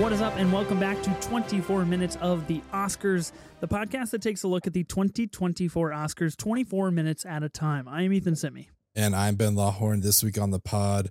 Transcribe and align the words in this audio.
What 0.00 0.12
is 0.12 0.22
up, 0.22 0.34
and 0.38 0.50
welcome 0.50 0.80
back 0.80 1.02
to 1.02 1.10
24 1.20 1.84
Minutes 1.84 2.16
of 2.22 2.46
the 2.46 2.62
Oscars, 2.72 3.32
the 3.60 3.68
podcast 3.68 4.12
that 4.12 4.22
takes 4.22 4.42
a 4.44 4.48
look 4.48 4.66
at 4.66 4.72
the 4.72 4.82
2024 4.82 5.90
Oscars 5.90 6.34
24 6.38 6.90
minutes 6.90 7.26
at 7.26 7.42
a 7.42 7.50
time. 7.50 7.86
I 7.86 8.04
am 8.04 8.12
Ethan 8.14 8.34
Simi. 8.34 8.70
And 8.94 9.14
I'm 9.14 9.34
Ben 9.34 9.54
Lawhorn. 9.54 10.02
This 10.02 10.24
week 10.24 10.38
on 10.38 10.52
the 10.52 10.58
pod, 10.58 11.10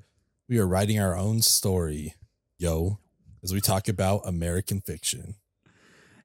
we 0.49 0.57
are 0.57 0.65
writing 0.65 0.99
our 0.99 1.15
own 1.15 1.43
story, 1.43 2.15
yo, 2.57 2.97
as 3.43 3.53
we 3.53 3.61
talk 3.61 3.87
about 3.87 4.27
American 4.27 4.81
fiction. 4.81 5.35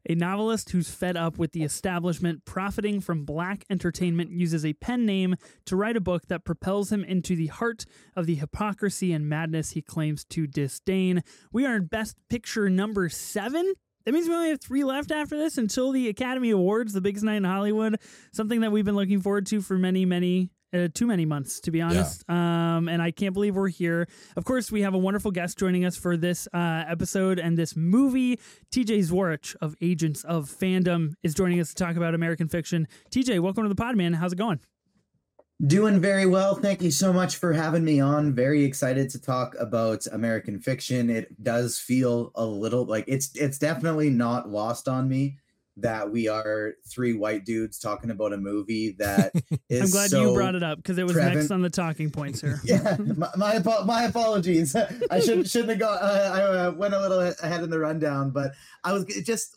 A 0.06 0.14
novelist 0.14 0.70
who's 0.70 0.90
fed 0.90 1.16
up 1.16 1.38
with 1.38 1.52
the 1.52 1.62
establishment 1.62 2.44
profiting 2.44 3.00
from 3.00 3.24
black 3.24 3.64
entertainment 3.70 4.32
uses 4.32 4.64
a 4.64 4.74
pen 4.74 5.06
name 5.06 5.36
to 5.64 5.76
write 5.76 5.96
a 5.96 6.00
book 6.00 6.26
that 6.26 6.44
propels 6.44 6.92
him 6.92 7.02
into 7.04 7.34
the 7.34 7.46
heart 7.46 7.86
of 8.14 8.26
the 8.26 8.34
hypocrisy 8.34 9.12
and 9.12 9.28
madness 9.28 9.70
he 9.70 9.80
claims 9.80 10.24
to 10.26 10.46
disdain. 10.46 11.22
We 11.52 11.64
are 11.64 11.76
in 11.76 11.86
Best 11.86 12.16
Picture 12.28 12.68
number 12.68 13.08
seven. 13.08 13.72
That 14.04 14.12
means 14.12 14.28
we 14.28 14.34
only 14.34 14.50
have 14.50 14.60
three 14.60 14.84
left 14.84 15.10
after 15.10 15.38
this 15.38 15.56
until 15.56 15.90
the 15.90 16.10
Academy 16.10 16.50
Awards, 16.50 16.92
the 16.92 17.00
biggest 17.00 17.24
night 17.24 17.36
in 17.36 17.44
Hollywood. 17.44 17.98
Something 18.32 18.60
that 18.60 18.72
we've 18.72 18.84
been 18.84 18.96
looking 18.96 19.22
forward 19.22 19.46
to 19.46 19.62
for 19.62 19.78
many, 19.78 20.04
many, 20.04 20.50
uh, 20.74 20.88
too 20.92 21.06
many 21.06 21.24
months, 21.24 21.60
to 21.60 21.70
be 21.70 21.80
honest. 21.80 22.28
Um, 22.28 22.88
and 22.88 23.00
I 23.00 23.10
can't 23.10 23.32
believe 23.32 23.54
we're 23.54 23.68
here. 23.68 24.08
Of 24.36 24.44
course, 24.44 24.72
we 24.72 24.82
have 24.82 24.94
a 24.94 24.98
wonderful 24.98 25.30
guest 25.30 25.58
joining 25.58 25.84
us 25.84 25.96
for 25.96 26.16
this 26.16 26.48
uh, 26.52 26.84
episode 26.88 27.38
and 27.38 27.56
this 27.56 27.76
movie. 27.76 28.38
TJ 28.70 29.10
Zwarych 29.10 29.54
of 29.60 29.76
Agents 29.80 30.24
of 30.24 30.50
Fandom 30.50 31.14
is 31.22 31.34
joining 31.34 31.60
us 31.60 31.68
to 31.72 31.74
talk 31.74 31.96
about 31.96 32.14
American 32.14 32.48
fiction. 32.48 32.88
TJ, 33.10 33.40
welcome 33.40 33.62
to 33.62 33.68
the 33.68 33.74
pod, 33.74 33.96
man. 33.96 34.14
How's 34.14 34.32
it 34.32 34.36
going? 34.36 34.60
Doing 35.64 36.00
very 36.00 36.26
well. 36.26 36.56
Thank 36.56 36.82
you 36.82 36.90
so 36.90 37.12
much 37.12 37.36
for 37.36 37.52
having 37.52 37.84
me 37.84 38.00
on. 38.00 38.34
Very 38.34 38.64
excited 38.64 39.08
to 39.10 39.20
talk 39.20 39.54
about 39.60 40.04
American 40.08 40.58
fiction. 40.58 41.08
It 41.08 41.42
does 41.42 41.78
feel 41.78 42.32
a 42.34 42.44
little 42.44 42.84
like 42.84 43.04
it's 43.06 43.30
it's 43.36 43.58
definitely 43.58 44.10
not 44.10 44.48
lost 44.48 44.88
on 44.88 45.08
me 45.08 45.38
that 45.76 46.10
we 46.10 46.28
are 46.28 46.74
three 46.86 47.14
white 47.14 47.44
dudes 47.44 47.78
talking 47.78 48.10
about 48.10 48.32
a 48.32 48.36
movie 48.36 48.90
that 48.98 49.32
is 49.68 49.82
I'm 49.82 49.90
glad 49.90 50.10
so 50.10 50.22
you 50.22 50.34
brought 50.34 50.54
it 50.54 50.62
up 50.62 50.78
because 50.78 50.98
it 50.98 51.04
was 51.04 51.12
prevent- 51.12 51.36
next 51.36 51.50
on 51.50 51.62
the 51.62 51.70
talking 51.70 52.10
points 52.10 52.40
here. 52.40 52.60
yeah, 52.64 52.96
my 52.98 53.30
my, 53.36 53.82
my 53.84 54.04
apologies. 54.04 54.76
I 55.10 55.20
should 55.20 55.48
shouldn't 55.50 55.70
have 55.70 55.78
gone. 55.80 55.98
Uh, 56.00 56.32
I 56.34 56.42
uh, 56.42 56.70
went 56.72 56.94
a 56.94 57.00
little 57.00 57.20
ahead 57.20 57.62
in 57.62 57.70
the 57.70 57.78
rundown, 57.78 58.30
but 58.30 58.52
I 58.82 58.92
was 58.92 59.04
just 59.24 59.56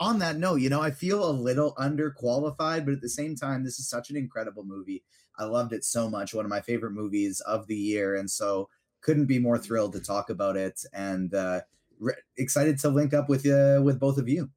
on 0.00 0.18
that 0.18 0.36
note. 0.36 0.56
You 0.56 0.70
know, 0.70 0.80
I 0.80 0.90
feel 0.90 1.28
a 1.28 1.30
little 1.30 1.74
underqualified, 1.76 2.84
but 2.84 2.94
at 2.94 3.00
the 3.00 3.08
same 3.08 3.36
time, 3.36 3.64
this 3.64 3.78
is 3.78 3.88
such 3.88 4.10
an 4.10 4.16
incredible 4.16 4.64
movie. 4.64 5.04
I 5.38 5.44
loved 5.44 5.72
it 5.72 5.84
so 5.84 6.10
much. 6.10 6.34
One 6.34 6.44
of 6.44 6.50
my 6.50 6.60
favorite 6.60 6.92
movies 6.92 7.40
of 7.40 7.66
the 7.66 7.76
year, 7.76 8.16
and 8.16 8.30
so 8.30 8.68
couldn't 9.00 9.26
be 9.26 9.38
more 9.38 9.58
thrilled 9.58 9.92
to 9.94 10.00
talk 10.00 10.30
about 10.30 10.56
it. 10.56 10.84
And 10.92 11.34
uh, 11.34 11.62
re- 11.98 12.14
excited 12.36 12.78
to 12.80 12.88
link 12.88 13.14
up 13.14 13.28
with 13.28 13.46
uh, 13.46 13.80
with 13.82 13.98
both 14.00 14.18
of 14.18 14.28
you. 14.28 14.50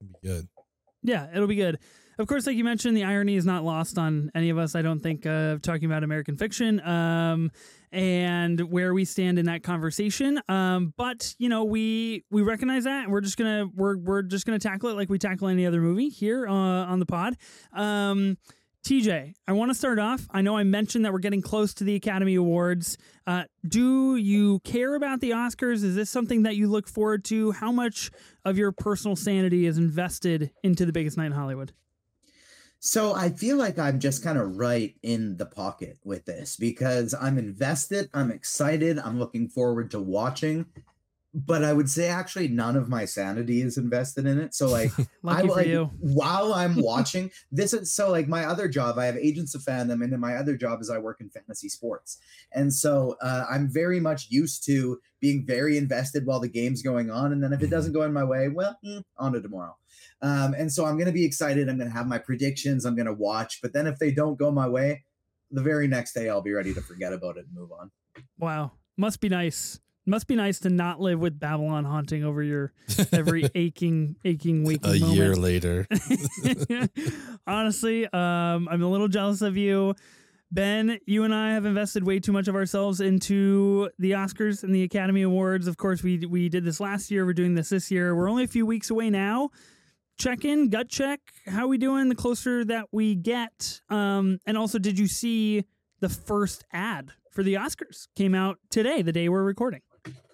It'd 0.00 0.12
be 0.20 0.28
good. 0.28 0.48
Yeah, 1.02 1.28
it'll 1.32 1.46
be 1.46 1.56
good. 1.56 1.78
Of 2.18 2.26
course, 2.28 2.46
like 2.46 2.56
you 2.56 2.64
mentioned, 2.64 2.96
the 2.96 3.04
irony 3.04 3.36
is 3.36 3.44
not 3.44 3.62
lost 3.62 3.98
on 3.98 4.30
any 4.34 4.48
of 4.48 4.56
us. 4.56 4.74
I 4.74 4.80
don't 4.80 5.00
think 5.00 5.26
uh, 5.26 5.58
talking 5.62 5.84
about 5.84 6.02
American 6.02 6.38
fiction 6.38 6.80
um, 6.80 7.50
and 7.92 8.58
where 8.70 8.94
we 8.94 9.04
stand 9.04 9.38
in 9.38 9.46
that 9.46 9.62
conversation. 9.62 10.40
Um, 10.48 10.94
but 10.96 11.34
you 11.38 11.50
know, 11.50 11.64
we 11.64 12.24
we 12.30 12.40
recognize 12.40 12.84
that 12.84 13.10
we're 13.10 13.20
just 13.20 13.36
gonna 13.36 13.66
we're 13.74 13.98
we're 13.98 14.22
just 14.22 14.46
gonna 14.46 14.58
tackle 14.58 14.88
it 14.88 14.94
like 14.94 15.10
we 15.10 15.18
tackle 15.18 15.48
any 15.48 15.66
other 15.66 15.80
movie 15.80 16.08
here 16.08 16.48
uh, 16.48 16.52
on 16.52 17.00
the 17.00 17.06
pod. 17.06 17.36
Um, 17.74 18.38
TJ, 18.86 19.34
I 19.48 19.52
want 19.52 19.70
to 19.70 19.74
start 19.74 19.98
off. 19.98 20.28
I 20.30 20.42
know 20.42 20.56
I 20.56 20.62
mentioned 20.62 21.04
that 21.04 21.12
we're 21.12 21.18
getting 21.18 21.42
close 21.42 21.74
to 21.74 21.82
the 21.82 21.96
Academy 21.96 22.36
Awards. 22.36 22.96
Uh, 23.26 23.42
do 23.66 24.14
you 24.14 24.60
care 24.60 24.94
about 24.94 25.20
the 25.20 25.30
Oscars? 25.30 25.82
Is 25.82 25.96
this 25.96 26.08
something 26.08 26.44
that 26.44 26.54
you 26.54 26.68
look 26.68 26.86
forward 26.86 27.24
to? 27.24 27.50
How 27.50 27.72
much 27.72 28.12
of 28.44 28.56
your 28.56 28.70
personal 28.70 29.16
sanity 29.16 29.66
is 29.66 29.76
invested 29.76 30.52
into 30.62 30.86
the 30.86 30.92
biggest 30.92 31.16
night 31.16 31.26
in 31.26 31.32
Hollywood? 31.32 31.72
So 32.78 33.12
I 33.12 33.30
feel 33.30 33.56
like 33.56 33.76
I'm 33.76 33.98
just 33.98 34.22
kind 34.22 34.38
of 34.38 34.56
right 34.56 34.94
in 35.02 35.36
the 35.36 35.46
pocket 35.46 35.98
with 36.04 36.24
this 36.24 36.56
because 36.56 37.12
I'm 37.12 37.38
invested, 37.38 38.08
I'm 38.14 38.30
excited, 38.30 39.00
I'm 39.00 39.18
looking 39.18 39.48
forward 39.48 39.90
to 39.90 40.00
watching. 40.00 40.64
But 41.38 41.62
I 41.62 41.74
would 41.74 41.90
say 41.90 42.08
actually 42.08 42.48
none 42.48 42.76
of 42.76 42.88
my 42.88 43.04
sanity 43.04 43.60
is 43.60 43.76
invested 43.76 44.24
in 44.24 44.40
it. 44.40 44.54
So 44.54 44.68
like 44.68 44.90
I 45.26 45.42
for 45.42 45.48
like 45.48 45.66
you. 45.66 45.90
while 46.00 46.54
I'm 46.54 46.76
watching 46.82 47.30
this 47.52 47.74
is 47.74 47.92
so 47.92 48.10
like 48.10 48.26
my 48.26 48.44
other 48.44 48.68
job, 48.68 48.98
I 48.98 49.04
have 49.04 49.16
agents 49.16 49.54
of 49.54 49.60
fandom, 49.62 50.02
and 50.02 50.12
then 50.12 50.20
my 50.20 50.36
other 50.36 50.56
job 50.56 50.80
is 50.80 50.88
I 50.88 50.96
work 50.98 51.20
in 51.20 51.28
fantasy 51.28 51.68
sports. 51.68 52.18
And 52.52 52.72
so 52.72 53.16
uh, 53.20 53.44
I'm 53.50 53.68
very 53.68 54.00
much 54.00 54.28
used 54.30 54.64
to 54.64 54.98
being 55.20 55.44
very 55.46 55.76
invested 55.76 56.24
while 56.24 56.40
the 56.40 56.48
game's 56.48 56.82
going 56.82 57.10
on. 57.10 57.32
And 57.32 57.42
then 57.42 57.52
if 57.52 57.62
it 57.62 57.70
doesn't 57.70 57.92
go 57.92 58.02
in 58.02 58.12
my 58.12 58.24
way, 58.24 58.48
well, 58.48 58.78
mm, 58.84 59.02
on 59.18 59.32
to 59.32 59.42
tomorrow. 59.42 59.76
Um, 60.22 60.54
and 60.54 60.72
so 60.72 60.86
I'm 60.86 60.96
going 60.96 61.06
to 61.06 61.12
be 61.12 61.24
excited. 61.24 61.68
I'm 61.68 61.76
going 61.78 61.90
to 61.90 61.96
have 61.96 62.06
my 62.06 62.18
predictions. 62.18 62.84
I'm 62.84 62.96
going 62.96 63.06
to 63.06 63.12
watch. 63.12 63.60
But 63.62 63.72
then 63.72 63.86
if 63.86 63.98
they 63.98 64.10
don't 64.10 64.38
go 64.38 64.50
my 64.50 64.68
way, 64.68 65.04
the 65.50 65.62
very 65.62 65.88
next 65.88 66.12
day 66.12 66.28
I'll 66.28 66.42
be 66.42 66.52
ready 66.52 66.74
to 66.74 66.80
forget 66.80 67.12
about 67.12 67.36
it 67.36 67.46
and 67.46 67.54
move 67.54 67.70
on. 67.72 67.90
Wow, 68.38 68.72
must 68.96 69.20
be 69.20 69.28
nice. 69.28 69.80
Must 70.08 70.26
be 70.28 70.36
nice 70.36 70.60
to 70.60 70.70
not 70.70 71.00
live 71.00 71.18
with 71.18 71.38
Babylon 71.38 71.84
haunting 71.84 72.22
over 72.22 72.42
your 72.42 72.72
every 73.12 73.48
aching, 73.56 74.14
aching 74.24 74.62
waking 74.64 74.90
A 74.90 74.98
moment. 75.00 75.16
year 75.16 75.34
later. 75.34 75.86
Honestly, 77.46 78.04
um, 78.06 78.68
I'm 78.70 78.82
a 78.82 78.88
little 78.88 79.08
jealous 79.08 79.42
of 79.42 79.56
you. 79.56 79.94
Ben, 80.52 80.98
you 81.06 81.24
and 81.24 81.34
I 81.34 81.54
have 81.54 81.64
invested 81.66 82.04
way 82.06 82.20
too 82.20 82.32
much 82.32 82.46
of 82.46 82.54
ourselves 82.54 83.00
into 83.00 83.90
the 83.98 84.12
Oscars 84.12 84.62
and 84.62 84.72
the 84.72 84.84
Academy 84.84 85.22
Awards. 85.22 85.66
Of 85.66 85.76
course, 85.76 86.04
we 86.04 86.18
we 86.24 86.48
did 86.48 86.64
this 86.64 86.78
last 86.78 87.10
year. 87.10 87.26
We're 87.26 87.32
doing 87.32 87.54
this 87.56 87.70
this 87.70 87.90
year. 87.90 88.14
We're 88.14 88.30
only 88.30 88.44
a 88.44 88.48
few 88.48 88.64
weeks 88.64 88.88
away 88.90 89.10
now. 89.10 89.50
Check 90.18 90.44
in, 90.44 90.68
gut 90.70 90.88
check. 90.88 91.20
How 91.46 91.66
we 91.66 91.78
doing? 91.78 92.08
The 92.08 92.14
closer 92.14 92.64
that 92.64 92.86
we 92.92 93.16
get. 93.16 93.80
Um, 93.90 94.38
and 94.46 94.56
also, 94.56 94.78
did 94.78 94.98
you 95.00 95.08
see 95.08 95.64
the 96.00 96.08
first 96.08 96.64
ad 96.72 97.10
for 97.32 97.42
the 97.42 97.54
Oscars? 97.54 98.06
Came 98.14 98.34
out 98.34 98.58
today, 98.70 99.02
the 99.02 99.12
day 99.12 99.28
we're 99.28 99.42
recording. 99.42 99.80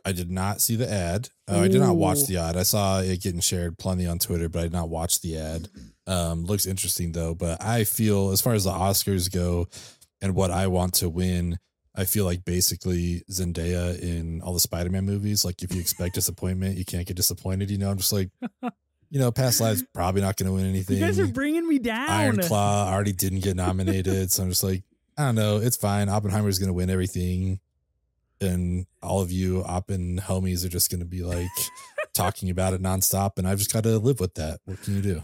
I 0.04 0.12
did 0.12 0.30
not 0.30 0.60
see 0.60 0.76
the 0.76 0.90
ad. 0.90 1.28
Uh, 1.48 1.60
I 1.60 1.68
did 1.68 1.80
not 1.80 1.96
watch 1.96 2.26
the 2.26 2.38
ad. 2.38 2.56
I 2.56 2.64
saw 2.64 3.00
it 3.00 3.20
getting 3.22 3.40
shared 3.40 3.78
plenty 3.78 4.06
on 4.06 4.18
Twitter, 4.18 4.48
but 4.48 4.60
I 4.60 4.62
did 4.62 4.72
not 4.72 4.88
watch 4.88 5.20
the 5.20 5.38
ad. 5.38 5.68
Um, 6.06 6.44
looks 6.44 6.66
interesting 6.66 7.12
though. 7.12 7.34
But 7.34 7.62
I 7.62 7.84
feel, 7.84 8.30
as 8.30 8.40
far 8.40 8.54
as 8.54 8.64
the 8.64 8.72
Oscars 8.72 9.32
go, 9.32 9.68
and 10.20 10.34
what 10.34 10.50
I 10.50 10.66
want 10.66 10.94
to 10.94 11.08
win, 11.08 11.58
I 11.94 12.04
feel 12.04 12.24
like 12.24 12.44
basically 12.44 13.22
Zendaya 13.30 13.98
in 14.00 14.40
all 14.42 14.54
the 14.54 14.60
Spider-Man 14.60 15.04
movies. 15.04 15.44
Like 15.44 15.62
if 15.62 15.74
you 15.74 15.80
expect 15.80 16.14
disappointment, 16.14 16.76
you 16.78 16.84
can't 16.84 17.06
get 17.06 17.16
disappointed. 17.16 17.70
You 17.70 17.78
know, 17.78 17.90
I'm 17.90 17.98
just 17.98 18.12
like, 18.12 18.30
you 19.10 19.20
know, 19.20 19.30
past 19.30 19.60
lives 19.60 19.84
probably 19.92 20.22
not 20.22 20.36
going 20.36 20.48
to 20.48 20.52
win 20.54 20.66
anything. 20.66 20.96
You 20.96 21.04
guys 21.04 21.18
are 21.20 21.26
bringing 21.26 21.68
me 21.68 21.78
down. 21.78 22.08
Iron 22.08 22.38
Claw 22.38 22.88
already 22.90 23.12
didn't 23.12 23.40
get 23.40 23.56
nominated, 23.56 24.32
so 24.32 24.42
I'm 24.42 24.48
just 24.48 24.64
like, 24.64 24.82
I 25.18 25.26
don't 25.26 25.34
know, 25.34 25.58
it's 25.58 25.76
fine. 25.76 26.08
Oppenheimer's 26.08 26.58
gonna 26.58 26.72
win 26.72 26.88
everything, 26.88 27.60
and 28.42 28.86
all 29.02 29.20
of 29.20 29.32
you 29.32 29.62
Oppen 29.62 30.20
homies 30.20 30.64
are 30.64 30.68
just 30.68 30.90
gonna 30.90 31.04
be 31.04 31.22
like 31.22 31.48
talking 32.14 32.50
about 32.50 32.74
it 32.74 32.82
nonstop, 32.82 33.38
and 33.38 33.46
I've 33.46 33.58
just 33.58 33.72
got 33.72 33.84
to 33.84 33.98
live 33.98 34.20
with 34.20 34.34
that. 34.34 34.60
What 34.64 34.82
can 34.82 34.96
you 34.96 35.02
do? 35.02 35.22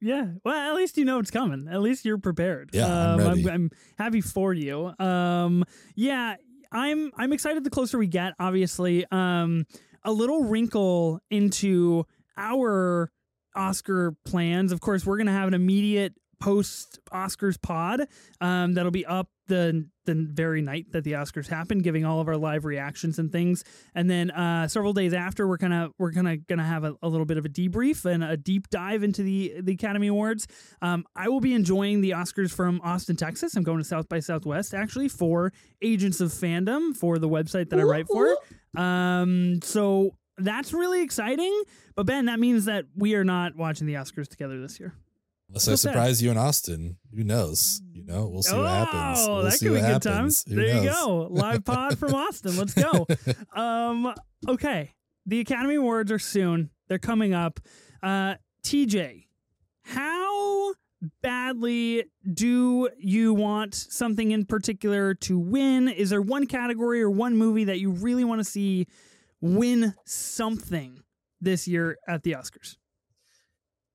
Yeah. 0.00 0.28
Well, 0.44 0.56
at 0.56 0.74
least 0.76 0.96
you 0.96 1.04
know 1.04 1.18
it's 1.18 1.30
coming. 1.30 1.68
At 1.70 1.82
least 1.82 2.04
you're 2.04 2.18
prepared. 2.18 2.70
Yeah, 2.72 2.86
I'm 2.86 3.20
um, 3.20 3.28
ready. 3.28 3.50
I'm, 3.50 3.70
happy 3.98 4.20
for 4.20 4.54
you. 4.54 4.92
Um, 4.98 5.64
yeah, 5.94 6.36
I'm 6.72 7.12
I'm 7.16 7.32
excited 7.32 7.64
the 7.64 7.70
closer 7.70 7.98
we 7.98 8.06
get, 8.06 8.34
obviously. 8.38 9.04
Um, 9.10 9.66
a 10.02 10.12
little 10.12 10.44
wrinkle 10.44 11.20
into 11.30 12.06
our 12.36 13.12
Oscar 13.54 14.16
plans. 14.24 14.72
Of 14.72 14.80
course, 14.80 15.04
we're 15.04 15.18
gonna 15.18 15.32
have 15.32 15.48
an 15.48 15.54
immediate 15.54 16.14
post 16.40 16.98
Oscars 17.12 17.60
pod 17.60 18.06
um, 18.40 18.74
that'll 18.74 18.90
be 18.90 19.06
up 19.06 19.28
the 19.46 19.86
the 20.06 20.14
very 20.14 20.62
night 20.62 20.86
that 20.92 21.04
the 21.04 21.12
Oscars 21.12 21.48
happen, 21.48 21.80
giving 21.80 22.04
all 22.04 22.20
of 22.20 22.28
our 22.28 22.36
live 22.36 22.64
reactions 22.64 23.18
and 23.18 23.30
things. 23.30 23.62
And 23.94 24.08
then 24.08 24.30
uh, 24.30 24.66
several 24.66 24.92
days 24.92 25.12
after, 25.12 25.46
we're 25.46 25.58
gonna 25.58 25.90
we're 25.98 26.12
gonna 26.12 26.38
gonna 26.38 26.64
have 26.64 26.84
a, 26.84 26.94
a 27.02 27.08
little 27.08 27.26
bit 27.26 27.36
of 27.36 27.44
a 27.44 27.48
debrief 27.48 28.04
and 28.04 28.24
a 28.24 28.36
deep 28.36 28.70
dive 28.70 29.02
into 29.02 29.22
the 29.22 29.60
the 29.60 29.72
Academy 29.72 30.06
Awards. 30.06 30.46
Um, 30.80 31.04
I 31.14 31.28
will 31.28 31.40
be 31.40 31.52
enjoying 31.52 32.00
the 32.00 32.10
Oscars 32.10 32.50
from 32.52 32.80
Austin, 32.82 33.16
Texas. 33.16 33.54
I'm 33.54 33.62
going 33.62 33.78
to 33.78 33.84
South 33.84 34.08
by 34.08 34.20
Southwest 34.20 34.72
actually 34.72 35.08
for 35.08 35.52
Agents 35.82 36.20
of 36.20 36.30
Fandom 36.30 36.96
for 36.96 37.18
the 37.18 37.28
website 37.28 37.68
that 37.70 37.78
I 37.78 37.82
write 37.82 38.06
for. 38.08 38.36
Um, 38.76 39.60
so 39.62 40.14
that's 40.38 40.72
really 40.72 41.02
exciting. 41.02 41.62
But 41.94 42.06
Ben, 42.06 42.26
that 42.26 42.40
means 42.40 42.64
that 42.64 42.86
we 42.96 43.14
are 43.14 43.24
not 43.24 43.56
watching 43.56 43.86
the 43.86 43.94
Oscars 43.94 44.28
together 44.28 44.60
this 44.60 44.80
year. 44.80 44.94
Unless 45.50 45.66
I 45.68 45.72
What's 45.72 45.82
that? 45.82 45.88
surprise 45.90 46.22
you 46.22 46.30
in 46.30 46.36
Austin, 46.38 46.96
who 47.14 47.24
knows? 47.24 47.82
You 47.92 48.04
know, 48.04 48.28
we'll 48.28 48.42
see 48.42 48.56
what 48.56 48.68
happens. 48.70 49.18
Oh, 49.28 49.34
We'll 49.34 49.42
that 49.44 49.52
see 49.52 49.66
could 49.66 49.72
be 49.74 49.80
what 49.80 49.80
good 49.80 50.04
happens. 50.04 50.04
times. 50.04 50.44
Who 50.48 50.54
There 50.54 50.82
you 50.84 50.90
go. 50.90 51.26
Live 51.30 51.64
pod 51.64 51.98
from 51.98 52.14
Austin. 52.14 52.56
Let's 52.56 52.74
go. 52.74 53.06
Um, 53.54 54.14
okay. 54.48 54.92
The 55.26 55.40
Academy 55.40 55.74
Awards 55.74 56.10
are 56.12 56.18
soon. 56.20 56.70
They're 56.88 56.98
coming 56.98 57.34
up. 57.34 57.58
Uh, 58.02 58.36
TJ, 58.62 59.26
how 59.82 60.72
badly 61.22 62.04
do 62.32 62.88
you 62.98 63.34
want 63.34 63.74
something 63.74 64.30
in 64.30 64.44
particular 64.44 65.14
to 65.14 65.38
win? 65.38 65.88
Is 65.88 66.10
there 66.10 66.22
one 66.22 66.46
category 66.46 67.02
or 67.02 67.10
one 67.10 67.36
movie 67.36 67.64
that 67.64 67.80
you 67.80 67.90
really 67.90 68.22
want 68.24 68.38
to 68.38 68.44
see 68.44 68.86
win 69.40 69.94
something 70.04 71.02
this 71.40 71.66
year 71.66 71.98
at 72.08 72.22
the 72.22 72.32
Oscars? 72.32 72.76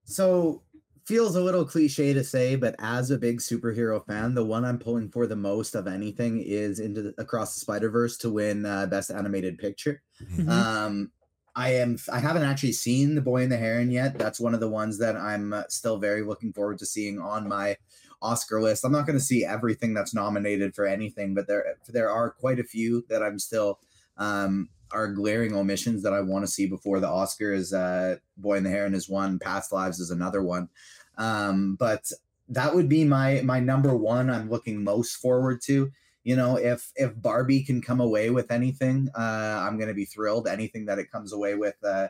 So 0.04 0.62
feels 1.06 1.36
a 1.36 1.42
little 1.42 1.66
cliche 1.66 2.14
to 2.14 2.24
say, 2.24 2.56
but 2.56 2.76
as 2.80 3.12
a 3.12 3.18
big 3.18 3.40
superhero 3.40 4.06
fan, 4.06 4.34
the 4.34 4.46
one 4.46 4.66
I'm 4.66 4.80
pulling 4.80 5.10
for 5.10 5.28
the 5.28 5.36
most 5.36 5.76
of 5.76 5.88
anything 5.88 6.42
is 6.42 6.80
into 6.80 7.02
the, 7.02 7.14
Across 7.18 7.54
the 7.54 7.60
Spider 7.62 7.90
Verse 7.90 8.18
to 8.20 8.30
win 8.30 8.66
uh, 8.66 8.88
Best 8.88 9.12
Animated 9.12 9.58
Picture. 9.58 10.02
Mhm. 10.24 10.50
Um, 10.50 11.12
I 11.56 11.70
am. 11.76 11.98
I 12.12 12.20
haven't 12.20 12.44
actually 12.44 12.74
seen 12.74 13.16
The 13.16 13.22
Boy 13.22 13.44
in 13.44 13.50
the 13.50 13.58
Heron 13.58 13.90
yet. 13.90 14.18
That's 14.18 14.42
one 14.42 14.54
of 14.54 14.60
the 14.60 14.68
ones 14.68 14.98
that 14.98 15.16
I'm 15.16 15.54
uh, 15.54 15.64
still 15.70 15.98
very 15.98 16.22
looking 16.22 16.52
forward 16.52 16.80
to 16.80 16.86
seeing 16.86 17.18
on 17.20 17.48
my 17.48 17.78
Oscar 18.22 18.62
list. 18.62 18.84
I'm 18.84 18.92
not 18.92 19.06
going 19.06 19.18
to 19.18 19.24
see 19.24 19.46
everything 19.46 19.94
that's 19.94 20.14
nominated 20.14 20.76
for 20.76 20.86
anything, 20.86 21.34
but 21.34 21.48
there 21.48 21.78
there 21.88 22.10
are 22.10 22.30
quite 22.30 22.60
a 22.60 22.64
few 22.64 23.06
that 23.08 23.24
I'm 23.24 23.40
still 23.40 23.80
um, 24.18 24.70
are 24.92 25.08
glaring 25.08 25.56
omissions 25.56 26.04
that 26.04 26.14
I 26.14 26.22
want 26.22 26.46
to 26.46 26.52
see 26.52 26.68
before 26.68 27.00
the 27.00 27.08
Oscars. 27.08 27.74
Uh, 27.74 28.18
Boy 28.38 28.58
in 28.58 28.64
the 28.64 28.70
Heron 28.70 28.94
is 28.94 29.10
one. 29.10 29.40
Past 29.40 29.72
Lives 29.72 30.00
is 30.00 30.12
another 30.12 30.42
one. 30.42 30.70
Um, 31.18 31.76
but 31.76 32.10
that 32.50 32.74
would 32.74 32.90
be 32.90 33.04
my 33.04 33.42
my 33.44 33.60
number 33.60 33.96
one. 33.96 34.30
I'm 34.30 34.50
looking 34.50 34.84
most 34.84 35.16
forward 35.16 35.62
to 35.64 35.92
you 36.26 36.36
know 36.36 36.58
if 36.58 36.92
if 36.96 37.14
barbie 37.22 37.64
can 37.64 37.82
come 37.82 38.02
away 38.02 38.30
with 38.30 38.52
anything 38.52 39.08
uh 39.16 39.64
i'm 39.64 39.80
gonna 39.80 39.94
be 39.94 40.06
thrilled 40.06 40.48
anything 40.48 40.86
that 40.86 41.00
it 41.00 41.12
comes 41.12 41.32
away 41.32 41.56
with 41.56 41.76
uh 41.86 42.08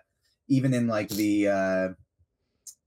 even 0.48 0.74
in 0.74 0.88
like 0.88 1.10
the 1.10 1.48
uh 1.48 1.90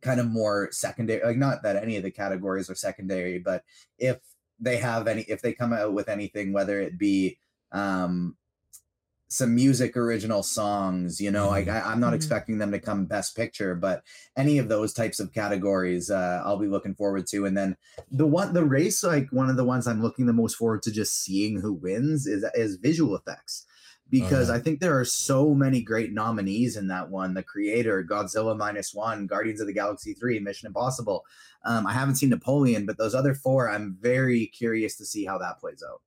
kind 0.00 0.18
of 0.18 0.26
more 0.26 0.68
secondary 0.72 1.22
like 1.22 1.36
not 1.36 1.62
that 1.62 1.76
any 1.76 1.96
of 1.96 2.02
the 2.02 2.10
categories 2.10 2.70
are 2.70 2.74
secondary 2.74 3.38
but 3.38 3.62
if 3.98 4.18
they 4.58 4.76
have 4.76 5.06
any 5.06 5.22
if 5.22 5.42
they 5.42 5.52
come 5.52 5.72
out 5.72 5.92
with 5.92 6.08
anything 6.08 6.52
whether 6.52 6.80
it 6.80 6.98
be 6.98 7.38
um 7.72 8.34
some 9.28 9.54
music 9.54 9.96
original 9.96 10.42
songs 10.42 11.20
you 11.20 11.30
know 11.30 11.46
Mhm. 11.46 11.50
like 11.50 11.68
I, 11.68 11.80
i'm 11.80 12.00
not 12.00 12.12
Mhm. 12.12 12.16
expecting 12.16 12.58
them 12.58 12.70
to 12.72 12.80
come 12.80 13.04
best 13.04 13.36
picture 13.36 13.74
but 13.74 14.02
any 14.36 14.58
of 14.58 14.68
those 14.68 14.92
types 14.94 15.20
of 15.20 15.32
categories 15.32 16.10
uh 16.10 16.42
i'll 16.44 16.58
be 16.58 16.66
looking 16.66 16.94
forward 16.94 17.26
to 17.28 17.44
and 17.44 17.56
then 17.56 17.76
the 18.10 18.26
one 18.26 18.54
the 18.54 18.64
race 18.64 19.02
like 19.04 19.28
one 19.30 19.50
of 19.50 19.56
the 19.56 19.64
ones 19.64 19.86
i'm 19.86 20.02
looking 20.02 20.26
the 20.26 20.32
most 20.32 20.56
forward 20.56 20.82
to 20.82 20.90
just 20.90 21.22
seeing 21.22 21.60
who 21.60 21.72
wins 21.74 22.26
is 22.26 22.44
is 22.54 22.76
visual 22.76 23.14
effects 23.16 23.66
because 24.10 24.48
yeah. 24.48 24.54
i 24.56 24.58
think 24.58 24.80
there 24.80 24.98
are 24.98 25.04
so 25.04 25.54
many 25.54 25.82
great 25.82 26.12
nominees 26.12 26.76
in 26.76 26.88
that 26.88 27.10
one 27.10 27.34
the 27.34 27.42
creator 27.42 28.02
godzilla 28.02 28.56
minus 28.56 28.94
one 28.94 29.26
guardians 29.26 29.60
of 29.60 29.66
the 29.66 29.72
galaxy 29.74 30.14
3 30.14 30.40
mission 30.40 30.66
impossible 30.66 31.24
um, 31.64 31.86
i 31.86 31.92
haven't 31.92 32.16
seen 32.16 32.30
napoleon 32.30 32.86
but 32.86 32.96
those 32.96 33.14
other 33.14 33.34
four 33.34 33.68
i'm 33.70 33.96
very 34.00 34.46
curious 34.46 34.96
to 34.96 35.04
see 35.04 35.24
how 35.26 35.36
that 35.36 35.58
plays 35.58 35.82
out 35.86 36.00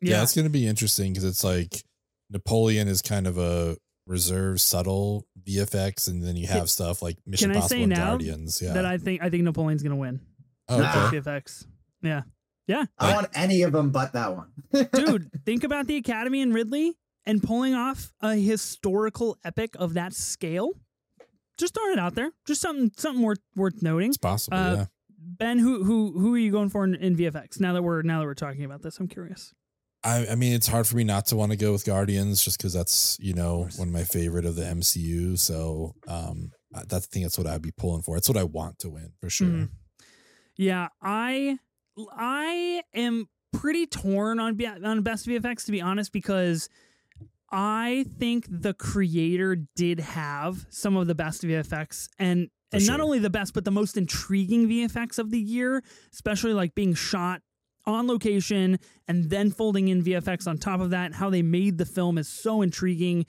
Yeah, 0.00 0.22
it's 0.22 0.34
going 0.34 0.44
to 0.46 0.50
be 0.50 0.66
interesting 0.66 1.12
because 1.12 1.24
it's 1.24 1.44
like 1.44 1.82
Napoleon 2.30 2.88
is 2.88 3.02
kind 3.02 3.26
of 3.26 3.38
a 3.38 3.76
reserved, 4.06 4.60
subtle 4.60 5.26
VFX, 5.48 6.08
and 6.08 6.22
then 6.22 6.36
you 6.36 6.46
have 6.46 6.68
stuff 6.68 7.02
like 7.02 7.16
Mission 7.26 7.50
can 7.50 7.56
I 7.56 7.58
Impossible 7.60 7.76
say 7.78 7.82
and 7.84 7.92
now 7.92 8.10
Guardians. 8.10 8.60
Yeah. 8.62 8.72
that 8.74 8.84
I 8.84 8.98
think 8.98 9.22
I 9.22 9.30
think 9.30 9.44
Napoleon's 9.44 9.82
gonna 9.82 9.96
win. 9.96 10.20
oh, 10.68 10.78
Nah. 10.78 11.06
okay. 11.08 11.18
VFX. 11.20 11.66
Yeah, 12.02 12.22
yeah. 12.66 12.84
I 12.98 13.14
want 13.14 13.28
any 13.34 13.62
of 13.62 13.72
them 13.72 13.90
but 13.90 14.12
that 14.12 14.36
one 14.36 14.50
Dude, 14.92 15.30
think 15.46 15.64
about 15.64 15.86
the 15.86 15.96
Academy 15.96 16.42
and 16.42 16.52
Ridley 16.54 16.94
and 17.24 17.42
pulling 17.42 17.74
off 17.74 18.12
a 18.20 18.34
historical 18.34 19.38
epic 19.44 19.74
of 19.78 19.94
that 19.94 20.12
scale. 20.12 20.70
Just 21.56 21.74
throwing 21.74 21.92
it 21.92 21.98
out 21.98 22.14
there. 22.14 22.32
Just 22.46 22.60
something 22.60 22.90
something 22.96 23.22
worth 23.22 23.40
worth 23.56 23.80
noting. 23.82 24.08
It's 24.08 24.16
possible. 24.18 24.56
Uh, 24.58 24.74
yeah. 24.74 24.84
Ben, 25.16 25.58
who 25.58 25.84
who 25.84 26.12
who 26.18 26.34
are 26.34 26.38
you 26.38 26.50
going 26.52 26.68
for 26.68 26.84
in, 26.84 26.94
in 26.96 27.16
VFX? 27.16 27.60
Now 27.60 27.72
that 27.72 27.82
we're 27.82 28.02
now 28.02 28.20
that 28.20 28.26
we're 28.26 28.34
talking 28.34 28.64
about 28.64 28.82
this, 28.82 28.98
I'm 28.98 29.08
curious. 29.08 29.54
I, 30.04 30.26
I 30.32 30.34
mean, 30.34 30.52
it's 30.52 30.66
hard 30.68 30.86
for 30.86 30.96
me 30.96 31.04
not 31.04 31.26
to 31.26 31.36
want 31.36 31.52
to 31.52 31.56
go 31.56 31.72
with 31.72 31.84
Guardians 31.86 32.44
just 32.44 32.58
because 32.58 32.72
that's 32.74 33.16
you 33.20 33.32
know 33.32 33.68
one 33.76 33.88
of 33.88 33.94
my 33.94 34.04
favorite 34.04 34.44
of 34.44 34.54
the 34.56 34.62
MCU. 34.64 35.38
So 35.38 35.94
um, 36.06 36.52
that's 36.72 36.94
I 36.94 37.00
think 37.00 37.24
that's 37.24 37.38
what 37.38 37.46
I'd 37.46 37.62
be 37.62 37.72
pulling 37.72 38.02
for. 38.02 38.16
It's 38.16 38.28
what 38.28 38.36
I 38.38 38.44
want 38.44 38.78
to 38.80 38.90
win 38.90 39.12
for 39.20 39.30
sure. 39.30 39.48
Mhm. 39.48 39.70
Yeah, 40.56 40.88
I 41.00 41.58
I 42.12 42.82
am 42.94 43.28
pretty 43.52 43.86
torn 43.86 44.38
on 44.38 44.60
on 44.84 45.02
best 45.02 45.26
VFX 45.26 45.64
to 45.66 45.72
be 45.72 45.80
honest 45.80 46.12
because 46.12 46.68
I 47.50 48.04
think 48.18 48.46
the 48.50 48.74
creator 48.74 49.56
did 49.76 50.00
have 50.00 50.66
some 50.70 50.96
of 50.96 51.06
the 51.06 51.14
best 51.14 51.42
VFX 51.42 52.08
and 52.18 52.50
For 52.70 52.78
and 52.78 52.86
not 52.86 53.00
only 53.00 53.20
the 53.20 53.30
best 53.30 53.54
but 53.54 53.64
the 53.64 53.70
most 53.70 53.96
intriguing 53.96 54.68
VFX 54.68 55.18
of 55.18 55.30
the 55.30 55.40
year, 55.40 55.82
especially 56.12 56.52
like 56.52 56.74
being 56.74 56.94
shot 56.94 57.42
on 57.86 58.06
location 58.06 58.78
and 59.08 59.30
then 59.30 59.50
folding 59.50 59.88
in 59.88 60.02
VFX 60.02 60.46
on 60.46 60.58
top 60.58 60.80
of 60.80 60.90
that. 60.90 61.14
How 61.14 61.30
they 61.30 61.42
made 61.42 61.78
the 61.78 61.86
film 61.86 62.18
is 62.18 62.28
so 62.28 62.62
intriguing. 62.62 63.26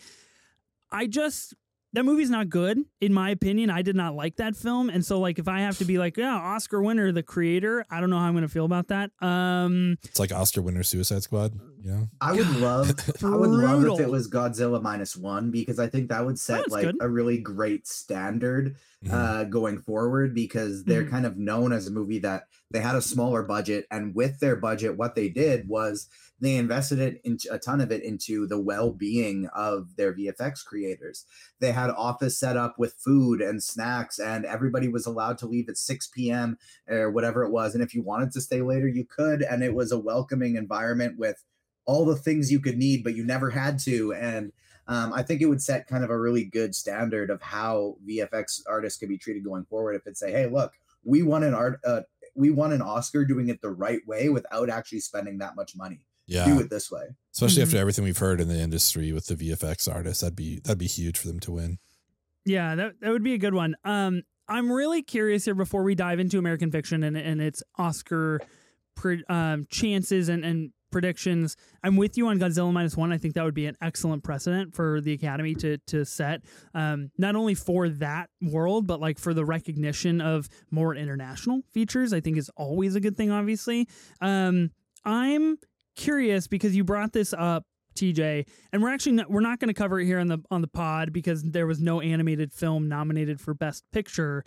I 0.92 1.08
just 1.08 1.54
that 1.96 2.04
movie's 2.06 2.30
not 2.30 2.50
good 2.50 2.80
in 3.02 3.14
my 3.14 3.30
opinion. 3.32 3.70
I 3.70 3.82
did 3.82 3.96
not 3.96 4.16
like 4.16 4.36
that 4.38 4.56
film, 4.56 4.90
and 4.90 5.04
so 5.04 5.20
like 5.20 5.40
if 5.40 5.48
I 5.48 5.62
have 5.62 5.78
to 5.80 5.86
be 5.86 5.98
like, 5.98 6.18
yeah, 6.18 6.36
Oscar 6.36 6.82
winner, 6.82 7.12
the 7.12 7.24
creator, 7.24 7.86
I 7.90 8.00
don't 8.00 8.10
know 8.10 8.20
how 8.20 8.26
I'm 8.28 8.34
going 8.34 8.44
to 8.44 8.50
feel 8.50 8.66
about 8.66 8.90
that. 8.90 9.12
Um, 9.22 9.98
It's 10.04 10.20
like 10.20 10.32
Oscar 10.32 10.62
winner 10.62 10.84
Suicide 10.84 11.24
Squad. 11.24 11.60
You 11.84 11.92
know, 11.92 12.10
I 12.20 12.34
would 12.34 12.50
love, 12.58 12.90
I 13.24 13.36
would 13.36 13.50
love 13.52 13.86
if 13.86 14.00
it 14.00 14.10
was 14.10 14.28
Godzilla 14.30 14.82
minus 14.82 15.16
one 15.16 15.52
because 15.52 15.80
I 15.80 15.88
think 15.88 16.10
that 16.10 16.26
would 16.26 16.40
set 16.40 16.62
That's 16.62 16.72
like 16.72 16.84
good. 16.86 16.98
a 17.00 17.08
really 17.08 17.38
great 17.38 17.88
standard 17.88 18.76
Mhm. 19.06 19.12
uh, 19.14 19.44
going 19.44 19.78
forward 19.80 20.34
because 20.34 20.84
they're 20.84 21.04
Mhm. 21.06 21.10
kind 21.12 21.26
of 21.28 21.38
known 21.38 21.72
as 21.72 21.86
a 21.86 21.92
movie 21.92 22.18
that 22.20 22.48
they 22.72 22.80
had 22.80 22.96
a 22.96 23.02
smaller 23.04 23.44
budget 23.44 23.86
and 23.92 24.16
with 24.16 24.40
their 24.40 24.56
budget, 24.56 24.98
what 24.98 25.14
they 25.14 25.30
did 25.30 25.68
was 25.70 26.08
they 26.40 26.56
invested 26.56 27.00
it 27.00 27.22
into 27.24 27.48
a 27.52 27.60
ton 27.60 27.80
of 27.80 27.92
it 27.92 28.04
into 28.04 28.46
the 28.46 28.60
well-being 28.60 29.48
of 29.56 29.96
their 29.96 30.14
VFX 30.14 30.66
creators. 30.66 31.26
They 31.60 31.72
had 31.72 31.90
office 31.92 32.38
set 32.38 32.58
up 32.58 32.78
with 32.78 32.94
food 32.94 33.42
and 33.42 33.64
snacks, 33.64 34.20
and 34.20 34.46
everybody 34.46 34.88
was 34.88 35.06
allowed 35.06 35.38
to 35.40 35.48
leave 35.48 35.70
at 35.70 35.78
6 35.78 36.08
p.m. 36.08 36.58
or 36.90 37.10
whatever 37.10 37.44
it 37.44 37.52
was. 37.52 37.74
And 37.74 37.84
if 37.84 37.94
you 37.94 38.02
wanted 38.02 38.32
to 38.34 38.42
stay 38.42 38.62
later, 38.62 38.88
you 38.88 39.06
could. 39.06 39.42
And 39.42 39.64
it 39.64 39.74
was 39.74 39.92
a 39.92 40.00
welcoming 40.00 40.56
environment 40.56 41.18
with 41.18 41.44
all 41.86 42.06
the 42.06 42.16
things 42.16 42.52
you 42.52 42.60
could 42.60 42.78
need, 42.78 43.04
but 43.04 43.16
you 43.16 43.24
never 43.24 43.50
had 43.50 43.80
to. 43.80 44.14
And 44.14 44.52
um, 44.88 45.14
I 45.14 45.24
think 45.24 45.42
it 45.42 45.48
would 45.48 45.62
set 45.62 45.88
kind 45.88 46.04
of 46.04 46.10
a 46.10 46.20
really 46.20 46.44
good 46.44 46.76
standard 46.76 47.30
of 47.30 47.42
how 47.42 47.96
VFX 48.08 48.62
artists 48.68 49.00
could 49.00 49.10
be 49.10 49.18
treated 49.18 49.44
going 49.44 49.66
forward. 49.66 49.96
If 49.96 50.06
it 50.06 50.18
say, 50.18 50.32
"Hey, 50.32 50.48
look, 50.48 50.74
we 51.04 51.24
won 51.24 51.44
an 51.44 51.54
art, 51.54 51.80
uh, 51.86 52.02
we 52.36 52.50
won 52.52 52.74
an 52.74 52.82
Oscar 52.82 53.26
doing 53.26 53.50
it 53.50 53.62
the 53.62 53.70
right 53.70 54.06
way 54.06 54.30
without 54.30 54.70
actually 54.70 55.00
spending 55.00 55.38
that 55.40 55.56
much 55.56 55.76
money. 55.76 56.02
Yeah. 56.28 56.46
Do 56.46 56.60
it 56.60 56.70
this 56.70 56.92
way." 56.92 57.04
Especially 57.34 57.62
Mhm. 57.64 57.66
after 57.68 57.78
everything 57.78 58.04
we've 58.06 58.18
heard 58.18 58.40
in 58.42 58.48
the 58.48 58.60
industry 58.60 59.12
with 59.12 59.28
the 59.28 59.36
VFX 59.36 59.88
artists, 59.88 60.22
that'd 60.22 60.36
be 60.36 60.60
that'd 60.60 60.78
be 60.78 60.88
huge 60.88 61.18
for 61.18 61.28
them 61.28 61.40
to 61.42 61.52
win. 61.52 61.80
Yeah, 62.46 62.76
that 62.76 63.00
that 63.02 63.12
would 63.12 63.24
be 63.24 63.34
a 63.34 63.38
good 63.38 63.54
one. 63.54 63.76
Um, 63.84 64.22
I'm 64.48 64.72
really 64.72 65.02
curious 65.02 65.46
here 65.46 65.56
before 65.56 65.84
we 65.84 65.96
dive 65.96 66.20
into 66.20 66.38
American 66.38 66.72
Fiction 66.72 67.04
and 67.04 67.18
and 67.18 67.42
its 67.42 67.64
Oscar 67.78 68.40
pre, 68.96 69.24
um, 69.30 69.66
chances 69.70 70.30
and 70.30 70.46
and 70.46 70.72
predictions. 70.92 71.58
I'm 71.84 71.98
with 71.98 72.16
you 72.18 72.28
on 72.28 72.40
Godzilla 72.40 72.72
minus 72.72 72.96
one. 72.96 73.12
I 73.12 73.18
think 73.18 73.34
that 73.34 73.44
would 73.44 73.54
be 73.56 73.66
an 73.66 73.76
excellent 73.82 74.24
precedent 74.24 74.74
for 74.74 75.02
the 75.02 75.12
Academy 75.14 75.54
to 75.56 75.78
to 75.88 76.06
set, 76.06 76.42
um, 76.74 77.10
not 77.18 77.36
only 77.36 77.56
for 77.56 77.90
that 77.90 78.30
world, 78.42 78.88
but 78.88 79.02
like 79.02 79.20
for 79.20 79.34
the 79.34 79.44
recognition 79.44 80.22
of 80.22 80.48
more 80.72 80.96
international 80.96 81.64
features. 81.74 82.14
I 82.14 82.22
think 82.22 82.38
is 82.38 82.50
always 82.56 82.96
a 82.96 83.02
good 83.02 83.18
thing. 83.18 83.32
Obviously, 83.32 83.90
um, 84.22 84.70
I'm 85.04 85.58
curious 85.96 86.48
because 86.48 86.76
you 86.76 86.84
brought 86.84 87.14
this 87.14 87.34
up 87.34 87.66
TJ, 87.96 88.48
and 88.72 88.84
we're 88.84 88.94
actually 88.94 89.14
not, 89.14 89.30
we're 89.30 89.42
not 89.42 89.60
going 89.60 89.70
to 89.70 89.74
cover 89.74 90.00
it 90.00 90.06
here 90.06 90.20
on 90.20 90.28
the 90.28 90.40
on 90.52 90.62
the 90.62 90.68
pod 90.68 91.14
because 91.14 91.44
there 91.44 91.66
was 91.66 91.80
no 91.80 92.02
animated 92.02 92.54
film 92.54 92.88
nominated 92.88 93.40
for 93.40 93.54
Best 93.54 93.84
Picture, 93.92 94.44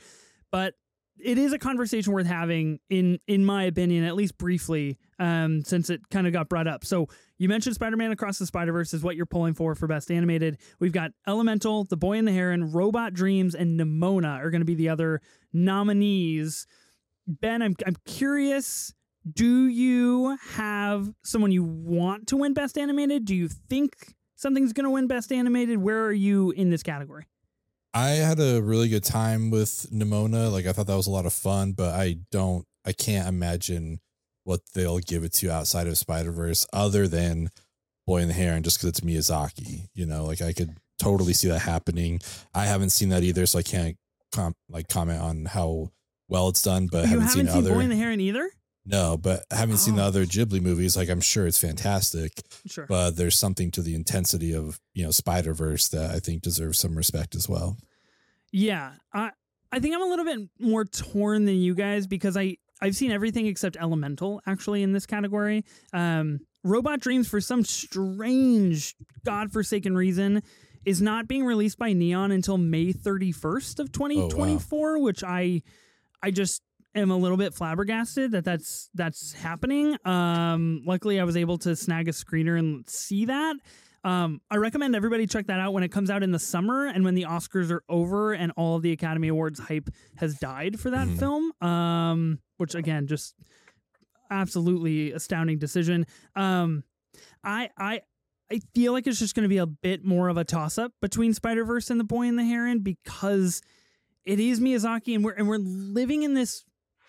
but 0.53 0.75
it 1.21 1.37
is 1.37 1.53
a 1.53 1.59
conversation 1.59 2.13
worth 2.13 2.27
having 2.27 2.79
in 2.91 3.19
in 3.27 3.45
my 3.45 3.65
opinion, 3.65 4.05
at 4.05 4.15
least 4.15 4.39
briefly, 4.39 4.99
um, 5.19 5.63
since 5.65 5.91
it 5.91 6.09
kind 6.11 6.27
of 6.27 6.33
got 6.33 6.49
brought 6.49 6.67
up. 6.67 6.85
So 6.85 7.09
you 7.39 7.49
mentioned 7.49 7.75
Spider-Man 7.75 8.13
Across 8.13 8.39
the 8.39 8.47
Spider-Verse 8.47 8.95
is 8.95 9.03
what 9.03 9.17
you're 9.17 9.27
pulling 9.27 9.55
for 9.55 9.75
for 9.75 9.87
Best 9.87 10.11
Animated. 10.11 10.59
We've 10.79 10.93
got 10.93 11.13
Elemental, 11.27 11.85
The 11.85 11.97
Boy 11.97 12.19
and 12.19 12.29
the 12.29 12.33
Heron, 12.33 12.73
Robot 12.73 13.15
Dreams, 13.15 13.55
and 13.55 13.79
Nimona 13.79 14.39
are 14.39 14.51
going 14.51 14.61
to 14.61 14.67
be 14.67 14.75
the 14.75 14.89
other 14.89 15.21
nominees. 15.53 16.67
Ben, 17.27 17.63
I'm 17.63 17.75
I'm 17.87 17.97
curious. 18.07 18.95
Do 19.33 19.67
you 19.67 20.39
have 20.53 21.13
someone 21.25 21.51
you 21.51 21.65
want 21.65 22.29
to 22.29 22.37
win 22.37 22.55
Best 22.55 22.79
Animated? 22.79 23.25
Do 23.25 23.35
you 23.35 23.49
think 23.49 24.15
something's 24.37 24.73
going 24.73 24.85
to 24.85 24.91
win 24.91 25.07
Best 25.07 25.33
Animated? 25.33 25.79
Where 25.79 26.05
are 26.05 26.13
you 26.13 26.51
in 26.53 26.71
this 26.71 26.83
category? 26.83 27.27
I 27.95 28.11
had 28.11 28.39
a 28.39 28.61
really 28.61 28.89
good 28.89 29.05
time 29.05 29.51
with 29.51 29.87
Nimona. 29.93 30.53
Like 30.53 30.67
I 30.67 30.73
thought 30.73 30.87
that 30.87 30.97
was 30.97 31.07
a 31.07 31.13
lot 31.13 31.27
of 31.27 31.33
fun, 31.33 31.73
but 31.73 31.95
I 31.95 32.19
don't 32.31 32.65
I 32.85 32.93
can't 32.93 33.29
imagine 33.29 34.01
what 34.45 34.61
they'll 34.75 34.99
give 34.99 35.25
it 35.25 35.33
to 35.35 35.51
outside 35.51 35.87
of 35.87 35.99
Spider 35.99 36.31
Verse 36.31 36.67
other 36.73 37.09
than 37.09 37.51
Boy 38.07 38.23
in 38.23 38.29
the 38.29 38.35
Heron, 38.35 38.63
just 38.63 38.79
because 38.79 38.91
it's 38.91 39.01
Miyazaki. 39.01 39.89
You 39.95 40.07
know, 40.07 40.25
like 40.25 40.41
I 40.41 40.53
could 40.53 40.77
totally 40.99 41.33
see 41.33 41.49
that 41.49 41.61
happening. 41.61 42.21
I 42.55 42.67
haven't 42.67 42.91
seen 42.91 43.09
that 43.11 43.23
either, 43.23 43.47
so 43.47 43.59
I 43.59 43.63
can't 43.63 43.97
com- 44.33 44.55
like 44.69 44.89
comment 44.89 45.21
on 45.21 45.45
how 45.47 45.91
well 46.29 46.49
it's 46.49 46.63
done. 46.63 46.89
But 46.91 47.03
you 47.03 47.09
haven't, 47.09 47.27
haven't 47.27 47.47
seen, 47.47 47.47
seen 47.47 47.59
other. 47.59 47.75
Boy 47.75 47.81
in 47.81 47.91
the 47.91 47.97
Heron 47.97 48.21
either? 48.21 48.51
No, 48.91 49.17
but 49.19 49.45
having 49.51 49.77
seen 49.77 49.97
the 49.97 50.03
Oh. 50.03 50.07
other 50.07 50.25
Ghibli 50.25 50.63
movies, 50.63 50.97
like 50.97 51.11
I'm 51.11 51.21
sure 51.21 51.47
it's 51.47 51.59
fantastic, 51.59 52.33
Sure. 52.67 52.87
but 52.87 53.13
there's 53.17 53.39
something 53.39 53.71
to 53.73 53.83
the 53.83 53.95
intensity 53.95 54.55
of 54.55 54.81
you 54.95 55.05
know 55.05 55.11
Spider 55.11 55.53
Verse 55.53 55.89
that 55.89 56.11
I 56.11 56.21
think 56.21 56.43
deserves 56.43 56.79
some 56.79 56.97
respect 56.97 57.35
as 57.35 57.49
well. 57.49 57.77
Yeah, 58.51 58.95
I 59.13 59.33
I 59.71 59.81
think 59.81 59.95
I'm 59.95 60.03
a 60.03 60.07
little 60.07 60.25
bit 60.25 60.49
more 60.59 60.85
torn 60.87 61.45
than 61.45 61.57
you 61.57 61.75
guys 61.75 62.07
because 62.07 62.37
I 62.37 62.57
I've 62.81 62.97
seen 62.97 63.11
everything 63.11 63.47
except 63.47 63.77
Elemental 63.77 64.41
actually 64.47 64.83
in 64.83 64.93
this 64.93 65.05
category. 65.05 65.65
Um, 65.93 66.41
Robot 66.65 67.01
Dreams 67.01 67.29
for 67.29 67.41
some 67.41 67.65
strange 67.65 68.95
godforsaken 69.25 69.95
reason 69.97 70.43
is 70.85 71.03
not 71.03 71.29
being 71.29 71.45
released 71.45 71.77
by 71.79 71.93
Neon 71.93 72.31
until 72.33 72.57
May 72.57 72.93
31st 72.93 73.81
of 73.81 73.93
2024, 73.93 74.99
which 75.01 75.23
I 75.23 75.63
I 76.23 76.31
just 76.31 76.63
am 76.95 77.11
a 77.11 77.17
little 77.17 77.37
bit 77.37 77.55
flabbergasted 77.55 78.33
that 78.33 78.45
that's 78.45 78.91
that's 78.95 79.33
happening. 79.33 79.97
Um, 80.07 80.83
luckily, 80.87 81.21
I 81.21 81.25
was 81.25 81.37
able 81.37 81.59
to 81.59 81.77
snag 81.77 82.09
a 82.09 82.13
screener 82.13 82.59
and 82.59 82.89
see 82.89 83.27
that. 83.27 83.57
Um, 84.05 84.41
I 84.51 84.57
recommend 84.57 84.95
everybody 84.95 85.27
check 85.27 85.49
that 85.49 85.59
out 85.61 85.73
when 85.73 85.83
it 85.83 85.89
comes 85.91 86.09
out 86.09 86.23
in 86.23 86.31
the 86.31 86.39
summer 86.39 86.87
and 86.87 87.05
when 87.05 87.15
the 87.15 87.25
Oscars 87.25 87.71
are 87.71 87.83
over 87.89 88.33
and 88.33 88.53
all 88.57 88.77
of 88.77 88.83
the 88.83 88.93
Academy 88.93 89.29
Awards 89.29 89.59
hype 89.59 89.91
has 90.17 90.39
died 90.39 90.79
for 90.79 90.91
that 90.91 91.09
Mhm. 91.09 91.19
film. 91.19 91.53
Um, 91.63 92.39
which 92.59 92.75
again, 92.75 93.07
just 93.07 93.35
absolutely 94.31 95.13
astounding 95.13 95.59
decision. 95.59 96.07
Um, 96.37 96.85
I 97.43 97.71
I 97.77 98.01
I 98.51 98.61
feel 98.75 98.93
like 98.93 99.07
it's 99.07 99.19
just 99.19 99.35
going 99.35 99.43
to 99.45 99.49
be 99.49 99.59
a 99.59 99.67
bit 99.67 100.05
more 100.05 100.29
of 100.29 100.37
a 100.37 100.45
toss 100.45 100.79
up 100.79 100.93
between 101.03 101.35
Spider 101.35 101.65
Verse 101.65 101.91
and 101.91 102.01
The 102.01 102.05
Boy 102.05 102.27
and 102.29 102.39
the 102.39 102.45
Heron 102.45 102.81
because 102.81 103.61
it 104.25 104.41
is 104.41 104.61
Miyazaki 104.61 105.15
and 105.15 105.25
we're 105.25 105.33
and 105.33 105.49
we're 105.49 105.59
living 105.59 106.23
in 106.23 106.35
this 106.35 106.65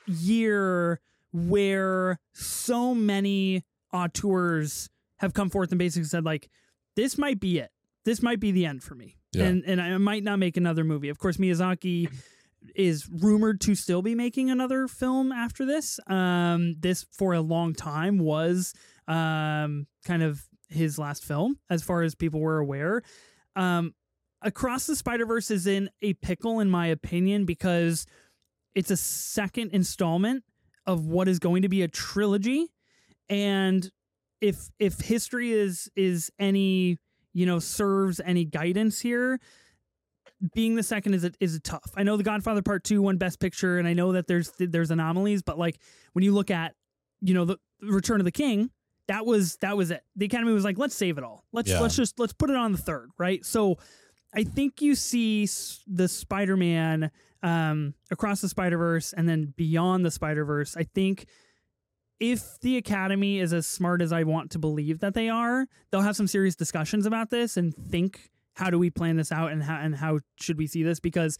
year 0.09 0.99
where 1.31 2.19
so 2.33 2.93
many 2.95 3.63
auteurs 3.93 4.89
have 5.17 5.33
come 5.33 5.49
forth 5.49 5.71
and 5.71 5.79
basically 5.79 6.05
said 6.05 6.25
like 6.25 6.49
this 6.95 7.17
might 7.17 7.39
be 7.39 7.59
it. 7.59 7.71
This 8.05 8.21
might 8.21 8.39
be 8.39 8.51
the 8.51 8.65
end 8.65 8.83
for 8.83 8.95
me. 8.95 9.17
Yeah. 9.31 9.45
And 9.45 9.63
and 9.65 9.81
I 9.81 9.97
might 9.97 10.23
not 10.23 10.39
make 10.39 10.57
another 10.57 10.83
movie. 10.83 11.09
Of 11.09 11.19
course 11.19 11.37
Miyazaki 11.37 12.09
is 12.75 13.07
rumored 13.09 13.61
to 13.61 13.75
still 13.75 14.01
be 14.01 14.15
making 14.15 14.49
another 14.49 14.87
film 14.87 15.31
after 15.31 15.65
this. 15.65 15.99
Um 16.07 16.75
this 16.79 17.05
for 17.11 17.33
a 17.33 17.41
long 17.41 17.73
time 17.73 18.17
was 18.19 18.73
um 19.07 19.87
kind 20.05 20.23
of 20.23 20.41
his 20.69 20.97
last 20.99 21.23
film 21.23 21.59
as 21.69 21.83
far 21.83 22.01
as 22.01 22.15
people 22.15 22.39
were 22.39 22.59
aware. 22.59 23.01
Um 23.55 23.93
Across 24.41 24.87
the 24.87 24.95
Spider-Verse 24.95 25.51
is 25.51 25.67
in 25.67 25.89
a 26.01 26.13
pickle 26.13 26.61
in 26.61 26.69
my 26.69 26.87
opinion 26.87 27.43
because 27.43 28.05
it's 28.75 28.91
a 28.91 28.97
second 28.97 29.71
installment 29.71 30.43
of 30.85 31.05
what 31.05 31.27
is 31.27 31.39
going 31.39 31.61
to 31.63 31.69
be 31.69 31.81
a 31.81 31.87
trilogy 31.87 32.67
and 33.29 33.91
if 34.41 34.69
if 34.79 34.99
history 34.99 35.51
is 35.51 35.89
is 35.95 36.31
any 36.39 36.97
you 37.33 37.45
know 37.45 37.59
serves 37.59 38.19
any 38.23 38.45
guidance 38.45 38.99
here 38.99 39.39
being 40.53 40.75
the 40.75 40.83
second 40.83 41.13
is 41.13 41.25
a, 41.25 41.31
is 41.41 41.55
a 41.55 41.59
tough. 41.59 41.91
I 41.97 42.03
know 42.03 42.15
the 42.15 42.23
Godfather 42.23 42.61
Part 42.61 42.85
2 42.85 43.01
won 43.01 43.17
best 43.17 43.41
picture 43.41 43.77
and 43.77 43.87
I 43.87 43.93
know 43.93 44.13
that 44.13 44.27
there's 44.27 44.51
there's 44.57 44.89
anomalies 44.91 45.41
but 45.41 45.59
like 45.59 45.77
when 46.13 46.23
you 46.23 46.33
look 46.33 46.49
at 46.49 46.75
you 47.21 47.33
know 47.33 47.45
the 47.45 47.57
Return 47.81 48.21
of 48.21 48.25
the 48.25 48.31
King 48.31 48.71
that 49.07 49.25
was 49.25 49.57
that 49.57 49.75
was 49.75 49.89
it. 49.91 50.03
The 50.15 50.25
Academy 50.25 50.53
was 50.53 50.63
like 50.63 50.77
let's 50.77 50.95
save 50.95 51.17
it 51.17 51.23
all. 51.23 51.43
Let's 51.51 51.69
Yeah. 51.69 51.79
let's 51.81 51.95
just 51.95 52.19
let's 52.19 52.33
put 52.33 52.49
it 52.49 52.55
on 52.55 52.71
the 52.71 52.77
third, 52.77 53.09
right? 53.17 53.43
So 53.43 53.79
I 54.33 54.43
think 54.43 54.81
you 54.81 54.95
see 54.95 55.47
the 55.87 56.07
Spider-Man 56.07 57.11
um, 57.41 57.93
across 58.11 58.41
the 58.41 58.49
Spider 58.49 58.77
Verse 58.77 59.13
and 59.13 59.27
then 59.27 59.53
beyond 59.57 60.05
the 60.05 60.11
Spider 60.11 60.45
Verse. 60.45 60.75
I 60.77 60.83
think 60.83 61.25
if 62.19 62.59
the 62.61 62.77
Academy 62.77 63.39
is 63.39 63.53
as 63.53 63.65
smart 63.65 64.01
as 64.01 64.11
I 64.11 64.23
want 64.23 64.51
to 64.51 64.59
believe 64.59 64.99
that 64.99 65.13
they 65.13 65.29
are, 65.29 65.65
they'll 65.91 66.01
have 66.01 66.15
some 66.17 66.27
serious 66.27 66.55
discussions 66.55 67.05
about 67.05 67.29
this 67.29 67.55
and 67.57 67.73
think 67.73 68.29
how 68.55 68.69
do 68.69 68.77
we 68.77 68.89
plan 68.89 69.15
this 69.15 69.31
out 69.31 69.51
and 69.51 69.63
how 69.63 69.77
and 69.79 69.95
how 69.95 70.19
should 70.39 70.57
we 70.57 70.67
see 70.67 70.83
this 70.83 70.99
because 70.99 71.37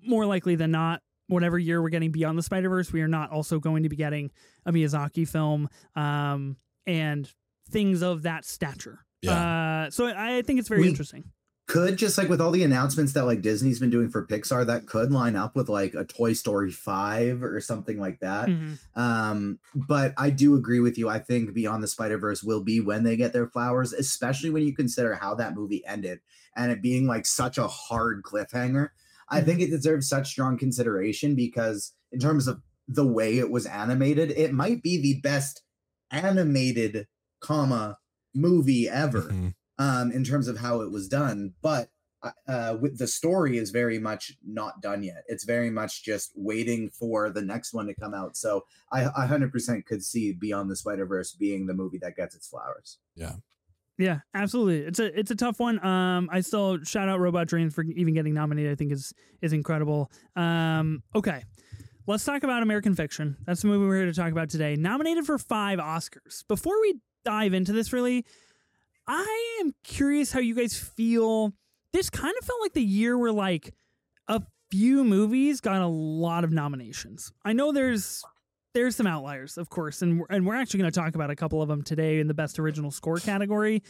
more 0.00 0.24
likely 0.24 0.54
than 0.54 0.70
not 0.70 1.02
whatever 1.26 1.58
year 1.58 1.82
we're 1.82 1.88
getting 1.88 2.12
beyond 2.12 2.38
the 2.38 2.42
spider-verse 2.44 2.92
we 2.92 3.02
are 3.02 3.08
not 3.08 3.30
also 3.30 3.58
going 3.58 3.82
to 3.82 3.88
be 3.88 3.96
getting 3.96 4.30
a 4.66 4.72
miyazaki 4.72 5.26
film 5.28 5.68
um, 5.96 6.56
and 6.86 7.32
things 7.70 8.02
of 8.02 8.22
that 8.22 8.44
stature 8.44 9.00
Yeah. 9.22 9.86
uh, 9.86 9.90
so 9.90 10.06
I, 10.06 10.36
I 10.38 10.42
think 10.42 10.60
it's 10.60 10.68
very 10.68 10.82
We- 10.82 10.88
interesting 10.88 11.24
could 11.70 11.96
just 11.96 12.18
like 12.18 12.28
with 12.28 12.40
all 12.40 12.50
the 12.50 12.64
announcements 12.64 13.12
that 13.12 13.26
like 13.26 13.42
Disney's 13.42 13.78
been 13.78 13.90
doing 13.90 14.10
for 14.10 14.26
Pixar, 14.26 14.66
that 14.66 14.86
could 14.86 15.12
line 15.12 15.36
up 15.36 15.54
with 15.54 15.68
like 15.68 15.94
a 15.94 16.04
Toy 16.04 16.32
Story 16.32 16.72
5 16.72 17.44
or 17.44 17.60
something 17.60 18.00
like 18.00 18.18
that. 18.18 18.48
Mhm. 18.48 18.78
Um, 18.96 19.60
but 19.74 20.12
I 20.18 20.30
do 20.30 20.56
agree 20.56 20.80
with 20.80 20.98
you. 20.98 21.08
I 21.08 21.20
think 21.20 21.54
Beyond 21.54 21.80
the 21.82 21.86
Spider 21.86 22.18
Verse 22.18 22.42
will 22.42 22.64
be 22.64 22.80
when 22.80 23.04
they 23.04 23.16
get 23.16 23.32
their 23.32 23.46
flowers, 23.46 23.92
especially 23.92 24.50
when 24.50 24.64
you 24.64 24.74
consider 24.74 25.14
how 25.14 25.36
that 25.36 25.54
movie 25.54 25.86
ended 25.86 26.18
and 26.56 26.72
it 26.72 26.82
being 26.82 27.06
like 27.06 27.24
such 27.24 27.56
a 27.56 27.68
hard 27.68 28.24
cliffhanger. 28.24 28.88
I 29.28 29.40
Mhm. 29.40 29.44
think 29.44 29.60
it 29.60 29.70
deserves 29.70 30.08
such 30.08 30.28
strong 30.28 30.58
consideration 30.58 31.36
because, 31.36 31.92
in 32.10 32.18
terms 32.18 32.48
of 32.48 32.62
the 32.88 33.06
way 33.06 33.38
it 33.38 33.48
was 33.52 33.64
animated, 33.66 34.32
it 34.32 34.52
might 34.52 34.82
be 34.82 35.00
the 35.00 35.20
best 35.20 35.62
animated, 36.10 37.06
comma 37.40 37.98
movie 38.34 38.88
ever 38.88 39.22
Mhm. 39.22 39.54
Um, 39.80 40.12
in 40.12 40.22
terms 40.22 40.46
of 40.46 40.58
how 40.58 40.82
it 40.82 40.92
was 40.92 41.08
done. 41.08 41.54
But 41.62 41.88
uh, 42.22 42.30
uh, 42.46 42.76
with 42.78 42.98
the 42.98 43.06
story 43.06 43.56
is 43.56 43.70
very 43.70 43.98
much 43.98 44.36
not 44.46 44.82
done 44.82 45.02
yet. 45.02 45.24
It's 45.26 45.44
very 45.44 45.70
much 45.70 46.04
just 46.04 46.32
waiting 46.36 46.90
for 46.90 47.30
the 47.30 47.40
next 47.40 47.72
one 47.72 47.86
to 47.86 47.94
come 47.94 48.12
out. 48.12 48.36
So 48.36 48.66
I, 48.92 49.06
I 49.06 49.26
100% 49.26 49.86
could 49.86 50.04
see 50.04 50.32
Beyond 50.32 50.70
the 50.70 50.76
Spider 50.76 51.06
Verse 51.06 51.32
being 51.32 51.66
the 51.66 51.72
movie 51.72 51.96
that 51.98 52.14
gets 52.14 52.34
its 52.34 52.46
flowers. 52.46 52.98
Yeah. 53.16 53.32
Yeah, 53.96 54.20
absolutely. 54.34 54.78
It's 54.78 54.98
a 54.98 55.18
it's 55.18 55.30
a 55.30 55.34
tough 55.34 55.60
one. 55.60 55.84
Um, 55.84 56.30
I 56.32 56.40
still 56.40 56.82
shout 56.84 57.10
out 57.10 57.20
Robot 57.20 57.48
Dreams 57.48 57.74
for 57.74 57.84
even 57.84 58.14
getting 58.14 58.32
nominated. 58.32 58.72
I 58.72 58.74
think 58.74 58.92
is 58.92 59.12
is 59.42 59.52
incredible. 59.52 60.10
Um, 60.36 61.02
okay, 61.14 61.44
let's 62.06 62.24
talk 62.24 62.42
about 62.42 62.62
American 62.62 62.94
Fiction. 62.94 63.36
That's 63.44 63.60
the 63.60 63.68
movie 63.68 63.86
we're 63.86 63.96
here 63.96 64.06
to 64.06 64.14
talk 64.14 64.32
about 64.32 64.48
today. 64.48 64.74
Nominated 64.74 65.26
for 65.26 65.36
five 65.36 65.78
Oscars. 65.78 66.46
Before 66.48 66.80
we 66.80 66.94
dive 67.26 67.52
into 67.52 67.74
this, 67.74 67.92
really, 67.92 68.24
I 69.12 69.58
am 69.60 69.74
curious 69.82 70.30
how 70.30 70.38
you 70.38 70.54
guys 70.54 70.78
feel. 70.78 71.52
This 71.92 72.08
kind 72.10 72.32
of 72.40 72.46
felt 72.46 72.60
like 72.60 72.74
the 72.74 72.82
year 72.82 73.18
where 73.18 73.32
like 73.32 73.74
a 74.28 74.40
few 74.70 75.02
movies 75.02 75.60
got 75.60 75.82
a 75.82 75.86
lot 75.88 76.44
of 76.44 76.52
nominations. 76.52 77.32
I 77.44 77.52
know 77.52 77.72
there's 77.72 78.22
there's 78.72 78.94
some 78.94 79.08
outliers, 79.08 79.58
of 79.58 79.68
course, 79.68 80.00
and 80.02 80.20
we're, 80.20 80.26
and 80.30 80.46
we're 80.46 80.54
actually 80.54 80.78
going 80.78 80.92
to 80.92 81.00
talk 81.00 81.16
about 81.16 81.28
a 81.28 81.34
couple 81.34 81.60
of 81.60 81.68
them 81.68 81.82
today 81.82 82.20
in 82.20 82.28
the 82.28 82.34
best 82.34 82.60
original 82.60 82.92
score 82.92 83.18
category, 83.18 83.82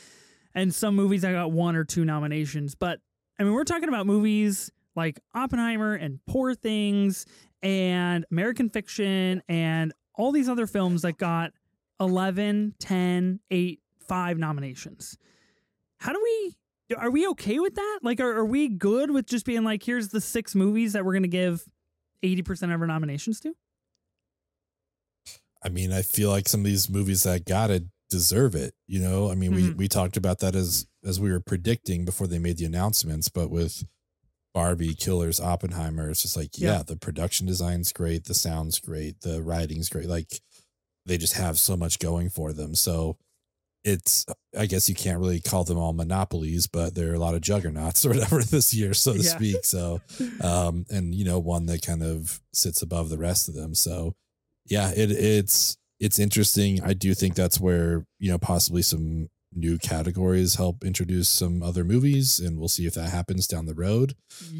and 0.54 0.74
some 0.74 0.96
movies 0.96 1.20
that 1.20 1.32
got 1.32 1.52
one 1.52 1.76
or 1.76 1.84
two 1.84 2.06
nominations. 2.06 2.74
But 2.74 3.00
I 3.38 3.42
mean, 3.42 3.52
we're 3.52 3.64
talking 3.64 3.90
about 3.90 4.06
movies 4.06 4.70
like 4.96 5.20
Oppenheimer 5.34 5.96
and 5.96 6.18
Poor 6.26 6.54
Things 6.54 7.26
and 7.62 8.24
American 8.30 8.70
Fiction 8.70 9.42
and 9.50 9.92
all 10.14 10.32
these 10.32 10.48
other 10.48 10.66
films 10.66 11.02
that 11.02 11.18
got 11.18 11.52
11, 12.00 12.76
10, 12.78 13.40
8, 13.50 13.80
5 14.10 14.38
nominations. 14.38 15.16
How 16.00 16.12
do 16.12 16.20
we 16.20 16.54
are 16.96 17.10
we 17.12 17.28
okay 17.28 17.60
with 17.60 17.76
that? 17.76 18.00
Like 18.02 18.18
are, 18.18 18.38
are 18.38 18.44
we 18.44 18.66
good 18.68 19.12
with 19.12 19.26
just 19.26 19.46
being 19.46 19.62
like 19.62 19.84
here's 19.84 20.08
the 20.08 20.20
six 20.20 20.56
movies 20.56 20.94
that 20.94 21.04
we're 21.04 21.12
going 21.12 21.22
to 21.22 21.28
give 21.28 21.64
80% 22.24 22.74
of 22.74 22.80
our 22.80 22.88
nominations 22.88 23.38
to? 23.40 23.54
I 25.62 25.68
mean, 25.68 25.92
I 25.92 26.02
feel 26.02 26.30
like 26.30 26.48
some 26.48 26.60
of 26.60 26.64
these 26.66 26.88
movies 26.90 27.22
that 27.22 27.44
got 27.44 27.70
it 27.70 27.84
deserve 28.08 28.56
it. 28.56 28.74
You 28.88 28.98
know, 29.00 29.30
I 29.30 29.36
mean, 29.36 29.54
we 29.54 29.62
Mhm. 29.70 29.76
we 29.76 29.86
talked 29.88 30.16
about 30.16 30.40
that 30.40 30.56
as 30.56 30.86
as 31.04 31.20
we 31.20 31.30
were 31.30 31.40
predicting 31.40 32.04
before 32.04 32.26
they 32.26 32.40
made 32.40 32.56
the 32.58 32.64
announcements, 32.64 33.28
but 33.28 33.48
with 33.48 33.84
Barbie, 34.52 34.94
Killers, 34.94 35.38
Oppenheimer, 35.38 36.10
it's 36.10 36.22
just 36.22 36.36
like, 36.36 36.58
Yeah. 36.58 36.78
yeah, 36.78 36.82
the 36.82 36.96
production 36.96 37.46
design's 37.46 37.92
great, 37.92 38.24
the 38.24 38.34
sound's 38.34 38.80
great, 38.80 39.20
the 39.20 39.42
writing's 39.42 39.88
great. 39.88 40.08
Like 40.08 40.40
they 41.06 41.16
just 41.18 41.34
have 41.34 41.58
so 41.60 41.76
much 41.76 42.00
going 42.00 42.30
for 42.30 42.52
them. 42.52 42.74
So 42.74 43.16
it's 43.84 44.26
I 44.58 44.66
guess 44.66 44.88
you 44.88 44.94
can't 44.94 45.18
really 45.18 45.40
call 45.40 45.64
them 45.64 45.78
all 45.78 45.92
monopolies, 45.92 46.66
but 46.66 46.94
there 46.94 47.10
are 47.10 47.14
a 47.14 47.18
lot 47.18 47.34
of 47.34 47.40
juggernauts 47.40 48.04
or 48.06 48.10
whatever 48.10 48.42
this 48.42 48.75
year, 48.75 48.92
so 48.94 49.12
to 49.14 49.18
Yeah. 49.22 49.28
speak. 49.37 49.64
So 49.64 50.00
um 50.42 50.84
and 50.90 51.14
you 51.14 51.25
know, 51.25 51.38
one 51.38 51.66
that 51.66 51.82
kind 51.84 52.02
of 52.02 52.40
sits 52.52 52.82
above 52.82 53.08
the 53.08 53.18
rest 53.18 53.49
of 53.49 53.54
them. 53.54 53.75
So 53.75 54.14
yeah, 54.66 54.90
it 54.94 55.10
it's 55.10 55.76
it's 55.99 56.18
interesting. 56.18 56.82
I 56.82 56.94
do 56.94 57.14
think 57.14 57.34
that's 57.34 57.60
where, 57.60 58.06
you 58.18 58.30
know, 58.30 58.38
possibly 58.38 58.82
some 58.82 59.28
new 59.52 59.76
categories 59.78 60.54
help 60.54 60.84
introduce 60.84 61.28
some 61.28 61.62
other 61.62 61.82
movies 61.84 62.38
and 62.38 62.58
we'll 62.58 62.68
see 62.68 62.87
if 62.87 62.94
that 62.94 63.10
happens 63.10 63.46
down 63.46 63.66
the 63.66 63.75
road. 63.75 64.14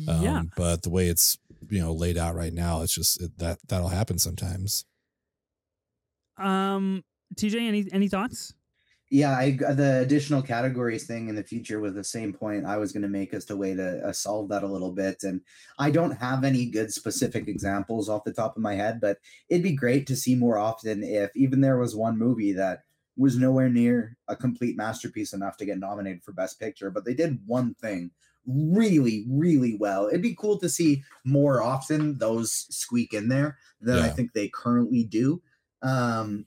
Um, 0.09 0.23
yeah. 0.23 0.43
but 0.57 0.83
the 0.83 0.91
way 0.91 1.09
it's, 1.09 1.39
you 1.69 1.81
know, 1.81 1.93
laid 1.93 2.19
out 2.19 2.35
right 2.35 2.53
now, 2.53 2.83
it's 2.83 2.95
just 2.95 3.23
it, 3.23 3.39
that 3.39 3.59
that'll 3.69 3.89
happen 3.89 4.19
sometimes. 4.19 4.85
Um, 6.37 7.05
TJ, 7.37 7.61
any 7.61 7.87
any 7.93 8.09
thoughts? 8.09 8.55
Yeah, 9.13 9.37
I, 9.37 9.51
the 9.51 10.03
additional 10.03 10.41
categories 10.41 11.05
thing 11.05 11.29
in 11.29 11.35
the 11.35 11.43
future 11.43 11.81
was 11.81 11.95
the 11.95 12.05
same 12.05 12.33
point 12.33 12.65
I 12.65 12.77
was 12.77 12.93
going 12.93 13.03
to 13.03 13.09
make 13.09 13.35
as 13.35 13.45
to 13.47 13.57
way 13.57 13.75
to 13.75 14.07
uh, 14.07 14.13
solve 14.13 14.49
that 14.51 14.63
a 14.63 14.69
little 14.69 14.93
bit. 14.93 15.25
And 15.25 15.41
I 15.81 15.91
don't 15.91 16.13
have 16.13 16.45
any 16.45 16.67
good 16.67 16.93
specific 16.93 17.49
examples 17.49 18.09
off 18.09 18.23
the 18.23 18.33
top 18.33 18.57
of 18.57 18.63
my 18.63 18.77
head, 18.77 19.01
but 19.01 19.19
it'd 19.49 19.65
be 19.65 19.73
great 19.73 20.07
to 20.07 20.17
see 20.17 20.37
more 20.37 20.59
often 20.59 21.03
if 21.03 21.31
even 21.35 21.61
there 21.61 21.79
was 21.79 21.97
one 21.97 22.17
movie 22.17 22.53
that 22.53 22.85
was 23.17 23.37
nowhere 23.37 23.69
near 23.69 24.17
a 24.29 24.37
complete 24.37 24.77
masterpiece 24.77 25.33
enough 25.33 25.57
to 25.57 25.67
get 25.67 25.79
nominated 25.79 26.23
for 26.23 26.33
Best 26.33 26.61
Picture, 26.61 26.91
but 26.91 27.05
they 27.05 27.15
did 27.15 27.41
one 27.47 27.75
thing 27.75 28.13
really, 28.47 29.27
really 29.29 29.77
well. 29.77 30.07
It'd 30.07 30.23
be 30.23 30.37
cool 30.37 30.59
to 30.59 30.69
see 30.69 31.03
more 31.25 31.63
often 31.63 32.17
those 32.19 32.67
squeak 32.71 33.13
in 33.13 33.29
there 33.29 33.59
than 33.81 33.99
I 33.99 34.09
think 34.09 34.33
they 34.33 34.49
currently 34.49 35.05
do. 35.05 35.43
Um, 35.83 36.47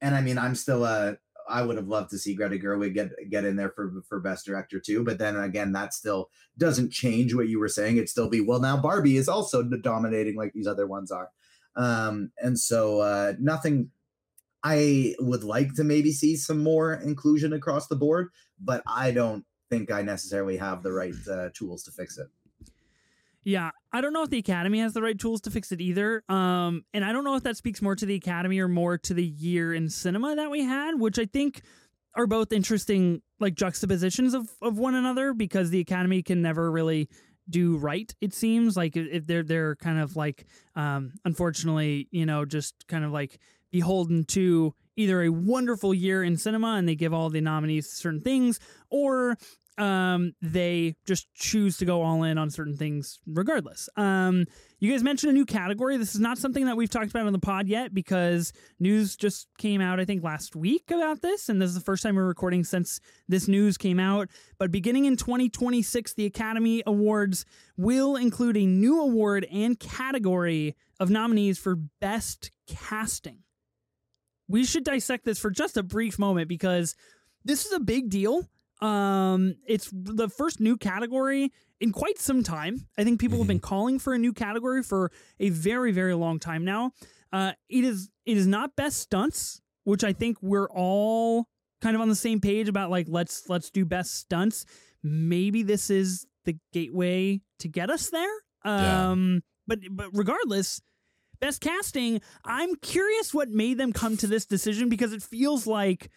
and 0.00 0.14
I 0.14 0.20
mean, 0.20 0.38
I'm 0.38 0.54
still 0.54 0.84
a 0.84 1.18
I 1.50 1.62
would 1.62 1.76
have 1.76 1.88
loved 1.88 2.10
to 2.10 2.18
see 2.18 2.34
Greta 2.34 2.56
Gerwig 2.56 2.94
get 2.94 3.10
get 3.30 3.44
in 3.44 3.56
there 3.56 3.70
for 3.70 4.02
for 4.08 4.20
best 4.20 4.46
director 4.46 4.80
too. 4.80 5.04
But 5.04 5.18
then 5.18 5.36
again, 5.36 5.72
that 5.72 5.92
still 5.94 6.30
doesn't 6.56 6.92
change 6.92 7.34
what 7.34 7.48
you 7.48 7.58
were 7.58 7.68
saying. 7.68 7.96
It'd 7.96 8.08
still 8.08 8.28
be 8.28 8.40
well 8.40 8.60
now 8.60 8.76
Barbie 8.76 9.16
is 9.16 9.28
also 9.28 9.62
dominating 9.62 10.36
like 10.36 10.52
these 10.52 10.66
other 10.66 10.86
ones 10.86 11.10
are. 11.10 11.28
Um, 11.76 12.32
and 12.38 12.58
so 12.58 13.00
uh, 13.00 13.34
nothing. 13.38 13.90
I 14.62 15.14
would 15.18 15.42
like 15.42 15.72
to 15.76 15.84
maybe 15.84 16.12
see 16.12 16.36
some 16.36 16.62
more 16.62 16.92
inclusion 16.92 17.54
across 17.54 17.86
the 17.86 17.96
board, 17.96 18.28
but 18.62 18.82
I 18.86 19.10
don't 19.10 19.46
think 19.70 19.90
I 19.90 20.02
necessarily 20.02 20.58
have 20.58 20.82
the 20.82 20.92
right 20.92 21.14
uh, 21.30 21.48
tools 21.54 21.82
to 21.84 21.92
fix 21.92 22.18
it. 22.18 22.26
Yeah, 23.42 23.70
I 23.92 24.00
don't 24.02 24.12
know 24.12 24.22
if 24.22 24.30
the 24.30 24.38
Academy 24.38 24.80
has 24.80 24.92
the 24.92 25.00
right 25.00 25.18
tools 25.18 25.40
to 25.42 25.50
fix 25.50 25.72
it 25.72 25.80
either. 25.80 26.22
Um, 26.28 26.84
and 26.92 27.04
I 27.04 27.12
don't 27.12 27.24
know 27.24 27.36
if 27.36 27.42
that 27.44 27.56
speaks 27.56 27.80
more 27.80 27.96
to 27.96 28.04
the 28.04 28.14
Academy 28.16 28.58
or 28.58 28.68
more 28.68 28.98
to 28.98 29.14
the 29.14 29.24
year 29.24 29.72
in 29.72 29.88
cinema 29.88 30.36
that 30.36 30.50
we 30.50 30.62
had, 30.62 31.00
which 31.00 31.18
I 31.18 31.24
think 31.24 31.62
are 32.14 32.26
both 32.26 32.52
interesting, 32.52 33.22
like 33.38 33.54
juxtapositions 33.54 34.34
of 34.34 34.50
of 34.60 34.78
one 34.78 34.94
another, 34.94 35.32
because 35.32 35.70
the 35.70 35.80
Academy 35.80 36.22
can 36.22 36.42
never 36.42 36.70
really 36.70 37.08
do 37.48 37.78
right. 37.78 38.14
It 38.20 38.34
seems 38.34 38.76
like 38.76 38.96
if 38.96 39.26
they're 39.26 39.42
they're 39.42 39.76
kind 39.76 39.98
of 39.98 40.16
like, 40.16 40.46
um, 40.76 41.14
unfortunately, 41.24 42.08
you 42.10 42.26
know, 42.26 42.44
just 42.44 42.86
kind 42.88 43.04
of 43.04 43.10
like 43.10 43.38
beholden 43.72 44.24
to 44.24 44.74
either 44.96 45.22
a 45.22 45.30
wonderful 45.30 45.94
year 45.94 46.22
in 46.22 46.36
cinema 46.36 46.74
and 46.74 46.86
they 46.86 46.94
give 46.94 47.14
all 47.14 47.30
the 47.30 47.40
nominees 47.40 47.90
certain 47.90 48.20
things, 48.20 48.60
or 48.90 49.38
um, 49.80 50.34
they 50.42 50.94
just 51.06 51.32
choose 51.34 51.78
to 51.78 51.86
go 51.86 52.02
all 52.02 52.22
in 52.22 52.36
on 52.36 52.50
certain 52.50 52.76
things 52.76 53.18
regardless. 53.26 53.88
Um, 53.96 54.44
you 54.78 54.92
guys 54.92 55.02
mentioned 55.02 55.30
a 55.30 55.34
new 55.34 55.46
category. 55.46 55.96
This 55.96 56.14
is 56.14 56.20
not 56.20 56.36
something 56.36 56.66
that 56.66 56.76
we've 56.76 56.90
talked 56.90 57.10
about 57.10 57.26
on 57.26 57.32
the 57.32 57.38
pod 57.38 57.66
yet 57.66 57.94
because 57.94 58.52
news 58.78 59.16
just 59.16 59.48
came 59.56 59.80
out, 59.80 59.98
I 59.98 60.04
think, 60.04 60.22
last 60.22 60.54
week 60.54 60.90
about 60.90 61.22
this. 61.22 61.48
And 61.48 61.60
this 61.60 61.68
is 61.68 61.74
the 61.74 61.80
first 61.80 62.02
time 62.02 62.16
we're 62.16 62.26
recording 62.26 62.62
since 62.62 63.00
this 63.26 63.48
news 63.48 63.78
came 63.78 63.98
out. 63.98 64.28
But 64.58 64.70
beginning 64.70 65.06
in 65.06 65.16
2026, 65.16 66.12
the 66.14 66.26
Academy 66.26 66.82
Awards 66.86 67.46
will 67.78 68.16
include 68.16 68.58
a 68.58 68.66
new 68.66 69.00
award 69.00 69.46
and 69.50 69.80
category 69.80 70.76
of 70.98 71.08
nominees 71.08 71.58
for 71.58 71.76
Best 71.76 72.50
Casting. 72.66 73.38
We 74.46 74.64
should 74.64 74.84
dissect 74.84 75.24
this 75.24 75.38
for 75.38 75.50
just 75.50 75.76
a 75.78 75.82
brief 75.82 76.18
moment 76.18 76.48
because 76.48 76.96
this 77.44 77.64
is 77.64 77.72
a 77.72 77.80
big 77.80 78.10
deal. 78.10 78.48
Um, 78.80 79.56
it's 79.66 79.90
the 79.92 80.28
first 80.28 80.60
new 80.60 80.76
category 80.76 81.52
in 81.80 81.92
quite 81.92 82.18
some 82.18 82.42
time. 82.42 82.86
I 82.96 83.04
think 83.04 83.20
people 83.20 83.38
have 83.38 83.46
been 83.46 83.60
calling 83.60 83.98
for 83.98 84.14
a 84.14 84.18
new 84.18 84.32
category 84.32 84.82
for 84.82 85.10
a 85.38 85.50
very, 85.50 85.92
very 85.92 86.14
long 86.14 86.38
time 86.38 86.64
now. 86.64 86.92
Uh, 87.32 87.52
it 87.68 87.84
is 87.84 88.10
it 88.26 88.36
is 88.36 88.46
not 88.46 88.76
best 88.76 88.98
stunts, 88.98 89.60
which 89.84 90.04
I 90.04 90.12
think 90.12 90.38
we're 90.42 90.70
all 90.70 91.46
kind 91.80 91.94
of 91.94 92.02
on 92.02 92.08
the 92.08 92.14
same 92.14 92.40
page 92.40 92.68
about. 92.68 92.90
Like, 92.90 93.06
let's 93.08 93.48
let's 93.48 93.70
do 93.70 93.84
best 93.84 94.14
stunts. 94.14 94.64
Maybe 95.02 95.62
this 95.62 95.90
is 95.90 96.26
the 96.44 96.56
gateway 96.72 97.40
to 97.60 97.68
get 97.68 97.90
us 97.90 98.10
there. 98.10 98.34
Yeah. 98.64 99.10
Um, 99.10 99.42
but 99.66 99.80
but 99.90 100.08
regardless, 100.12 100.80
best 101.40 101.60
casting. 101.60 102.20
I'm 102.44 102.76
curious 102.76 103.32
what 103.32 103.48
made 103.48 103.78
them 103.78 103.92
come 103.92 104.16
to 104.18 104.26
this 104.26 104.46
decision 104.46 104.88
because 104.88 105.12
it 105.12 105.22
feels 105.22 105.66
like 105.66 106.10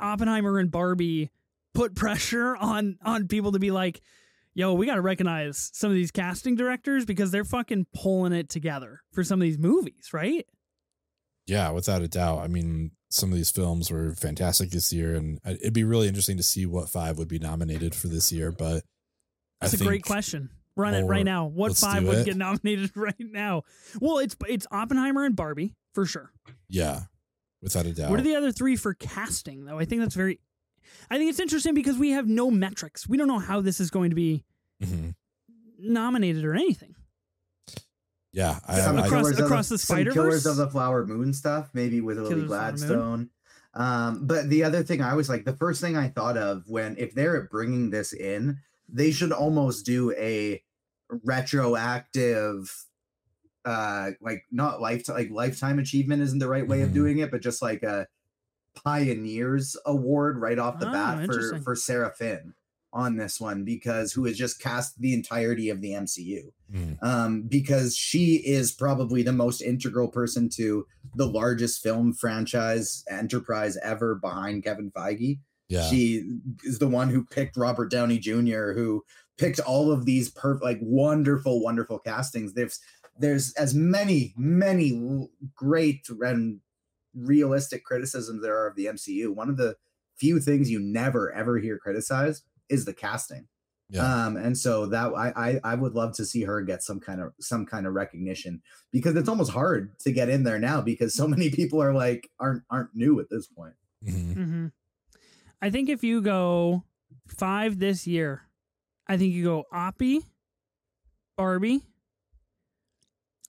Oppenheimer 0.00 0.58
and 0.58 0.70
Barbie 0.70 1.30
put 1.74 1.94
pressure 1.94 2.56
on 2.56 2.98
on 3.04 3.28
people 3.28 3.52
to 3.52 3.58
be 3.58 3.70
like, 3.70 4.00
yo, 4.54 4.74
we 4.74 4.86
got 4.86 4.96
to 4.96 5.00
recognize 5.00 5.70
some 5.72 5.90
of 5.90 5.94
these 5.94 6.10
casting 6.10 6.54
directors 6.54 7.04
because 7.04 7.30
they're 7.30 7.44
fucking 7.44 7.86
pulling 7.94 8.32
it 8.32 8.48
together 8.48 9.00
for 9.12 9.24
some 9.24 9.40
of 9.40 9.42
these 9.42 9.58
movies, 9.58 10.10
right? 10.12 10.46
Yeah, 11.46 11.70
without 11.70 12.02
a 12.02 12.08
doubt. 12.08 12.38
I 12.38 12.48
mean, 12.48 12.92
some 13.10 13.30
of 13.30 13.36
these 13.36 13.50
films 13.50 13.90
were 13.90 14.14
fantastic 14.14 14.70
this 14.70 14.92
year, 14.92 15.14
and 15.14 15.38
uh, 15.44 15.50
it'd 15.60 15.72
be 15.72 15.84
really 15.84 16.08
interesting 16.08 16.36
to 16.36 16.42
see 16.42 16.66
what 16.66 16.88
five 16.88 17.18
would 17.18 17.28
be 17.28 17.38
nominated 17.38 17.94
for 17.94 18.08
this 18.08 18.30
year. 18.32 18.52
But 18.52 18.84
I 19.60 19.66
That's 19.66 19.80
a 19.80 19.84
great 19.84 20.04
question. 20.04 20.50
Run 20.74 20.94
it 20.94 21.02
right 21.02 21.24
now. 21.24 21.46
What 21.46 21.76
five 21.76 22.04
would 22.04 22.18
it. 22.18 22.24
get 22.24 22.36
nominated 22.36 22.92
right 22.96 23.14
now? 23.18 23.62
Well, 24.00 24.18
it's 24.18 24.36
it's 24.48 24.66
Oppenheimer 24.70 25.24
and 25.24 25.36
Barbie 25.36 25.74
for 25.92 26.06
sure. 26.06 26.32
Yeah, 26.68 27.00
without 27.60 27.86
a 27.86 27.92
doubt. 27.92 28.10
What 28.10 28.20
are 28.20 28.22
the 28.24 28.36
other 28.36 28.52
three 28.52 28.76
for 28.76 28.94
casting 28.94 29.64
though? 29.64 29.78
I 29.78 29.84
think 29.84 30.00
that's 30.00 30.14
very. 30.14 30.40
I 31.10 31.18
think 31.18 31.30
it's 31.30 31.40
interesting 31.40 31.74
because 31.74 31.98
we 31.98 32.10
have 32.10 32.26
no 32.28 32.50
metrics. 32.50 33.08
We 33.08 33.16
don't 33.16 33.28
know 33.28 33.38
how 33.38 33.60
this 33.60 33.80
is 33.80 33.90
going 33.90 34.10
to 34.10 34.16
be 34.16 34.44
Mhm. 34.82 35.14
nominated 35.78 36.44
or 36.44 36.54
anything. 36.54 36.94
Yeah, 38.32 38.60
I, 38.66 38.80
Some 38.80 38.96
I, 38.96 39.06
Across- 39.06 39.10
Killers 39.22 39.38
of 39.38 39.44
across 39.44 39.68
the 39.68 39.78
some 39.78 39.94
Spider-Verse? 39.96 40.14
Killers 40.14 40.46
of 40.46 40.56
the 40.56 40.70
Flower 40.70 41.06
Moon 41.06 41.34
stuff, 41.34 41.70
maybe 41.74 42.00
with 42.00 42.16
Lily 42.16 42.28
Killers 42.30 42.42
of 42.44 42.48
the 42.48 42.54
Flower 42.56 42.70
Moon? 42.70 42.76
Gladstone. 42.78 43.30
Um, 43.74 44.26
but 44.26 44.48
the 44.48 44.64
other 44.64 44.82
thing 44.82 45.02
I 45.02 45.14
was 45.14 45.28
like, 45.28 45.44
the 45.44 45.56
first 45.56 45.80
thing 45.80 45.96
I 45.96 46.08
thought 46.08 46.36
of 46.38 46.64
when 46.68 46.96
if 46.98 47.14
they're 47.14 47.42
bringing 47.50 47.90
this 47.90 48.12
in, 48.12 48.58
they 48.88 49.10
should 49.12 49.32
almost 49.32 49.84
do 49.86 50.12
a 50.12 50.62
retroactive, 51.24 52.84
uh, 53.64 54.10
like 54.20 54.44
not 54.50 54.80
lifetime, 54.80 55.16
like 55.16 55.30
lifetime 55.30 55.78
achievement 55.78 56.22
isn't 56.22 56.38
the 56.38 56.48
right 56.48 56.66
way 56.66 56.82
of 56.82 56.90
Mhm. 56.90 56.94
doing 56.94 57.18
it, 57.18 57.30
but 57.30 57.40
just 57.42 57.62
like 57.62 57.82
a 57.82 58.06
pioneers 58.74 59.76
award 59.86 60.38
right 60.38 60.58
off 60.58 60.78
the 60.78 60.88
Oh, 60.88 60.92
bat 60.92 61.26
for 61.26 61.58
for 61.60 61.76
Sarah 61.76 62.12
Finn 62.16 62.54
on 62.94 63.16
this 63.16 63.40
one 63.40 63.64
because 63.64 64.12
who 64.12 64.24
has 64.26 64.36
just 64.36 64.60
cast 64.60 65.00
the 65.00 65.14
entirety 65.14 65.70
of 65.70 65.80
the 65.80 65.92
MCU 65.94 66.52
Mhm. 66.74 67.02
um, 67.02 67.42
because 67.42 67.96
she 67.96 68.36
is 68.46 68.70
probably 68.72 69.22
the 69.22 69.32
most 69.32 69.62
integral 69.62 70.08
person 70.08 70.48
to 70.50 70.86
the 71.16 71.26
largest 71.26 71.82
film 71.82 72.12
franchise 72.12 73.02
enterprise 73.08 73.78
ever 73.82 74.14
behind 74.16 74.62
Kevin 74.64 74.90
Feige. 74.90 75.38
yeah, 75.68 75.88
She 75.88 76.38
is 76.64 76.78
the 76.80 76.88
one 76.88 77.08
who 77.08 77.24
picked 77.24 77.56
Robert 77.56 77.90
Downey 77.90 78.18
Jr., 78.18 78.72
who 78.72 79.02
picked 79.38 79.60
all 79.60 79.90
of 79.90 80.04
these 80.04 80.28
per- 80.30 80.58
like 80.58 80.78
wonderful, 80.82 81.62
wonderful 81.62 81.98
castings. 81.98 82.52
There's 82.52 82.78
there's 83.18 83.52
as 83.54 83.74
many, 83.74 84.32
many 84.36 85.28
great 85.54 86.06
and 86.20 86.60
realistic 87.14 87.84
criticisms 87.84 88.42
there 88.42 88.56
are 88.58 88.68
of 88.68 88.76
the 88.76 88.86
MCU. 88.86 89.34
One 89.34 89.48
of 89.50 89.56
the 89.56 89.76
few 90.16 90.40
things 90.40 90.70
you 90.70 90.80
never 90.80 91.32
ever 91.32 91.58
hear 91.58 91.78
criticized 91.78 92.44
is 92.68 92.84
the 92.84 92.94
casting. 92.94 93.48
yeah, 93.88 94.26
Um, 94.26 94.36
and 94.36 94.56
so 94.56 94.86
that 94.86 95.12
I, 95.14 95.32
I 95.36 95.60
I 95.64 95.74
would 95.74 95.94
love 95.94 96.14
to 96.16 96.24
see 96.24 96.42
her 96.44 96.62
get 96.62 96.82
some 96.82 97.00
kind 97.00 97.20
of 97.20 97.32
some 97.40 97.66
kind 97.66 97.86
of 97.86 97.94
recognition 97.94 98.62
because 98.92 99.16
it's 99.16 99.28
almost 99.28 99.50
hard 99.52 99.98
to 100.00 100.12
get 100.12 100.28
in 100.28 100.44
there 100.44 100.58
now 100.58 100.80
because 100.80 101.14
so 101.14 101.26
many 101.28 101.50
people 101.50 101.82
are 101.82 101.92
like 101.94 102.30
aren't 102.38 102.62
aren't 102.70 102.94
new 102.94 103.20
at 103.20 103.28
this 103.30 103.46
point. 103.46 103.74
Mhm. 104.04 104.34
hmm 104.34 104.66
I 105.60 105.70
think 105.70 105.88
if 105.88 106.02
you 106.02 106.20
go 106.22 106.84
five 107.28 107.78
this 107.78 108.06
year, 108.06 108.42
I 109.06 109.16
think 109.16 109.32
you 109.32 109.44
go 109.44 109.64
Oppie, 109.72 110.24
Barbie. 111.36 111.82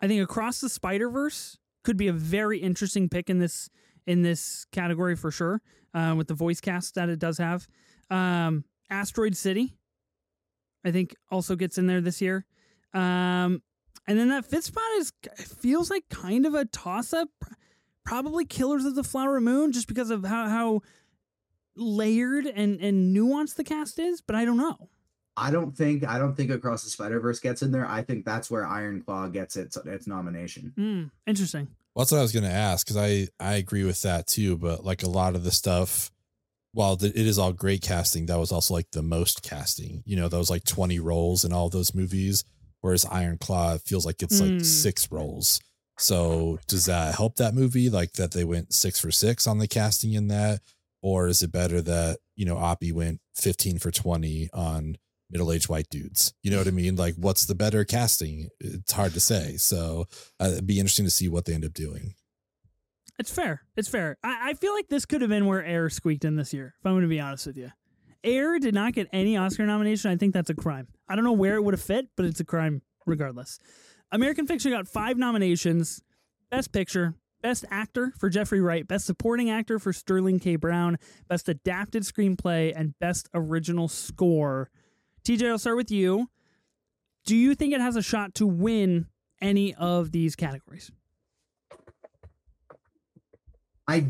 I 0.02 0.08
think 0.08 0.22
Across 0.22 0.62
the 0.62 0.70
Spider 0.70 1.10
Verse 1.10 1.58
could 1.84 1.98
be 1.98 2.08
a 2.08 2.14
very 2.14 2.60
interesting 2.60 3.10
pick 3.10 3.30
in 3.30 3.40
this 3.40 3.70
in 4.06 4.22
this 4.22 4.66
category 4.72 5.16
for 5.16 5.32
sure, 5.32 5.62
uh, 5.94 6.14
with 6.18 6.28
the 6.28 6.34
voice 6.34 6.60
cast 6.60 6.96
that 6.96 7.10
it 7.10 7.20
does 7.20 7.38
have. 7.38 7.68
Um, 8.10 8.66
Asteroid 8.90 9.36
City, 9.38 9.78
I 10.86 10.92
think, 10.92 11.16
also 11.32 11.56
gets 11.56 11.78
in 11.78 11.88
there 11.88 12.02
this 12.02 12.22
year. 12.22 12.46
Um, 12.94 13.62
and 14.08 14.20
then 14.20 14.30
that 14.30 14.46
fifth 14.46 14.66
spot 14.66 14.84
is 14.98 15.14
feels 15.38 15.90
like 15.90 16.04
kind 16.10 16.46
of 16.46 16.54
a 16.54 16.66
toss 16.66 17.14
up. 17.14 17.30
Probably 18.06 18.44
Killers 18.44 18.84
of 18.84 18.96
the 18.96 19.04
Flower 19.04 19.40
Moon, 19.40 19.72
just 19.72 19.88
because 19.88 20.10
of 20.10 20.26
how 20.26 20.50
how 20.50 20.82
layered 21.76 22.46
and 22.46 22.80
and 22.82 23.16
nuanced 23.16 23.56
the 23.56 23.64
cast 23.64 23.98
is. 23.98 24.22
But 24.22 24.36
I 24.36 24.44
don't 24.44 24.58
know. 24.58 24.90
I 25.36 25.50
don't 25.52 25.76
think 25.76 26.06
I 26.08 26.20
don't 26.20 26.36
think 26.36 26.52
Across 26.52 26.84
the 26.84 26.90
Spider 26.90 27.20
Verse 27.20 27.40
gets 27.40 27.62
in 27.64 27.72
there. 27.72 27.88
I 27.88 28.02
think 28.04 28.24
that's 28.26 28.52
where 28.52 28.66
Iron 28.68 29.02
Claw 29.02 29.28
gets 29.28 29.56
its 29.56 29.78
its 29.78 30.06
nomination. 30.08 30.74
Hmm, 30.76 31.04
interesting. 31.30 31.68
Well, 31.96 32.04
that's 32.04 32.12
what 32.12 32.20
I 32.20 32.22
was 32.24 32.32
going 32.32 32.44
to 32.46 32.52
ask 32.52 32.86
because 32.88 32.98
I 32.98 33.28
I 33.40 33.56
agree 33.56 33.84
with 33.84 34.02
that 34.04 34.28
too. 34.28 34.58
But 34.58 34.84
like 34.86 35.04
a 35.04 35.10
lot 35.10 35.36
of 35.36 35.44
the 35.44 35.52
stuff, 35.52 36.12
while 36.74 36.98
th- 36.98 37.14
it 37.16 37.26
is 37.28 37.40
all 37.40 37.52
great 37.54 37.82
casting, 37.82 38.28
that 38.28 38.38
was 38.40 38.52
also 38.52 38.74
like 38.76 38.92
the 38.92 39.02
most 39.04 39.42
casting. 39.44 40.04
You 40.06 40.16
know, 40.18 40.28
that 40.28 40.38
was 40.38 40.50
like 40.52 40.66
twenty 40.66 41.00
roles 41.00 41.44
in 41.46 41.52
all 41.54 41.70
those 41.70 41.96
movies, 41.96 42.44
whereas 42.82 43.06
Iron 43.06 43.38
Claw 43.40 43.78
feels 43.80 44.06
like 44.06 44.22
it's 44.22 44.40
Mm. 44.40 44.58
like 44.58 44.66
six 44.66 45.12
roles. 45.12 45.60
So 45.98 46.60
does 46.68 46.86
that 46.86 47.16
help 47.16 47.36
that 47.38 47.54
movie? 47.54 47.90
Like 47.90 48.14
that 48.14 48.32
they 48.32 48.44
went 48.44 48.74
six 48.74 49.00
for 49.00 49.12
six 49.12 49.46
on 49.48 49.60
the 49.60 49.68
casting 49.68 50.14
in 50.14 50.28
that, 50.30 50.62
or 51.02 51.28
is 51.28 51.42
it 51.44 51.52
better 51.52 51.82
that 51.82 52.18
you 52.36 52.46
know 52.46 52.56
Oppie 52.56 52.94
went 52.94 53.20
15 53.36 53.80
for 53.80 53.92
20 53.92 54.50
on 54.54 54.98
middle-aged 55.34 55.68
white 55.68 55.90
dudes? 55.90 56.34
You 56.44 56.52
know 56.52 56.60
what 56.60 56.68
I 56.68 56.72
mean? 56.72 56.96
Like, 56.96 57.16
what's 57.16 57.46
the 57.46 57.56
better 57.56 57.84
casting? 57.84 58.48
It's 58.62 58.94
hard 58.94 59.14
to 59.14 59.20
say. 59.20 59.58
So 59.58 60.06
uh, 60.40 60.50
it'd 60.54 60.68
be 60.68 60.80
interesting 60.80 61.06
to 61.06 61.12
see 61.12 61.28
what 61.28 61.44
they 61.44 61.54
end 61.54 61.66
up 61.66 61.74
doing. 61.74 62.14
It's 63.20 63.32
fair. 63.32 63.64
It's 63.76 63.90
fair. 63.90 64.18
I, 64.24 64.52
I 64.52 64.54
feel 64.54 64.74
like 64.74 64.88
this 64.88 65.06
could 65.06 65.22
have 65.22 65.30
been 65.30 65.46
where 65.46 65.64
Air 65.64 65.90
squeaked 65.90 66.24
in 66.26 66.36
this 66.36 66.54
year. 66.54 66.76
If 66.80 66.86
I'm 66.86 66.94
going 66.94 67.04
to 67.04 67.08
be 67.08 67.20
honest 67.20 67.46
with 67.46 67.58
you, 67.58 67.72
Air 68.24 68.58
did 68.58 68.74
not 68.74 68.94
get 68.94 69.08
any 69.12 69.36
Oscar 69.36 69.66
nomination. 69.66 70.10
I 70.10 70.16
think 70.16 70.34
that's 70.34 70.50
a 70.50 70.56
crime. 70.56 70.88
I 71.10 71.16
don't 71.16 71.26
know 71.26 71.34
where 71.34 71.56
it 71.56 71.64
would 71.64 71.74
have 71.74 71.82
fit, 71.82 72.08
but 72.16 72.26
it's 72.26 72.40
a 72.40 72.46
crime 72.46 72.82
regardless. 73.06 73.60
American 74.12 74.48
Fiction 74.48 74.72
got 74.72 74.88
five 74.88 75.18
nominations: 75.18 76.02
Best 76.50 76.72
Picture, 76.72 77.16
Best 77.42 77.66
Actor 77.70 78.14
for 78.18 78.30
Jeffrey 78.30 78.62
Wright, 78.62 78.88
Best 78.88 79.06
Supporting 79.06 79.50
Actor 79.50 79.78
for 79.80 79.92
Sterling 79.92 80.40
K. 80.40 80.56
Brown, 80.56 80.98
Best 81.28 81.50
Adapted 81.50 82.04
Screenplay, 82.04 82.74
and 82.76 82.98
Best 83.00 83.30
Original 83.34 83.88
Score. 83.88 84.70
TJ, 85.24 85.50
I'll 85.50 85.58
start 85.58 85.78
with 85.78 85.92
you. 85.92 86.30
Do 87.26 87.36
you 87.36 87.56
think 87.56 87.74
it 87.74 87.82
has 87.82 87.96
a 87.96 88.02
shot 88.02 88.36
to 88.36 88.46
win 88.46 89.08
any 89.42 89.74
of 89.76 90.12
these 90.12 90.36
categories? 90.36 90.92
I 93.88 94.08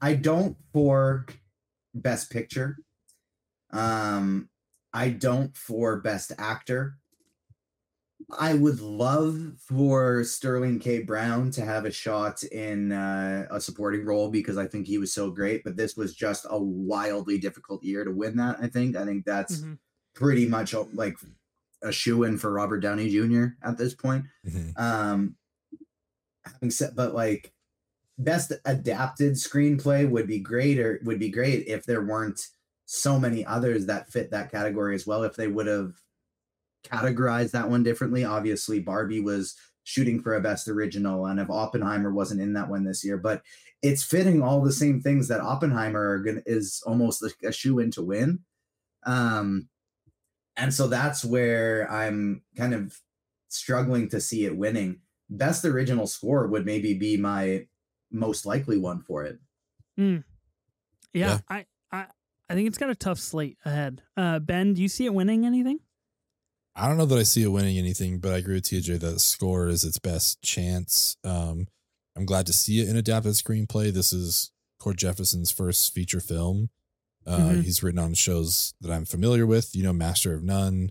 I 0.00 0.14
don't 0.14 0.56
for 0.72 1.26
best 1.94 2.30
picture. 2.30 2.78
Um 3.72 4.48
I 4.92 5.10
don't 5.10 5.56
for 5.56 6.00
best 6.00 6.32
actor. 6.38 6.98
I 8.38 8.54
would 8.54 8.80
love 8.80 9.52
for 9.58 10.22
Sterling 10.24 10.80
K. 10.80 11.02
Brown 11.02 11.50
to 11.52 11.64
have 11.64 11.86
a 11.86 11.90
shot 11.90 12.42
in 12.42 12.92
uh, 12.92 13.46
a 13.50 13.60
supporting 13.60 14.04
role 14.04 14.30
because 14.30 14.58
I 14.58 14.66
think 14.66 14.86
he 14.86 14.98
was 14.98 15.14
so 15.14 15.30
great. 15.30 15.62
But 15.64 15.76
this 15.76 15.96
was 15.96 16.14
just 16.14 16.44
a 16.50 16.58
wildly 16.58 17.38
difficult 17.38 17.82
year 17.82 18.04
to 18.04 18.10
win 18.10 18.36
that. 18.36 18.56
I 18.60 18.66
think. 18.66 18.96
I 18.96 19.04
think 19.04 19.24
that's 19.24 19.60
Mm-hmm. 19.60 19.74
Pretty 20.18 20.46
much 20.46 20.74
like 20.94 21.16
a 21.82 21.92
shoe 21.92 22.24
in 22.24 22.36
for 22.36 22.52
Robert 22.52 22.80
Downey 22.80 23.08
Jr. 23.08 23.46
at 23.62 23.78
this 23.78 23.94
point. 23.94 24.24
Mhm. 24.44 24.76
Um, 24.76 25.36
having 26.44 26.72
said, 26.72 26.96
but 26.96 27.14
like 27.14 27.52
best 28.18 28.52
adapted 28.64 29.34
screenplay 29.34 30.10
would 30.10 30.26
be 30.26 30.40
great, 30.40 30.80
or 30.80 31.00
would 31.04 31.20
be 31.20 31.30
great 31.30 31.68
if 31.68 31.86
there 31.86 32.02
weren't 32.04 32.48
so 32.84 33.20
many 33.20 33.46
others 33.46 33.86
that 33.86 34.10
fit 34.10 34.32
that 34.32 34.50
category 34.50 34.96
as 34.96 35.06
well. 35.06 35.22
If 35.22 35.36
they 35.36 35.46
would 35.46 35.68
have 35.68 35.94
categorized 36.84 37.52
that 37.52 37.70
one 37.70 37.84
differently, 37.84 38.24
obviously 38.24 38.80
Barbie 38.80 39.20
was 39.20 39.54
shooting 39.84 40.20
for 40.20 40.34
a 40.34 40.40
best 40.40 40.66
original, 40.66 41.26
and 41.26 41.38
if 41.38 41.48
Oppenheimer 41.48 42.12
wasn't 42.12 42.40
in 42.40 42.54
that 42.54 42.68
one 42.68 42.82
this 42.82 43.04
year, 43.04 43.18
but 43.18 43.42
it's 43.82 44.02
fitting 44.02 44.42
all 44.42 44.60
the 44.60 44.72
same 44.72 45.00
things 45.00 45.28
that 45.28 45.40
Oppenheimer 45.40 46.08
are 46.08 46.18
gonna, 46.18 46.42
is 46.44 46.82
almost 46.86 47.22
like 47.22 47.36
a 47.44 47.52
shoe 47.52 47.78
in 47.78 47.92
to 47.92 48.02
win. 48.02 48.40
Um, 49.06 49.68
and 50.58 50.74
so 50.74 50.88
that's 50.88 51.24
where 51.24 51.90
I'm 51.90 52.42
kind 52.56 52.74
of 52.74 53.00
struggling 53.48 54.08
to 54.10 54.20
see 54.20 54.44
it 54.44 54.56
winning. 54.56 55.00
Best 55.30 55.64
original 55.64 56.06
score 56.06 56.46
would 56.48 56.66
maybe 56.66 56.94
be 56.94 57.16
my 57.16 57.66
most 58.10 58.44
likely 58.44 58.76
one 58.76 59.00
for 59.00 59.24
it. 59.24 59.38
Yeah, 59.96 60.18
Yeah. 61.12 61.38
I, 61.48 61.66
I, 61.92 62.06
I 62.50 62.54
think 62.54 62.68
it's 62.68 62.78
got 62.78 62.90
a 62.90 62.94
tough 62.94 63.18
slate 63.18 63.58
ahead. 63.64 64.02
Uh, 64.16 64.38
ben, 64.38 64.74
do 64.74 64.82
you 64.82 64.88
see 64.88 65.06
it 65.06 65.14
winning 65.14 65.46
anything? 65.46 65.80
I 66.74 66.86
don't 66.88 66.96
know 66.96 67.06
that 67.06 67.18
I 67.18 67.24
see 67.24 67.42
it 67.42 67.48
winning 67.48 67.78
anything, 67.78 68.18
but 68.18 68.32
I 68.32 68.38
agree 68.38 68.54
with 68.54 68.64
TJ 68.64 69.00
that 69.00 69.20
score 69.20 69.68
is 69.68 69.84
its 69.84 69.98
best 69.98 70.42
chance. 70.42 71.16
Um, 71.24 71.66
I'm 72.16 72.26
glad 72.26 72.46
to 72.46 72.52
see 72.52 72.80
it 72.80 72.88
in 72.88 72.96
adapted 72.96 73.32
screenplay. 73.32 73.92
This 73.92 74.12
is 74.12 74.52
Cord 74.78 74.96
Jefferson's 74.96 75.50
first 75.50 75.92
feature 75.92 76.20
film. 76.20 76.70
Uh, 77.28 77.50
Mhm. 77.52 77.64
He's 77.64 77.82
written 77.82 77.98
on 78.00 78.14
shows 78.14 78.72
that 78.80 78.90
I'm 78.90 79.04
familiar 79.04 79.46
with, 79.46 79.76
you 79.76 79.82
know, 79.82 79.92
Master 79.92 80.32
of 80.34 80.42
None, 80.42 80.90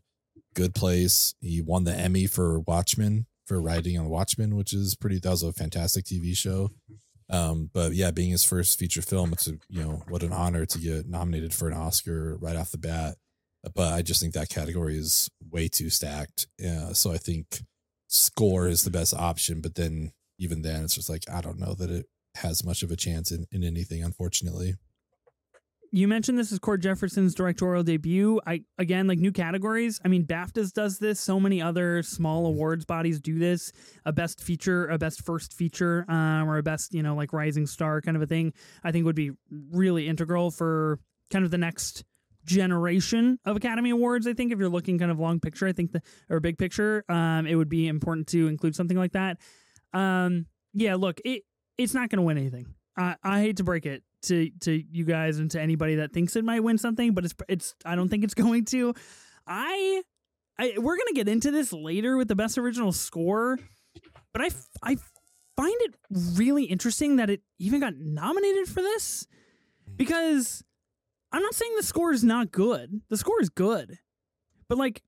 Good 0.54 0.76
Place. 0.76 1.34
He 1.42 1.62
won 1.62 1.84
the 1.84 1.94
Emmy 1.96 2.28
for 2.28 2.60
Watchmen 2.62 3.26
for 3.46 3.60
writing 3.62 3.98
on 3.98 4.08
Watchmen, 4.10 4.56
which 4.56 4.72
is 4.72 4.94
pretty. 4.96 5.20
That 5.20 5.32
was 5.32 5.42
a 5.44 5.52
fantastic 5.52 6.06
TV 6.06 6.36
show. 6.36 6.70
Um, 7.30 7.70
but 7.74 7.94
yeah, 7.94 8.12
being 8.12 8.30
his 8.32 8.44
first 8.44 8.78
feature 8.80 9.02
film, 9.02 9.34
it's 9.34 9.48
a 9.48 9.54
you 9.68 9.84
know 9.84 10.04
what 10.08 10.24
an 10.24 10.32
honor 10.32 10.66
to 10.68 10.80
get 10.80 11.08
nominated 11.10 11.54
for 11.54 11.68
an 11.68 11.74
Oscar 11.76 12.38
right 12.38 12.56
off 12.56 12.72
the 12.72 12.78
bat. 12.78 13.18
But 13.74 13.94
I 13.94 14.02
just 14.02 14.22
think 14.22 14.34
that 14.36 14.50
category 14.50 14.98
is 14.98 15.30
way 15.50 15.68
too 15.68 15.90
stacked. 15.90 16.48
Yeah, 16.60 16.94
so 16.94 17.12
I 17.12 17.18
think 17.18 17.64
score 18.08 18.68
is 18.68 18.84
the 18.84 18.92
best 18.92 19.14
option. 19.14 19.60
But 19.62 19.76
then 19.76 20.12
even 20.40 20.62
then, 20.62 20.84
it's 20.86 20.96
just 20.96 21.10
like 21.10 21.24
I 21.32 21.42
don't 21.42 21.60
know 21.60 21.74
that 21.74 21.90
it 21.90 22.06
has 22.36 22.64
much 22.64 22.84
of 22.84 22.92
a 22.92 22.96
chance 22.96 23.32
in, 23.32 23.46
in 23.52 23.64
anything, 23.64 24.04
unfortunately. 24.04 24.76
You 25.92 26.08
mentioned 26.08 26.38
this 26.38 26.52
is 26.52 26.60
Cord 26.60 26.82
Jefferson's 26.82 27.34
directorial 27.34 27.84
debut. 27.84 28.42
I 28.46 28.64
again 28.78 29.08
like 29.08 29.20
new 29.20 29.32
categories. 29.32 30.02
I 30.04 30.10
mean, 30.10 30.26
BAFTAs 30.26 30.74
does 30.74 31.00
this. 31.00 31.20
So 31.20 31.40
many 31.40 31.62
other 31.62 32.04
small 32.04 32.46
awards 32.46 32.86
bodies 32.86 33.22
do 33.22 33.40
this. 33.40 33.72
A 34.06 34.12
best 34.12 34.42
feature, 34.42 34.88
a 34.88 34.98
best 34.98 35.24
first 35.24 35.54
feature, 35.54 36.06
um, 36.10 36.50
or 36.50 36.58
a 36.58 36.64
best 36.64 36.94
you 36.94 37.04
know 37.04 37.16
like 37.16 37.32
rising 37.32 37.68
star 37.68 38.02
kind 38.02 38.18
of 38.18 38.24
a 38.24 38.28
thing. 38.28 38.54
I 38.84 38.92
think 38.92 39.06
would 39.06 39.16
be 39.16 39.32
really 39.72 40.08
integral 40.08 40.52
for 40.52 41.00
kind 41.32 41.46
of 41.46 41.52
the 41.52 41.58
next 41.58 42.04
generation 42.44 43.40
of 43.46 43.56
Academy 43.56 43.92
Awards. 43.92 44.28
I 44.28 44.34
think 44.34 44.52
if 44.52 44.60
you're 44.60 44.70
looking 44.70 45.00
kind 45.00 45.12
of 45.12 45.20
long 45.20 45.40
picture, 45.40 45.68
I 45.68 45.74
think 45.74 45.94
the 45.94 46.02
or 46.30 46.40
big 46.40 46.58
picture, 46.58 47.06
um, 47.08 47.48
it 47.48 47.56
would 47.56 47.70
be 47.70 47.88
important 47.88 48.28
to 48.28 48.48
include 48.48 48.76
something 48.76 48.98
like 48.98 49.14
that. 49.14 49.38
Um, 49.94 50.48
yeah, 50.74 50.96
look, 50.96 51.22
it 51.24 51.44
it's 51.78 51.94
not 51.94 52.10
going 52.10 52.18
to 52.18 52.24
win 52.24 52.38
anything. 52.38 52.74
I 52.98 53.16
I 53.24 53.42
hate 53.42 53.58
to 53.58 53.64
break 53.64 53.86
it 53.86 54.04
to 54.24 54.50
to 54.62 54.84
you 54.92 55.06
guys 55.06 55.40
and 55.40 55.50
to 55.52 55.62
anybody 55.62 55.96
that 55.96 56.14
thinks 56.14 56.36
it 56.36 56.44
might 56.44 56.62
win 56.62 56.78
something, 56.78 57.14
but 57.14 57.26
it's 57.26 57.36
it's 57.48 57.76
I 57.86 57.96
don't 57.96 58.10
think 58.10 58.24
it's 58.24 58.34
going 58.36 58.66
to. 58.66 58.94
I 59.46 60.04
I 60.58 60.74
we're 60.78 60.98
gonna 60.98 61.14
get 61.14 61.28
into 61.28 61.52
this 61.52 61.72
later 61.72 62.18
with 62.18 62.28
the 62.28 62.36
best 62.36 62.58
original 62.58 62.92
score, 62.92 63.60
but 64.34 64.42
I 64.42 64.50
I 64.84 64.98
find 65.56 65.76
it 65.82 65.96
really 66.10 66.66
interesting 66.66 67.18
that 67.18 67.30
it 67.30 67.42
even 67.60 67.80
got 67.80 67.94
nominated 67.98 68.68
for 68.68 68.82
this 68.82 69.28
because 69.96 70.64
I'm 71.32 71.42
not 71.42 71.56
saying 71.56 71.74
the 71.76 71.84
score 71.84 72.12
is 72.12 72.24
not 72.24 72.52
good. 72.52 73.02
The 73.10 73.18
score 73.18 73.42
is 73.42 73.50
good, 73.50 73.98
but 74.68 74.78
like. 74.78 75.02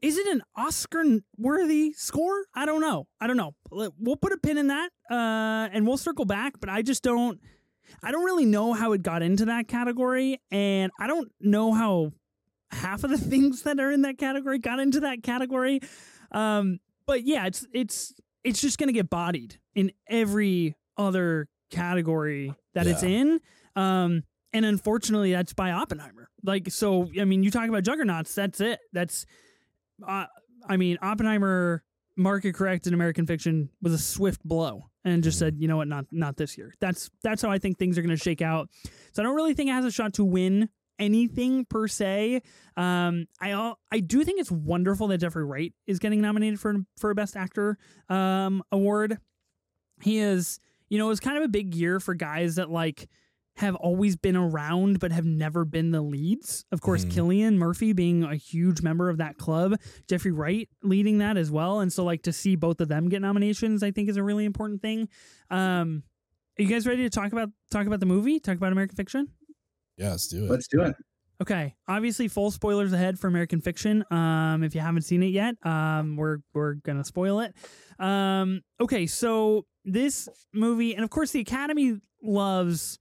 Is 0.00 0.18
it 0.18 0.26
an 0.26 0.42
Oscar 0.56 1.04
worthy 1.38 1.92
score? 1.92 2.46
I 2.56 2.66
don't 2.66 2.80
know. 2.80 3.06
I 3.20 3.28
don't 3.28 3.36
know. 3.36 3.54
We'll 3.70 4.16
put 4.16 4.32
a 4.32 4.36
pin 4.36 4.58
in 4.58 4.66
that 4.66 4.90
uh, 5.08 5.68
and 5.72 5.86
we'll 5.86 5.96
circle 5.96 6.24
back, 6.24 6.54
but 6.58 6.68
I 6.68 6.82
just 6.82 7.04
don't. 7.04 7.38
I 8.02 8.10
don't 8.12 8.24
really 8.24 8.44
know 8.46 8.72
how 8.72 8.92
it 8.92 9.02
got 9.02 9.22
into 9.22 9.46
that 9.46 9.68
category, 9.68 10.40
and 10.50 10.92
I 10.98 11.06
don't 11.06 11.30
know 11.40 11.72
how 11.72 12.12
half 12.70 13.04
of 13.04 13.10
the 13.10 13.18
things 13.30 13.62
that 13.62 13.78
are 13.80 13.90
in 13.90 14.02
that 14.02 14.18
category 14.18 14.58
got 14.58 14.78
into 14.78 15.00
that 15.00 15.22
category. 15.22 15.80
Um, 16.30 16.78
but 17.06 17.24
yeah, 17.24 17.46
it's 17.46 17.66
it's 17.72 18.14
it's 18.44 18.60
just 18.60 18.78
gonna 18.78 18.92
get 18.92 19.10
bodied 19.10 19.58
in 19.74 19.92
every 20.08 20.76
other 20.96 21.48
category 21.70 22.54
that 22.74 22.86
it's 22.86 23.02
in. 23.02 23.40
Um, 23.76 24.22
and 24.52 24.64
unfortunately, 24.64 25.32
that's 25.32 25.54
by 25.54 25.70
Oppenheimer. 25.70 26.28
Like, 26.44 26.70
so 26.70 27.08
I 27.18 27.24
mean, 27.24 27.42
you 27.42 27.50
talk 27.50 27.68
about 27.68 27.84
juggernauts. 27.84 28.34
That's 28.34 28.60
it. 28.60 28.80
That's, 28.92 29.24
uh, 30.06 30.26
I 30.68 30.76
mean, 30.76 30.98
Oppenheimer 31.00 31.82
market 32.16 32.54
correct 32.54 32.86
in 32.86 32.94
American 32.94 33.26
fiction 33.26 33.70
was 33.80 33.94
a 33.94 33.98
swift 33.98 34.44
blow 34.44 34.90
and 35.04 35.22
just 35.22 35.36
Mhm. 35.36 35.40
said, 35.40 35.56
you 35.58 35.68
know 35.68 35.76
what, 35.76 35.88
not 35.88 36.06
not 36.10 36.36
this 36.36 36.56
year. 36.58 36.72
That's 36.80 37.10
that's 37.22 37.42
how 37.42 37.50
I 37.50 37.58
think 37.58 37.78
things 37.78 37.98
are 37.98 38.02
going 38.02 38.16
to 38.16 38.22
shake 38.22 38.42
out. 38.42 38.70
So 39.12 39.22
I 39.22 39.24
don't 39.24 39.34
really 39.36 39.54
think 39.54 39.68
it 39.68 39.72
has 39.72 39.84
a 39.84 39.90
shot 39.90 40.14
to 40.14 40.24
win 40.24 40.68
anything 40.98 41.64
per 41.64 41.88
se. 41.88 42.42
Um, 42.76 43.26
I 43.40 43.72
I 43.90 44.00
do 44.00 44.22
think 44.24 44.40
it's 44.40 44.50
wonderful 44.52 45.08
that 45.08 45.18
Jeffrey 45.18 45.44
Wright 45.44 45.72
is 45.86 45.98
getting 45.98 46.20
nominated 46.20 46.60
for 46.60 46.76
for 46.98 47.10
a 47.10 47.14
Best 47.14 47.36
Actor 47.36 47.78
um, 48.08 48.62
award. 48.70 49.18
He 50.02 50.18
is, 50.18 50.58
you 50.88 50.98
know, 50.98 51.06
it 51.06 51.08
was 51.08 51.20
kind 51.20 51.36
of 51.36 51.42
a 51.44 51.48
big 51.48 51.74
year 51.74 51.98
for 52.00 52.14
guys 52.14 52.56
that 52.56 52.70
like 52.70 53.08
have 53.56 53.74
always 53.76 54.16
been 54.16 54.36
around 54.36 54.98
but 54.98 55.12
have 55.12 55.26
never 55.26 55.64
been 55.64 55.90
the 55.90 56.00
leads. 56.00 56.64
Of 56.72 56.80
course, 56.80 57.04
Mhm. 57.04 57.10
Cillian 57.12 57.56
Murphy 57.56 57.92
being 57.92 58.24
a 58.24 58.34
huge 58.36 58.80
member 58.82 59.10
of 59.10 59.18
that 59.18 59.36
club, 59.36 59.78
Jeffrey 60.08 60.32
Wright 60.32 60.68
leading 60.82 61.18
that 61.18 61.36
as 61.36 61.50
well, 61.50 61.80
and 61.80 61.92
so 61.92 62.02
like 62.04 62.22
to 62.22 62.32
see 62.32 62.56
both 62.56 62.80
of 62.80 62.88
them 62.88 63.08
get 63.08 63.20
nominations, 63.20 63.82
I 63.82 63.90
think 63.90 64.08
is 64.08 64.16
a 64.16 64.22
really 64.22 64.44
important 64.46 64.80
thing. 64.80 65.08
Um, 65.50 66.02
are 66.58 66.62
you 66.62 66.68
guys 66.68 66.86
ready 66.86 67.02
to 67.02 67.10
talk 67.10 67.32
about 67.32 67.50
talk 67.70 67.86
about 67.86 68.00
the 68.00 68.06
movie? 68.06 68.40
Talk 68.40 68.56
about 68.56 68.72
American 68.72 68.96
Fiction? 68.96 69.28
Yeah, 69.98 70.10
let's 70.10 70.28
do 70.28 70.44
it. 70.46 70.50
Let's 70.50 70.68
do 70.68 70.82
it. 70.82 70.96
Okay, 71.40 71.74
obviously 71.88 72.28
full 72.28 72.50
spoilers 72.52 72.92
ahead 72.92 73.18
for 73.18 73.26
American 73.26 73.60
Fiction. 73.60 74.04
Um, 74.10 74.62
if 74.62 74.74
you 74.74 74.80
haven't 74.80 75.02
seen 75.02 75.22
it 75.22 75.28
yet, 75.32 75.56
um, 75.66 76.16
we're 76.16 76.38
we're 76.54 76.74
gonna 76.74 77.04
spoil 77.04 77.40
it. 77.40 77.54
Um, 77.98 78.62
okay, 78.80 79.06
so 79.06 79.66
this 79.84 80.28
movie, 80.54 80.94
and 80.94 81.02
of 81.04 81.10
course, 81.10 81.32
the 81.32 81.40
Academy 81.40 81.98
loves 82.22 82.98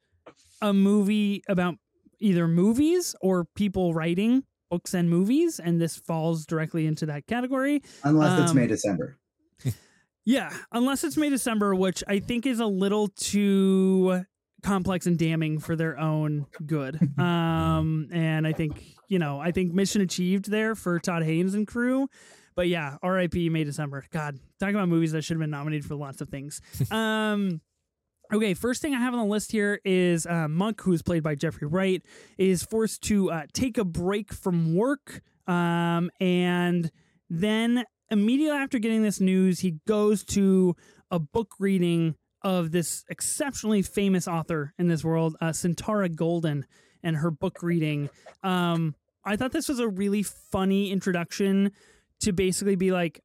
a 0.62 0.74
movie 0.74 1.43
about 1.47 1.76
either 2.19 2.47
movies 2.47 3.15
or 3.21 3.45
people 3.56 3.93
writing 3.93 4.43
books 4.69 4.93
and 4.93 5.10
movies, 5.10 5.60
and 5.60 5.82
this 5.82 5.97
falls 5.97 6.45
directly 6.45 6.86
into 6.86 7.06
that 7.08 7.28
category. 7.28 7.82
Unless 8.04 8.39
it's 8.41 8.52
Um, 8.52 8.58
May 8.58 8.67
December. 8.67 9.17
Yeah, 10.24 10.54
unless 10.71 11.04
it's 11.04 11.17
May 11.17 11.32
December, 11.32 11.74
which 11.74 12.04
I 12.08 12.19
think 12.19 12.45
is 12.45 12.60
a 12.60 12.65
little 12.67 13.08
too 13.08 14.24
complex 14.62 15.08
and 15.08 15.17
damning 15.17 15.58
for 15.60 15.76
their 15.76 15.97
own 15.97 16.45
good. 16.65 17.00
Um, 17.19 18.08
and 18.12 18.45
I 18.45 18.54
think 18.54 18.84
you 19.08 19.17
know, 19.19 19.39
I 19.39 19.52
think 19.52 19.74
mission 19.74 20.02
achieved 20.02 20.50
there 20.50 20.76
for 20.76 21.00
Todd 21.00 21.24
Haynes 21.24 21.56
and 21.56 21.65
crew. 21.67 22.08
But 22.56 22.67
yeah, 22.67 22.97
R.I.P. 23.02 23.50
May 23.50 23.63
December. 23.63 24.06
God, 24.12 24.38
talking 24.60 24.76
about 24.76 24.89
movies 24.89 25.12
that 25.13 25.24
should 25.24 25.36
have 25.38 25.41
been 25.41 25.50
nominated 25.50 25.86
for 25.86 25.95
lots 25.95 26.21
of 26.21 26.30
things. 26.30 26.62
um, 26.91 27.60
okay, 28.34 28.54
first 28.54 28.82
thing 28.82 28.96
I 28.96 29.00
have 29.00 29.13
on 29.13 29.20
the 29.20 29.26
list 29.26 29.52
here 29.52 29.80
is 29.84 30.26
uh, 30.26 30.48
Monk, 30.48 30.82
who's 30.82 31.02
played 31.02 31.24
by 31.24 31.36
Jeffrey 31.36 31.67
Wright, 31.67 32.02
is 32.38 32.63
forced 32.63 33.04
to 33.04 33.32
uh, 33.32 33.44
take 33.54 33.78
a 33.78 33.84
break 33.84 34.34
from 34.34 34.76
work, 34.76 35.22
um, 35.48 36.10
and 36.20 36.91
then 37.30 37.86
immediately 38.10 38.58
after 38.58 38.80
getting 38.80 39.04
this 39.04 39.20
news, 39.20 39.60
he 39.60 39.80
goes 39.88 40.24
to 40.26 40.76
a 41.10 41.20
book 41.20 41.56
reading 41.60 42.15
of 42.41 42.72
this 42.72 43.04
exceptionally 43.10 43.82
famous 43.82 44.28
author 44.28 44.74
in 44.80 44.88
this 44.88 45.04
world, 45.04 45.36
uh, 45.41 45.50
Sintara 45.50 46.13
Golden, 46.13 46.65
and 47.04 47.17
her 47.17 47.32
book 47.32 47.62
reading. 47.62 48.10
Um, 48.44 48.96
I 49.24 49.36
thought 49.36 49.52
this 49.52 49.70
was 49.70 49.80
a 49.80 49.88
really 49.88 50.24
funny 50.24 50.91
introduction 50.91 51.72
to 52.22 52.32
basically 52.32 52.76
be 52.76 52.91
like 52.91 53.22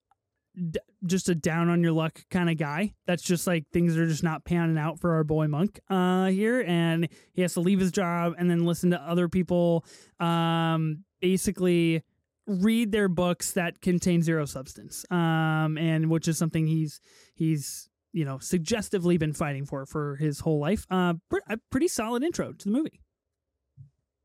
just 1.04 1.28
a 1.28 1.34
down 1.34 1.68
on 1.68 1.82
your 1.82 1.92
luck 1.92 2.20
kind 2.30 2.48
of 2.48 2.56
guy. 2.56 2.94
That's 3.06 3.22
just 3.22 3.46
like 3.46 3.64
things 3.72 3.96
are 3.96 4.06
just 4.06 4.22
not 4.22 4.44
panning 4.44 4.78
out 4.78 4.98
for 4.98 5.14
our 5.14 5.24
boy 5.24 5.48
Monk 5.48 5.80
uh, 5.90 6.26
here, 6.26 6.64
and 6.66 7.08
he 7.32 7.42
has 7.42 7.54
to 7.54 7.60
leave 7.60 7.80
his 7.80 7.92
job 7.92 8.34
and 8.38 8.50
then 8.50 8.64
listen 8.64 8.90
to 8.90 9.00
other 9.00 9.28
people 9.28 9.84
um, 10.20 11.04
basically 11.20 12.02
read 12.46 12.92
their 12.92 13.08
books 13.08 13.52
that 13.52 13.80
contain 13.80 14.22
zero 14.22 14.44
substance, 14.44 15.04
um, 15.10 15.76
and 15.78 16.10
which 16.10 16.28
is 16.28 16.38
something 16.38 16.66
he's 16.66 17.00
he's 17.34 17.88
you 18.12 18.24
know 18.24 18.38
suggestively 18.38 19.18
been 19.18 19.32
fighting 19.32 19.66
for 19.66 19.84
for 19.86 20.16
his 20.16 20.40
whole 20.40 20.58
life. 20.58 20.86
Uh, 20.90 21.14
a 21.48 21.58
pretty 21.70 21.88
solid 21.88 22.22
intro 22.22 22.52
to 22.52 22.64
the 22.64 22.72
movie. 22.72 23.00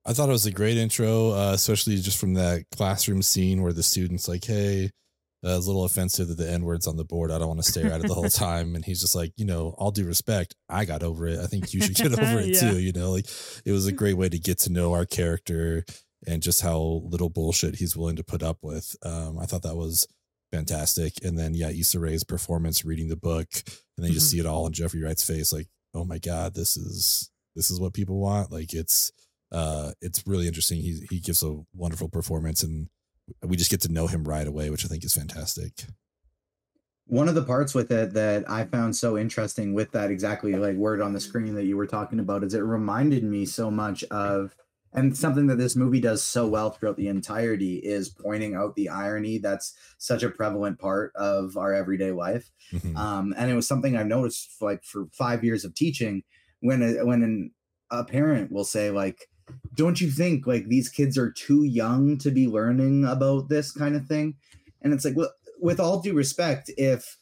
I 0.05 0.13
thought 0.13 0.29
it 0.29 0.31
was 0.31 0.47
a 0.47 0.51
great 0.51 0.77
intro, 0.77 1.31
uh, 1.31 1.51
especially 1.53 1.95
just 1.97 2.17
from 2.17 2.33
that 2.33 2.63
classroom 2.71 3.21
scene 3.21 3.61
where 3.61 3.73
the 3.73 3.83
students 3.83 4.27
like, 4.27 4.45
"Hey, 4.45 4.89
a 5.43 5.57
little 5.57 5.83
offensive 5.85 6.27
that 6.27 6.37
the 6.37 6.49
N 6.51 6.63
word's 6.63 6.87
on 6.87 6.97
the 6.97 7.03
board. 7.05 7.31
I 7.31 7.37
don't 7.39 7.47
want 7.47 7.63
to 7.63 7.71
stare 7.71 7.91
at 7.91 8.01
it 8.03 8.07
the 8.07 8.13
whole 8.13 8.29
time." 8.29 8.75
And 8.75 8.85
he's 8.85 9.01
just 9.01 9.15
like, 9.15 9.33
you 9.37 9.45
know, 9.45 9.73
all 9.77 9.91
due 9.91 10.05
respect, 10.05 10.55
I 10.69 10.85
got 10.85 11.03
over 11.03 11.27
it. 11.27 11.39
I 11.39 11.47
think 11.47 11.73
you 11.73 11.81
should 11.81 11.95
get 11.95 12.11
over 12.19 12.39
it 12.39 12.47
Yeah. 12.53 12.71
too. 12.71 12.79
You 12.79 12.91
know, 12.93 13.11
like 13.11 13.25
it 13.65 13.71
was 13.71 13.87
a 13.87 13.91
great 13.91 14.17
way 14.17 14.29
to 14.29 14.37
get 14.39 14.59
to 14.59 14.71
know 14.71 14.93
our 14.93 15.05
character 15.05 15.83
and 16.27 16.43
just 16.43 16.61
how 16.61 17.01
little 17.05 17.29
bullshit 17.29 17.75
he's 17.77 17.97
willing 17.97 18.15
to 18.17 18.23
put 18.23 18.43
up 18.43 18.59
with. 18.61 18.95
Um, 19.03 19.39
I 19.39 19.45
thought 19.47 19.63
that 19.63 19.75
was 19.75 20.07
fantastic. 20.51 21.13
And 21.23 21.37
then 21.37 21.53
yeah, 21.53 21.69
Issa 21.69 21.99
Rae's 21.99 22.23
performance 22.23 22.85
reading 22.85 23.07
the 23.07 23.15
book, 23.15 23.47
and 23.55 24.03
then 24.05 24.07
you 24.07 24.13
just 24.13 24.27
Mhm. 24.27 24.31
see 24.31 24.39
it 24.39 24.45
all 24.45 24.67
in 24.67 24.73
Jeffrey 24.73 25.01
Wright's 25.01 25.23
face, 25.23 25.51
like, 25.53 25.67
oh 25.93 26.05
my 26.05 26.19
god, 26.19 26.53
this 26.53 26.77
is 26.77 27.29
this 27.55 27.69
is 27.71 27.79
what 27.79 27.93
people 27.93 28.19
want. 28.19 28.51
Like 28.51 28.73
it's 28.73 29.11
uh 29.51 29.91
it's 30.01 30.25
really 30.27 30.47
interesting. 30.47 30.81
He 30.81 31.05
he 31.09 31.19
gives 31.19 31.43
a 31.43 31.61
wonderful 31.73 32.07
performance 32.09 32.63
and 32.63 32.87
we 33.43 33.55
just 33.57 33.71
get 33.71 33.81
to 33.81 33.91
know 33.91 34.07
him 34.07 34.23
right 34.23 34.47
away, 34.47 34.69
which 34.69 34.85
I 34.85 34.87
think 34.87 35.03
is 35.03 35.13
fantastic. 35.13 35.85
one 37.05 37.27
of 37.27 37.35
the 37.35 37.43
parts 37.43 37.73
with 37.75 37.91
it 37.91 38.13
that 38.13 38.49
I 38.49 38.63
found 38.65 38.95
so 38.95 39.17
interesting 39.17 39.73
with 39.73 39.91
that 39.91 40.11
exactly 40.11 40.53
like 40.53 40.75
word 40.77 41.01
on 41.01 41.13
the 41.13 41.19
screen 41.19 41.55
that 41.55 41.65
you 41.65 41.75
were 41.75 41.87
talking 41.87 42.19
about 42.19 42.43
is 42.43 42.53
it 42.53 42.59
reminded 42.59 43.23
me 43.23 43.45
so 43.45 43.69
much 43.69 44.03
of 44.05 44.55
and 44.93 45.15
something 45.17 45.47
that 45.47 45.57
this 45.57 45.75
movie 45.75 46.01
does 46.01 46.21
so 46.23 46.47
well 46.47 46.69
throughout 46.69 46.97
the 46.97 47.07
entirety 47.07 47.77
is 47.77 48.09
pointing 48.09 48.55
out 48.55 48.75
the 48.75 48.89
irony 48.89 49.37
that's 49.39 49.73
such 49.97 50.21
a 50.23 50.29
prevalent 50.29 50.79
part 50.79 51.11
of 51.15 51.57
our 51.57 51.73
everyday 51.73 52.11
life 52.11 52.49
Mhm. 52.71 52.95
um, 52.97 53.33
and 53.37 53.49
it 53.51 53.55
was 53.55 53.67
something 53.67 53.97
i've 53.97 54.07
noticed 54.07 54.61
like 54.61 54.83
for 54.83 55.07
five 55.11 55.43
years 55.43 55.65
of 55.65 55.73
teaching 55.75 56.23
when 56.61 56.81
a, 56.81 57.05
when 57.05 57.23
an, 57.23 57.51
a 57.89 58.03
parent 58.05 58.51
will 58.51 58.63
say 58.65 58.91
like 58.91 59.27
don't 59.75 60.01
you 60.01 60.09
think 60.09 60.45
like 60.47 60.67
these 60.67 60.89
kids 60.89 61.17
are 61.17 61.31
too 61.31 61.63
young 61.63 62.17
to 62.17 62.31
be 62.31 62.47
learning 62.47 63.05
about 63.05 63.49
this 63.49 63.71
kind 63.71 63.95
of 63.95 64.05
thing 64.05 64.35
and 64.81 64.93
it's 64.93 65.05
like 65.05 65.15
well 65.15 65.31
with 65.59 65.79
all 65.79 66.01
due 66.01 66.13
respect 66.13 66.71
if 66.77 67.17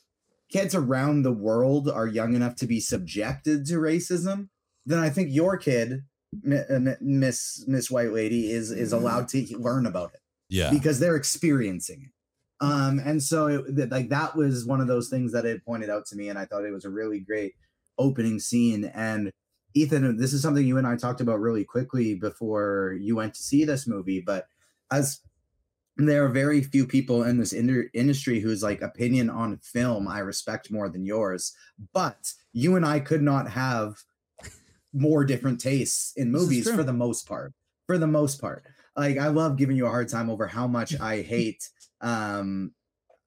kids 0.52 0.74
around 0.74 1.22
the 1.22 1.32
world 1.32 1.89
are 1.89 2.08
young 2.08 2.34
enough 2.34 2.56
to 2.56 2.65
be 2.65 2.80
subjected 2.80 3.65
to 3.65 3.76
racism 3.76 4.50
then 4.86 5.00
i 5.00 5.10
think 5.10 5.30
your 5.32 5.58
kid 5.58 6.04
uh, 6.46 6.80
Mi- 6.80 6.94
miss 7.02 7.63
miss 7.68 7.89
white 7.89 8.13
lady 8.13 8.52
is 8.52 8.72
is 8.72 8.94
allowed 8.94 9.28
to 9.30 9.58
learn 9.58 9.86
about 9.88 10.12
it 10.13 10.22
yeah. 10.50 10.72
because 10.72 11.00
they're 11.00 11.15
experiencing 11.15 12.04
it. 12.08 12.12
Um, 12.62 13.00
and 13.00 13.24
so 13.24 13.48
it, 13.48 13.89
like 13.89 14.10
that 14.10 14.36
was 14.36 14.65
one 14.65 14.82
of 14.82 14.88
those 14.88 15.08
things 15.08 15.32
that 15.32 15.46
it 15.46 15.63
pointed 15.63 15.89
out 15.89 16.06
to 16.08 16.18
me, 16.18 16.28
and 16.28 16.38
I 16.38 16.46
thought 16.46 16.65
it 16.65 16.74
was 16.74 16.84
a 16.84 16.89
really 16.89 17.20
great 17.20 17.54
opening 17.98 18.39
scene. 18.39 18.92
And 18.94 19.32
Ethan, 19.82 20.18
this 20.18 20.34
is 20.34 20.42
something 20.42 20.65
you 20.65 20.78
and 20.78 20.88
I 20.88 20.96
talked 20.96 21.22
about 21.22 21.39
really 21.39 21.63
quickly 21.63 22.15
before 22.15 22.98
you 23.00 23.15
went 23.15 23.34
to 23.36 23.44
see 23.44 23.65
this 23.65 23.88
movie, 23.88 24.22
but 24.22 24.48
as 24.92 25.22
there 25.98 26.24
are 26.24 26.30
very 26.30 26.62
few 26.62 26.88
people 26.88 27.24
in 27.24 27.38
this 27.38 27.54
industry 27.54 28.39
whose 28.39 28.63
like 28.63 28.82
opinion 28.82 29.30
on 29.30 29.58
film 29.58 30.08
I 30.08 30.20
respect 30.20 30.72
more 30.72 30.89
than 30.89 31.06
yours, 31.06 31.54
but 31.94 32.34
you 32.54 32.76
and 32.76 32.86
I 32.86 33.00
could 33.00 33.22
not 33.22 33.50
have 33.50 33.96
more 34.94 35.24
different 35.26 35.60
tastes 35.60 36.13
in 36.15 36.32
movies 36.32 36.70
for 36.70 36.84
the 36.84 36.94
most 36.94 37.28
part. 37.28 37.54
For 37.86 37.98
the 37.98 38.08
most 38.08 38.39
part 38.39 38.63
like 39.00 39.18
I 39.18 39.28
love 39.28 39.58
giving 39.58 39.78
you 39.78 39.86
a 39.86 39.89
hard 39.89 40.10
time 40.10 40.30
over 40.30 40.46
how 40.46 40.68
much 40.68 41.00
I 41.00 41.22
hate 41.22 41.68
um 42.02 42.74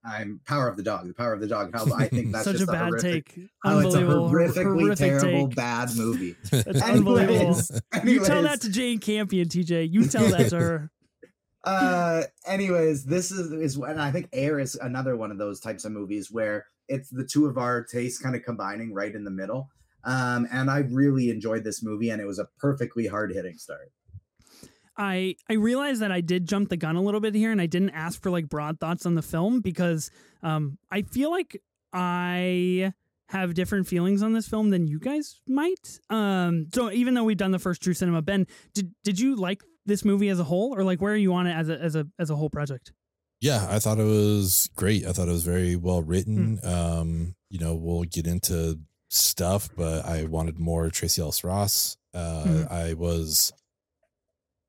I'm 0.05 0.41
Power 0.47 0.69
of 0.69 0.77
the 0.77 0.83
Dog, 0.83 1.07
the 1.07 1.15
Power 1.15 1.33
of 1.33 1.41
the 1.41 1.47
Dog. 1.47 1.71
How 1.75 1.85
I 1.95 2.09
think 2.09 2.33
that's 2.33 2.45
Such 2.45 2.57
just 2.57 2.69
a 2.69 2.73
bad 2.73 2.89
horrific, 2.89 3.35
take. 3.35 3.49
How 3.63 3.79
it's 3.79 3.95
a 3.95 3.99
Unbelievable. 3.99 4.29
Hor- 4.29 4.39
horrifically 4.41 4.81
horrific 4.83 4.99
terrible 4.99 5.47
take. 5.49 5.57
bad 5.57 5.89
movie. 5.97 6.37
That's 6.51 6.83
unbelievable. 6.83 7.37
Anyways, 7.39 7.81
You 8.05 8.25
tell 8.25 8.43
that 8.43 8.61
to 8.63 8.71
Jane 8.71 8.99
Campion, 8.99 9.49
TJ. 9.49 9.91
You 9.93 10.07
tell 10.07 10.29
that 10.29 10.51
to 10.51 10.59
her. 10.59 10.91
uh 11.65 12.25
anyways 12.45 13.05
this 13.05 13.31
is 13.31 13.53
is 13.53 13.77
and 13.77 14.03
i 14.03 14.11
think 14.11 14.29
air 14.33 14.59
is 14.59 14.75
another 14.75 15.17
one 15.17 15.31
of 15.31 15.39
those 15.39 15.61
types 15.61 15.85
of 15.85 15.93
movies 15.93 16.29
where 16.29 16.67
it's 16.89 17.09
the 17.11 17.25
two 17.25 17.47
of 17.47 17.57
our 17.57 17.85
tastes 17.85 18.19
kind 18.21 18.35
of 18.35 18.43
combining 18.43 18.93
right 18.93 19.15
in 19.15 19.23
the 19.23 19.31
middle 19.31 19.69
um 20.03 20.49
and 20.51 20.69
i 20.69 20.79
really 20.79 21.31
enjoyed 21.31 21.63
this 21.63 21.81
movie 21.81 22.11
and 22.11 22.21
it 22.21 22.27
was 22.27 22.41
a 22.41 22.49
perfectly 22.59 23.07
hard-hitting 23.07 23.57
start 23.59 23.93
I 24.97 25.37
I 25.49 25.55
realized 25.55 26.01
that 26.03 26.13
I 26.13 26.21
did 26.21 26.47
jump 26.47 26.69
the 26.69 26.77
gun 26.77 26.97
a 26.97 27.03
little 27.03 27.21
bit 27.21 27.35
here, 27.35 27.51
and 27.51 27.61
I 27.61 27.67
didn't 27.67 27.91
ask 27.91 28.21
for 28.23 28.31
like 28.31 28.49
broad 28.49 28.79
thoughts 28.81 29.07
on 29.07 29.15
the 29.15 29.23
film 29.23 29.61
because 29.61 30.11
um, 30.43 30.79
I 30.91 31.03
feel 31.03 31.31
like 31.31 31.61
I 31.93 32.93
have 33.29 33.55
different 33.55 33.87
feelings 33.87 34.23
on 34.23 34.33
this 34.35 34.47
film 34.47 34.71
than 34.71 34.87
you 34.87 34.99
guys 34.99 35.41
might. 35.47 36.01
Um, 36.11 36.67
so 36.75 36.91
even 36.91 37.15
though 37.15 37.25
we've 37.25 37.37
done 37.37 37.51
the 37.53 37.59
first 37.59 37.83
True 37.83 37.95
Cinema, 37.95 38.23
Ben, 38.23 38.47
did 38.75 38.93
did 39.05 39.19
you 39.19 39.37
like 39.37 39.63
this 39.87 40.05
movie 40.05 40.29
as 40.29 40.39
a 40.41 40.45
whole, 40.45 40.75
or 40.77 40.85
like 40.85 41.01
where 41.01 41.13
are 41.13 41.17
you 41.17 41.33
on 41.35 41.47
it 41.47 41.55
as 41.55 41.69
a 41.69 41.79
as 41.81 41.97
a 41.97 42.07
as 42.19 42.31
a 42.31 42.37
whole 42.37 42.51
project? 42.51 42.93
Yeah, 43.41 43.67
I 43.69 43.79
thought 43.81 43.99
it 43.99 44.05
was 44.05 44.69
great. 44.77 45.05
I 45.07 45.13
thought 45.13 45.27
it 45.29 45.33
was 45.33 45.43
very 45.45 45.75
well 45.75 46.03
written. 46.03 46.59
Hmm. 46.63 46.69
Um, 46.69 47.35
you 47.51 47.59
know, 47.59 47.75
we'll 47.75 48.05
get 48.05 48.27
into 48.27 48.79
stuff, 49.11 49.69
but 49.77 50.05
I 50.07 50.25
wanted 50.25 50.59
more 50.59 50.89
Tracee 50.91 51.21
Ellis 51.23 51.43
Ross. 51.43 51.97
Uh, 52.15 52.45
Mhm. 52.45 52.71
I 52.71 52.95
was 52.95 53.53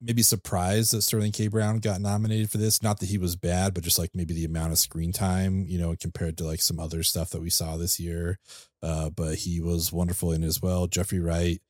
maybe 0.03 0.21
surprised 0.21 0.91
that 0.93 1.01
Sterling 1.01 1.31
K. 1.31 1.47
Brown 1.47 1.79
got 1.79 2.01
nominated 2.01 2.49
for 2.51 2.57
this. 2.57 2.83
Not 2.83 2.99
that 2.99 3.09
he 3.09 3.17
was 3.17 3.35
bad, 3.35 3.73
but 3.73 3.83
just 3.83 3.97
like 3.97 4.11
maybe 4.13 4.33
the 4.33 4.45
amount 4.45 4.71
of 4.73 4.79
screen 4.79 5.11
time, 5.13 5.65
you 5.67 5.79
know, 5.79 5.95
compared 5.99 6.37
to 6.39 6.43
like 6.43 6.61
some 6.61 6.79
other 6.79 7.03
stuff 7.03 7.29
that 7.31 7.41
we 7.41 7.49
saw 7.49 7.77
this 7.77 7.99
year. 7.99 8.37
Uh, 8.81 9.09
but 9.09 9.35
he 9.35 9.61
was 9.61 9.91
wonderful 9.93 10.31
in 10.31 10.43
it 10.43 10.47
as 10.47 10.61
well. 10.61 10.87
Jeffrey 10.87 11.19
Wright, 11.19 11.61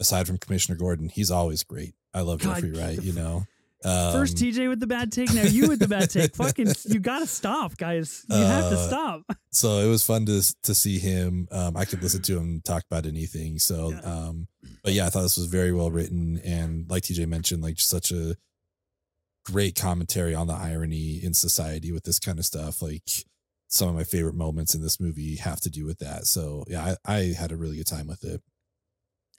aside 0.00 0.26
from 0.26 0.38
Commissioner 0.38 0.78
Gordon, 0.78 1.08
he's 1.10 1.30
always 1.30 1.62
great. 1.62 1.94
I 2.14 2.22
love 2.22 2.40
God, 2.40 2.54
Jeffrey 2.56 2.72
Wright, 2.72 3.02
you 3.02 3.12
know. 3.12 3.44
First 3.84 4.40
Um, 4.40 4.48
TJ 4.48 4.70
with 4.70 4.80
the 4.80 4.86
bad 4.86 5.12
take, 5.12 5.34
now 5.34 5.42
you 5.42 5.68
with 5.68 5.78
the 5.78 5.88
bad 5.88 6.08
take. 6.08 6.34
Fucking, 6.36 6.72
you 6.86 7.00
gotta 7.00 7.26
stop, 7.26 7.76
guys. 7.76 8.24
You 8.30 8.36
have 8.38 8.70
to 8.70 8.78
Uh, 8.78 8.86
stop. 8.86 9.22
so 9.50 9.80
it 9.80 9.88
was 9.88 10.02
fun 10.02 10.24
to 10.24 10.42
to 10.62 10.74
see 10.74 10.98
him. 10.98 11.48
Um, 11.50 11.76
I 11.76 11.84
could 11.84 12.02
listen 12.02 12.22
to 12.22 12.38
him 12.38 12.62
talk 12.64 12.84
about 12.90 13.04
anything. 13.04 13.58
So, 13.58 13.90
Yeah. 13.90 14.00
um, 14.00 14.48
but 14.84 14.92
yeah, 14.92 15.06
I 15.06 15.10
thought 15.10 15.22
this 15.22 15.36
was 15.36 15.46
very 15.46 15.72
well 15.72 15.90
written, 15.90 16.40
and 16.44 16.88
like 16.88 17.02
TJ 17.02 17.26
mentioned, 17.26 17.62
like 17.62 17.80
such 17.80 18.12
a 18.12 18.36
great 19.44 19.74
commentary 19.74 20.34
on 20.34 20.46
the 20.46 20.54
irony 20.54 21.18
in 21.22 21.34
society 21.34 21.90
with 21.90 22.04
this 22.04 22.20
kind 22.20 22.38
of 22.38 22.44
stuff. 22.44 22.80
Like 22.80 23.10
some 23.66 23.88
of 23.88 23.94
my 23.96 24.04
favorite 24.04 24.36
moments 24.36 24.74
in 24.74 24.82
this 24.82 25.00
movie 25.00 25.36
have 25.36 25.60
to 25.62 25.70
do 25.70 25.84
with 25.84 25.98
that. 25.98 26.26
So 26.26 26.64
yeah, 26.68 26.94
I, 27.04 27.16
I 27.16 27.18
had 27.36 27.50
a 27.50 27.56
really 27.56 27.76
good 27.76 27.86
time 27.86 28.06
with 28.06 28.22
it. 28.22 28.40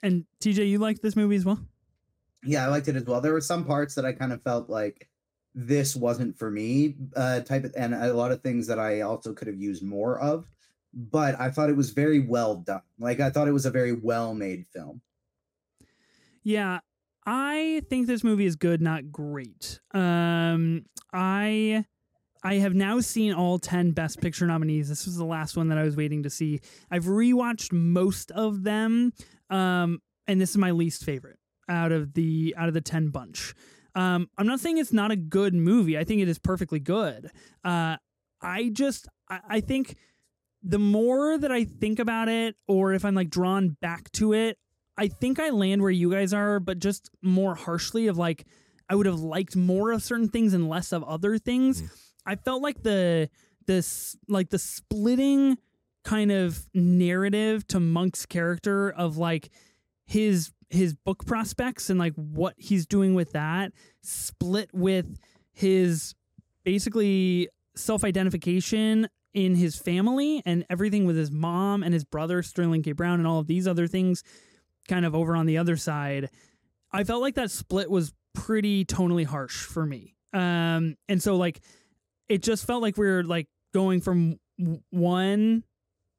And 0.02 0.26
TJ, 0.42 0.68
you 0.68 0.78
liked 0.78 1.00
this 1.00 1.16
movie 1.16 1.36
as 1.36 1.44
well? 1.46 1.60
yeah 2.46 2.64
i 2.64 2.68
liked 2.68 2.88
it 2.88 2.96
as 2.96 3.04
well 3.04 3.20
there 3.20 3.32
were 3.32 3.40
some 3.40 3.64
parts 3.64 3.94
that 3.94 4.04
i 4.04 4.12
kind 4.12 4.32
of 4.32 4.42
felt 4.42 4.68
like 4.68 5.08
this 5.54 5.96
wasn't 5.96 6.36
for 6.38 6.50
me 6.50 6.94
uh 7.16 7.40
type 7.40 7.64
of 7.64 7.72
and 7.76 7.94
a 7.94 8.12
lot 8.12 8.30
of 8.30 8.42
things 8.42 8.66
that 8.66 8.78
i 8.78 9.00
also 9.00 9.32
could 9.32 9.48
have 9.48 9.60
used 9.60 9.82
more 9.82 10.18
of 10.20 10.46
but 10.92 11.38
i 11.40 11.50
thought 11.50 11.70
it 11.70 11.76
was 11.76 11.90
very 11.90 12.20
well 12.20 12.56
done 12.56 12.82
like 12.98 13.20
i 13.20 13.30
thought 13.30 13.48
it 13.48 13.52
was 13.52 13.66
a 13.66 13.70
very 13.70 13.92
well 13.92 14.34
made 14.34 14.64
film 14.72 15.00
Yeah, 16.46 16.78
I 17.26 17.82
think 17.90 18.06
this 18.06 18.22
movie 18.22 18.46
is 18.46 18.54
good, 18.54 18.80
not 18.80 19.10
great. 19.10 19.80
Um, 19.92 20.84
I 21.12 21.84
I 22.44 22.54
have 22.54 22.72
now 22.72 23.00
seen 23.00 23.32
all 23.32 23.58
ten 23.58 23.90
Best 23.90 24.20
Picture 24.20 24.46
nominees. 24.46 24.88
This 24.88 25.06
was 25.06 25.16
the 25.16 25.24
last 25.24 25.56
one 25.56 25.70
that 25.70 25.78
I 25.78 25.82
was 25.82 25.96
waiting 25.96 26.22
to 26.22 26.30
see. 26.30 26.60
I've 26.88 27.06
rewatched 27.06 27.72
most 27.72 28.30
of 28.30 28.62
them. 28.62 29.12
Um, 29.50 29.98
and 30.28 30.40
this 30.40 30.50
is 30.50 30.56
my 30.56 30.70
least 30.70 31.02
favorite 31.02 31.40
out 31.68 31.90
of 31.90 32.14
the 32.14 32.54
out 32.56 32.68
of 32.68 32.74
the 32.74 32.80
10 32.80 33.08
bunch. 33.08 33.52
Um, 33.96 34.30
I'm 34.38 34.46
not 34.46 34.60
saying 34.60 34.78
it's 34.78 34.92
not 34.92 35.10
a 35.10 35.16
good 35.16 35.52
movie. 35.52 35.98
I 35.98 36.04
think 36.04 36.20
it 36.20 36.28
is 36.28 36.38
perfectly 36.38 36.78
good. 36.78 37.28
Uh, 37.64 37.96
I 38.40 38.70
just 38.72 39.08
I, 39.28 39.40
I 39.48 39.60
think 39.62 39.96
the 40.62 40.78
more 40.78 41.38
that 41.38 41.50
I 41.50 41.64
think 41.64 41.98
about 41.98 42.28
it, 42.28 42.54
or 42.68 42.92
if 42.92 43.04
I'm 43.04 43.16
like 43.16 43.30
drawn 43.30 43.76
back 43.80 44.12
to 44.12 44.32
it, 44.32 44.58
I 44.98 45.08
think 45.08 45.38
I 45.38 45.50
land 45.50 45.82
where 45.82 45.90
you 45.90 46.10
guys 46.10 46.32
are, 46.32 46.58
but 46.60 46.78
just 46.78 47.10
more 47.22 47.54
harshly 47.54 48.06
of 48.06 48.16
like 48.16 48.46
I 48.88 48.94
would 48.94 49.06
have 49.06 49.20
liked 49.20 49.56
more 49.56 49.92
of 49.92 50.02
certain 50.02 50.28
things 50.28 50.54
and 50.54 50.68
less 50.68 50.92
of 50.92 51.02
other 51.04 51.38
things. 51.38 51.82
Mm. 51.82 51.88
I 52.24 52.36
felt 52.36 52.62
like 52.62 52.82
the 52.82 53.28
this 53.66 54.16
like 54.28 54.50
the 54.50 54.58
splitting 54.58 55.58
kind 56.04 56.30
of 56.30 56.68
narrative 56.72 57.66
to 57.68 57.80
Monk's 57.80 58.26
character 58.26 58.90
of 58.90 59.16
like 59.16 59.50
his 60.06 60.52
his 60.70 60.94
book 60.94 61.26
prospects 61.26 61.90
and 61.90 61.98
like 61.98 62.14
what 62.14 62.54
he's 62.58 62.86
doing 62.86 63.14
with 63.14 63.32
that 63.32 63.72
split 64.02 64.70
with 64.72 65.18
his 65.52 66.14
basically 66.64 67.48
self-identification 67.76 69.08
in 69.34 69.54
his 69.54 69.76
family 69.76 70.42
and 70.46 70.64
everything 70.70 71.04
with 71.04 71.16
his 71.16 71.30
mom 71.30 71.82
and 71.82 71.92
his 71.92 72.04
brother 72.04 72.42
Sterling 72.42 72.82
K 72.82 72.92
Brown 72.92 73.18
and 73.18 73.26
all 73.26 73.38
of 73.38 73.46
these 73.46 73.68
other 73.68 73.86
things 73.86 74.22
kind 74.86 75.04
of 75.04 75.14
over 75.14 75.36
on 75.36 75.46
the 75.46 75.58
other 75.58 75.76
side 75.76 76.30
I 76.92 77.04
felt 77.04 77.20
like 77.20 77.34
that 77.34 77.50
split 77.50 77.90
was 77.90 78.12
pretty 78.34 78.84
tonally 78.84 79.26
harsh 79.26 79.64
for 79.64 79.84
me. 79.84 80.14
Um 80.32 80.96
and 81.08 81.22
so 81.22 81.36
like 81.36 81.60
it 82.28 82.42
just 82.42 82.66
felt 82.66 82.82
like 82.82 82.96
we 82.96 83.06
were 83.06 83.24
like 83.24 83.48
going 83.74 84.00
from 84.00 84.38
one 84.90 85.64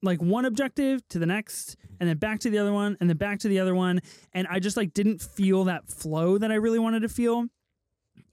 like 0.04 0.22
one 0.22 0.46
objective 0.46 1.02
to 1.10 1.20
the 1.20 1.26
next 1.26 1.76
and 2.00 2.08
then 2.08 2.18
back 2.18 2.40
to 2.42 2.50
the 2.50 2.60
other 2.60 2.72
one 2.72 2.96
and 3.00 3.10
then 3.10 3.18
back 3.18 3.40
to 3.40 3.48
the 3.48 3.60
other 3.60 3.74
one. 3.76 4.00
And 4.34 4.48
i 4.50 4.60
just 4.60 4.78
like 4.78 4.94
didn't 4.94 5.22
feel 5.22 5.66
that 5.66 5.88
flow 5.90 6.38
that 6.38 6.52
i 6.52 6.56
really 6.56 6.80
wanted 6.80 7.02
to 7.02 7.10
feel 7.10 7.46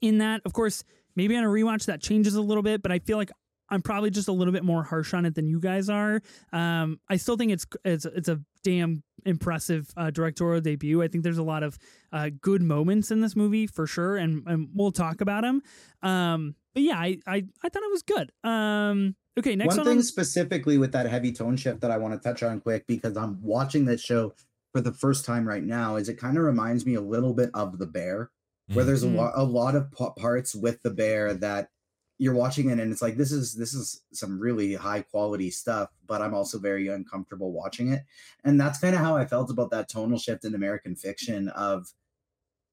in 0.01 0.19
that. 0.19 0.41
Of 0.45 0.53
course 0.53 0.83
maybe 1.15 1.35
on 1.37 1.43
a 1.43 1.47
rewatch 1.47 1.85
that 1.85 2.01
changes 2.01 2.35
a 2.35 2.41
little 2.41 2.63
bit 2.63 2.81
but 2.81 2.91
i 2.91 2.99
feel 2.99 3.17
like 3.17 3.31
i'm 3.69 3.81
probably 3.81 4.09
just 4.09 4.27
a 4.27 4.31
little 4.31 4.51
bit 4.53 4.63
more 4.63 4.83
harsh 4.83 5.13
on 5.13 5.25
it 5.25 5.35
than 5.35 5.47
you 5.47 5.59
guys 5.59 5.89
are 5.89 6.21
um 6.53 6.99
i 7.09 7.17
still 7.17 7.37
think 7.37 7.51
it's 7.51 7.65
it's 7.83 8.05
it's 8.05 8.27
a 8.29 8.39
damn 8.63 9.03
impressive 9.25 9.87
uh, 9.97 10.09
directorial 10.11 10.61
debut 10.61 11.01
i 11.01 11.07
think 11.07 11.23
there's 11.23 11.37
a 11.37 11.43
lot 11.43 11.63
of 11.63 11.77
uh, 12.13 12.29
good 12.41 12.61
moments 12.61 13.11
in 13.11 13.21
this 13.21 13.35
movie 13.35 13.67
for 13.67 13.85
sure 13.87 14.17
and, 14.17 14.43
and 14.47 14.69
we'll 14.73 14.91
talk 14.91 15.21
about 15.21 15.41
them 15.43 15.61
um 16.03 16.55
but 16.73 16.83
yeah 16.83 16.97
i 16.97 17.17
i, 17.27 17.43
I 17.63 17.69
thought 17.69 17.83
it 17.83 17.91
was 17.91 18.03
good 18.03 18.31
um 18.43 19.15
okay 19.37 19.55
next 19.55 19.69
one 19.69 19.77
one, 19.77 19.85
thing 19.87 19.97
on- 19.97 20.03
specifically 20.03 20.77
with 20.77 20.91
that 20.93 21.05
heavy 21.07 21.31
tone 21.31 21.57
shift 21.57 21.81
that 21.81 21.91
I 21.91 21.97
want 21.97 22.13
to 22.13 22.19
touch 22.19 22.41
on 22.43 22.61
quick 22.61 22.85
because 22.87 23.17
I'm 23.17 23.41
watching 23.41 23.85
this 23.85 24.01
show 24.01 24.33
for 24.73 24.79
the 24.81 24.93
first 24.93 25.25
time 25.25 25.47
right 25.47 25.63
now 25.63 25.95
is 25.97 26.07
it 26.09 26.15
kind 26.17 26.37
of 26.37 26.43
reminds 26.43 26.85
me 26.85 26.93
a 26.95 27.01
little 27.01 27.33
bit 27.33 27.49
of 27.53 27.77
the 27.79 27.85
bear 27.85 28.29
where 28.73 28.83
Mm. 28.83 28.87
there's 28.87 29.03
a 29.03 29.07
Mm. 29.07 29.15
lot 29.15 29.33
a 29.35 29.43
lot 29.43 29.75
of 29.75 29.91
pa- 29.91 30.11
parts 30.13 30.55
with 30.55 30.81
the 30.83 30.89
bear 30.89 31.33
that 31.33 31.69
you're 32.17 32.33
watching 32.33 32.69
it 32.69 32.79
and 32.79 32.91
it's 32.91 33.01
like 33.01 33.17
this 33.17 33.31
is 33.31 33.53
this 33.55 33.73
is 33.73 34.01
some 34.13 34.39
really 34.39 34.73
high 34.73 35.01
quality 35.01 35.51
stuff 35.51 35.89
but 36.07 36.21
i'm 36.21 36.33
also 36.33 36.57
very 36.57 36.87
uncomfortable 36.87 37.51
watching 37.51 37.91
it 37.91 38.03
and 38.45 38.59
that's 38.59 38.79
kind 38.79 38.95
of 38.95 39.01
how 39.01 39.17
i 39.17 39.25
felt 39.25 39.49
about 39.49 39.69
that 39.69 39.89
tonal 39.89 40.17
shift 40.17 40.45
in 40.45 40.55
american 40.55 40.95
fiction 40.95 41.49
of 41.49 41.91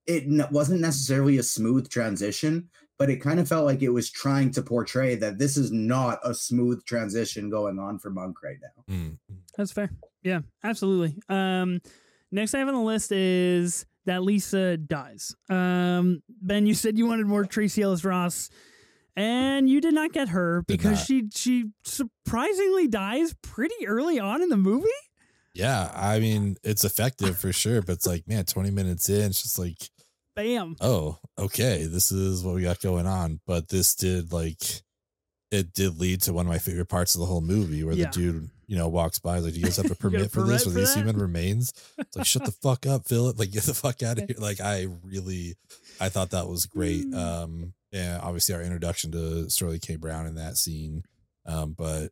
it 0.07 0.25
n- 0.25 0.47
wasn't 0.53 0.81
necessarily 0.81 1.39
a 1.39 1.43
smooth 1.43 1.89
transition 1.89 2.69
but 2.99 3.11
it 3.11 3.17
kind 3.17 3.41
of 3.41 3.49
felt 3.49 3.65
like 3.65 3.83
it 3.83 3.89
was 3.89 4.11
trying 4.11 4.51
to 4.53 4.63
portray 4.63 5.17
that 5.17 5.39
this 5.39 5.57
is 5.57 5.73
not 5.73 6.21
a 6.23 6.33
smooth 6.33 6.85
transition 6.85 7.51
going 7.51 7.81
on 7.81 7.99
for 7.99 8.11
monk 8.11 8.43
right 8.45 8.59
now 8.63 8.95
Mm. 8.95 9.19
That's 9.57 9.73
fair. 9.73 9.91
Yeah, 10.23 10.41
absolutely. 10.65 11.17
Um, 11.29 11.81
next 12.31 12.55
I 12.55 12.59
have 12.61 12.69
on 12.69 12.75
the 12.75 12.81
list 12.81 13.11
is 13.13 13.85
that 14.07 14.23
Lisa 14.23 14.77
dies. 14.77 15.35
Um, 15.51 16.23
ben, 16.29 16.65
you 16.67 16.75
said 16.75 16.97
you 16.97 17.07
wanted 17.07 17.27
more 17.27 17.45
Tracee 17.45 17.83
Ellis 17.83 18.05
Ross, 18.05 18.49
and 19.17 19.69
you 19.69 19.81
did 19.81 19.95
not 19.95 20.13
get 20.13 20.29
her 20.31 20.63
because 20.67 21.05
she 21.05 21.25
she 21.35 21.67
surprisingly 21.85 22.89
dies 22.89 23.35
pretty 23.43 23.87
early 23.87 24.19
on 24.19 24.43
in 24.43 24.49
the 24.49 24.57
movie. 24.57 24.89
Yeah, 25.55 25.91
I 25.95 26.19
mean 26.19 26.57
it's 26.63 26.85
effective 26.85 27.37
for 27.39 27.53
sure, 27.53 27.83
but 27.83 27.93
it's 27.93 28.07
like 28.07 28.27
man, 28.27 28.45
twenty 28.45 28.71
minutes 28.71 29.09
in, 29.09 29.27
it's 29.31 29.43
just 29.43 29.59
like 29.59 29.77
Bam. 30.35 30.77
oh, 30.81 31.19
okay, 31.39 31.85
this 31.85 32.11
is 32.11 32.43
what 32.43 32.55
we 32.55 32.63
got 32.63 32.81
going 32.81 33.07
on. 33.07 33.41
But 33.47 33.69
this 33.69 33.95
did 33.95 34.33
like 34.33 34.63
it 35.51 35.75
did 35.75 36.01
lead 36.01 36.23
to 36.23 36.33
one 36.33 36.47
of 36.47 36.51
my 36.51 36.59
favorite 36.59 36.89
parts 36.89 37.15
of 37.15 37.21
the 37.21 37.27
whole 37.27 37.43
movie 37.43 37.85
where 37.85 37.95
Yeah. 37.95 38.07
the 38.07 38.13
dude, 38.13 38.49
you 38.67 38.75
know, 38.79 38.89
walks 38.89 39.19
by 39.19 39.41
like, 39.41 39.53
Do 39.53 39.59
you 39.59 39.65
guys 39.67 39.77
have 39.77 39.85
a 39.85 39.89
You 40.03 40.11
got 40.11 40.21
a 40.23 40.31
permit 40.31 40.31
for 40.31 40.41
this 40.43 40.47
permit 40.47 40.63
for 40.63 40.71
for 40.71 40.79
these 40.79 40.95
that?" 40.95 41.01
human 41.01 41.17
remains? 41.21 41.75
It's 41.99 42.17
like 42.17 42.25
shut 42.27 42.47
the 42.47 42.53
fuck 42.53 42.87
up, 42.87 43.07
Philip. 43.07 43.39
Like 43.39 43.51
get 43.51 43.65
the 43.65 43.75
fuck 43.75 44.03
out 44.03 44.17
of 44.19 44.25
here. 44.29 44.37
Like 44.39 44.63
I 44.63 44.87
really 45.05 45.57
I 46.01 46.09
thought 46.09 46.31
that 46.31 46.49
was 46.49 46.65
great. 46.65 47.05
Mm. 47.05 47.15
Um 47.15 47.75
yeah, 47.93 48.19
obviously 48.23 48.55
our 48.55 48.63
introduction 48.63 49.13
to 49.13 49.51
Sterling 49.51 49.81
K. 49.81 49.97
Brown 49.97 50.27
in 50.27 50.35
that 50.37 50.57
scene. 50.57 51.05
Um, 51.45 51.75
but 51.77 52.11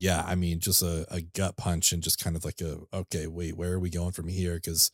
yeah, 0.00 0.24
I 0.26 0.34
mean, 0.34 0.58
just 0.58 0.82
a, 0.82 1.06
a 1.10 1.20
gut 1.20 1.56
punch 1.56 1.92
and 1.92 2.02
just 2.02 2.22
kind 2.22 2.34
of 2.34 2.44
like 2.44 2.60
a 2.60 2.78
okay, 2.92 3.28
wait, 3.28 3.56
where 3.56 3.72
are 3.72 3.80
we 3.80 3.88
going 3.88 4.10
from 4.10 4.26
here? 4.26 4.56
Because 4.56 4.90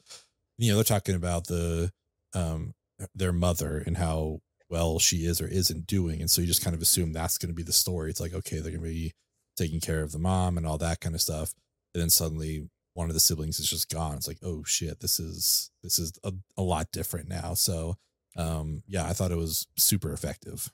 you 0.58 0.68
know 0.70 0.76
they're 0.76 0.84
talking 0.84 1.14
about 1.14 1.46
the 1.46 1.90
um 2.34 2.74
their 3.14 3.32
mother 3.32 3.82
and 3.86 3.96
how 3.96 4.40
well 4.68 4.98
she 4.98 5.24
is 5.24 5.40
or 5.40 5.48
isn't 5.48 5.86
doing, 5.86 6.20
and 6.20 6.30
so 6.30 6.42
you 6.42 6.46
just 6.46 6.62
kind 6.62 6.76
of 6.76 6.82
assume 6.82 7.12
that's 7.12 7.38
going 7.38 7.48
to 7.48 7.54
be 7.54 7.62
the 7.62 7.72
story. 7.72 8.10
It's 8.10 8.20
like 8.20 8.34
okay, 8.34 8.56
they're 8.56 8.72
going 8.72 8.84
to 8.84 8.90
be 8.90 9.14
taking 9.56 9.80
care 9.80 10.02
of 10.02 10.12
the 10.12 10.18
mom 10.18 10.58
and 10.58 10.66
all 10.66 10.78
that 10.78 11.00
kind 11.00 11.14
of 11.14 11.22
stuff, 11.22 11.54
and 11.94 12.02
then 12.02 12.10
suddenly 12.10 12.68
one 12.92 13.08
of 13.08 13.14
the 13.14 13.20
siblings 13.20 13.58
is 13.58 13.70
just 13.70 13.88
gone. 13.88 14.16
It's 14.16 14.28
like 14.28 14.40
oh 14.42 14.62
shit, 14.64 15.00
this 15.00 15.18
is 15.18 15.70
this 15.82 15.98
is 15.98 16.12
a, 16.22 16.34
a 16.58 16.62
lot 16.62 16.92
different 16.92 17.30
now. 17.30 17.54
So 17.54 17.96
um 18.36 18.82
yeah, 18.86 19.06
I 19.06 19.12
thought 19.12 19.30
it 19.32 19.36
was 19.36 19.66
super 19.76 20.12
effective. 20.12 20.72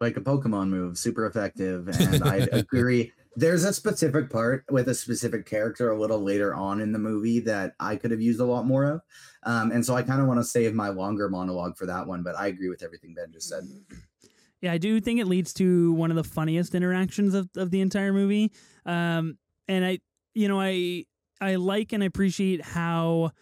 like 0.00 0.16
a 0.16 0.20
Pokemon 0.20 0.68
move, 0.68 0.98
super 0.98 1.26
effective. 1.26 1.88
And 1.88 2.22
I 2.22 2.36
agree. 2.52 3.12
There's 3.34 3.64
a 3.64 3.72
specific 3.72 4.30
part 4.30 4.64
with 4.70 4.88
a 4.88 4.94
specific 4.94 5.46
character 5.46 5.90
a 5.90 5.98
little 5.98 6.20
later 6.22 6.54
on 6.54 6.80
in 6.80 6.92
the 6.92 6.98
movie 6.98 7.40
that 7.40 7.74
I 7.80 7.96
could 7.96 8.10
have 8.10 8.20
used 8.20 8.40
a 8.40 8.44
lot 8.44 8.66
more 8.66 8.84
of. 8.84 9.00
Um, 9.42 9.72
and 9.72 9.84
so 9.84 9.94
I 9.94 10.02
kind 10.02 10.20
of 10.20 10.26
want 10.26 10.40
to 10.40 10.44
save 10.44 10.74
my 10.74 10.88
longer 10.88 11.28
monologue 11.28 11.76
for 11.76 11.86
that 11.86 12.06
one, 12.06 12.22
but 12.22 12.36
I 12.36 12.46
agree 12.46 12.68
with 12.68 12.82
everything 12.82 13.14
Ben 13.14 13.32
just 13.32 13.48
said. 13.48 13.64
Yeah, 14.62 14.72
I 14.72 14.78
do 14.78 15.00
think 15.00 15.20
it 15.20 15.26
leads 15.26 15.52
to 15.54 15.92
one 15.92 16.10
of 16.10 16.16
the 16.16 16.24
funniest 16.24 16.74
interactions 16.74 17.34
of, 17.34 17.48
of 17.56 17.70
the 17.70 17.80
entire 17.80 18.12
movie. 18.12 18.52
Um, 18.86 19.38
and 19.68 19.84
I, 19.84 19.98
you 20.34 20.48
know, 20.48 20.60
I 20.60 21.04
I 21.40 21.56
like 21.56 21.92
and 21.92 22.02
appreciate 22.02 22.62
how 22.62 23.32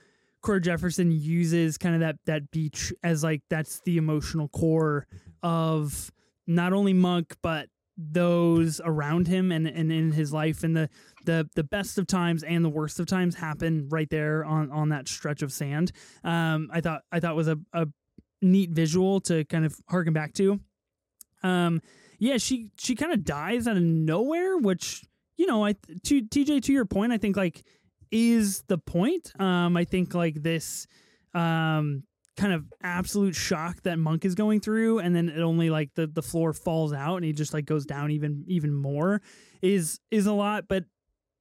Cord 0.45 0.63
Jefferson 0.63 1.11
uses 1.11 1.79
kind 1.79 1.95
of 1.95 2.03
that 2.03 2.17
that 2.27 2.51
beach 2.51 2.93
as 3.03 3.25
like 3.25 3.41
that's 3.49 3.81
the 3.81 3.97
emotional 3.97 4.49
core 4.49 5.07
of 5.43 6.13
not 6.47 6.75
only 6.75 6.93
Monk 6.93 7.35
but 7.43 7.69
those 7.97 8.81
around 8.85 9.27
him 9.27 9.51
and, 9.51 9.67
and 9.67 9.91
in 9.91 10.13
his 10.13 10.33
life 10.33 10.63
and 10.63 10.77
the, 10.77 10.91
the 11.25 11.49
the 11.55 11.65
best 11.65 11.97
of 11.97 12.07
times 12.07 12.43
and 12.43 12.63
the 12.63 12.69
worst 12.69 13.01
of 13.01 13.07
times 13.07 13.37
happen 13.37 13.89
right 13.89 14.11
there 14.11 14.45
on 14.45 14.71
on 14.71 14.91
that 14.91 15.09
stretch 15.09 15.41
of 15.41 15.51
sand. 15.51 15.93
Um, 16.23 16.69
I 16.71 16.83
thought 16.83 17.03
I 17.11 17.21
thought 17.21 17.37
was 17.37 17.49
a, 17.49 17.59
a 17.73 17.87
neat 18.43 18.71
visual 18.71 19.21
to 19.23 19.47
kind 19.47 19.65
of 19.65 19.75
harken 19.89 20.13
back 20.13 20.35
to. 20.35 20.61
Um, 21.43 21.81
yeah, 22.19 22.37
she 22.37 22.69
she 22.79 22.95
kind 22.95 23.13
of 23.13 23.25
dies 23.25 23.67
out 23.67 23.79
of 23.79 23.83
nowhere, 23.83 24.59
which 24.59 25.05
you 25.39 25.47
know, 25.47 25.65
I 25.65 25.73
to 25.73 26.23
TJ 26.23 26.63
to 26.65 26.73
your 26.73 26.85
point, 26.85 27.13
I 27.13 27.19
think 27.19 27.35
like 27.35 27.65
is 28.15 28.63
the 28.69 28.79
point. 28.79 29.33
Um, 29.41 29.77
I 29.77 29.85
think 29.85 30.15
like 30.15 30.43
this 30.43 30.87
um 31.35 32.05
kind 32.37 32.53
of 32.53 32.65
absolute 32.83 33.35
shock 33.35 33.83
that 33.83 33.99
Monk 33.99 34.25
is 34.25 34.35
going 34.35 34.61
through, 34.61 35.01
and 35.01 35.15
then 35.15 35.29
it 35.29 35.41
only 35.41 35.69
like 35.69 35.91
the 35.95 36.07
the 36.07 36.23
floor 36.23 36.53
falls 36.53 36.93
out 36.93 37.17
and 37.17 37.25
he 37.25 37.33
just 37.33 37.53
like 37.53 37.67
goes 37.67 37.85
down 37.85 38.11
even 38.13 38.45
even 38.47 38.73
more 38.73 39.21
is 39.61 39.99
is 40.11 40.27
a 40.27 40.33
lot. 40.33 40.65
But 40.69 40.85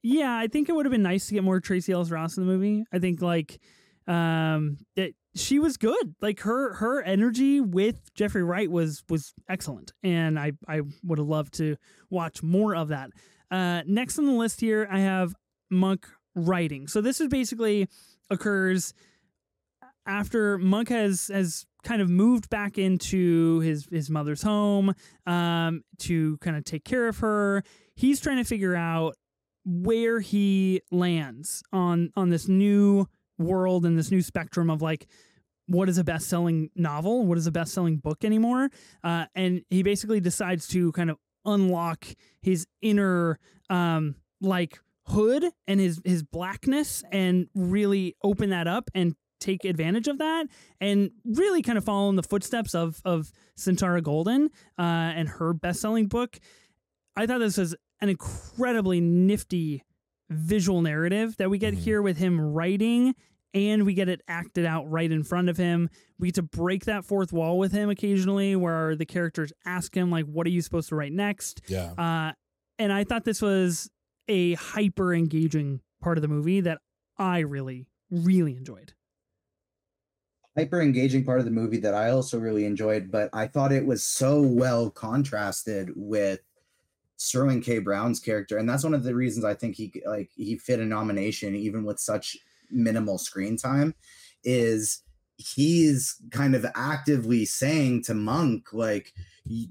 yeah, 0.02 0.36
I 0.36 0.48
think 0.48 0.68
it 0.68 0.74
would 0.74 0.86
have 0.86 0.92
been 0.92 1.04
nice 1.04 1.28
to 1.28 1.36
get 1.36 1.44
more 1.44 1.60
Tracee 1.60 1.94
Ellis 1.94 2.12
Ross 2.12 2.38
in 2.38 2.46
the 2.46 2.52
movie. 2.52 2.84
I 2.92 3.00
think 3.00 3.22
like 3.22 3.60
um 4.08 4.78
that 4.96 5.14
she 5.36 5.60
was 5.60 5.78
good. 5.78 6.16
Like 6.22 6.42
her 6.42 6.74
her 6.74 7.04
energy 7.04 7.62
with 7.62 8.14
Jeffrey 8.16 8.44
Wright 8.44 8.70
was 8.70 9.04
was 9.10 9.34
excellent, 9.48 9.94
and 10.02 10.40
I 10.40 10.54
I 10.68 10.82
would 11.04 11.20
have 11.20 11.28
loved 11.28 11.54
to 11.56 11.78
watch 12.10 12.42
more 12.42 12.76
of 12.76 12.90
that. 12.90 13.12
Uh, 13.52 13.84
next 13.86 14.18
on 14.18 14.26
the 14.26 14.32
list 14.32 14.62
here, 14.62 14.88
I 14.92 15.00
have 15.00 15.36
Monk 15.70 16.08
writing. 16.36 16.88
So 16.88 17.02
this 17.02 17.22
is 17.22 17.28
basically 17.28 17.88
occurs 18.30 18.94
after 20.06 20.58
Monk 20.58 20.90
has 20.90 21.28
has 21.28 21.66
kind 21.84 22.02
of 22.02 22.10
moved 22.10 22.50
back 22.50 22.78
into 22.78 23.60
his 23.60 23.88
his 23.92 24.10
mother's 24.10 24.42
home 24.42 24.94
um, 25.26 25.84
to 26.00 26.38
kind 26.38 26.58
of 26.58 26.64
take 26.64 26.84
care 26.84 27.08
of 27.08 27.20
her. 27.20 27.64
He's 27.96 28.20
trying 28.20 28.38
to 28.38 28.44
figure 28.44 28.76
out 28.76 29.16
where 29.66 30.20
he 30.20 30.82
lands 30.92 31.64
on 31.72 32.12
on 32.16 32.30
this 32.30 32.48
new 32.48 33.08
world 33.38 33.86
and 33.86 33.98
this 33.98 34.12
new 34.12 34.22
spectrum 34.22 34.70
of 34.70 34.82
like 34.82 35.08
what 35.68 35.88
is 35.88 35.98
a 35.98 36.04
best-selling 36.04 36.70
novel 36.76 37.26
what 37.26 37.38
is 37.38 37.48
a 37.48 37.52
best-selling 37.52 37.98
book 37.98 38.26
anymore 38.26 38.70
uh, 39.04 39.26
and 39.34 39.62
he 39.70 39.82
basically 39.82 40.20
decides 40.20 40.68
to 40.68 40.92
kind 40.92 41.10
of 41.10 41.18
unlock 41.46 42.06
his 42.42 42.68
inner 42.82 43.40
um 43.70 44.16
like 44.42 44.80
hood 45.08 45.46
and 45.68 45.80
his 45.80 46.00
his 46.06 46.24
blackness 46.24 47.04
and 47.12 47.48
really 47.56 48.16
open 48.24 48.50
that 48.52 48.68
up 48.68 48.90
and 48.96 49.16
take 49.40 49.66
advantage 49.66 50.08
of 50.08 50.20
that 50.20 50.48
and 50.80 51.12
really 51.26 51.62
kind 51.62 51.78
of 51.78 51.84
follow 51.84 52.10
in 52.10 52.16
the 52.16 52.24
footsteps 52.24 52.74
of 52.74 53.02
of 53.04 53.32
Sintara 53.58 54.02
Golden 54.02 54.46
uh, 54.80 54.82
and 54.82 55.28
her 55.28 55.54
best 55.54 55.82
selling 55.82 56.08
book. 56.08 56.40
I 57.16 57.26
thought 57.28 57.40
this 57.40 57.58
was 57.58 57.76
an 58.02 58.10
incredibly 58.10 59.02
nifty 59.02 59.84
visual 60.30 60.82
narrative 60.82 61.36
that 61.38 61.50
we 61.50 61.58
get 61.58 61.74
Mhm. 61.74 61.78
here 61.80 62.02
with 62.02 62.18
him 62.18 62.40
writing 62.40 63.14
and 63.54 63.86
we 63.86 63.94
get 63.94 64.10
it 64.10 64.22
acted 64.28 64.66
out 64.66 64.90
right 64.90 65.12
in 65.12 65.24
front 65.24 65.48
of 65.50 65.58
him. 65.58 65.90
We 66.18 66.30
get 66.30 66.36
to 66.36 66.42
break 66.44 66.86
that 66.86 67.06
fourth 67.06 67.32
wall 67.32 67.60
with 67.60 67.72
him 67.72 67.90
occasionally 67.90 68.56
where 68.56 68.96
the 68.96 69.06
characters 69.06 69.54
ask 69.66 69.96
him 69.96 70.10
like 70.10 70.26
what 70.26 70.48
are 70.48 70.50
you 70.50 70.62
supposed 70.62 70.90
to 70.90 70.96
write 70.96 71.12
next? 71.12 71.62
Yeah. 71.68 71.92
Uh, 71.98 72.32
and 72.80 72.92
I 72.92 73.04
thought 73.04 73.26
this 73.26 73.42
was 73.42 73.90
a 74.28 74.54
hyper 74.56 75.14
engaging 75.14 75.82
part 76.02 76.18
of 76.18 76.22
the 76.22 76.28
movie 76.28 76.62
that 76.62 76.82
I 77.18 77.40
really, 77.40 77.88
really 78.10 78.56
enjoyed. 78.56 78.94
hyper 80.58 80.82
engaging 80.82 81.24
part 81.24 81.40
of 81.40 81.46
the 81.46 81.52
movie 81.52 81.80
that 81.80 81.94
I 81.94 82.10
also 82.12 82.40
really 82.40 82.66
enjoyed, 82.66 83.12
but 83.12 83.30
I 83.34 83.48
thought 83.48 83.72
it 83.72 83.86
was 83.86 84.04
so 84.04 84.42
well 84.42 84.90
contrasted 84.90 85.92
with 85.96 86.42
Sterling 87.18 87.62
K. 87.62 87.80
Brown's 87.80 88.20
character, 88.20 88.58
and 88.58 88.70
that's 88.70 88.84
one 88.84 88.94
of 88.94 89.04
the 89.04 89.16
reasons 89.16 89.46
I 89.46 89.54
think 89.54 89.76
he 89.76 89.94
like 90.06 90.30
he 90.36 90.58
fit 90.58 90.80
a 90.80 90.86
nomination 90.86 91.56
even 91.56 91.86
with 91.86 92.00
such 92.00 92.38
minimal 92.72 93.18
screen 93.18 93.58
time. 93.58 93.96
Is 94.44 95.02
he's 95.38 96.16
kind 96.32 96.56
of 96.56 96.66
actively 96.76 97.46
saying 97.46 98.04
to 98.04 98.14
Monk 98.14 98.74
like 98.74 99.14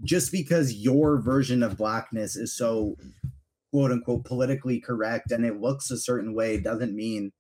just 0.05 0.32
because 0.32 0.74
your 0.74 1.20
version 1.20 1.62
of 1.62 1.76
blackness 1.76 2.36
is 2.36 2.57
so 2.57 2.96
quote 3.73 3.91
unquote 3.91 4.25
politically 4.25 4.81
correct 4.81 5.33
and 5.33 5.45
it 5.45 5.61
looks 5.61 5.91
a 5.91 5.99
certain 5.99 6.35
way 6.35 6.61
doesn't 6.61 6.95
mean 6.95 7.33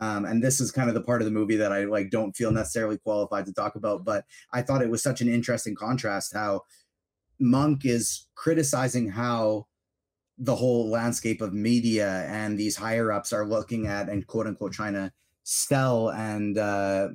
um, 0.00 0.24
and 0.24 0.42
this 0.42 0.60
is 0.60 0.72
kind 0.72 0.88
of 0.88 0.94
the 0.94 1.02
part 1.02 1.20
of 1.20 1.26
the 1.26 1.32
movie 1.32 1.56
that 1.56 1.72
I 1.72 1.84
like 1.84 2.10
don't 2.10 2.34
feel 2.34 2.50
necessarily 2.50 2.96
qualified 2.96 3.44
to 3.46 3.52
talk 3.52 3.74
about, 3.74 4.04
but 4.04 4.24
I 4.52 4.62
thought 4.62 4.82
it 4.82 4.90
was 4.90 5.02
such 5.02 5.20
an 5.20 5.28
interesting 5.28 5.74
contrast 5.74 6.32
how 6.34 6.62
Monk 7.38 7.84
is 7.84 8.26
criticizing 8.34 9.10
how 9.10 9.66
the 10.38 10.56
whole 10.56 10.88
landscape 10.88 11.42
of 11.42 11.52
media 11.52 12.24
and 12.28 12.56
these 12.56 12.76
higher 12.76 13.12
ups 13.12 13.30
are 13.30 13.46
looking 13.46 13.86
at 13.86 14.08
and 14.08 14.26
quote 14.26 14.46
unquote 14.46 14.72
trying 14.72 14.94
to 14.94 15.12
sell 15.42 16.10
and 16.10 16.56
uh, 16.56 17.08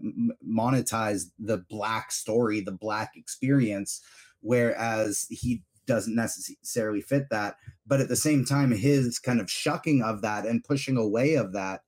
monetize 0.48 1.24
the 1.40 1.58
black 1.70 2.12
story, 2.12 2.62
the 2.62 2.72
black 2.72 3.14
experience, 3.16 4.02
whereas 4.42 5.26
he 5.30 5.64
doesn't 5.88 6.16
necessarily 6.16 7.02
fit 7.02 7.30
that. 7.30 7.56
But 7.86 8.02
at 8.02 8.10
the 8.10 8.16
same 8.16 8.46
time, 8.46 8.72
his 8.72 9.20
kind 9.20 9.40
of 9.40 9.50
shucking 9.50 10.02
of 10.04 10.22
that 10.22 10.46
and 10.46 10.64
pushing 10.64 10.98
away 10.98 11.36
of 11.36 11.54
that 11.54 11.82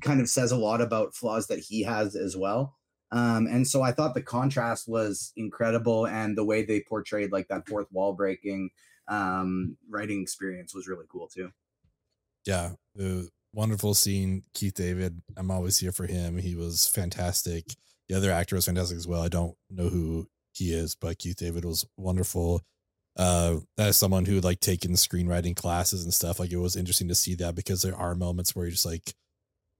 kind 0.00 0.20
of 0.20 0.28
says 0.28 0.52
a 0.52 0.56
lot 0.56 0.80
about 0.80 1.14
flaws 1.14 1.46
that 1.48 1.58
he 1.58 1.82
has 1.82 2.16
as 2.16 2.36
well. 2.36 2.76
Um, 3.10 3.46
and 3.46 3.68
so 3.68 3.82
I 3.82 3.92
thought 3.92 4.14
the 4.14 4.22
contrast 4.22 4.88
was 4.88 5.32
incredible, 5.36 6.06
and 6.06 6.36
the 6.36 6.44
way 6.44 6.64
they 6.64 6.80
portrayed 6.80 7.30
like 7.30 7.48
that 7.48 7.68
fourth 7.68 7.86
wall 7.92 8.14
breaking 8.14 8.70
um, 9.08 9.76
writing 9.90 10.22
experience 10.22 10.74
was 10.74 10.88
really 10.88 11.04
cool 11.10 11.28
too. 11.28 11.50
yeah, 12.46 12.70
the 12.94 13.28
wonderful 13.52 13.94
scene. 13.94 14.44
Keith 14.54 14.74
David, 14.74 15.20
I'm 15.36 15.50
always 15.50 15.78
here 15.78 15.92
for 15.92 16.06
him. 16.06 16.38
He 16.38 16.54
was 16.54 16.86
fantastic. 16.86 17.74
The 18.08 18.16
other 18.16 18.30
actor 18.30 18.56
was 18.56 18.64
fantastic 18.64 18.96
as 18.96 19.06
well. 19.06 19.22
I 19.22 19.28
don't 19.28 19.56
know 19.70 19.88
who 19.88 20.28
he 20.52 20.72
is, 20.72 20.94
but 20.94 21.18
Keith 21.18 21.36
David 21.36 21.64
was 21.64 21.86
wonderful. 21.96 22.62
Uh, 23.16 23.56
as 23.76 23.96
someone 23.96 24.24
who 24.24 24.40
like 24.40 24.60
taken 24.60 24.92
screenwriting 24.92 25.54
classes 25.54 26.04
and 26.04 26.14
stuff, 26.14 26.40
like 26.40 26.50
it 26.50 26.56
was 26.56 26.76
interesting 26.76 27.08
to 27.08 27.14
see 27.14 27.34
that 27.34 27.54
because 27.54 27.82
there 27.82 27.96
are 27.96 28.14
moments 28.14 28.56
where 28.56 28.64
you 28.64 28.72
just 28.72 28.86
like 28.86 29.14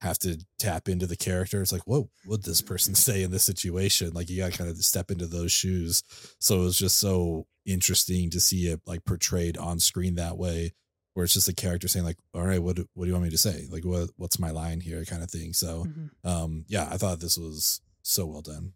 have 0.03 0.19
to 0.19 0.39
tap 0.59 0.89
into 0.89 1.07
the 1.07 1.17
character. 1.17 1.63
It's 1.63 1.73
like, 1.73 1.87
what 1.87 2.05
would 2.27 2.43
this 2.43 2.61
person 2.61 2.95
say 3.07 3.23
in 3.23 3.31
this 3.31 3.45
situation? 3.45 4.13
Like 4.13 4.29
you 4.29 4.37
got 4.39 4.53
to 4.53 4.59
kind 4.59 4.69
of 4.69 4.77
step 4.79 5.11
into 5.11 5.27
those 5.27 5.53
shoes. 5.53 6.03
So 6.41 6.57
it 6.61 6.65
was 6.65 6.79
just 6.79 6.99
so 6.99 7.47
interesting 7.65 8.29
to 8.31 8.41
see 8.41 8.67
it 8.67 8.81
like 8.87 9.05
portrayed 9.05 9.57
on 9.57 9.79
screen 9.79 10.17
that 10.17 10.37
way 10.37 10.73
where 11.15 11.25
it's 11.25 11.35
just 11.35 11.49
a 11.49 11.55
character 11.55 11.89
saying 11.89 12.05
like, 12.05 12.17
all 12.35 12.45
right, 12.45 12.63
what, 12.63 12.77
do- 12.77 12.89
what 12.95 13.05
do 13.05 13.09
you 13.09 13.15
want 13.15 13.25
me 13.25 13.31
to 13.31 13.39
say? 13.39 13.67
Like, 13.71 13.85
what, 13.85 14.11
what's 14.17 14.39
my 14.39 14.51
line 14.51 14.81
here 14.81 15.05
kind 15.05 15.23
of 15.23 15.31
thing. 15.31 15.53
So, 15.53 15.87
um, 16.25 16.65
yeah, 16.69 16.89
I 16.91 16.97
thought 16.97 17.21
this 17.21 17.37
was 17.39 17.81
so 18.03 18.27
well 18.27 18.41
done. 18.41 18.73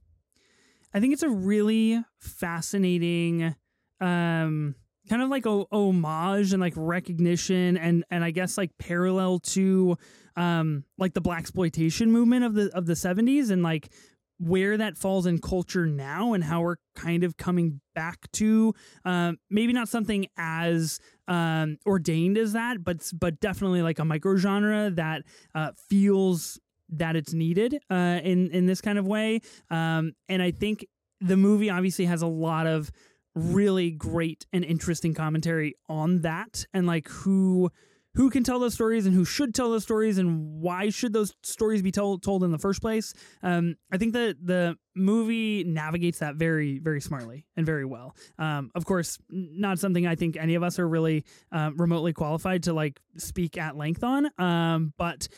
I 0.95 1.01
think 1.01 1.13
it's 1.13 1.23
a 1.23 1.29
really 1.31 2.03
fascinating 2.21 3.55
um 4.01 4.75
kind 5.09 5.23
of 5.23 5.29
like 5.29 5.47
a 5.47 5.65
homage 5.71 6.53
and 6.53 6.61
like 6.61 6.75
recognition 6.77 7.77
and 7.77 8.05
and 8.11 8.25
I 8.25 8.31
guess 8.31 8.59
like 8.59 8.71
parallel 8.79 9.39
to 9.41 9.97
um 10.37 10.85
like 10.99 11.15
the 11.15 11.23
blaxploitation 11.23 12.09
movement 12.09 12.45
of 12.45 12.55
the 12.55 12.71
of 12.77 12.87
the 12.87 12.95
70s 12.95 13.51
and 13.51 13.63
like 13.63 13.91
where 14.39 14.77
that 14.77 14.99
falls 14.99 15.25
in 15.25 15.39
culture 15.39 15.87
now 15.87 16.35
and 16.35 16.45
how 16.45 16.61
we're 16.61 16.77
kind 16.95 17.25
of 17.25 17.37
coming 17.37 17.81
back 17.95 18.31
to 18.33 18.75
um 19.05 19.39
maybe 19.49 19.73
not 19.73 19.89
something 19.89 20.27
as 20.37 20.99
um 21.29 21.79
ordained 21.87 22.37
as 22.37 22.53
that 22.53 22.85
but 22.85 23.11
but 23.19 23.41
definitely 23.41 23.83
like 23.83 23.99
a 23.99 24.05
micro 24.05 24.37
genre 24.37 24.91
that 24.91 25.23
uh 25.55 25.71
feels 25.89 26.61
that 26.89 27.17
it's 27.17 27.33
needed 27.33 27.79
uh 27.91 28.21
in 28.23 28.51
in 28.51 28.67
this 28.67 28.81
kind 28.81 28.99
of 28.99 29.07
way. 29.07 29.41
Um 29.71 30.13
and 30.29 30.43
I 30.43 30.51
think 30.51 30.87
the 31.21 31.37
movie 31.37 31.71
obviously 31.71 32.05
has 32.05 32.23
a 32.23 32.27
lot 32.27 32.67
of 32.67 32.91
really 33.37 33.91
great 33.91 34.47
and 34.53 34.65
interesting 34.65 35.15
commentary 35.15 35.75
on 35.89 36.23
that 36.23 36.67
and 36.73 36.87
like 36.87 37.07
who 37.09 37.71
who 38.15 38.31
can 38.31 38.43
tell 38.43 38.59
those 38.59 38.73
stories 38.73 39.05
and 39.05 39.15
who 39.15 39.27
should 39.27 39.55
tell 39.55 39.71
those 39.71 39.83
stories 39.83 40.17
and 40.17 40.63
why 40.63 40.89
should 40.89 41.13
those 41.13 41.35
stories 41.43 41.83
be 41.83 41.93
told 41.93 42.23
told 42.23 42.43
in 42.43 42.51
the 42.51 42.59
first 42.59 42.81
place. 42.81 43.13
Um 43.43 43.77
i 43.93 43.99
think 43.99 44.15
that 44.15 44.37
the 44.43 44.77
movie 44.95 45.65
navigates 45.65 46.21
that 46.21 46.37
very 46.37 46.79
very 46.79 47.01
smartly 47.01 47.47
and 47.57 47.67
very 47.67 47.85
well. 47.85 48.17
Um 48.39 48.71
of 48.75 48.87
course 48.87 49.19
not 49.29 49.79
something 49.79 50.07
i 50.07 50.15
think 50.15 50.37
any 50.37 50.55
of 50.55 50.63
us 50.63 50.79
are 50.79 50.89
really 50.89 51.25
um, 51.53 51.77
remotely 51.77 52.15
qualified 52.15 52.63
to 52.65 52.73
like 52.73 53.01
speak 53.19 53.59
at 53.59 53.77
length 53.77 54.03
on 54.03 54.31
um 54.39 54.95
but 54.97 55.29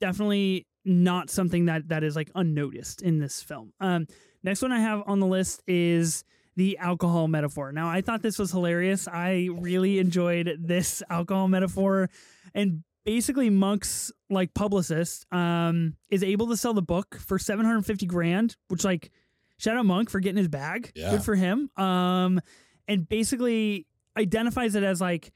definitely 0.00 0.66
not 0.84 1.30
something 1.30 1.66
that 1.66 1.88
that 1.88 2.04
is 2.04 2.14
like 2.16 2.30
unnoticed 2.34 3.02
in 3.02 3.18
this 3.18 3.42
film. 3.42 3.72
Um 3.80 4.06
Next 4.42 4.62
one 4.62 4.72
I 4.72 4.80
have 4.80 5.02
on 5.06 5.20
the 5.20 5.26
list 5.26 5.62
is 5.66 6.24
the 6.60 6.76
alcohol 6.76 7.26
metaphor. 7.26 7.72
Now, 7.72 7.88
I 7.88 8.02
thought 8.02 8.20
this 8.20 8.38
was 8.38 8.50
hilarious. 8.50 9.08
I 9.08 9.48
really 9.50 9.98
enjoyed 9.98 10.58
this 10.60 11.02
alcohol 11.08 11.48
metaphor. 11.48 12.10
And 12.54 12.84
basically, 13.06 13.48
Monk's 13.48 14.12
like 14.28 14.52
publicist 14.52 15.24
um, 15.32 15.96
is 16.10 16.22
able 16.22 16.48
to 16.48 16.58
sell 16.58 16.74
the 16.74 16.82
book 16.82 17.16
for 17.18 17.38
750 17.38 18.04
grand, 18.04 18.56
which, 18.68 18.84
like, 18.84 19.10
shout 19.56 19.78
out 19.78 19.86
Monk 19.86 20.10
for 20.10 20.20
getting 20.20 20.36
his 20.36 20.48
bag. 20.48 20.92
Yeah. 20.94 21.12
Good 21.12 21.22
for 21.22 21.34
him. 21.34 21.70
Um, 21.78 22.42
and 22.86 23.08
basically 23.08 23.86
identifies 24.14 24.74
it 24.74 24.82
as 24.82 25.00
like 25.00 25.32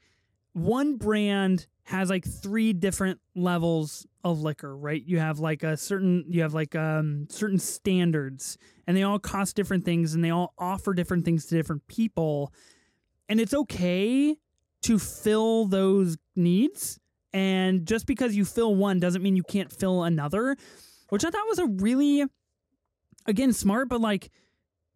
one 0.55 0.95
brand 0.95 1.67
has 1.83 2.09
like 2.09 2.25
three 2.25 2.71
different 2.71 3.19
levels 3.35 4.07
of 4.23 4.39
liquor, 4.39 4.75
right? 4.75 5.03
You 5.05 5.19
have 5.19 5.39
like 5.39 5.63
a 5.63 5.75
certain 5.75 6.23
you 6.29 6.41
have 6.43 6.53
like 6.53 6.75
um 6.75 7.27
certain 7.29 7.59
standards 7.59 8.57
and 8.87 8.95
they 8.95 9.03
all 9.03 9.19
cost 9.19 9.57
different 9.57 9.83
things 9.83 10.15
and 10.15 10.23
they 10.23 10.29
all 10.29 10.53
offer 10.57 10.93
different 10.93 11.25
things 11.25 11.45
to 11.47 11.55
different 11.55 11.85
people. 11.87 12.53
And 13.27 13.41
it's 13.41 13.53
okay 13.53 14.37
to 14.83 14.97
fill 14.97 15.65
those 15.65 16.17
needs. 16.37 17.01
And 17.33 17.85
just 17.85 18.05
because 18.05 18.33
you 18.33 18.45
fill 18.45 18.75
one 18.75 19.01
doesn't 19.01 19.21
mean 19.21 19.35
you 19.35 19.43
can't 19.43 19.71
fill 19.71 20.03
another, 20.03 20.55
which 21.09 21.25
I 21.25 21.31
thought 21.31 21.47
was 21.49 21.59
a 21.59 21.65
really 21.65 22.23
again 23.25 23.51
smart 23.51 23.89
but 23.89 23.99
like 23.99 24.31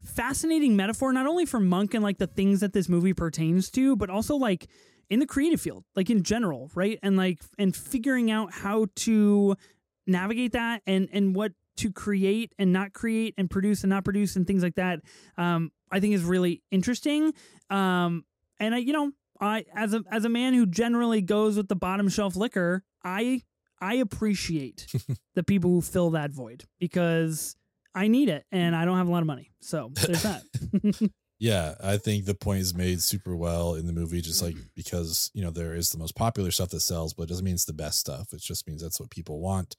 fascinating 0.02 0.78
metaphor 0.78 1.12
not 1.12 1.28
only 1.28 1.46
for 1.46 1.60
monk 1.60 1.94
and 1.94 2.02
like 2.02 2.18
the 2.18 2.28
things 2.28 2.62
that 2.62 2.72
this 2.72 2.88
movie 2.88 3.14
pertains 3.14 3.70
to 3.72 3.98
but 3.98 4.10
also 4.10 4.38
like 4.38 4.70
in 5.10 5.20
the 5.20 5.26
creative 5.26 5.60
field 5.60 5.84
like 5.96 6.10
in 6.10 6.24
general 6.24 6.70
right 6.76 7.00
and 7.02 7.18
like 7.18 7.42
and 7.58 7.76
figuring 7.76 8.30
out 8.32 8.54
how 8.54 8.88
to 8.96 9.56
navigate 10.08 10.54
that 10.54 10.82
and 10.86 11.10
and 11.12 11.36
what 11.36 11.52
to 11.78 11.92
create 11.92 12.54
and 12.60 12.74
not 12.74 12.94
create 12.94 13.34
and 13.38 13.50
produce 13.50 13.84
and 13.84 13.90
not 13.90 14.04
produce 14.04 14.36
and 14.36 14.46
things 14.46 14.64
like 14.64 14.76
that 14.76 15.00
um 15.38 15.72
i 15.92 16.00
think 16.00 16.14
is 16.14 16.24
really 16.24 16.62
interesting 16.72 17.34
um 17.70 18.24
and 18.60 18.76
i 18.76 18.78
you 18.78 18.94
know 18.94 19.12
i 19.40 19.66
as 19.76 19.94
a 19.94 20.04
as 20.12 20.26
a 20.26 20.30
man 20.30 20.54
who 20.54 20.66
generally 20.66 21.22
goes 21.22 21.58
with 21.58 21.68
the 21.68 21.76
bottom 21.76 22.10
shelf 22.10 22.36
liquor 22.36 22.84
i 23.04 23.42
i 23.82 23.96
appreciate 23.96 24.88
the 25.36 25.44
people 25.44 25.72
who 25.72 25.82
fill 25.82 26.12
that 26.12 26.32
void 26.32 26.66
because 26.80 27.56
I 27.96 28.08
need 28.08 28.30
it 28.30 28.46
and 28.52 28.76
I 28.76 28.86
don't 28.86 28.98
have 28.98 29.08
a 29.08 29.12
lot 29.12 29.22
of 29.22 29.28
money. 29.28 29.52
So 29.62 29.92
there's 29.94 30.24
that. 30.24 30.44
Yeah, 31.40 31.76
I 31.82 31.98
think 31.98 32.26
the 32.26 32.36
point 32.36 32.60
is 32.62 32.74
made 32.74 33.02
super 33.02 33.36
well 33.36 33.76
in 33.76 33.88
the 33.88 33.94
movie, 33.94 34.22
just 34.22 34.42
like 34.42 34.56
Mm-hmm. 34.56 34.68
because 34.76 35.32
you 35.34 35.42
know 35.42 35.52
there 35.52 35.74
is 35.74 35.90
the 35.92 35.98
most 35.98 36.16
popular 36.16 36.52
stuff 36.52 36.70
that 36.70 36.82
sells, 36.82 37.14
but 37.14 37.24
it 37.24 37.30
doesn't 37.30 37.46
mean 37.46 37.54
it's 37.54 37.66
the 37.66 37.74
best 37.74 38.00
stuff. 38.00 38.34
It 38.34 38.42
just 38.42 38.68
means 38.68 38.82
that's 38.82 39.00
what 39.00 39.10
people 39.10 39.40
want, 39.40 39.76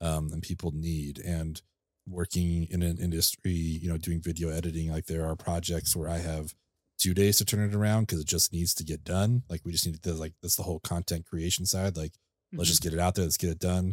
um, 0.00 0.32
and 0.32 0.42
people 0.42 0.72
need. 0.72 1.18
And 1.20 1.60
working 2.06 2.66
in 2.70 2.82
an 2.82 2.98
industry, 2.98 3.52
you 3.52 3.88
know, 3.88 3.96
doing 3.96 4.20
video 4.20 4.48
editing, 4.50 4.90
like 4.90 5.06
there 5.06 5.24
are 5.24 5.36
projects 5.36 5.94
where 5.96 6.08
I 6.08 6.18
have 6.18 6.52
two 6.98 7.14
days 7.14 7.38
to 7.38 7.44
turn 7.44 7.60
it 7.68 7.74
around 7.74 8.02
because 8.04 8.20
it 8.20 8.26
just 8.26 8.52
needs 8.52 8.74
to 8.74 8.84
get 8.84 9.04
done. 9.04 9.44
Like 9.48 9.62
we 9.64 9.72
just 9.72 9.86
need 9.86 10.02
to 10.02 10.14
like 10.14 10.34
that's 10.42 10.56
the 10.56 10.62
whole 10.64 10.80
content 10.80 11.26
creation 11.26 11.64
side. 11.66 11.96
Like 11.96 12.12
Let's 12.56 12.68
Mhm. 12.68 12.72
just 12.72 12.82
get 12.82 12.92
it 12.94 13.00
out 13.00 13.14
there. 13.16 13.24
Let's 13.24 13.36
get 13.36 13.50
it 13.50 13.58
done. 13.58 13.86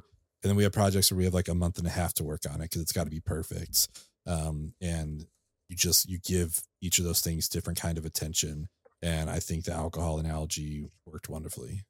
And 0.43 0.49
then 0.49 0.55
we 0.55 0.63
have 0.63 0.71
projects 0.73 1.11
where 1.11 1.17
we 1.17 1.25
have 1.25 1.33
like 1.33 1.47
a 1.49 1.55
month 1.55 1.77
and 1.79 1.87
a 1.87 1.91
half 1.91 2.13
to 2.15 2.23
work 2.23 2.41
on 2.49 2.61
it 2.61 2.69
because 2.69 2.81
it's 2.81 2.91
got 2.91 3.05
to 3.05 3.09
be 3.11 3.19
perfect. 3.21 3.87
Um, 4.27 4.73
and 4.81 5.25
you 5.71 5.77
just 5.77 6.09
you 6.09 6.19
give 6.19 6.61
each 6.81 6.99
of 6.99 7.05
those 7.05 7.21
things 7.21 7.47
different 7.47 7.79
kind 7.79 7.97
of 7.97 8.05
attention. 8.05 8.67
And 9.01 9.29
I 9.29 9.39
think 9.39 9.63
the 9.63 9.73
alcohol 9.73 10.19
analogy 10.19 10.85
worked 11.05 11.29
wonderfully. 11.29 11.85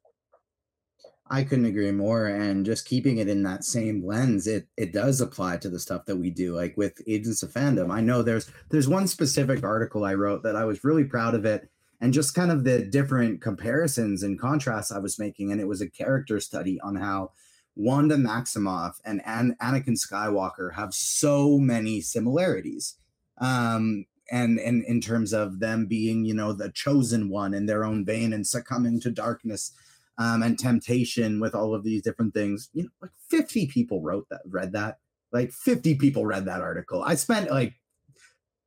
I 1.28 1.42
couldn't 1.42 1.66
agree 1.66 1.90
more. 1.90 2.26
And 2.26 2.64
just 2.64 2.86
keeping 2.86 3.18
it 3.18 3.28
in 3.28 3.42
that 3.42 3.64
same 3.64 4.06
lens, 4.06 4.46
it 4.46 4.68
it 4.76 4.92
does 4.92 5.20
apply 5.20 5.56
to 5.58 5.68
the 5.68 5.80
stuff 5.80 6.04
that 6.06 6.16
we 6.16 6.30
do, 6.30 6.54
like 6.54 6.76
with 6.76 7.02
Agents 7.08 7.42
of 7.42 7.52
Fandom. 7.52 7.90
I 7.92 8.00
know 8.00 8.22
there's 8.22 8.48
there's 8.70 8.88
one 8.88 9.08
specific 9.08 9.64
article 9.64 10.04
I 10.04 10.14
wrote 10.14 10.44
that 10.44 10.56
I 10.56 10.64
was 10.64 10.84
really 10.84 11.04
proud 11.04 11.34
of 11.34 11.44
it, 11.44 11.68
and 12.00 12.12
just 12.12 12.34
kind 12.36 12.52
of 12.52 12.62
the 12.62 12.84
different 12.84 13.42
comparisons 13.42 14.22
and 14.22 14.38
contrasts 14.38 14.92
I 14.92 14.98
was 15.00 15.18
making. 15.18 15.50
And 15.50 15.60
it 15.60 15.66
was 15.66 15.80
a 15.80 15.90
character 15.90 16.38
study 16.38 16.80
on 16.82 16.94
how 16.94 17.32
Wanda 17.74 18.16
Maximoff 18.16 18.94
and 19.04 19.20
An- 19.26 19.56
Anakin 19.60 19.98
Skywalker 19.98 20.72
have 20.74 20.94
so 20.94 21.58
many 21.58 22.00
similarities. 22.00 22.96
Um, 23.38 24.06
and 24.30 24.58
and 24.58 24.84
in 24.84 25.00
terms 25.00 25.32
of 25.32 25.60
them 25.60 25.86
being, 25.86 26.24
you 26.24 26.34
know, 26.34 26.52
the 26.52 26.70
chosen 26.70 27.28
one 27.28 27.54
in 27.54 27.66
their 27.66 27.84
own 27.84 28.04
vein 28.04 28.32
and 28.32 28.46
succumbing 28.46 29.00
to 29.00 29.10
darkness 29.10 29.72
um, 30.18 30.42
and 30.42 30.58
temptation 30.58 31.40
with 31.40 31.54
all 31.54 31.74
of 31.74 31.84
these 31.84 32.02
different 32.02 32.34
things. 32.34 32.70
You 32.72 32.84
know, 32.84 32.88
like 33.00 33.10
50 33.28 33.66
people 33.66 34.00
wrote 34.02 34.26
that, 34.30 34.42
read 34.48 34.72
that. 34.72 34.98
Like 35.32 35.52
50 35.52 35.96
people 35.96 36.26
read 36.26 36.44
that 36.46 36.60
article. 36.60 37.02
I 37.02 37.14
spent 37.14 37.50
like 37.50 37.74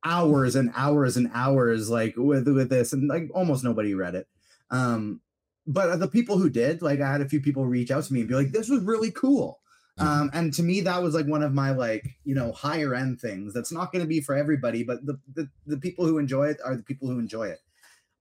hours 0.04 0.56
and 0.56 0.72
hours 0.74 1.16
and 1.16 1.30
hours 1.34 1.88
like 1.90 2.14
with 2.16 2.48
with 2.48 2.70
this, 2.70 2.92
and 2.92 3.08
like 3.08 3.28
almost 3.34 3.64
nobody 3.64 3.94
read 3.94 4.14
it. 4.14 4.26
Um, 4.70 5.20
but 5.66 5.96
the 5.98 6.08
people 6.08 6.38
who 6.38 6.50
did, 6.50 6.82
like 6.82 7.00
I 7.00 7.10
had 7.10 7.20
a 7.20 7.28
few 7.28 7.40
people 7.40 7.66
reach 7.66 7.90
out 7.90 8.04
to 8.04 8.12
me 8.12 8.20
and 8.20 8.28
be 8.28 8.34
like, 8.34 8.52
"This 8.52 8.68
was 8.68 8.82
really 8.82 9.10
cool." 9.10 9.60
Um, 9.98 10.30
and 10.34 10.52
to 10.54 10.62
me, 10.62 10.82
that 10.82 11.02
was 11.02 11.14
like 11.14 11.26
one 11.26 11.42
of 11.42 11.54
my 11.54 11.70
like 11.70 12.06
you 12.24 12.34
know 12.34 12.52
higher 12.52 12.94
end 12.94 13.20
things. 13.20 13.54
That's 13.54 13.72
not 13.72 13.92
going 13.92 14.04
to 14.04 14.08
be 14.08 14.20
for 14.20 14.34
everybody, 14.34 14.84
but 14.84 15.04
the, 15.06 15.18
the 15.34 15.48
the 15.66 15.78
people 15.78 16.06
who 16.06 16.18
enjoy 16.18 16.48
it 16.48 16.58
are 16.64 16.76
the 16.76 16.82
people 16.82 17.08
who 17.08 17.18
enjoy 17.18 17.48
it. 17.48 17.60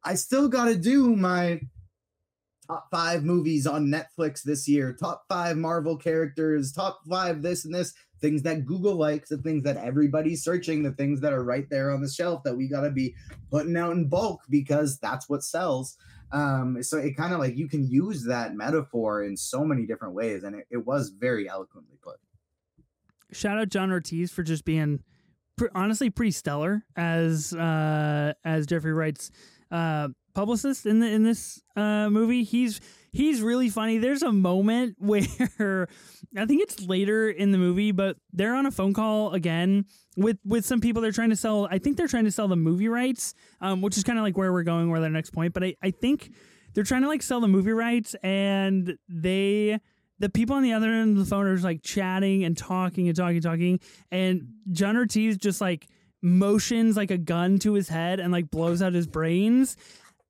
I 0.03 0.15
still 0.15 0.47
got 0.47 0.65
to 0.65 0.75
do 0.75 1.15
my 1.15 1.59
top 2.67 2.87
five 2.91 3.23
movies 3.23 3.67
on 3.67 3.87
Netflix 3.87 4.43
this 4.43 4.67
year, 4.67 4.93
top 4.93 5.25
five 5.27 5.57
Marvel 5.57 5.97
characters, 5.97 6.71
top 6.71 7.01
five 7.09 7.41
this 7.41 7.65
and 7.65 7.73
this, 7.73 7.93
things 8.21 8.43
that 8.43 8.65
Google 8.65 8.95
likes, 8.95 9.29
the 9.29 9.37
things 9.37 9.63
that 9.63 9.77
everybody's 9.77 10.43
searching, 10.43 10.83
the 10.83 10.91
things 10.91 11.21
that 11.21 11.33
are 11.33 11.43
right 11.43 11.69
there 11.69 11.91
on 11.91 12.01
the 12.01 12.09
shelf 12.09 12.43
that 12.43 12.55
we 12.55 12.67
got 12.67 12.81
to 12.81 12.91
be 12.91 13.15
putting 13.51 13.75
out 13.75 13.91
in 13.91 14.07
bulk 14.07 14.41
because 14.49 14.97
that's 14.99 15.29
what 15.29 15.43
sells. 15.43 15.97
Um, 16.31 16.81
so 16.83 16.97
it 16.97 17.15
kind 17.15 17.33
of 17.33 17.39
like 17.39 17.55
you 17.55 17.67
can 17.67 17.87
use 17.87 18.25
that 18.25 18.55
metaphor 18.55 19.23
in 19.23 19.37
so 19.37 19.63
many 19.63 19.85
different 19.85 20.15
ways, 20.15 20.43
and 20.43 20.55
it, 20.55 20.67
it 20.69 20.85
was 20.85 21.09
very 21.09 21.47
eloquently 21.47 21.97
put. 22.01 22.17
shout 23.31 23.57
out 23.57 23.69
John 23.69 23.91
Ortiz 23.91 24.31
for 24.31 24.43
just 24.43 24.65
being 24.65 25.03
honestly 25.73 26.09
pretty 26.09 26.31
stellar 26.31 26.83
as 26.95 27.53
uh, 27.53 28.33
as 28.43 28.65
Jeffrey 28.65 28.93
Wright's. 28.93 29.31
uh, 29.71 30.09
publicist 30.35 30.85
in 30.85 30.99
the 30.99 31.07
in 31.07 31.23
this 31.23 31.61
uh, 31.75 32.09
movie. 32.09 32.43
He's 32.43 32.79
he's 33.11 33.41
really 33.41 33.69
funny. 33.69 33.97
There's 33.97 34.21
a 34.21 34.31
moment 34.31 34.97
where 34.99 35.87
I 36.37 36.45
think 36.45 36.61
it's 36.61 36.81
later 36.81 37.29
in 37.29 37.51
the 37.51 37.57
movie, 37.57 37.91
but 37.91 38.17
they're 38.33 38.53
on 38.53 38.65
a 38.65 38.71
phone 38.71 38.93
call 38.93 39.33
again 39.33 39.85
with 40.15 40.37
with 40.45 40.65
some 40.65 40.81
people. 40.81 41.01
They're 41.01 41.11
trying 41.11 41.31
to 41.31 41.35
sell. 41.35 41.67
I 41.71 41.79
think 41.79 41.97
they're 41.97 42.07
trying 42.07 42.25
to 42.25 42.31
sell 42.31 42.47
the 42.47 42.55
movie 42.55 42.89
rights, 42.89 43.33
um, 43.61 43.81
which 43.81 43.97
is 43.97 44.03
kind 44.03 44.19
of 44.19 44.23
like 44.23 44.37
where 44.37 44.53
we're 44.53 44.63
going, 44.63 44.89
where 44.89 44.99
the 44.99 45.09
next 45.09 45.31
point. 45.31 45.53
But 45.53 45.63
I 45.63 45.75
I 45.81 45.91
think 45.91 46.31
they're 46.73 46.83
trying 46.83 47.01
to 47.01 47.07
like 47.07 47.23
sell 47.23 47.39
the 47.39 47.47
movie 47.47 47.71
rights, 47.71 48.15
and 48.21 48.97
they 49.09 49.79
the 50.19 50.29
people 50.29 50.55
on 50.55 50.63
the 50.63 50.73
other 50.73 50.89
end 50.89 51.17
of 51.17 51.23
the 51.23 51.29
phone 51.29 51.45
are 51.45 51.55
just 51.55 51.65
like 51.65 51.81
chatting 51.81 52.43
and 52.43 52.57
talking 52.57 53.07
and 53.07 53.17
talking 53.17 53.35
and 53.35 53.43
talking 53.43 53.79
and 54.11 54.47
john 54.71 54.95
ortiz 54.95 55.37
just 55.37 55.59
like 55.59 55.87
motions 56.21 56.97
like 56.97 57.11
a 57.11 57.17
gun 57.17 57.59
to 57.59 57.73
his 57.73 57.89
head 57.89 58.19
and 58.19 58.31
like 58.31 58.49
blows 58.49 58.81
out 58.81 58.93
his 58.93 59.07
brains 59.07 59.77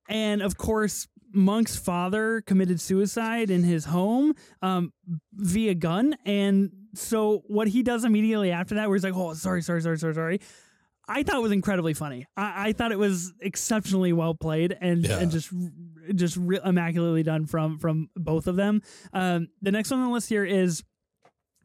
and 0.08 0.42
of 0.42 0.56
course 0.56 1.08
monk's 1.32 1.76
father 1.76 2.40
committed 2.46 2.80
suicide 2.80 3.50
in 3.50 3.62
his 3.62 3.84
home 3.86 4.32
um, 4.62 4.92
via 5.34 5.74
gun 5.74 6.16
and 6.24 6.70
so 6.94 7.42
what 7.46 7.68
he 7.68 7.82
does 7.82 8.04
immediately 8.04 8.50
after 8.50 8.74
that 8.76 8.88
where 8.88 8.96
he's 8.96 9.04
like 9.04 9.14
oh 9.14 9.34
sorry 9.34 9.60
sorry 9.62 9.82
sorry 9.82 9.98
sorry 9.98 10.14
sorry 10.14 10.40
I 11.08 11.22
thought 11.22 11.36
it 11.36 11.42
was 11.42 11.52
incredibly 11.52 11.94
funny. 11.94 12.26
I, 12.36 12.70
I 12.70 12.72
thought 12.72 12.90
it 12.90 12.98
was 12.98 13.32
exceptionally 13.40 14.12
well 14.12 14.34
played 14.34 14.76
and, 14.80 15.06
Yeah. 15.06 15.20
and 15.20 15.30
just 15.30 15.52
just 16.16 16.36
re- 16.36 16.58
immaculately 16.64 17.22
done 17.22 17.46
from 17.46 17.78
from 17.78 18.10
both 18.16 18.48
of 18.48 18.56
them. 18.56 18.82
Um, 19.12 19.46
the 19.62 19.70
next 19.70 19.92
one 19.92 20.00
on 20.00 20.06
the 20.08 20.12
list 20.12 20.28
here 20.28 20.44
is 20.44 20.82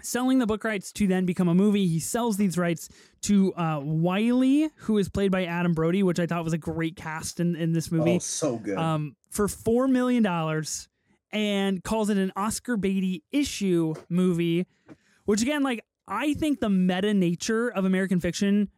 selling 0.01 0.39
the 0.39 0.45
book 0.45 0.63
rights 0.63 0.91
to 0.93 1.07
then 1.07 1.25
become 1.25 1.47
a 1.47 1.53
movie. 1.55 1.87
He 1.87 1.99
sells 1.99 2.37
these 2.37 2.57
rights 2.57 2.89
to 3.23 3.53
uh, 3.55 3.79
Wiley, 3.83 4.69
who 4.77 4.97
is 4.97 5.09
played 5.09 5.31
by 5.31 5.45
Adam 5.45 5.73
Brody, 5.73 6.03
which 6.03 6.19
I 6.19 6.25
thought 6.25 6.43
was 6.43 6.53
a 6.53 6.57
great 6.57 6.95
cast 6.95 7.39
in, 7.39 7.55
in 7.55 7.73
this 7.73 7.91
movie 7.91 8.15
Oh, 8.15 8.19
so 8.19 8.57
good. 8.57 8.77
um, 8.77 9.15
for 9.29 9.47
four 9.47 9.87
million 9.87 10.23
dollars 10.23 10.87
and 11.31 11.83
calls 11.83 12.09
it 12.09 12.17
an 12.17 12.31
Oscar 12.35 12.75
Beatty 12.77 13.23
issue 13.31 13.93
movie, 14.09 14.65
which 15.25 15.41
again, 15.41 15.63
like 15.63 15.83
I 16.07 16.33
think 16.33 16.59
the 16.59 16.69
meta 16.69 17.13
nature 17.13 17.69
of 17.69 17.85
American 17.85 18.19
fiction 18.19 18.69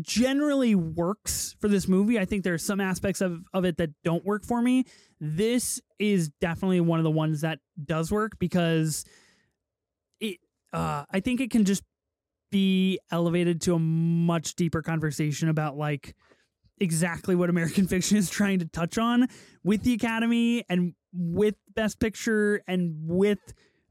generally 0.00 0.74
works 0.74 1.56
for 1.60 1.68
this 1.68 1.88
movie. 1.88 2.18
I 2.18 2.24
think 2.24 2.44
there 2.44 2.54
are 2.54 2.58
some 2.58 2.80
aspects 2.80 3.20
of, 3.20 3.42
of 3.52 3.64
it 3.64 3.76
that 3.78 3.90
don't 4.04 4.24
work 4.24 4.44
for 4.44 4.62
me. 4.62 4.84
This 5.20 5.80
is 5.98 6.28
definitely 6.40 6.80
one 6.80 6.98
of 7.00 7.04
the 7.04 7.10
ones 7.10 7.40
that 7.42 7.58
does 7.84 8.10
work 8.10 8.38
because 8.38 9.04
uh 10.72 11.04
I 11.10 11.20
think 11.20 11.40
it 11.40 11.50
can 11.50 11.64
just 11.64 11.82
be 12.50 12.98
elevated 13.10 13.60
to 13.62 13.74
a 13.74 13.78
much 13.78 14.54
deeper 14.54 14.82
conversation 14.82 15.48
about 15.48 15.76
like 15.76 16.14
exactly 16.80 17.34
what 17.36 17.50
American 17.50 17.86
fiction 17.88 18.16
is 18.16 18.30
trying 18.30 18.58
to 18.58 18.66
touch 18.66 18.98
on 18.98 19.28
with 19.62 19.82
the 19.82 19.94
Academy 19.94 20.64
and 20.68 20.94
with 21.12 21.54
Best 21.74 22.00
Picture 22.00 22.62
and 22.66 22.94
with 23.02 23.38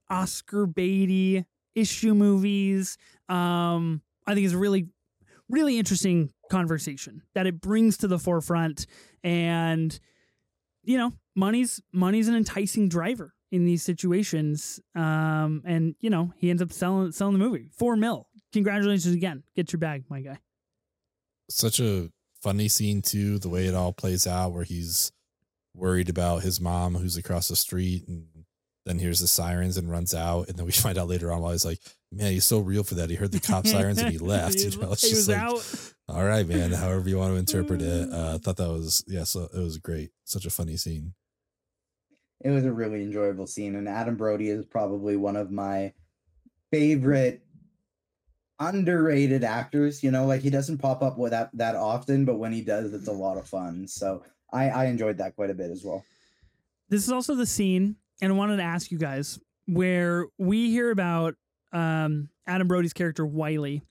Oscar 0.09 0.65
Beatty 0.65 1.45
issue 1.75 2.13
movies. 2.13 2.97
Um, 3.29 4.01
I 4.27 4.33
think 4.33 4.45
is 4.45 4.53
a 4.53 4.57
really, 4.57 4.87
really 5.47 5.77
interesting 5.77 6.31
conversation 6.51 7.21
that 7.35 7.47
it 7.47 7.61
brings 7.61 7.97
to 7.97 8.07
the 8.07 8.19
forefront. 8.19 8.85
And 9.23 9.97
you 10.83 10.97
know, 10.97 11.13
money's 11.35 11.81
money's 11.93 12.27
an 12.27 12.35
enticing 12.35 12.89
driver 12.89 13.33
in 13.51 13.65
these 13.65 13.83
situations. 13.83 14.79
Um, 14.95 15.61
and 15.65 15.95
you 15.99 16.09
know, 16.09 16.33
he 16.37 16.49
ends 16.49 16.61
up 16.61 16.71
selling 16.71 17.11
selling 17.11 17.33
the 17.33 17.39
movie 17.39 17.69
four 17.77 17.95
mil. 17.95 18.27
Congratulations 18.53 19.13
again. 19.13 19.43
Get 19.55 19.71
your 19.71 19.79
bag, 19.79 20.05
my 20.09 20.21
guy. 20.21 20.39
Such 21.49 21.79
a 21.79 22.09
funny 22.41 22.67
scene 22.67 23.01
too, 23.01 23.39
the 23.39 23.49
way 23.49 23.65
it 23.65 23.75
all 23.75 23.93
plays 23.93 24.25
out, 24.25 24.53
where 24.53 24.63
he's 24.63 25.11
worried 25.75 26.09
about 26.09 26.41
his 26.41 26.59
mom 26.59 26.95
who's 26.95 27.17
across 27.17 27.47
the 27.47 27.55
street 27.55 28.07
and 28.07 28.25
then 28.85 28.99
hears 28.99 29.19
the 29.19 29.27
sirens 29.27 29.77
and 29.77 29.89
runs 29.89 30.13
out. 30.13 30.47
And 30.47 30.57
then 30.57 30.65
we 30.65 30.71
find 30.73 30.97
out 30.97 31.07
later 31.07 31.31
on 31.31 31.41
while 31.41 31.51
he's 31.51 31.65
like, 31.65 31.79
man, 32.11 32.31
he's 32.31 32.45
so 32.45 32.59
real 32.59 32.83
for 32.83 32.95
that. 32.95 33.09
He 33.09 33.15
heard 33.15 33.31
the 33.31 33.39
cop 33.39 33.67
sirens 33.67 33.99
and 33.99 34.11
he 34.11 34.17
left. 34.19 34.55
You 34.59 34.71
know, 34.79 34.91
it's 34.91 35.03
he 35.03 35.09
just 35.09 35.27
was 35.27 35.29
like, 35.29 35.37
out. 35.37 35.93
all 36.07 36.25
right, 36.25 36.47
man, 36.47 36.71
however 36.71 37.07
you 37.07 37.17
want 37.17 37.33
to 37.33 37.37
interpret 37.37 37.81
it. 37.81 38.09
Uh, 38.19 38.35
I 38.35 38.37
thought 38.39 38.57
that 38.57 38.69
was, 38.69 39.03
yeah, 39.07 39.23
so 39.23 39.47
it 39.53 39.59
was 39.59 39.77
great. 39.77 40.09
Such 40.23 40.45
a 40.45 40.49
funny 40.49 40.77
scene. 40.77 41.13
It 42.41 42.49
was 42.49 42.65
a 42.65 42.71
really 42.71 43.01
enjoyable 43.01 43.47
scene 43.47 43.75
and 43.75 43.87
adam 43.87 44.15
brody 44.15 44.49
is 44.49 44.65
probably 44.65 45.15
one 45.15 45.35
of 45.35 45.51
my 45.51 45.91
favorite 46.71 47.41
underrated 48.59 49.43
actors 49.43 50.03
you 50.03 50.11
know 50.11 50.25
like 50.25 50.41
he 50.41 50.49
doesn't 50.49 50.77
pop 50.77 51.01
up 51.01 51.17
with 51.17 51.31
that 51.31 51.49
that 51.53 51.75
often 51.75 52.25
but 52.25 52.35
when 52.35 52.51
he 52.51 52.61
does 52.61 52.93
it's 52.93 53.07
a 53.07 53.11
lot 53.11 53.37
of 53.37 53.47
fun 53.47 53.87
so 53.87 54.21
i 54.51 54.69
i 54.69 54.85
enjoyed 54.85 55.17
that 55.17 55.35
quite 55.35 55.49
a 55.49 55.53
bit 55.53 55.71
as 55.71 55.83
well 55.83 56.03
this 56.89 57.03
is 57.03 57.11
also 57.11 57.35
the 57.35 57.45
scene, 57.45 57.97
and 58.19 58.33
I 58.33 58.35
wanted 58.35 58.57
to 58.57 58.63
ask 58.63 58.89
you 58.89 58.97
guys 58.97 59.39
where 59.67 60.25
we 60.39 60.71
hear 60.71 60.89
about 60.89 61.35
um, 61.71 62.29
Adam 62.47 62.67
Brody's 62.67 62.93
character 62.93 63.25
Wiley. 63.25 63.83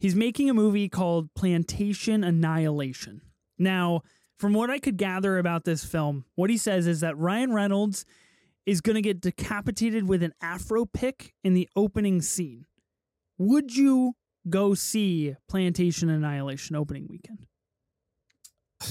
He's 0.00 0.16
making 0.16 0.50
a 0.50 0.54
movie 0.54 0.88
called 0.88 1.32
Plantation 1.34 2.24
Annihilation. 2.24 3.22
Now, 3.56 4.02
from 4.38 4.52
what 4.52 4.70
I 4.70 4.78
could 4.78 4.96
gather 4.96 5.38
about 5.38 5.64
this 5.64 5.84
film, 5.84 6.24
what 6.34 6.50
he 6.50 6.56
says 6.56 6.86
is 6.86 7.00
that 7.00 7.16
Ryan 7.18 7.52
Reynolds 7.52 8.04
is 8.66 8.80
going 8.80 8.94
to 8.96 9.02
get 9.02 9.20
decapitated 9.20 10.08
with 10.08 10.22
an 10.22 10.32
afro 10.40 10.84
pick 10.86 11.34
in 11.44 11.54
the 11.54 11.68
opening 11.76 12.22
scene. 12.22 12.66
Would 13.38 13.76
you 13.76 14.14
go 14.48 14.74
see 14.74 15.36
Plantation 15.48 16.08
Annihilation 16.08 16.76
opening 16.76 17.06
weekend? 17.08 17.46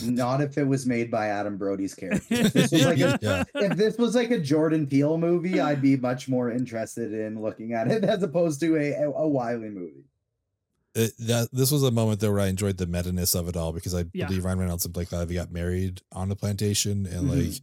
not 0.04 0.42
if 0.42 0.58
it 0.58 0.64
was 0.64 0.88
made 0.88 1.12
by 1.12 1.28
adam 1.28 1.56
brody's 1.56 1.94
character 1.94 2.24
if 2.32 2.52
this 2.54 2.72
was 2.72 2.84
like 2.84 2.98
a, 3.00 3.20
Yeah. 3.22 3.44
if 3.54 3.78
this 3.78 3.96
was 4.00 4.16
like 4.16 4.32
a 4.32 4.40
jordan 4.40 4.88
peele 4.88 5.20
movie 5.20 5.60
i'd 5.60 5.84
be 5.84 5.98
much 5.98 6.28
more 6.28 6.50
interested 6.50 7.14
in 7.14 7.40
looking 7.40 7.74
at 7.74 7.92
it 7.92 8.04
as 8.04 8.24
opposed 8.24 8.60
to 8.62 8.76
a 8.76 8.94
a, 8.94 9.12
a 9.12 9.28
wiley 9.28 9.70
movie 9.70 10.06
It, 10.96 11.12
that 11.20 11.50
this 11.52 11.72
was 11.72 11.82
a 11.84 11.90
moment 11.92 12.20
though 12.20 12.32
where 12.32 12.42
I 12.42 12.48
enjoyed 12.48 12.78
the 12.78 12.86
meta 12.88 13.12
ness 13.12 13.34
of 13.36 13.48
it 13.48 13.58
all 13.58 13.72
because 13.74 13.96
I 13.96 14.06
Yeah. 14.14 14.28
believe 14.28 14.46
Ryan 14.46 14.60
Reynolds 14.60 14.86
and 14.86 14.94
Blake 14.94 15.12
Lively 15.12 15.36
got 15.36 15.52
married 15.52 16.02
on 16.12 16.30
the 16.30 16.36
plantation 16.36 17.06
and 17.08 17.30
Mhm. 17.30 17.46
like 17.54 17.62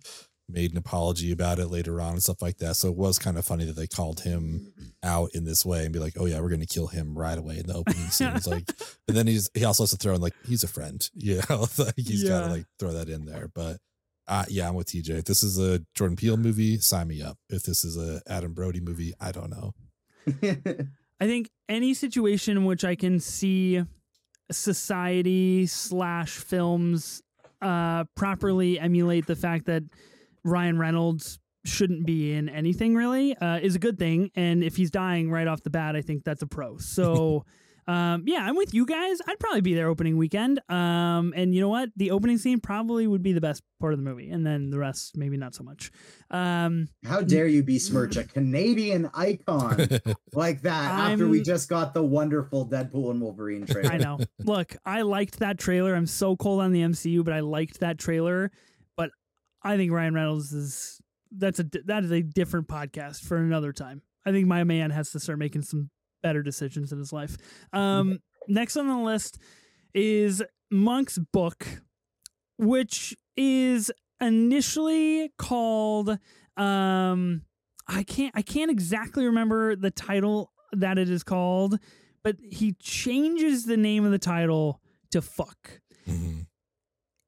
made 0.48 0.72
an 0.72 0.78
apology 0.78 1.30
about 1.30 1.60
it 1.60 1.68
later 1.68 2.00
on 2.00 2.14
and 2.14 2.22
stuff 2.24 2.42
like 2.42 2.58
that. 2.58 2.74
So 2.74 2.88
it 2.88 2.96
was 2.96 3.20
kind 3.20 3.38
of 3.38 3.44
funny 3.44 3.64
that 3.66 3.76
they 3.76 3.86
called 3.86 4.18
him 4.22 4.72
out 5.04 5.30
in 5.32 5.44
this 5.44 5.64
way 5.64 5.84
and 5.84 5.92
be 5.92 6.00
like, 6.00 6.14
"Oh 6.18 6.26
yeah, 6.26 6.40
we're 6.40 6.48
going 6.48 6.58
to 6.60 6.66
kill 6.66 6.88
him 6.88 7.16
right 7.16 7.38
away 7.38 7.58
in 7.58 7.66
the 7.68 7.74
opening 7.74 8.08
scene." 8.10 8.32
It's 8.34 8.48
like, 8.48 8.66
but 9.06 9.14
then 9.14 9.28
he's 9.28 9.48
he 9.54 9.64
also 9.64 9.84
has 9.84 9.90
to 9.92 9.96
throw 9.96 10.14
in 10.16 10.20
like 10.20 10.34
he's 10.44 10.64
a 10.64 10.68
friend, 10.68 11.08
you 11.14 11.40
know, 11.48 11.66
like 11.78 11.94
he's 11.96 12.24
got 12.28 12.46
to 12.46 12.50
like 12.50 12.66
throw 12.80 12.92
that 12.94 13.08
in 13.08 13.26
there. 13.26 13.48
But 13.54 13.78
uh, 14.26 14.44
yeah, 14.48 14.68
I'm 14.68 14.74
with 14.74 14.88
TJ. 14.88 15.10
If 15.20 15.24
this 15.26 15.44
is 15.44 15.56
a 15.56 15.82
Jordan 15.94 16.16
Peele 16.16 16.36
movie, 16.36 16.78
sign 16.78 17.06
me 17.06 17.22
up. 17.22 17.38
If 17.48 17.62
this 17.62 17.84
is 17.84 17.96
a 17.96 18.20
Adam 18.26 18.52
Brody 18.52 18.80
movie, 18.80 19.14
I 19.20 19.30
don't 19.30 19.50
know. 19.50 19.72
I 21.20 21.26
think 21.26 21.50
any 21.68 21.94
situation 21.94 22.56
in 22.56 22.64
which 22.64 22.84
I 22.84 22.94
can 22.94 23.20
see 23.20 23.82
society 24.50 25.66
slash 25.66 26.30
films 26.30 27.22
uh, 27.60 28.04
properly 28.16 28.80
emulate 28.80 29.26
the 29.26 29.36
fact 29.36 29.66
that 29.66 29.82
Ryan 30.44 30.78
Reynolds 30.78 31.38
shouldn't 31.64 32.06
be 32.06 32.32
in 32.32 32.48
anything 32.48 32.94
really 32.94 33.36
uh, 33.36 33.58
is 33.58 33.74
a 33.74 33.78
good 33.78 33.98
thing. 33.98 34.30
And 34.34 34.64
if 34.64 34.76
he's 34.76 34.90
dying 34.90 35.30
right 35.30 35.46
off 35.46 35.62
the 35.62 35.70
bat, 35.70 35.94
I 35.94 36.02
think 36.02 36.24
that's 36.24 36.42
a 36.42 36.46
pro. 36.46 36.78
So. 36.78 37.44
Um, 37.86 38.24
yeah, 38.26 38.44
I'm 38.44 38.56
with 38.56 38.74
you 38.74 38.86
guys. 38.86 39.18
I'd 39.26 39.38
probably 39.38 39.60
be 39.60 39.74
there 39.74 39.88
opening 39.88 40.16
weekend. 40.16 40.60
Um, 40.68 41.32
and 41.36 41.54
you 41.54 41.60
know 41.60 41.68
what? 41.68 41.90
The 41.96 42.10
opening 42.10 42.38
scene 42.38 42.60
probably 42.60 43.06
would 43.06 43.22
be 43.22 43.32
the 43.32 43.40
best 43.40 43.62
part 43.80 43.92
of 43.92 43.98
the 43.98 44.04
movie, 44.04 44.30
and 44.30 44.46
then 44.46 44.70
the 44.70 44.78
rest 44.78 45.16
maybe 45.16 45.36
not 45.36 45.54
so 45.54 45.64
much. 45.64 45.90
Um, 46.30 46.88
How 47.04 47.20
dare 47.22 47.46
you 47.46 47.62
besmirch 47.62 48.16
a 48.16 48.24
Canadian 48.24 49.10
icon 49.14 49.88
like 50.32 50.62
that 50.62 51.10
after 51.10 51.26
we 51.26 51.42
just 51.42 51.68
got 51.68 51.94
the 51.94 52.02
wonderful 52.02 52.68
Deadpool 52.68 53.10
and 53.10 53.20
Wolverine 53.20 53.66
trailer? 53.66 53.92
I 53.92 53.98
know. 53.98 54.18
Look, 54.38 54.76
I 54.84 55.02
liked 55.02 55.38
that 55.40 55.58
trailer. 55.58 55.94
I'm 55.94 56.06
so 56.06 56.36
cold 56.36 56.60
on 56.60 56.72
the 56.72 56.82
MCU, 56.82 57.24
but 57.24 57.34
I 57.34 57.40
liked 57.40 57.80
that 57.80 57.98
trailer. 57.98 58.50
But 58.96 59.10
I 59.62 59.76
think 59.76 59.92
Ryan 59.92 60.14
Reynolds 60.14 60.52
is 60.52 61.00
that's 61.32 61.58
a 61.58 61.64
that 61.84 62.04
is 62.04 62.10
a 62.10 62.22
different 62.22 62.68
podcast 62.68 63.22
for 63.22 63.36
another 63.36 63.72
time. 63.72 64.02
I 64.26 64.32
think 64.32 64.46
my 64.46 64.64
man 64.64 64.90
has 64.90 65.10
to 65.12 65.20
start 65.20 65.38
making 65.38 65.62
some 65.62 65.90
better 66.22 66.42
decisions 66.42 66.92
in 66.92 66.98
his 66.98 67.12
life. 67.12 67.36
Um, 67.72 68.18
next 68.48 68.76
on 68.76 68.88
the 68.88 68.98
list 68.98 69.38
is 69.94 70.42
Monk's 70.70 71.18
book, 71.32 71.66
which 72.58 73.16
is 73.36 73.90
initially 74.20 75.32
called 75.38 76.18
um 76.56 77.42
I 77.88 78.02
can't 78.02 78.32
I 78.36 78.42
can't 78.42 78.70
exactly 78.70 79.24
remember 79.24 79.74
the 79.76 79.90
title 79.90 80.52
that 80.72 80.98
it 80.98 81.08
is 81.08 81.22
called, 81.24 81.78
but 82.22 82.36
he 82.50 82.74
changes 82.80 83.64
the 83.64 83.76
name 83.78 84.04
of 84.04 84.10
the 84.12 84.18
title 84.18 84.80
to 85.10 85.22
fuck. 85.22 85.80
Mhm. 86.06 86.46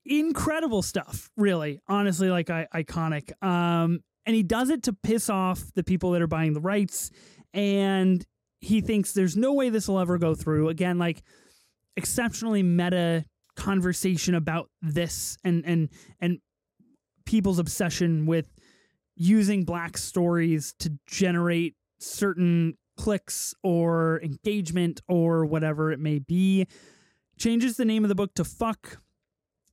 Incredible 0.05 0.83
stuff, 0.83 1.31
really. 1.37 1.81
Honestly, 1.89 2.29
like 2.29 2.51
I, 2.51 2.67
iconic. 2.75 3.31
Um, 3.43 4.01
and 4.27 4.37
he 4.37 4.43
does 4.43 4.69
it 4.71 4.83
to 4.85 4.93
piss 4.93 5.31
off 5.31 5.73
the 5.75 5.83
people 5.83 6.11
that 6.13 6.23
are 6.23 6.27
buying 6.29 6.53
the 6.53 6.61
rights, 6.61 7.11
and 7.55 8.25
he 8.63 8.81
thinks 8.81 9.13
there's 9.13 9.37
no 9.37 9.53
way 9.53 9.69
this 9.69 9.89
will 9.89 9.99
ever 9.99 10.17
go 10.17 10.35
through. 10.35 10.69
Again, 10.69 10.97
like 10.97 11.23
exceptionally 11.97 12.63
meta 12.63 13.25
conversation 13.55 14.35
about 14.35 14.71
this 14.81 15.37
and 15.45 15.63
and 15.67 15.91
and 16.21 16.39
people's 17.27 17.59
obsession 17.59 18.25
with 18.25 18.47
using 19.17 19.65
black 19.65 19.99
stories 19.99 20.75
to 20.79 20.93
generate 21.07 21.75
certain 21.99 22.79
clicks 22.97 23.53
or 23.63 24.21
engagement 24.23 25.01
or 25.09 25.45
whatever 25.45 25.93
it 25.93 25.99
may 26.01 26.19
be. 26.19 26.67
Changes 27.39 27.77
the 27.77 27.85
name 27.85 28.05
of 28.05 28.09
the 28.09 28.15
book 28.15 28.33
to 28.35 28.45
Fuck. 28.45 29.01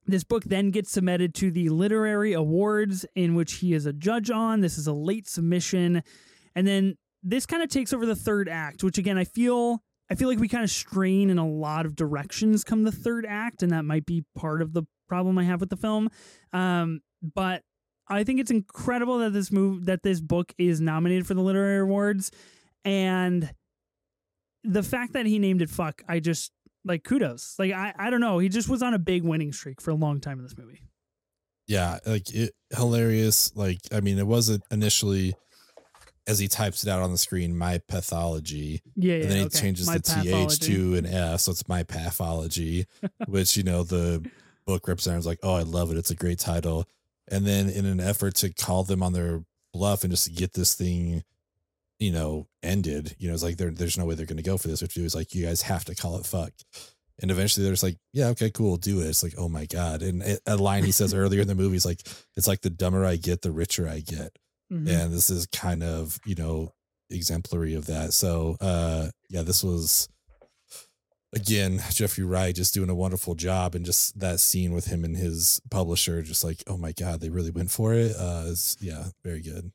This 0.07 0.23
book 0.23 0.45
then 0.45 0.71
gets 0.71 0.91
submitted 0.91 1.35
to 1.35 1.51
the 1.51 1.69
literary 1.69 2.33
awards 2.33 3.05
in 3.15 3.35
which 3.35 3.55
he 3.55 3.73
is 3.73 3.85
a 3.85 3.93
judge 3.93 4.31
on. 4.31 4.61
This 4.61 4.77
is 4.77 4.87
a 4.87 4.93
late 4.93 5.27
submission. 5.27 6.01
And 6.55 6.67
then 6.67 6.95
this 7.23 7.45
kind 7.45 7.63
of 7.63 7.69
takes 7.69 7.93
over 7.93 8.05
the 8.05 8.15
third 8.15 8.49
act, 8.49 8.83
which 8.83 8.97
again 8.97 9.17
I 9.17 9.23
feel 9.23 9.83
I 10.09 10.15
feel 10.15 10.27
like 10.27 10.39
we 10.39 10.47
kind 10.47 10.63
of 10.63 10.71
strain 10.71 11.29
in 11.29 11.37
a 11.37 11.47
lot 11.47 11.85
of 11.85 11.95
directions 11.95 12.63
come 12.63 12.83
the 12.83 12.91
third 12.91 13.25
act, 13.27 13.61
and 13.61 13.71
that 13.71 13.85
might 13.85 14.05
be 14.05 14.25
part 14.35 14.61
of 14.61 14.73
the 14.73 14.83
problem 15.07 15.37
I 15.37 15.43
have 15.43 15.59
with 15.59 15.69
the 15.69 15.77
film. 15.77 16.09
Um, 16.51 17.01
but 17.21 17.63
I 18.07 18.23
think 18.23 18.39
it's 18.39 18.51
incredible 18.51 19.19
that 19.19 19.33
this 19.33 19.51
move 19.51 19.85
that 19.85 20.01
this 20.03 20.19
book 20.19 20.53
is 20.57 20.81
nominated 20.81 21.27
for 21.27 21.35
the 21.35 21.41
literary 21.41 21.79
awards, 21.79 22.31
and 22.83 23.53
the 24.63 24.83
fact 24.83 25.13
that 25.13 25.25
he 25.25 25.37
named 25.37 25.61
it 25.61 25.69
"fuck," 25.69 26.01
I 26.07 26.19
just 26.19 26.51
like 26.85 27.03
kudos. 27.03 27.55
Like 27.59 27.71
I, 27.71 27.93
I 27.97 28.09
don't 28.09 28.21
know, 28.21 28.39
he 28.39 28.49
just 28.49 28.69
was 28.69 28.81
on 28.81 28.93
a 28.93 28.99
big 28.99 29.23
winning 29.23 29.51
streak 29.53 29.81
for 29.81 29.91
a 29.91 29.95
long 29.95 30.19
time 30.21 30.39
in 30.39 30.43
this 30.43 30.57
movie. 30.57 30.81
Yeah, 31.67 31.99
like 32.05 32.33
it 32.33 32.53
hilarious. 32.75 33.55
Like 33.55 33.79
I 33.91 33.99
mean, 33.99 34.17
it 34.17 34.25
wasn't 34.25 34.63
initially 34.71 35.35
as 36.29 36.37
he 36.37 36.47
types 36.47 36.83
it 36.83 36.89
out 36.89 37.01
on 37.01 37.11
the 37.11 37.17
screen, 37.17 37.57
my 37.57 37.79
pathology, 37.87 38.81
Yeah, 38.95 39.15
yeah. 39.15 39.21
and 39.23 39.31
then 39.31 39.37
he 39.39 39.45
okay. 39.45 39.59
changes 39.59 39.87
My 39.87 39.97
the 39.97 40.01
th 40.03 40.59
to 40.59 40.95
an 40.95 41.07
f, 41.07 41.41
so 41.41 41.51
it's 41.51 41.67
my 41.67 41.83
Pafology, 41.83 42.85
which 43.27 43.57
you 43.57 43.63
know 43.63 43.83
the 43.83 44.23
book 44.67 44.87
representative 44.87 45.19
was 45.19 45.25
like, 45.25 45.39
"Oh, 45.41 45.55
I 45.55 45.63
love 45.63 45.91
it. 45.91 45.97
It's 45.97 46.11
a 46.11 46.15
great 46.15 46.37
title." 46.37 46.85
And 47.27 47.45
then 47.45 47.67
in 47.69 47.85
an 47.85 47.99
effort 47.99 48.35
to 48.35 48.53
call 48.53 48.83
them 48.83 49.01
on 49.01 49.13
their 49.13 49.43
bluff 49.73 50.03
and 50.03 50.11
just 50.11 50.33
get 50.35 50.53
this 50.53 50.75
thing, 50.75 51.23
you 51.99 52.11
know, 52.11 52.47
ended, 52.63 53.15
you 53.19 53.27
know, 53.27 53.33
it's 53.33 53.43
like 53.43 53.57
there's 53.57 53.97
no 53.97 54.05
way 54.05 54.15
they're 54.15 54.25
going 54.25 54.37
to 54.37 54.43
go 54.43 54.57
for 54.57 54.67
this. 54.67 54.81
Which 54.81 54.95
was 54.97 55.15
like, 55.15 55.33
you 55.33 55.45
guys 55.45 55.63
have 55.63 55.85
to 55.85 55.95
call 55.95 56.17
it 56.17 56.25
fuck. 56.25 56.51
And 57.21 57.31
eventually 57.31 57.63
they're 57.65 57.73
just 57.73 57.83
like, 57.83 57.97
yeah, 58.13 58.27
okay, 58.27 58.49
cool, 58.49 58.77
do 58.77 59.01
it. 59.01 59.07
It's 59.07 59.23
like, 59.23 59.33
oh 59.37 59.49
my 59.49 59.65
God. 59.65 60.01
And 60.01 60.39
a 60.45 60.55
line 60.57 60.85
he 60.85 60.91
says 60.91 61.13
earlier 61.21 61.41
in 61.41 61.47
the 61.47 61.55
movie 61.55 61.75
is 61.75 61.85
like, 61.85 62.01
it's 62.37 62.47
like 62.47 62.61
the 62.61 62.69
dumber 62.69 63.03
I 63.03 63.17
get, 63.17 63.41
the 63.41 63.51
richer 63.51 63.87
I 63.89 63.99
get 63.99 64.37
Mhm. 64.71 64.87
and 64.87 65.13
this 65.13 65.29
is 65.29 65.45
kind 65.47 65.81
of 65.83 66.19
you 66.25 66.35
know 66.35 66.73
exemplary 67.09 67.73
of 67.73 67.87
that 67.87 68.13
so 68.13 68.55
uh 68.61 69.09
yeah 69.29 69.41
this 69.41 69.63
was 69.63 70.07
again 71.33 71.81
jeffrey 71.91 72.23
wright 72.23 72.55
just 72.55 72.73
doing 72.73 72.89
a 72.89 72.95
wonderful 72.95 73.35
job 73.35 73.73
and 73.75 73.85
just 73.85 74.19
that 74.19 74.39
scene 74.39 74.71
with 74.73 74.85
him 74.85 75.03
and 75.03 75.17
his 75.17 75.59
publisher 75.71 76.21
just 76.21 76.43
like 76.43 76.63
oh 76.67 76.77
my 76.77 76.91
god 76.91 77.19
they 77.19 77.29
really 77.29 77.51
went 77.51 77.71
for 77.71 77.93
it 77.93 78.15
uh 78.17 78.43
is 78.45 78.77
yeah 78.79 79.05
very 79.23 79.41
good 79.41 79.71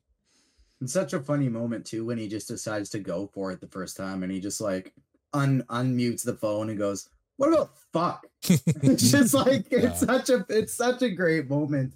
It's 0.81 0.93
such 0.93 1.13
a 1.13 1.19
funny 1.19 1.49
moment 1.49 1.85
too 1.85 2.05
when 2.05 2.17
he 2.17 2.27
just 2.27 2.47
decides 2.47 2.89
to 2.91 2.99
go 2.99 3.27
for 3.33 3.51
it 3.51 3.59
the 3.61 3.67
first 3.67 3.97
time 3.97 4.23
and 4.23 4.31
he 4.31 4.39
just 4.39 4.61
like 4.61 4.93
un 5.33 5.63
unmutes 5.69 6.23
the 6.23 6.35
phone 6.35 6.69
and 6.69 6.77
goes, 6.79 7.09
What 7.37 7.49
about 7.49 7.71
fuck? 7.91 8.25
it's 8.43 9.11
just 9.15 9.33
like 9.33 9.69
Yeah. 9.71 9.87
it's 9.89 9.99
such 9.99 10.29
a 10.29 10.45
it's 10.47 10.73
such 10.73 11.01
a 11.01 11.09
great 11.09 11.49
moment. 11.49 11.93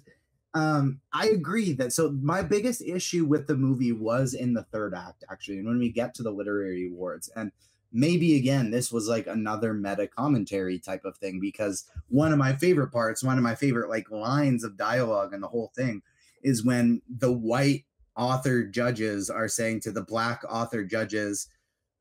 Um, 0.52 1.00
I 1.12 1.28
agree 1.28 1.72
that 1.74 1.92
so 1.92 2.10
my 2.20 2.42
biggest 2.42 2.82
issue 2.82 3.24
with 3.24 3.46
the 3.46 3.56
movie 3.56 3.92
was 3.92 4.34
in 4.34 4.52
the 4.52 4.64
third 4.64 4.94
act, 4.94 5.24
actually, 5.30 5.58
and 5.58 5.68
when 5.68 5.78
we 5.78 5.90
get 5.90 6.14
to 6.14 6.22
the 6.22 6.32
literary 6.32 6.88
awards, 6.88 7.30
and 7.36 7.52
maybe 7.92 8.36
again, 8.36 8.70
this 8.70 8.92
was 8.92 9.08
like 9.08 9.26
another 9.26 9.74
meta 9.74 10.06
commentary 10.06 10.78
type 10.78 11.04
of 11.04 11.16
thing 11.18 11.40
because 11.40 11.84
one 12.08 12.32
of 12.32 12.38
my 12.38 12.54
favorite 12.54 12.92
parts, 12.92 13.22
one 13.22 13.38
of 13.38 13.44
my 13.44 13.54
favorite 13.54 13.88
like 13.88 14.10
lines 14.10 14.64
of 14.64 14.76
dialogue 14.76 15.32
and 15.32 15.42
the 15.42 15.48
whole 15.48 15.72
thing 15.74 16.02
is 16.42 16.64
when 16.64 17.02
the 17.08 17.32
white 17.32 17.84
author 18.16 18.64
judges 18.64 19.30
are 19.30 19.48
saying 19.48 19.80
to 19.80 19.92
the 19.92 20.02
black 20.02 20.42
author 20.48 20.84
judges, 20.84 21.48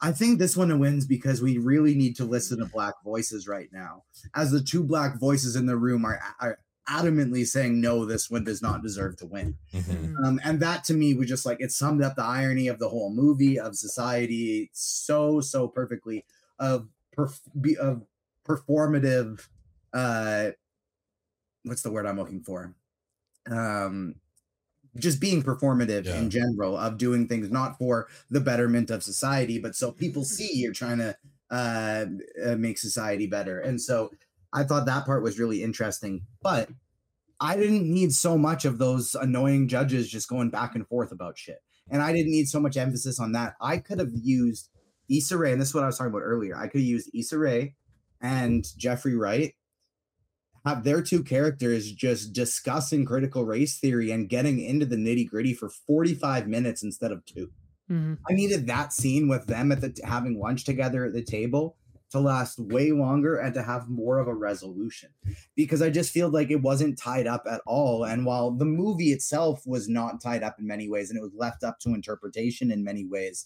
I 0.01 0.11
think 0.11 0.39
this 0.39 0.55
one 0.55 0.77
wins 0.79 1.05
because 1.05 1.41
we 1.41 1.57
really 1.57 1.93
need 1.93 2.15
to 2.17 2.25
listen 2.25 2.59
to 2.59 2.65
black 2.65 2.95
voices 3.03 3.47
right 3.47 3.69
now. 3.71 4.03
As 4.35 4.51
the 4.51 4.61
two 4.61 4.83
black 4.83 5.19
voices 5.19 5.55
in 5.55 5.65
the 5.65 5.77
room 5.77 6.05
are, 6.05 6.21
are 6.39 6.59
adamantly 6.89 7.45
saying, 7.45 7.79
no, 7.81 8.05
this 8.05 8.29
one 8.29 8.43
does 8.43 8.61
not 8.61 8.81
deserve 8.83 9.17
to 9.17 9.25
win. 9.25 9.57
Mhm. 9.73 10.15
Um, 10.25 10.39
and 10.43 10.59
that 10.61 10.83
to 10.85 10.93
me 10.93 11.13
was 11.13 11.27
just 11.29 11.45
like 11.45 11.61
it 11.61 11.71
summed 11.71 12.01
up 12.03 12.15
the 12.15 12.23
irony 12.23 12.67
of 12.67 12.79
the 12.79 12.89
whole 12.89 13.11
movie 13.13 13.59
of 13.59 13.75
society 13.75 14.69
so 14.73 15.41
so 15.41 15.67
perfectly 15.67 16.25
of 16.59 16.89
perf- 17.15 17.77
of 17.77 18.05
performative 18.47 19.47
uh 19.93 20.51
what's 21.63 21.81
the 21.81 21.91
word 21.91 22.05
i'm 22.05 22.17
looking 22.17 22.41
for 22.41 22.73
um 23.51 24.15
just 24.97 25.19
being 25.21 25.43
performative 25.43 26.05
Yeah. 26.05 26.19
in 26.19 26.29
general 26.29 26.77
of 26.77 26.97
doing 26.97 27.27
things 27.27 27.51
not 27.51 27.77
for 27.77 28.07
the 28.29 28.41
betterment 28.41 28.89
of 28.91 29.03
society 29.03 29.59
but 29.59 29.75
so 29.75 29.91
people 29.91 30.25
see 30.25 30.51
you're 30.55 30.73
trying 30.73 30.99
to 30.99 31.17
uh, 31.51 32.05
uh 32.45 32.55
make 32.55 32.77
society 32.77 33.27
better 33.27 33.59
and 33.61 33.81
so 33.81 34.11
i 34.53 34.63
thought 34.63 34.85
that 34.85 35.05
part 35.05 35.23
was 35.23 35.39
really 35.39 35.63
interesting 35.63 36.21
but 36.41 36.69
I 37.39 37.55
didn't 37.55 37.91
need 37.91 38.11
so 38.11 38.37
much 38.37 38.65
of 38.65 38.77
those 38.77 39.15
annoying 39.15 39.67
judges 39.67 40.09
just 40.09 40.27
going 40.27 40.49
back 40.49 40.75
and 40.75 40.87
forth 40.87 41.11
about 41.11 41.37
shit. 41.37 41.59
And 41.89 42.01
I 42.01 42.11
didn't 42.11 42.31
need 42.31 42.47
so 42.47 42.59
much 42.59 42.77
emphasis 42.77 43.19
on 43.19 43.31
that. 43.31 43.55
I 43.61 43.77
could 43.77 43.99
have 43.99 44.11
used 44.13 44.69
Issa 45.09 45.37
Rae, 45.37 45.53
and 45.53 45.61
this 45.61 45.69
is 45.69 45.73
what 45.75 45.83
I 45.83 45.87
was 45.87 45.97
talking 45.97 46.11
about 46.11 46.21
earlier. 46.21 46.55
I 46.55 46.67
could 46.67 46.81
have 46.81 46.87
used 46.87 47.09
Issa 47.15 47.37
Rae 47.37 47.75
and 48.21 48.65
Jeffrey 48.77 49.15
Wright, 49.15 49.55
have 50.65 50.83
their 50.83 51.01
two 51.01 51.23
characters 51.23 51.91
just 51.91 52.33
discussing 52.33 53.05
critical 53.05 53.45
race 53.45 53.79
theory 53.79 54.11
and 54.11 54.29
getting 54.29 54.59
into 54.59 54.85
the 54.85 54.97
nitty 54.97 55.27
gritty 55.27 55.53
for 55.53 55.69
45 55.69 56.47
minutes 56.47 56.83
instead 56.83 57.11
of 57.11 57.25
two. 57.25 57.49
Mhm. 57.89 58.17
I 58.29 58.33
needed 58.33 58.67
that 58.67 58.93
scene 58.93 59.27
with 59.29 59.47
them 59.47 59.71
at 59.71 59.81
the 59.81 59.97
having 60.03 60.37
lunch 60.37 60.65
together 60.65 61.05
at 61.05 61.13
the 61.13 61.23
table 61.23 61.77
to 62.11 62.19
last 62.19 62.59
way 62.59 62.91
longer 62.91 63.37
and 63.37 63.53
to 63.53 63.61
have 63.61 63.89
more 63.89 64.19
of 64.19 64.27
a 64.27 64.33
resolution 64.33 65.09
because 65.55 65.81
I 65.81 65.89
just 65.89 66.11
feel 66.11 66.29
like 66.29 66.49
it 66.49 66.61
wasn't 66.61 66.97
tied 66.97 67.27
up 67.27 67.45
at 67.49 67.61
all. 67.67 68.05
And 68.05 68.25
while 68.25 68.51
the 68.51 68.65
movie 68.65 69.11
itself 69.11 69.61
was 69.65 69.87
not 69.87 70.21
tied 70.21 70.43
up 70.43 70.57
in 70.59 70.67
many 70.67 70.89
ways 70.89 71.09
and 71.09 71.17
it 71.17 71.21
was 71.21 71.33
left 71.35 71.63
up 71.63 71.79
to 71.81 71.89
interpretation 71.89 72.71
in 72.71 72.83
many 72.83 73.05
ways, 73.05 73.45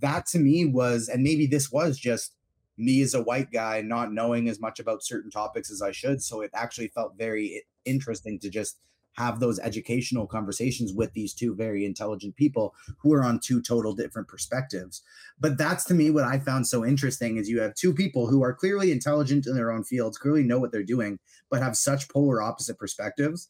that 0.00 0.26
to 0.26 0.38
me 0.38 0.64
was, 0.64 1.08
and 1.08 1.22
maybe 1.22 1.46
this 1.46 1.70
was 1.72 1.98
just 1.98 2.34
me 2.78 3.00
as 3.02 3.14
a 3.14 3.22
white 3.22 3.50
guy 3.50 3.80
not 3.80 4.12
knowing 4.12 4.48
as 4.48 4.60
much 4.60 4.78
about 4.78 5.02
certain 5.02 5.30
topics 5.30 5.70
as 5.70 5.82
I 5.82 5.92
should. 5.92 6.22
So 6.22 6.42
it 6.42 6.50
actually 6.54 6.88
felt 6.88 7.16
very 7.16 7.64
interesting 7.84 8.38
to 8.40 8.50
just 8.50 8.78
have 9.16 9.40
those 9.40 9.58
educational 9.58 10.26
conversations 10.26 10.92
with 10.92 11.12
these 11.12 11.34
two 11.34 11.54
very 11.54 11.84
intelligent 11.84 12.36
people 12.36 12.74
who 12.98 13.12
are 13.12 13.24
on 13.24 13.40
two 13.40 13.62
total 13.62 13.94
different 13.94 14.28
perspectives. 14.28 15.02
But 15.40 15.58
that's 15.58 15.84
to 15.84 15.94
me 15.94 16.10
what 16.10 16.24
I 16.24 16.38
found 16.38 16.66
so 16.66 16.84
interesting 16.84 17.36
is 17.36 17.48
you 17.48 17.60
have 17.60 17.74
two 17.74 17.94
people 17.94 18.26
who 18.26 18.42
are 18.42 18.52
clearly 18.54 18.92
intelligent 18.92 19.46
in 19.46 19.54
their 19.54 19.72
own 19.72 19.84
fields, 19.84 20.18
clearly 20.18 20.42
know 20.42 20.58
what 20.58 20.72
they're 20.72 20.82
doing, 20.82 21.18
but 21.50 21.62
have 21.62 21.76
such 21.76 22.08
polar 22.08 22.42
opposite 22.42 22.78
perspectives. 22.78 23.48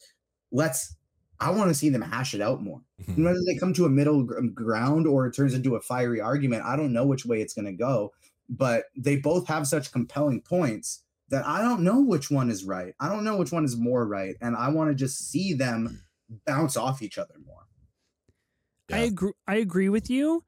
Let's 0.53 0.95
I 1.39 1.51
want 1.51 1.69
to 1.69 1.75
see 1.75 1.91
them 1.91 2.03
hash 2.03 2.33
it 2.33 2.41
out 2.41 2.63
more. 2.63 2.81
Mhm. 3.03 3.25
Whether 3.25 3.41
they 3.47 3.59
come 3.59 3.75
to 3.75 3.85
a 3.85 3.91
middle 3.91 4.25
ground 4.25 5.07
or 5.07 5.27
it 5.27 5.35
turns 5.35 5.53
into 5.53 5.77
a 5.77 5.81
fiery 5.81 6.21
argument, 6.21 6.65
I 6.65 6.77
don't 6.77 6.95
know 6.95 7.07
which 7.07 7.27
way 7.27 7.43
it's 7.43 7.53
going 7.53 7.67
to 7.67 7.73
go. 7.73 8.13
But 8.49 8.85
they 8.97 9.17
both 9.17 9.47
have 9.49 9.67
such 9.67 9.93
compelling 9.93 10.41
points 10.41 11.03
that 11.29 11.47
I 11.47 11.63
don't 11.63 11.83
know 11.83 12.01
which 12.01 12.31
one 12.31 12.51
is 12.51 12.65
right. 12.65 12.95
I 13.01 13.09
don't 13.09 13.25
know 13.25 13.37
which 13.37 13.53
one 13.53 13.65
is 13.65 13.77
more 13.77 14.07
right. 14.07 14.37
And 14.41 14.57
I 14.57 14.69
want 14.69 14.91
to 14.91 14.95
just 14.95 15.31
see 15.31 15.55
them 15.55 16.03
bounce 16.47 16.77
off 16.77 17.03
each 17.03 17.19
other 17.19 17.35
more. 17.45 17.67
I 18.93 19.05
agree. 19.05 19.33
I 19.49 19.57
agree 19.57 19.89
with 19.89 20.09
you, 20.11 20.45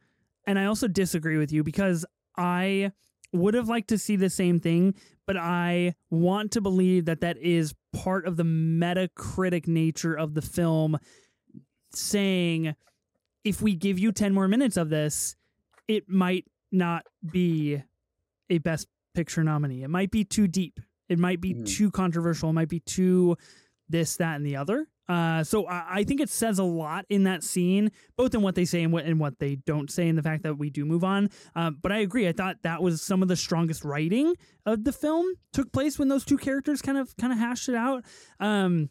and 0.47 0.59
I 0.59 0.66
also 0.66 0.87
disagree 0.87 1.39
with 1.39 1.51
you 1.51 1.64
because 1.64 2.07
I 2.37 2.93
would 3.33 3.55
have 3.55 3.68
liked 3.68 3.89
to 3.89 3.99
see 3.99 4.16
the 4.16 4.31
same 4.31 4.61
thing, 4.61 4.95
but 5.26 5.37
I 5.37 5.95
want 6.11 6.53
to 6.53 6.61
believe 6.61 7.07
that 7.07 7.20
that 7.20 7.37
is 7.39 7.74
part 7.93 8.26
of 8.26 8.37
the 8.37 8.45
metacritic 8.45 9.66
nature 9.66 10.14
of 10.14 10.35
the 10.35 10.43
film, 10.43 10.99
saying 11.93 12.76
if 13.45 13.61
we 13.61 13.74
give 13.74 13.99
you 13.99 14.12
ten 14.12 14.33
more 14.33 14.47
minutes 14.47 14.76
of 14.76 14.89
this, 14.89 15.35
it 15.89 16.09
might 16.09 16.45
not 16.70 17.05
be 17.29 17.83
a 18.51 18.59
best 18.59 18.87
picture 19.19 19.43
nominee. 19.43 19.83
It 19.83 19.89
might 19.91 20.12
be 20.12 20.23
too 20.25 20.47
deep. 20.47 20.79
It 21.09 21.19
might 21.19 21.41
be 21.41 21.53
Mhm. 21.55 21.66
too 21.66 21.91
controversial. 21.91 22.51
It 22.51 22.53
might 22.53 22.69
be 22.69 22.79
too 22.81 23.37
this, 23.89 24.16
that, 24.19 24.37
and 24.37 24.47
the 24.47 24.55
other. 24.57 24.87
Uh, 25.09 25.43
so 25.43 25.66
I, 25.66 26.01
I 26.01 26.05
think 26.05 26.21
it 26.21 26.29
says 26.29 26.59
a 26.59 26.64
lot 26.64 27.05
in 27.09 27.25
that 27.25 27.43
scene, 27.43 27.91
both 28.16 28.35
in 28.35 28.43
what 28.43 28.55
they 28.55 28.64
say 28.66 28.83
and 28.83 28.93
what 28.93 29.07
and 29.07 29.19
what 29.19 29.39
they 29.41 29.57
don't 29.57 29.91
say, 29.91 30.07
and 30.09 30.16
the 30.19 30.23
fact 30.23 30.43
that 30.45 30.55
we 30.59 30.69
do 30.71 30.85
move 30.85 31.03
on. 31.03 31.31
Um, 31.57 31.79
but 31.83 31.91
I 31.91 31.99
agree. 31.99 32.29
I 32.29 32.33
thought 32.33 32.62
that 32.62 32.81
was 32.83 33.01
some 33.03 33.23
of 33.23 33.29
the 33.29 33.35
strongest 33.37 33.85
writing 33.85 34.35
of 34.66 34.85
the 34.85 34.93
film 34.93 35.27
took 35.53 35.73
place 35.73 35.99
when 35.99 36.09
those 36.09 36.25
two 36.27 36.37
characters 36.39 36.81
kind 36.83 36.99
of 36.99 37.16
kind 37.16 37.33
of 37.33 37.39
hashed 37.41 37.69
it 37.71 37.75
out. 37.75 38.05
Um, 38.39 38.91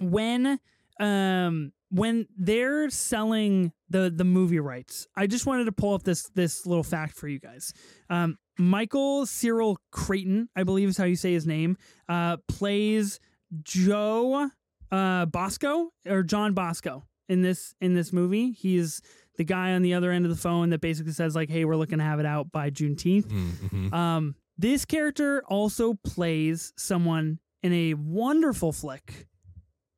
when 0.00 0.58
um 1.00 1.72
when 1.90 2.26
they're 2.36 2.90
selling 2.90 3.72
the 3.88 4.12
the 4.14 4.24
movie 4.24 4.58
rights, 4.58 5.06
I 5.16 5.28
just 5.28 5.46
wanted 5.46 5.66
to 5.66 5.72
pull 5.72 5.94
up 5.94 6.02
this 6.02 6.28
this 6.34 6.66
little 6.66 6.82
fact 6.82 7.14
for 7.14 7.28
you 7.28 7.38
guys. 7.38 7.72
Um, 8.10 8.36
Michael 8.58 9.26
Cyril 9.26 9.78
Creighton, 9.90 10.48
I 10.54 10.62
believe 10.62 10.88
is 10.88 10.96
how 10.96 11.04
you 11.04 11.16
say 11.16 11.32
his 11.32 11.46
name, 11.46 11.76
uh, 12.08 12.36
plays 12.48 13.18
Joe 13.62 14.50
uh, 14.90 15.26
Bosco 15.26 15.90
or 16.06 16.22
John 16.22 16.54
Bosco 16.54 17.04
in 17.28 17.42
this 17.42 17.74
in 17.80 17.94
this 17.94 18.12
movie. 18.12 18.52
He's 18.52 19.00
the 19.36 19.44
guy 19.44 19.72
on 19.72 19.82
the 19.82 19.94
other 19.94 20.12
end 20.12 20.24
of 20.24 20.30
the 20.30 20.36
phone 20.40 20.70
that 20.70 20.80
basically 20.80 21.12
says 21.12 21.34
like, 21.34 21.50
"Hey, 21.50 21.64
we're 21.64 21.76
looking 21.76 21.98
to 21.98 22.04
have 22.04 22.20
it 22.20 22.26
out 22.26 22.52
by 22.52 22.70
Juneteenth." 22.70 23.26
Mhm, 23.26 23.50
mhm. 23.70 23.92
Um, 23.92 24.34
this 24.56 24.84
character 24.84 25.42
also 25.48 25.94
plays 26.04 26.72
someone 26.76 27.40
in 27.62 27.72
a 27.72 27.94
wonderful 27.94 28.72
flick 28.72 29.26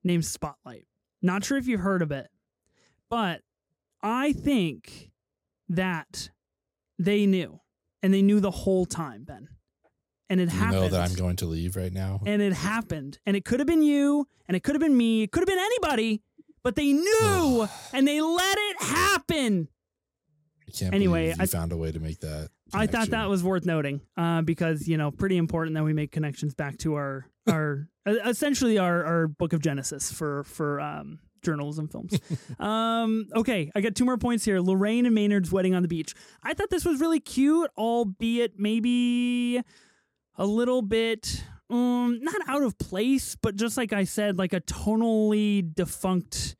named 0.02 0.24
Spotlight. 0.24 0.86
Not 1.20 1.44
sure 1.44 1.58
if 1.58 1.66
you've 1.66 1.80
heard 1.80 2.00
of 2.00 2.10
it, 2.12 2.28
but 3.10 3.42
I 4.02 4.32
think 4.32 5.10
that 5.68 6.30
they 6.98 7.26
knew, 7.26 7.60
and 8.06 8.14
they 8.14 8.22
knew 8.22 8.38
the 8.38 8.52
whole 8.52 8.86
time, 8.86 9.24
Ben. 9.24 9.48
And 10.30 10.40
it 10.40 10.52
you 10.52 10.58
happened. 10.60 10.80
know 10.80 10.88
that 10.90 11.10
I'm 11.10 11.16
going 11.16 11.34
to 11.36 11.46
leave 11.46 11.74
right 11.74 11.92
now? 11.92 12.20
and 12.24 12.40
it 12.40 12.52
happened, 12.52 13.18
and 13.26 13.36
it 13.36 13.44
could 13.44 13.58
have 13.58 13.66
been 13.66 13.82
you, 13.82 14.28
and 14.46 14.56
it 14.56 14.62
could 14.62 14.76
have 14.76 14.80
been 14.80 14.96
me, 14.96 15.24
it 15.24 15.32
could 15.32 15.40
have 15.40 15.48
been 15.48 15.58
anybody, 15.58 16.22
but 16.62 16.76
they 16.76 16.92
knew, 16.92 17.68
and 17.92 18.06
they 18.06 18.20
let 18.20 18.56
it 18.58 18.82
happen. 18.82 19.66
I 20.68 20.70
can't 20.70 20.94
anyway, 20.94 21.24
believe 21.32 21.36
you 21.38 21.42
I- 21.42 21.46
found 21.46 21.72
a 21.72 21.76
way 21.76 21.90
to 21.90 21.98
make 21.98 22.20
that. 22.20 22.50
I 22.72 22.86
thought 22.86 23.10
that 23.10 23.28
was 23.28 23.42
worth 23.42 23.64
noting 23.66 24.02
uh, 24.16 24.42
because 24.42 24.86
you 24.86 24.96
know 24.96 25.10
pretty 25.10 25.36
important 25.36 25.74
that 25.74 25.82
we 25.82 25.92
make 25.92 26.12
connections 26.12 26.54
back 26.54 26.78
to 26.78 26.94
our 26.94 27.26
our 27.48 27.88
essentially 28.06 28.78
our, 28.78 29.04
our 29.04 29.26
book 29.28 29.52
of 29.52 29.60
Genesis 29.62 30.12
for 30.12 30.44
for 30.44 30.80
um, 30.80 31.18
journalism 31.46 31.88
films. 31.88 32.18
um, 32.58 33.26
okay, 33.34 33.70
I 33.74 33.80
got 33.80 33.94
two 33.94 34.04
more 34.04 34.18
points 34.18 34.44
here. 34.44 34.60
Lorraine 34.60 35.06
and 35.06 35.14
Maynard's 35.14 35.50
wedding 35.50 35.74
on 35.74 35.80
the 35.82 35.88
beach. 35.88 36.14
I 36.42 36.52
thought 36.52 36.68
this 36.68 36.84
was 36.84 37.00
really 37.00 37.20
cute, 37.20 37.70
albeit 37.78 38.58
maybe 38.58 39.62
a 40.36 40.44
little 40.46 40.82
bit 40.82 41.42
um 41.70 42.18
not 42.22 42.36
out 42.46 42.62
of 42.62 42.76
place, 42.78 43.34
but 43.36 43.56
just 43.56 43.76
like 43.78 43.92
I 43.94 44.04
said, 44.04 44.36
like 44.38 44.52
a 44.52 44.60
tonally 44.60 45.74
defunct 45.74 46.54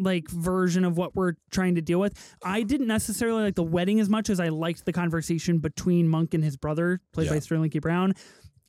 like 0.00 0.28
version 0.30 0.84
of 0.84 0.96
what 0.96 1.14
we're 1.16 1.34
trying 1.50 1.74
to 1.74 1.80
deal 1.82 1.98
with. 2.00 2.14
I 2.42 2.62
didn't 2.62 2.86
necessarily 2.86 3.42
like 3.42 3.56
the 3.56 3.64
wedding 3.64 3.98
as 4.00 4.08
much 4.08 4.30
as 4.30 4.38
I 4.40 4.48
liked 4.48 4.84
the 4.84 4.92
conversation 4.92 5.58
between 5.58 6.08
Monk 6.08 6.34
and 6.34 6.42
his 6.44 6.56
brother, 6.56 7.00
played 7.12 7.28
by 7.28 7.34
Yeah. 7.34 7.40
Sterling 7.40 7.70
K. 7.70 7.80
Brown. 7.80 8.14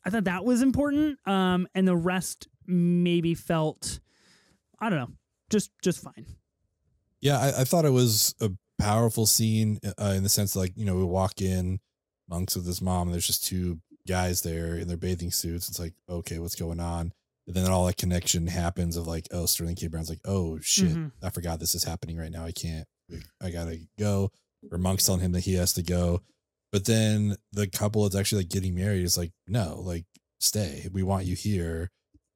I 0.03 0.09
thought 0.09 0.24
that 0.24 0.43
was 0.43 0.61
important. 0.63 1.20
Um, 1.28 1.67
and 1.76 1.88
the 1.88 1.95
rest 1.95 2.47
maybe 2.65 3.36
felt, 3.36 3.99
I 4.80 4.89
don't 4.89 4.99
know, 4.99 5.11
just 5.50 5.72
just 5.82 6.02
fine. 6.02 6.26
Yeah, 7.22 7.38
I, 7.39 7.62
I 7.62 7.64
thought 7.64 7.86
it 7.86 7.91
was 7.91 8.34
a 8.39 8.52
powerful 8.80 9.26
scene 9.26 9.80
uh, 10.02 10.14
in 10.16 10.24
the 10.24 10.30
sense 10.30 10.56
like 10.56 10.72
you 10.76 10.86
know 10.86 10.95
we 10.95 11.04
walk 11.04 11.41
in, 11.41 11.80
monks 12.30 12.56
with 12.56 12.66
his 12.66 12.82
mom, 12.82 13.08
and 13.08 13.14
there's 13.14 13.28
just 13.28 13.45
two 13.45 13.80
guys 14.08 14.41
there 14.41 14.76
in 14.78 14.88
their 14.88 14.97
bathing 14.97 15.32
suits. 15.32 15.68
It's 15.70 15.80
like 15.80 15.93
okay, 16.10 16.39
what's 16.39 16.56
going 16.56 16.80
on? 16.80 17.12
And 17.47 17.56
then 17.56 17.70
all 17.72 17.86
that 17.88 17.97
connection 17.97 18.47
happens 18.47 18.95
of 18.95 19.08
like 19.08 19.28
oh 19.32 19.45
Sterling 19.47 19.76
K 19.76 19.88
Brown's 19.88 20.10
like 20.10 20.22
oh 20.26 20.60
shit, 20.62 20.89
Mhm. 20.95 21.12
I 21.24 21.30
forgot 21.30 21.60
this 21.60 21.76
is 21.76 21.84
happening 21.84 22.18
right 22.18 22.32
now. 22.32 22.45
I 22.45 22.52
can't. 22.52 22.88
I 23.41 23.50
gotta 23.50 23.80
go. 23.97 24.32
Or 24.72 24.78
monk's 24.78 25.06
telling 25.06 25.22
him 25.22 25.32
that 25.32 25.45
he 25.45 25.54
has 25.56 25.74
to 25.74 25.82
go. 25.84 26.22
But 26.72 26.86
then 26.86 27.36
the 27.52 27.66
couple 27.68 28.04
that's 28.04 28.16
actually 28.16 28.43
like 28.43 28.50
getting 28.52 28.76
married 28.76 29.04
is 29.04 29.18
like 29.18 29.32
no, 29.47 29.82
like 29.84 30.06
stay. 30.39 30.88
We 30.91 31.02
want 31.04 31.26
you 31.26 31.36
here. 31.36 31.89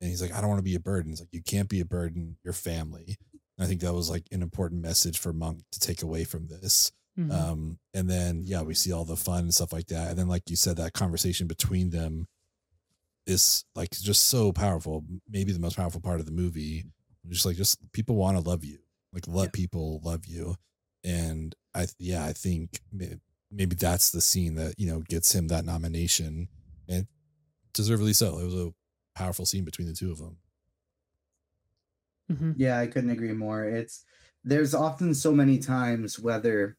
And 0.03 0.09
he's 0.09 0.21
like 0.21 0.33
I 0.33 0.41
don't 0.41 0.49
want 0.49 0.59
to 0.59 0.63
be 0.63 0.75
a 0.75 0.81
burden. 0.81 1.13
It's 1.13 1.21
like 1.21 1.29
you 1.31 1.41
can't 1.41 1.69
be 1.69 1.79
a 1.79 1.85
burden. 1.85 2.35
Your 2.43 2.51
family. 2.53 3.15
I 3.57 3.65
think 3.67 3.79
that 3.81 3.93
was 3.93 4.09
like 4.09 4.25
an 4.33 4.41
important 4.41 4.81
message 4.81 5.17
for 5.17 5.31
Monk 5.31 5.61
to 5.71 5.79
take 5.79 6.01
away 6.03 6.25
from 6.25 6.47
this. 6.47 6.91
Mhm. 7.17 7.31
Um, 7.31 7.79
and 7.93 8.09
then 8.09 8.41
yeah, 8.43 8.63
we 8.63 8.73
see 8.73 8.91
all 8.91 9.05
the 9.05 9.15
fun 9.15 9.43
and 9.43 9.53
stuff 9.53 9.71
like 9.71 9.87
that. 9.87 10.09
And 10.09 10.19
then 10.19 10.27
like 10.27 10.49
you 10.49 10.57
said, 10.57 10.75
that 10.75 10.91
conversation 10.91 11.47
between 11.47 11.91
them 11.91 12.27
is 13.25 13.63
like 13.75 13.91
just 13.91 14.27
so 14.27 14.51
powerful. 14.51 15.05
Maybe 15.29 15.53
the 15.53 15.59
most 15.59 15.77
powerful 15.77 16.01
part 16.01 16.19
of 16.19 16.25
the 16.25 16.31
movie. 16.33 16.83
Just 17.29 17.45
like 17.45 17.55
just 17.55 17.77
people 17.93 18.17
want 18.17 18.35
to 18.37 18.43
love 18.43 18.65
you. 18.65 18.79
Like 19.13 19.23
let 19.27 19.45
Yeah. 19.45 19.49
people 19.53 20.01
love 20.03 20.25
you. 20.25 20.55
And 21.05 21.55
I 21.73 21.87
yeah, 21.97 22.25
I 22.25 22.33
think 22.33 22.81
maybe 23.51 23.75
that's 23.75 24.11
the 24.11 24.19
scene 24.19 24.55
that, 24.55 24.75
you 24.77 24.87
know, 24.87 24.99
gets 25.07 25.33
him 25.33 25.47
that 25.47 25.63
nomination. 25.63 26.49
And 26.89 27.07
deservedly 27.73 28.13
so. 28.13 28.39
It 28.39 28.45
was 28.45 28.55
a 28.55 28.73
powerful 29.15 29.45
scene 29.45 29.65
between 29.65 29.87
the 29.87 29.93
two 29.93 30.11
of 30.11 30.19
them. 30.19 30.39
Mhm. 32.31 32.53
Yeah, 32.57 32.79
I 32.79 32.87
couldn't 32.87 33.09
agree 33.09 33.33
more. 33.33 33.65
It's 33.65 34.05
there's 34.43 34.73
often 34.73 35.13
so 35.13 35.33
many 35.33 35.57
times 35.59 36.19
whether 36.19 36.77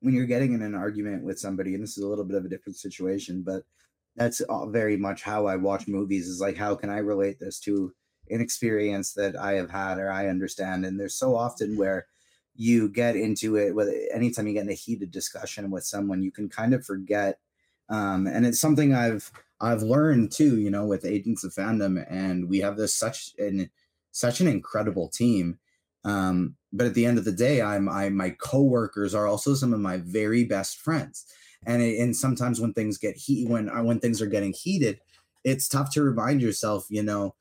when 0.00 0.14
you're 0.14 0.26
getting 0.26 0.54
in 0.54 0.62
an 0.62 0.74
argument 0.76 1.24
with 1.24 1.38
somebody, 1.40 1.74
and 1.74 1.82
this 1.82 1.98
is 1.98 2.04
a 2.04 2.08
little 2.08 2.24
bit 2.24 2.36
of 2.36 2.44
a 2.44 2.48
different 2.50 2.76
situation, 2.76 3.42
but 3.42 3.64
that's 4.16 4.42
very 4.68 4.96
much 4.96 5.22
how 5.22 5.46
I 5.46 5.56
watch 5.56 5.88
movies 5.88 6.28
is 6.28 6.40
like 6.40 6.56
how 6.56 6.74
can 6.76 6.90
I 6.90 6.98
relate 6.98 7.40
this 7.40 7.60
to 7.62 7.94
an 8.30 8.40
experience 8.42 9.14
that 9.14 9.36
I 9.36 9.54
have 9.54 9.70
had 9.70 9.98
or 9.98 10.10
I 10.12 10.28
understand. 10.28 10.86
And 10.86 11.00
there's 11.00 11.14
so 11.16 11.36
often 11.36 11.76
where 11.76 12.08
you 12.54 12.88
get 12.88 13.16
into 13.16 13.56
it 13.56 13.74
with 13.74 13.88
anytime 14.12 14.46
you 14.46 14.54
get 14.54 14.64
in 14.64 14.70
a 14.70 14.74
heated 14.74 15.10
discussion 15.10 15.70
with 15.70 15.84
someone, 15.84 16.22
you 16.22 16.32
can 16.32 16.48
kind 16.48 16.74
of 16.74 16.84
forget. 16.84 17.40
Um, 17.88 18.26
and 18.26 18.46
it's 18.46 18.60
something 18.60 18.94
I've 18.94 19.32
I've 19.62 19.82
learned 19.82 20.32
too, 20.32 20.58
you 20.58 20.70
know, 20.70 20.84
with 20.84 21.06
Agents 21.06 21.44
of 21.44 21.54
Fandom, 21.54 22.04
and 22.10 22.48
we 22.48 22.58
have 22.58 22.76
this 22.76 22.94
such 22.94 23.32
an 23.38 23.70
such 24.10 24.40
an 24.40 24.48
incredible 24.48 25.08
team. 25.08 25.58
Um, 26.04 26.56
but 26.72 26.86
at 26.88 26.94
the 26.94 27.06
end 27.06 27.16
of 27.16 27.24
the 27.24 27.32
day, 27.32 27.62
I'm 27.62 27.88
I 27.88 28.08
my 28.10 28.30
coworkers 28.30 29.14
are 29.14 29.26
also 29.26 29.54
some 29.54 29.72
of 29.72 29.80
my 29.80 29.98
very 29.98 30.44
best 30.44 30.78
friends. 30.78 31.24
And 31.64 31.80
it, 31.80 32.00
and 32.00 32.16
sometimes 32.16 32.60
when 32.60 32.72
things 32.72 32.98
get 32.98 33.16
heat 33.16 33.48
when 33.48 33.68
uh, 33.68 33.82
when 33.84 34.00
things 34.00 34.20
are 34.20 34.26
getting 34.26 34.52
heated, 34.52 35.00
it's 35.44 35.68
tough 35.68 35.92
to 35.92 36.02
remind 36.02 36.42
yourself, 36.42 36.86
you 36.90 37.04
know, 37.04 37.36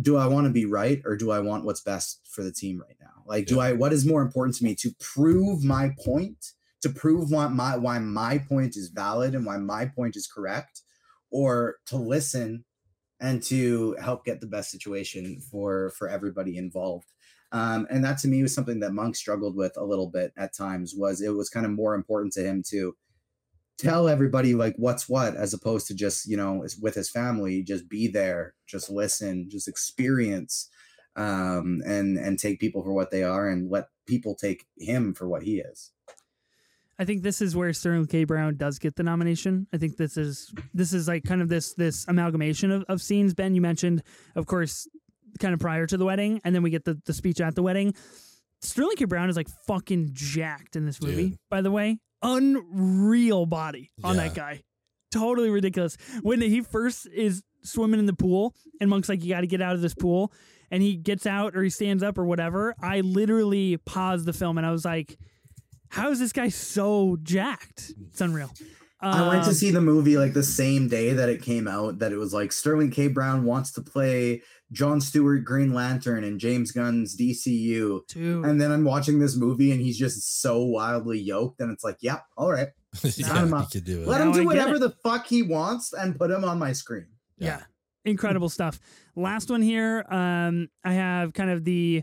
do 0.00 0.16
I 0.16 0.26
want 0.26 0.46
to 0.46 0.52
be 0.52 0.64
right 0.64 1.02
or 1.04 1.16
do 1.16 1.32
I 1.32 1.40
want 1.40 1.64
what's 1.64 1.80
best 1.80 2.20
for 2.30 2.44
the 2.44 2.52
team 2.52 2.80
right 2.80 2.96
now? 3.00 3.24
Like, 3.26 3.46
do 3.46 3.58
I 3.58 3.72
what 3.72 3.92
is 3.92 4.06
more 4.06 4.22
important 4.22 4.56
to 4.58 4.64
me 4.64 4.76
to 4.76 4.94
prove 5.00 5.64
my 5.64 5.90
point 6.04 6.52
to 6.82 6.88
prove 6.88 7.30
why 7.30 7.48
my 7.48 7.76
why 7.76 7.98
my 7.98 8.38
point 8.38 8.76
is 8.76 8.88
valid 8.88 9.34
and 9.34 9.44
why 9.44 9.56
my 9.56 9.86
point 9.86 10.16
is 10.16 10.26
correct, 10.26 10.82
or 11.30 11.76
to 11.86 11.96
listen 11.96 12.64
and 13.20 13.42
to 13.42 13.96
help 14.00 14.24
get 14.24 14.40
the 14.40 14.46
best 14.46 14.70
situation 14.70 15.40
for 15.50 15.90
for 15.90 16.08
everybody 16.08 16.56
involved. 16.56 17.08
Um, 17.50 17.86
and 17.90 18.04
that 18.04 18.18
to 18.18 18.28
me 18.28 18.42
was 18.42 18.54
something 18.54 18.80
that 18.80 18.92
Monk 18.92 19.16
struggled 19.16 19.56
with 19.56 19.72
a 19.76 19.84
little 19.84 20.10
bit 20.10 20.32
at 20.36 20.54
times. 20.54 20.94
Was 20.96 21.20
it 21.20 21.30
was 21.30 21.48
kind 21.48 21.66
of 21.66 21.72
more 21.72 21.94
important 21.94 22.32
to 22.34 22.42
him 22.42 22.62
to 22.70 22.94
tell 23.78 24.08
everybody 24.08 24.54
like 24.54 24.74
what's 24.76 25.08
what 25.08 25.36
as 25.36 25.54
opposed 25.54 25.86
to 25.86 25.94
just 25.94 26.28
you 26.28 26.36
know 26.36 26.64
with 26.82 26.94
his 26.94 27.08
family 27.08 27.62
just 27.62 27.88
be 27.88 28.08
there 28.08 28.54
just 28.66 28.90
listen 28.90 29.48
just 29.48 29.68
experience 29.68 30.68
um 31.14 31.80
and 31.86 32.18
and 32.18 32.38
take 32.38 32.58
people 32.58 32.82
for 32.82 32.92
what 32.92 33.10
they 33.10 33.22
are 33.22 33.48
and 33.48 33.70
let 33.70 33.86
people 34.06 34.34
take 34.34 34.66
him 34.78 35.14
for 35.14 35.28
what 35.28 35.44
he 35.44 35.60
is 35.60 35.92
I 36.98 37.04
think 37.04 37.22
this 37.22 37.40
is 37.40 37.54
where 37.54 37.72
Sterling 37.72 38.06
K. 38.06 38.24
Brown 38.24 38.56
does 38.56 38.78
get 38.78 38.96
the 38.96 39.02
nomination. 39.04 39.66
I 39.72 39.76
think 39.78 39.96
this 39.96 40.16
is 40.16 40.52
this 40.74 40.92
is 40.92 41.06
like 41.08 41.24
kind 41.24 41.40
of 41.42 41.48
this 41.48 41.74
this 41.74 42.04
amalgamation 42.08 42.70
of, 42.70 42.84
of 42.88 43.00
scenes. 43.00 43.34
Ben, 43.34 43.54
you 43.54 43.60
mentioned, 43.60 44.02
of 44.34 44.46
course, 44.46 44.88
kind 45.38 45.54
of 45.54 45.60
prior 45.60 45.86
to 45.86 45.96
the 45.96 46.04
wedding, 46.04 46.40
and 46.44 46.54
then 46.54 46.62
we 46.62 46.70
get 46.70 46.84
the, 46.84 47.00
the 47.06 47.12
speech 47.12 47.40
at 47.40 47.54
the 47.54 47.62
wedding. 47.62 47.94
Sterling 48.62 48.96
K. 48.96 49.04
Brown 49.04 49.28
is 49.30 49.36
like 49.36 49.48
fucking 49.68 50.10
jacked 50.12 50.74
in 50.74 50.84
this 50.86 51.00
movie, 51.00 51.30
Dude. 51.30 51.38
by 51.50 51.60
the 51.60 51.70
way. 51.70 51.98
Unreal 52.22 53.46
body 53.46 53.90
on 54.02 54.16
Yeah. 54.16 54.24
that 54.24 54.34
guy. 54.34 54.62
Totally 55.12 55.50
ridiculous. 55.50 55.96
When 56.22 56.40
he 56.40 56.60
first 56.62 57.06
is 57.14 57.42
swimming 57.62 58.00
in 58.00 58.06
the 58.06 58.12
pool 58.14 58.54
and 58.80 58.90
Monk's 58.90 59.08
like, 59.08 59.22
you 59.22 59.30
got 59.30 59.40
to 59.42 59.46
get 59.46 59.62
out 59.62 59.74
of 59.74 59.80
this 59.80 59.94
pool. 59.94 60.32
And 60.70 60.82
he 60.82 60.96
gets 60.96 61.26
out 61.26 61.56
or 61.56 61.62
he 61.62 61.70
stands 61.70 62.02
up 62.02 62.18
or 62.18 62.24
whatever. 62.26 62.74
I 62.82 63.00
literally 63.00 63.78
paused 63.78 64.26
the 64.26 64.32
film 64.34 64.58
and 64.58 64.66
I 64.66 64.70
was 64.70 64.84
like, 64.84 65.16
how 65.90 66.10
is 66.10 66.18
this 66.18 66.32
guy 66.32 66.48
so 66.48 67.16
jacked? 67.22 67.92
It's 68.08 68.20
unreal. 68.20 68.50
I 69.00 69.28
went 69.28 69.44
to 69.44 69.50
Um, 69.50 69.54
see 69.54 69.70
the 69.70 69.80
movie 69.80 70.18
like 70.18 70.32
the 70.32 70.42
same 70.42 70.88
day 70.88 71.12
that 71.12 71.28
it 71.28 71.40
came 71.40 71.68
out. 71.68 72.00
That 72.00 72.10
it 72.12 72.16
was 72.16 72.34
like 72.34 72.50
Sterling 72.50 72.90
K. 72.90 73.06
Brown 73.08 73.44
wants 73.44 73.70
to 73.74 73.80
play 73.80 74.42
John 74.72 75.00
Stewart 75.00 75.44
Green 75.44 75.72
Lantern 75.72 76.24
and 76.24 76.40
James 76.40 76.72
Gunn's 76.72 77.16
DCU. 77.16 78.00
Dude. 78.08 78.44
And 78.44 78.60
then 78.60 78.72
I'm 78.72 78.82
watching 78.84 79.20
this 79.20 79.36
movie 79.36 79.70
and 79.70 79.80
he's 79.80 79.96
just 79.96 80.40
so 80.42 80.64
wildly 80.64 81.20
yoked. 81.20 81.60
And 81.60 81.70
it's 81.70 81.84
like, 81.84 81.98
yeah, 82.00 82.18
all 82.36 82.50
right. 82.50 82.68
yeah, 83.04 83.44
him 83.44 83.54
could 83.70 83.84
do 83.84 84.02
it. 84.02 84.08
Let 84.08 84.18
Now 84.18 84.26
him 84.26 84.32
do 84.32 84.44
whatever 84.46 84.78
the 84.80 84.90
fuck 85.04 85.26
he 85.28 85.42
wants 85.42 85.92
and 85.92 86.18
put 86.18 86.30
him 86.30 86.44
on 86.44 86.58
my 86.58 86.72
screen. 86.72 87.06
yeah. 87.36 87.62
incredible 88.04 88.48
stuff 88.48 88.80
last 89.16 89.50
one 89.50 89.60
here 89.60 90.02
um 90.08 90.68
i 90.82 90.92
have 90.94 91.34
kind 91.34 91.50
of 91.50 91.62
the 91.64 92.02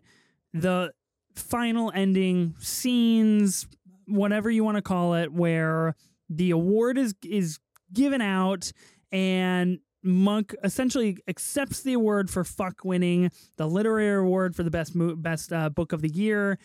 the 0.53 0.91
final 1.35 1.91
ending 1.93 2.55
scenes 2.59 3.67
whatever 4.07 4.49
you 4.49 4.63
want 4.63 4.77
to 4.77 4.81
call 4.81 5.15
it 5.15 5.31
where 5.31 5.95
the 6.29 6.51
award 6.51 6.97
is 6.97 7.13
is 7.23 7.59
given 7.93 8.21
out 8.21 8.71
and 9.11 9.79
monk 10.03 10.55
essentially 10.63 11.17
accepts 11.27 11.81
the 11.81 11.93
award 11.93 12.29
for 12.29 12.43
fuck 12.43 12.83
winning 12.83 13.31
the 13.57 13.67
literary 13.67 14.23
award 14.23 14.55
for 14.55 14.63
the 14.63 14.71
best 14.71 14.95
mo- 14.95 15.15
best 15.15 15.51
uh, 15.51 15.69
book 15.69 15.91
of 15.91 16.01
the 16.01 16.09
year 16.09 16.59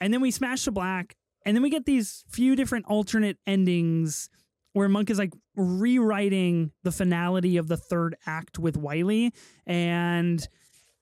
and 0.00 0.12
then 0.12 0.20
we 0.20 0.30
smash 0.30 0.64
to 0.64 0.70
black 0.70 1.16
and 1.46 1.56
then 1.56 1.62
we 1.62 1.70
get 1.70 1.86
these 1.86 2.24
few 2.28 2.56
different 2.56 2.86
alternate 2.86 3.38
endings 3.46 4.28
where 4.72 4.90
Monk 4.90 5.08
is 5.08 5.18
like 5.18 5.32
rewriting 5.54 6.70
the 6.82 6.92
finality 6.92 7.56
of 7.56 7.68
the 7.68 7.78
third 7.78 8.14
act 8.26 8.58
with 8.58 8.76
Wiley. 8.76 9.32
And 9.64 10.46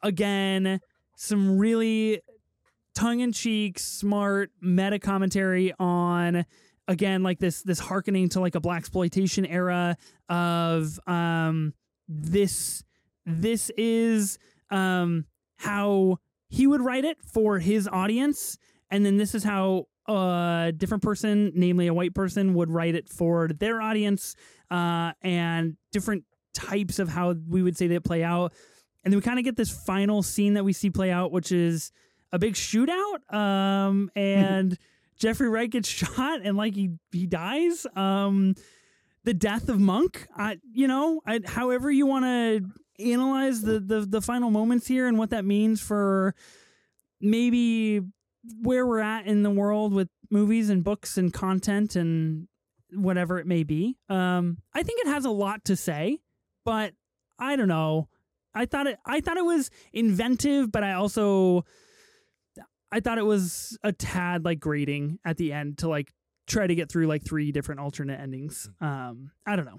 again, 0.00 0.80
some 1.16 1.58
really 1.58 2.20
tongue 2.94 3.20
in 3.20 3.32
cheek, 3.32 3.78
smart 3.78 4.50
meta 4.60 4.98
commentary 4.98 5.72
on 5.78 6.44
again 6.86 7.22
like 7.22 7.38
this 7.38 7.62
this 7.62 7.78
harkening 7.78 8.28
to 8.28 8.40
like 8.40 8.54
a 8.54 8.60
blaxploitation 8.60 9.46
era 9.48 9.96
of 10.28 11.00
um 11.06 11.72
this 12.08 12.84
this 13.24 13.70
is 13.78 14.38
um 14.70 15.24
how 15.56 16.18
he 16.48 16.66
would 16.66 16.82
write 16.82 17.06
it 17.06 17.16
for 17.22 17.58
his 17.58 17.88
audience 17.88 18.58
and 18.90 19.04
then 19.04 19.16
this 19.16 19.34
is 19.34 19.42
how 19.42 19.86
a 20.06 20.72
different 20.76 21.02
person, 21.02 21.52
namely 21.54 21.86
a 21.86 21.94
white 21.94 22.14
person, 22.14 22.54
would 22.54 22.70
write 22.70 22.94
it 22.94 23.08
for 23.08 23.48
their 23.48 23.80
audience, 23.80 24.36
uh, 24.70 25.12
and 25.22 25.76
different 25.92 26.24
types 26.52 26.98
of 26.98 27.08
how 27.08 27.34
we 27.48 27.62
would 27.62 27.76
say 27.76 27.86
that 27.88 28.04
play 28.04 28.22
out. 28.22 28.52
And 29.02 29.12
then 29.12 29.18
we 29.18 29.22
kind 29.22 29.38
of 29.38 29.44
get 29.44 29.56
this 29.56 29.70
final 29.70 30.22
scene 30.22 30.54
that 30.54 30.64
we 30.64 30.72
see 30.72 30.90
play 30.90 31.10
out, 31.10 31.32
which 31.32 31.52
is 31.52 31.92
a 32.34 32.38
big 32.38 32.54
shootout. 32.54 33.32
Um, 33.32 34.10
and 34.16 34.76
Jeffrey 35.16 35.48
Wright 35.48 35.70
gets 35.70 35.88
shot 35.88 36.40
and 36.42 36.56
like 36.56 36.74
he 36.74 36.90
he 37.12 37.26
dies. 37.26 37.86
Um, 37.94 38.56
the 39.22 39.32
death 39.32 39.68
of 39.68 39.80
Monk. 39.80 40.26
I, 40.36 40.58
you 40.72 40.86
know, 40.88 41.22
I, 41.26 41.40
however 41.46 41.90
you 41.90 42.04
want 42.06 42.24
to 42.24 43.04
analyze 43.04 43.62
the, 43.62 43.80
the 43.80 44.00
the 44.00 44.20
final 44.20 44.50
moments 44.50 44.86
here 44.86 45.06
and 45.06 45.16
what 45.16 45.30
that 45.30 45.44
means 45.44 45.80
for 45.80 46.34
maybe 47.20 48.00
where 48.60 48.86
we're 48.86 49.00
at 49.00 49.26
in 49.26 49.42
the 49.42 49.50
world 49.50 49.94
with 49.94 50.08
movies 50.30 50.68
and 50.68 50.84
books 50.84 51.16
and 51.16 51.32
content 51.32 51.96
and 51.96 52.48
whatever 52.92 53.38
it 53.38 53.46
may 53.46 53.62
be. 53.62 53.96
Um, 54.08 54.58
I 54.74 54.82
think 54.82 55.00
it 55.00 55.08
has 55.08 55.24
a 55.24 55.30
lot 55.30 55.64
to 55.66 55.76
say, 55.76 56.18
but 56.64 56.92
I 57.38 57.56
don't 57.56 57.68
know. 57.68 58.08
I 58.54 58.66
thought 58.66 58.86
it. 58.86 58.98
I 59.06 59.20
thought 59.20 59.36
it 59.36 59.44
was 59.44 59.70
inventive, 59.92 60.70
but 60.70 60.84
I 60.84 60.92
also, 60.92 61.64
I 62.94 63.00
thought 63.00 63.18
it 63.18 63.26
was 63.26 63.76
a 63.82 63.90
tad 63.90 64.44
like 64.44 64.60
grating 64.60 65.18
at 65.24 65.36
the 65.36 65.52
end 65.52 65.78
to 65.78 65.88
like 65.88 66.12
try 66.46 66.64
to 66.64 66.74
get 66.76 66.88
through 66.88 67.08
like 67.08 67.24
three 67.24 67.50
different 67.50 67.80
alternate 67.80 68.20
endings. 68.20 68.70
Um, 68.80 69.32
I 69.44 69.56
don't 69.56 69.64
know. 69.64 69.78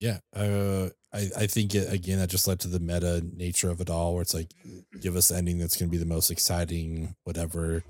Yeah, 0.00 0.18
uh, 0.34 0.88
I 1.12 1.28
I 1.36 1.46
think 1.46 1.74
it, 1.74 1.92
again 1.92 2.18
that 2.20 2.30
just 2.30 2.48
led 2.48 2.60
to 2.60 2.68
the 2.68 2.80
meta 2.80 3.22
nature 3.36 3.68
of 3.68 3.82
it 3.82 3.90
all, 3.90 4.14
where 4.14 4.22
it's 4.22 4.32
like, 4.32 4.50
give 4.98 5.14
us 5.14 5.28
the 5.28 5.36
ending 5.36 5.58
that's 5.58 5.76
going 5.76 5.90
to 5.90 5.92
be 5.92 6.02
the 6.02 6.06
most 6.06 6.30
exciting, 6.30 7.16
whatever. 7.24 7.84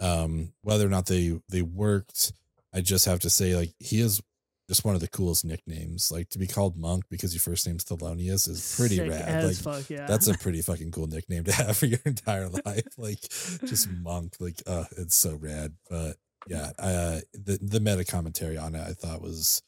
Um, 0.00 0.52
whether 0.62 0.86
or 0.86 0.90
not 0.90 1.06
they 1.06 1.40
they 1.48 1.62
worked, 1.62 2.32
I 2.72 2.82
just 2.82 3.04
have 3.06 3.18
to 3.20 3.30
say, 3.30 3.56
like 3.56 3.74
he 3.80 4.00
is 4.00 4.22
just 4.70 4.84
one 4.84 4.94
of 4.94 5.00
the 5.00 5.08
coolest 5.08 5.44
nicknames. 5.44 6.12
Like 6.12 6.28
to 6.28 6.38
be 6.38 6.46
called 6.46 6.76
Monk 6.76 7.02
because 7.10 7.34
your 7.34 7.40
first 7.40 7.66
name's 7.66 7.84
Thelonious 7.84 8.48
is 8.48 8.76
pretty 8.76 8.98
Sick 8.98 9.10
rad. 9.10 9.44
Like 9.44 9.56
fuck, 9.56 9.90
yeah. 9.90 10.06
that's 10.06 10.28
a 10.28 10.38
pretty 10.38 10.62
fucking 10.62 10.92
cool 10.92 11.08
nickname 11.08 11.42
to 11.42 11.52
have 11.52 11.76
for 11.76 11.86
your 11.86 11.98
entire 12.04 12.48
life. 12.48 12.86
Like 12.96 13.20
just 13.66 13.90
Monk, 13.90 14.36
like 14.38 14.62
uh, 14.68 14.84
it's 14.96 15.16
so 15.16 15.34
rad. 15.34 15.74
But 15.90 16.18
yeah, 16.46 16.70
uh, 16.78 17.18
the 17.32 17.58
the 17.60 17.80
meta 17.80 18.04
commentary 18.04 18.56
on 18.56 18.76
it, 18.76 18.80
I 18.80 18.92
thought 18.92 19.20
was 19.20 19.60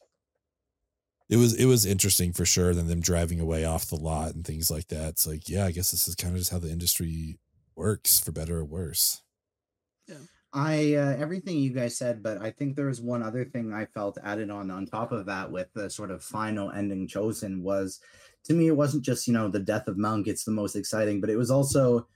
it 1.29 1.37
was 1.37 1.53
it 1.55 1.67
was 1.67 1.85
interesting 1.85 2.33
for 2.33 2.47
sure. 2.47 2.73
Then 2.73 2.87
them 2.87 3.01
driving 3.01 3.41
away 3.41 3.65
off 3.65 3.87
the 3.87 3.97
lot 3.97 4.37
and 4.37 4.47
things 4.47 4.71
like 4.71 4.87
that. 4.89 5.09
It's 5.09 5.27
like, 5.27 5.49
yeah, 5.49 5.65
I 5.65 5.73
guess 5.73 5.91
this 5.91 6.07
is 6.07 6.15
kind 6.15 6.33
of 6.33 6.39
just 6.39 6.53
how 6.53 6.61
the 6.61 6.71
industry 6.71 7.41
works, 7.75 8.21
for 8.21 8.31
better 8.31 8.59
or 8.59 8.65
worse. 8.65 9.21
I 10.53 10.95
uh, 10.95 11.17
everything 11.19 11.59
you 11.59 11.73
guys 11.73 11.97
said, 11.97 12.23
but 12.23 12.43
I 12.43 12.51
think 12.51 12.77
there 12.77 12.87
was 12.87 13.01
one 13.01 13.23
other 13.23 13.45
thing 13.45 13.73
I 13.73 13.87
felt 13.87 14.19
added 14.23 14.51
on 14.51 14.71
on 14.71 14.87
top 14.87 15.11
of 15.13 15.27
that 15.27 15.51
with 15.51 15.73
the 15.75 15.89
sort 15.89 16.11
of 16.11 16.23
final 16.23 16.71
ending 16.71 17.09
chosen 17.09 17.63
was 17.63 18.01
to 18.45 18.53
me 18.53 18.67
it 18.67 18.77
wasn't 18.77 19.05
just 19.05 19.27
you 19.27 19.33
know 19.33 19.49
the 19.49 19.61
death 19.61 19.89
of 19.89 19.97
Monk 19.97 20.27
it's 20.27 20.45
the 20.45 20.51
most 20.51 20.77
exciting, 20.77 21.21
but 21.21 21.31
it 21.31 21.37
was 21.37 21.51
also 21.51 22.07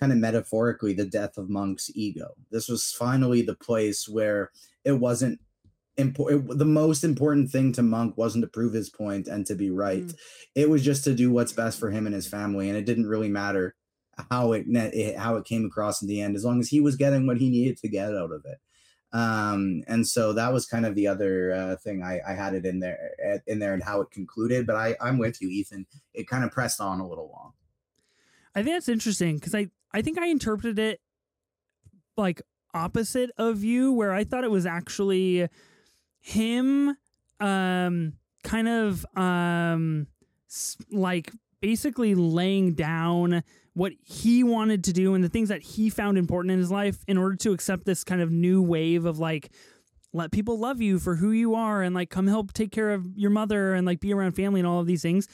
kind 0.00 0.10
of 0.10 0.18
metaphorically 0.18 0.94
the 0.94 1.04
death 1.04 1.36
of 1.36 1.50
Monk's 1.50 1.90
ego. 1.94 2.28
This 2.50 2.68
was 2.68 2.92
finally 2.92 3.42
the 3.42 3.54
place 3.54 4.08
where 4.08 4.50
it 4.84 4.92
wasn't 4.92 5.38
important. 5.98 6.58
The 6.58 6.64
most 6.64 7.04
important 7.04 7.50
thing 7.50 7.72
to 7.74 7.82
Monk 7.82 8.16
wasn't 8.16 8.42
to 8.42 8.48
prove 8.48 8.72
his 8.72 8.88
point 8.88 9.28
and 9.28 9.46
to 9.46 9.54
be 9.54 9.70
right. 9.70 10.02
Mm. 10.02 10.16
It 10.54 10.70
was 10.70 10.82
just 10.82 11.04
to 11.04 11.14
do 11.14 11.30
what's 11.30 11.52
best 11.52 11.78
for 11.78 11.90
him 11.90 12.06
and 12.06 12.14
his 12.14 12.26
family, 12.26 12.68
and 12.70 12.78
it 12.78 12.86
didn't 12.86 13.06
really 13.06 13.28
matter 13.28 13.74
how 14.30 14.52
it, 14.52 14.66
it 14.68 15.16
how 15.16 15.36
it 15.36 15.44
came 15.44 15.64
across 15.64 16.02
in 16.02 16.08
the 16.08 16.20
end 16.20 16.36
as 16.36 16.44
long 16.44 16.60
as 16.60 16.68
he 16.68 16.80
was 16.80 16.96
getting 16.96 17.26
what 17.26 17.38
he 17.38 17.50
needed 17.50 17.76
to 17.78 17.88
get 17.88 18.14
out 18.14 18.32
of 18.32 18.44
it. 18.44 18.58
Um 19.12 19.82
and 19.88 20.06
so 20.06 20.32
that 20.32 20.52
was 20.52 20.66
kind 20.66 20.86
of 20.86 20.94
the 20.94 21.06
other 21.06 21.52
uh, 21.52 21.76
thing 21.76 22.02
I, 22.02 22.20
I 22.26 22.32
had 22.32 22.54
it 22.54 22.64
in 22.64 22.80
there 22.80 23.10
uh, 23.26 23.38
in 23.46 23.58
there 23.58 23.74
and 23.74 23.82
how 23.82 24.00
it 24.00 24.10
concluded 24.10 24.66
but 24.66 24.76
i 24.76 24.96
i'm 25.00 25.18
with 25.18 25.42
you 25.42 25.48
ethan. 25.48 25.86
It 26.14 26.28
kind 26.28 26.44
of 26.44 26.50
pressed 26.50 26.80
on 26.80 27.00
a 27.00 27.06
little 27.06 27.30
long. 27.30 27.52
I 28.54 28.62
think 28.62 28.74
that's 28.76 28.88
interesting 28.88 29.36
because 29.36 29.54
I 29.54 29.68
I 29.92 30.02
think 30.02 30.18
I 30.18 30.26
interpreted 30.28 30.78
it 30.78 31.00
like 32.16 32.42
opposite 32.74 33.30
of 33.36 33.62
you, 33.62 33.92
where 33.92 34.12
I 34.12 34.24
thought 34.24 34.44
it 34.44 34.50
was 34.50 34.66
actually 34.66 35.48
him, 36.20 36.96
um, 37.40 38.14
kind 38.44 38.68
of 38.68 39.06
um, 39.16 40.06
like 40.90 41.32
basically 41.60 42.14
laying 42.14 42.74
down 42.74 43.42
what 43.74 43.92
he 44.04 44.44
wanted 44.44 44.84
to 44.84 44.92
do 44.92 45.14
and 45.14 45.24
the 45.24 45.28
things 45.28 45.48
that 45.48 45.62
he 45.62 45.88
found 45.88 46.18
important 46.18 46.52
in 46.52 46.58
his 46.58 46.70
life 46.70 47.04
in 47.08 47.16
order 47.16 47.36
to 47.36 47.52
accept 47.52 47.84
this 47.84 48.04
kind 48.04 48.20
of 48.20 48.30
new 48.30 48.62
wave 48.62 49.04
of 49.06 49.18
like 49.18 49.50
let 50.12 50.30
people 50.30 50.58
love 50.58 50.82
you 50.82 50.98
for 50.98 51.16
who 51.16 51.30
you 51.30 51.54
are 51.54 51.82
and 51.82 51.94
like 51.94 52.10
come 52.10 52.26
help 52.26 52.52
take 52.52 52.70
care 52.70 52.90
of 52.90 53.06
your 53.16 53.30
mother 53.30 53.74
and 53.74 53.86
like 53.86 54.00
be 54.00 54.12
around 54.12 54.32
family 54.32 54.60
and 54.60 54.66
all 54.66 54.80
of 54.80 54.86
these 54.86 55.02
things 55.02 55.26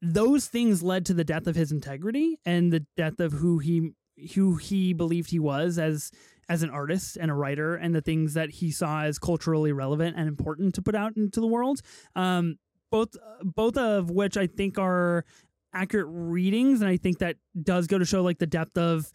those 0.00 0.46
things 0.46 0.82
led 0.82 1.06
to 1.06 1.14
the 1.14 1.24
death 1.24 1.46
of 1.46 1.56
his 1.56 1.72
integrity 1.72 2.38
and 2.44 2.72
the 2.72 2.84
death 2.96 3.18
of 3.18 3.32
who 3.32 3.58
he 3.58 3.92
who 4.34 4.56
he 4.56 4.92
believed 4.92 5.30
he 5.30 5.38
was 5.38 5.78
as 5.78 6.10
as 6.48 6.62
an 6.62 6.70
artist 6.70 7.16
and 7.20 7.30
a 7.30 7.34
writer 7.34 7.74
and 7.74 7.94
the 7.94 8.00
things 8.00 8.34
that 8.34 8.50
he 8.50 8.70
saw 8.70 9.02
as 9.02 9.18
culturally 9.18 9.72
relevant 9.72 10.16
and 10.16 10.28
important 10.28 10.74
to 10.74 10.82
put 10.82 10.94
out 10.94 11.14
into 11.16 11.40
the 11.40 11.46
world. 11.46 11.80
Um, 12.16 12.56
both 12.90 13.16
both 13.42 13.76
of 13.76 14.10
which 14.10 14.36
I 14.36 14.46
think 14.46 14.78
are 14.78 15.24
accurate 15.78 16.06
readings, 16.08 16.80
and 16.80 16.90
I 16.90 16.96
think 16.96 17.18
that 17.18 17.36
does 17.60 17.86
go 17.86 17.98
to 17.98 18.04
show 18.04 18.22
like 18.22 18.38
the 18.38 18.46
depth 18.46 18.76
of 18.76 19.10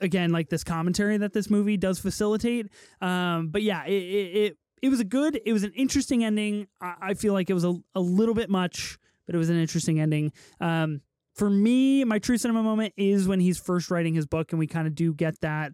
again 0.00 0.30
like 0.30 0.48
this 0.48 0.64
commentary 0.64 1.16
that 1.18 1.32
this 1.32 1.50
movie 1.50 1.76
does 1.76 1.98
facilitate. 1.98 2.68
Um, 3.00 3.48
but 3.48 3.62
yeah, 3.62 3.84
it, 3.84 3.92
it, 3.92 4.36
it 4.36 4.58
it 4.84 4.90
was 4.90 5.00
a 5.00 5.04
good, 5.04 5.40
it 5.46 5.52
was 5.54 5.64
an 5.64 5.72
interesting 5.72 6.24
ending. 6.24 6.66
I, 6.78 6.94
I 7.00 7.14
feel 7.14 7.32
like 7.32 7.48
it 7.48 7.54
was 7.54 7.64
a, 7.64 7.74
a 7.94 8.00
little 8.00 8.34
bit 8.34 8.50
much, 8.50 8.98
but 9.24 9.34
it 9.34 9.38
was 9.38 9.48
an 9.48 9.58
interesting 9.58 9.98
ending. 9.98 10.30
Um, 10.60 11.00
for 11.34 11.48
me, 11.48 12.04
my 12.04 12.18
true 12.18 12.36
cinema 12.36 12.62
moment 12.62 12.92
is 12.98 13.26
when 13.26 13.40
he's 13.40 13.58
first 13.58 13.90
writing 13.90 14.12
his 14.12 14.26
book, 14.26 14.52
and 14.52 14.58
we 14.58 14.66
kind 14.66 14.86
of 14.86 14.94
do 14.94 15.14
get 15.14 15.40
that 15.40 15.72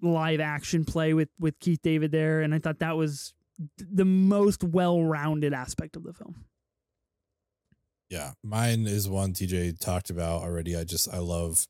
live 0.00 0.40
action 0.40 0.86
play 0.86 1.12
with 1.12 1.28
with 1.38 1.58
Keith 1.60 1.82
David 1.82 2.10
there, 2.10 2.40
and 2.40 2.54
I 2.54 2.58
thought 2.58 2.78
that 2.78 2.96
was 2.96 3.34
the 3.78 4.06
most 4.06 4.64
well 4.64 5.02
rounded 5.02 5.52
aspect 5.52 5.94
of 5.94 6.02
the 6.02 6.14
film. 6.14 6.46
Yeah, 8.12 8.32
mine 8.44 8.86
is 8.86 9.08
one 9.08 9.32
TJ 9.32 9.80
talked 9.80 10.10
about 10.10 10.42
already. 10.42 10.76
I 10.76 10.84
just 10.84 11.08
I 11.10 11.16
love 11.16 11.66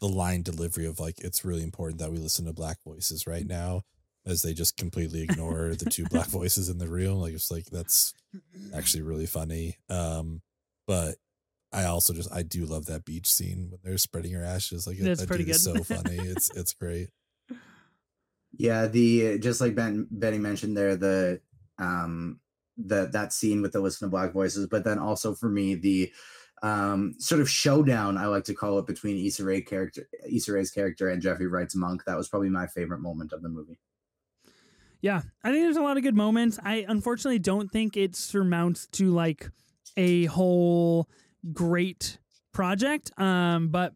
the 0.00 0.08
line 0.08 0.40
delivery 0.40 0.86
of 0.86 0.98
like 0.98 1.20
it's 1.20 1.44
really 1.44 1.62
important 1.62 1.98
that 2.00 2.10
we 2.10 2.16
listen 2.16 2.46
to 2.46 2.54
black 2.54 2.78
voices 2.82 3.26
right 3.26 3.46
now 3.46 3.82
as 4.24 4.40
they 4.40 4.54
just 4.54 4.78
completely 4.78 5.20
ignore 5.20 5.74
the 5.74 5.90
two 5.90 6.06
black 6.06 6.26
voices 6.28 6.70
in 6.70 6.78
the 6.78 6.88
room. 6.88 7.18
Like 7.18 7.34
it's 7.34 7.50
like 7.50 7.66
that's 7.66 8.14
actually 8.74 9.02
really 9.02 9.26
funny. 9.26 9.76
Um, 9.90 10.40
but 10.86 11.16
I 11.74 11.84
also 11.84 12.14
just 12.14 12.32
I 12.32 12.40
do 12.40 12.64
love 12.64 12.86
that 12.86 13.04
beach 13.04 13.30
scene 13.30 13.68
when 13.68 13.80
they're 13.84 13.98
spreading 13.98 14.32
her 14.32 14.42
ashes. 14.42 14.86
Like 14.86 14.96
That's 14.96 15.20
that 15.20 15.26
pretty 15.26 15.44
dude 15.44 15.56
is 15.56 15.66
good. 15.66 15.84
so 15.84 15.94
funny. 15.94 16.16
It's 16.16 16.48
it's 16.56 16.72
great. 16.72 17.10
Yeah, 18.56 18.86
the 18.86 19.38
just 19.38 19.60
like 19.60 19.74
Ben 19.74 20.06
Benny 20.10 20.38
mentioned 20.38 20.74
there, 20.74 20.96
the 20.96 21.42
um 21.78 22.40
the 22.76 23.08
that 23.12 23.32
scene 23.32 23.62
with 23.62 23.72
the 23.72 23.80
listen 23.80 24.06
to 24.06 24.10
black 24.10 24.32
voices, 24.32 24.66
but 24.66 24.84
then 24.84 24.98
also 24.98 25.34
for 25.34 25.48
me 25.48 25.74
the 25.74 26.12
um 26.62 27.14
sort 27.18 27.40
of 27.40 27.50
showdown 27.50 28.16
I 28.16 28.26
like 28.26 28.44
to 28.44 28.54
call 28.54 28.78
it 28.78 28.86
between 28.86 29.24
Issa 29.24 29.44
Rae 29.44 29.62
character 29.62 30.08
Issa 30.30 30.52
Rae's 30.52 30.70
character 30.70 31.08
and 31.08 31.20
Jeffrey 31.20 31.46
Wright's 31.46 31.74
monk. 31.74 32.04
That 32.04 32.16
was 32.16 32.28
probably 32.28 32.50
my 32.50 32.66
favorite 32.66 33.00
moment 33.00 33.32
of 33.32 33.42
the 33.42 33.48
movie. 33.48 33.78
Yeah, 35.00 35.22
I 35.42 35.50
think 35.50 35.64
there's 35.64 35.76
a 35.76 35.82
lot 35.82 35.96
of 35.96 36.04
good 36.04 36.14
moments. 36.14 36.60
I 36.64 36.86
unfortunately 36.88 37.40
don't 37.40 37.68
think 37.70 37.96
it 37.96 38.14
surmounts 38.14 38.86
to 38.92 39.10
like 39.10 39.50
a 39.96 40.26
whole 40.26 41.08
great 41.52 42.18
project. 42.52 43.10
Um, 43.18 43.68
but 43.68 43.94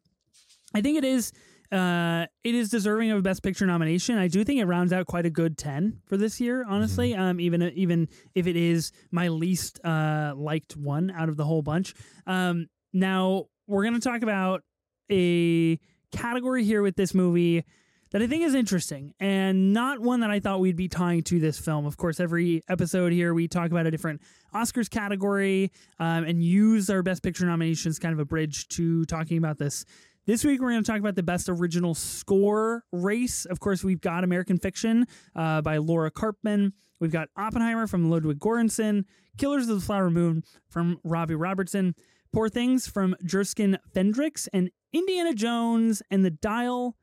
I 0.75 0.81
think 0.81 0.99
it 0.99 1.05
is 1.05 1.33
uh 1.73 2.27
it 2.45 2.55
is 2.55 2.69
deserving 2.69 3.11
of 3.11 3.19
a 3.19 3.23
best 3.23 3.43
picture 3.43 3.67
nomination. 3.67 4.19
I 4.19 4.29
do 4.29 4.45
think 4.45 4.61
it 4.61 4.67
rounds 4.67 4.93
out 4.93 5.07
quite 5.07 5.27
a 5.27 5.31
good 5.31 5.59
10 5.59 6.01
for 6.07 6.17
this 6.17 6.41
year, 6.41 6.65
honestly. 6.67 7.15
Um 7.15 7.41
even 7.41 7.63
even 7.63 8.09
if 8.35 8.47
it 8.47 8.57
is 8.57 8.93
my 9.11 9.29
least 9.29 9.81
uh 9.85 10.33
liked 10.37 10.77
one 10.77 11.11
out 11.11 11.29
of 11.29 11.37
the 11.37 11.45
whole 11.45 11.63
bunch. 11.63 11.95
Um 12.27 12.67
now 12.93 13.47
we're 13.67 13.83
going 13.83 13.95
to 13.95 14.01
talk 14.01 14.23
about 14.23 14.63
a 15.11 15.79
category 16.13 16.65
here 16.65 16.83
with 16.83 16.97
this 16.97 17.15
movie 17.15 17.65
that 18.13 18.23
I 18.23 18.27
think 18.29 18.45
is 18.45 18.55
interesting 18.55 19.13
and 19.19 19.73
not 19.73 19.99
one 19.99 20.21
that 20.21 20.31
I 20.31 20.41
thought 20.41 20.61
we'd 20.61 20.77
be 20.77 20.89
tying 20.89 21.23
to 21.25 21.41
this 21.41 21.59
film. 21.59 21.87
Of 21.87 21.97
course, 21.97 22.21
every 22.21 22.63
episode 22.69 23.13
here 23.13 23.35
we 23.35 23.49
talk 23.49 23.71
about 23.71 23.87
a 23.87 23.91
different 23.91 24.23
Oscars 24.55 24.89
category 24.89 25.73
um, 25.99 26.25
and 26.25 26.43
use 26.43 26.89
our 26.89 27.03
Best 27.03 27.23
Picture 27.23 27.45
nominations 27.45 27.99
kind 27.99 28.13
of 28.13 28.21
a 28.21 28.25
bridge 28.25 28.69
to 28.69 29.05
talking 29.07 29.39
about 29.39 29.59
this. 29.59 29.85
This 30.27 30.45
week 30.45 30.61
we're 30.61 30.71
going 30.71 30.83
to 30.83 30.91
talk 30.91 30.99
about 30.99 31.15
the 31.15 31.23
Best 31.23 31.49
Original 31.49 31.95
Score 31.95 32.83
race. 32.91 33.45
Of 33.45 33.61
course, 33.61 33.85
we've 33.85 34.01
got 34.01 34.25
American 34.25 34.59
Fiction 34.59 35.07
uh, 35.37 35.63
by 35.63 35.77
Laura 35.77 36.11
Karpman. 36.11 36.73
We've 36.99 37.13
got 37.13 37.29
Oppenheimer 37.37 37.87
from 37.87 38.11
Ludwig 38.11 38.41
Göransson, 38.41 39.05
Killers 39.39 39.69
of 39.69 39.79
the 39.79 39.87
Flower 39.87 40.11
Moon 40.11 40.43
from 40.69 40.99
Robbie 41.05 41.37
Robertson, 41.37 41.95
Poor 42.33 42.49
Things 42.49 42.89
from 42.89 43.15
Jerskin 43.25 43.79
Fendrix, 43.95 44.49
and 44.53 44.71
Indiana 44.93 45.33
Jones 45.33 46.03
and 46.11 46.25
the 46.25 46.33
Dial 46.33 46.97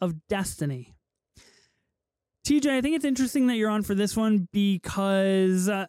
of 0.00 0.26
Destiny. 0.26 0.94
TJ, 2.46 2.70
I 2.70 2.80
think 2.80 2.96
it's 2.96 3.04
interesting 3.04 3.48
that 3.48 3.56
you're 3.56 3.68
on 3.68 3.82
for 3.82 3.94
this 3.94 4.16
one 4.16 4.48
because, 4.52 5.68
uh, 5.68 5.84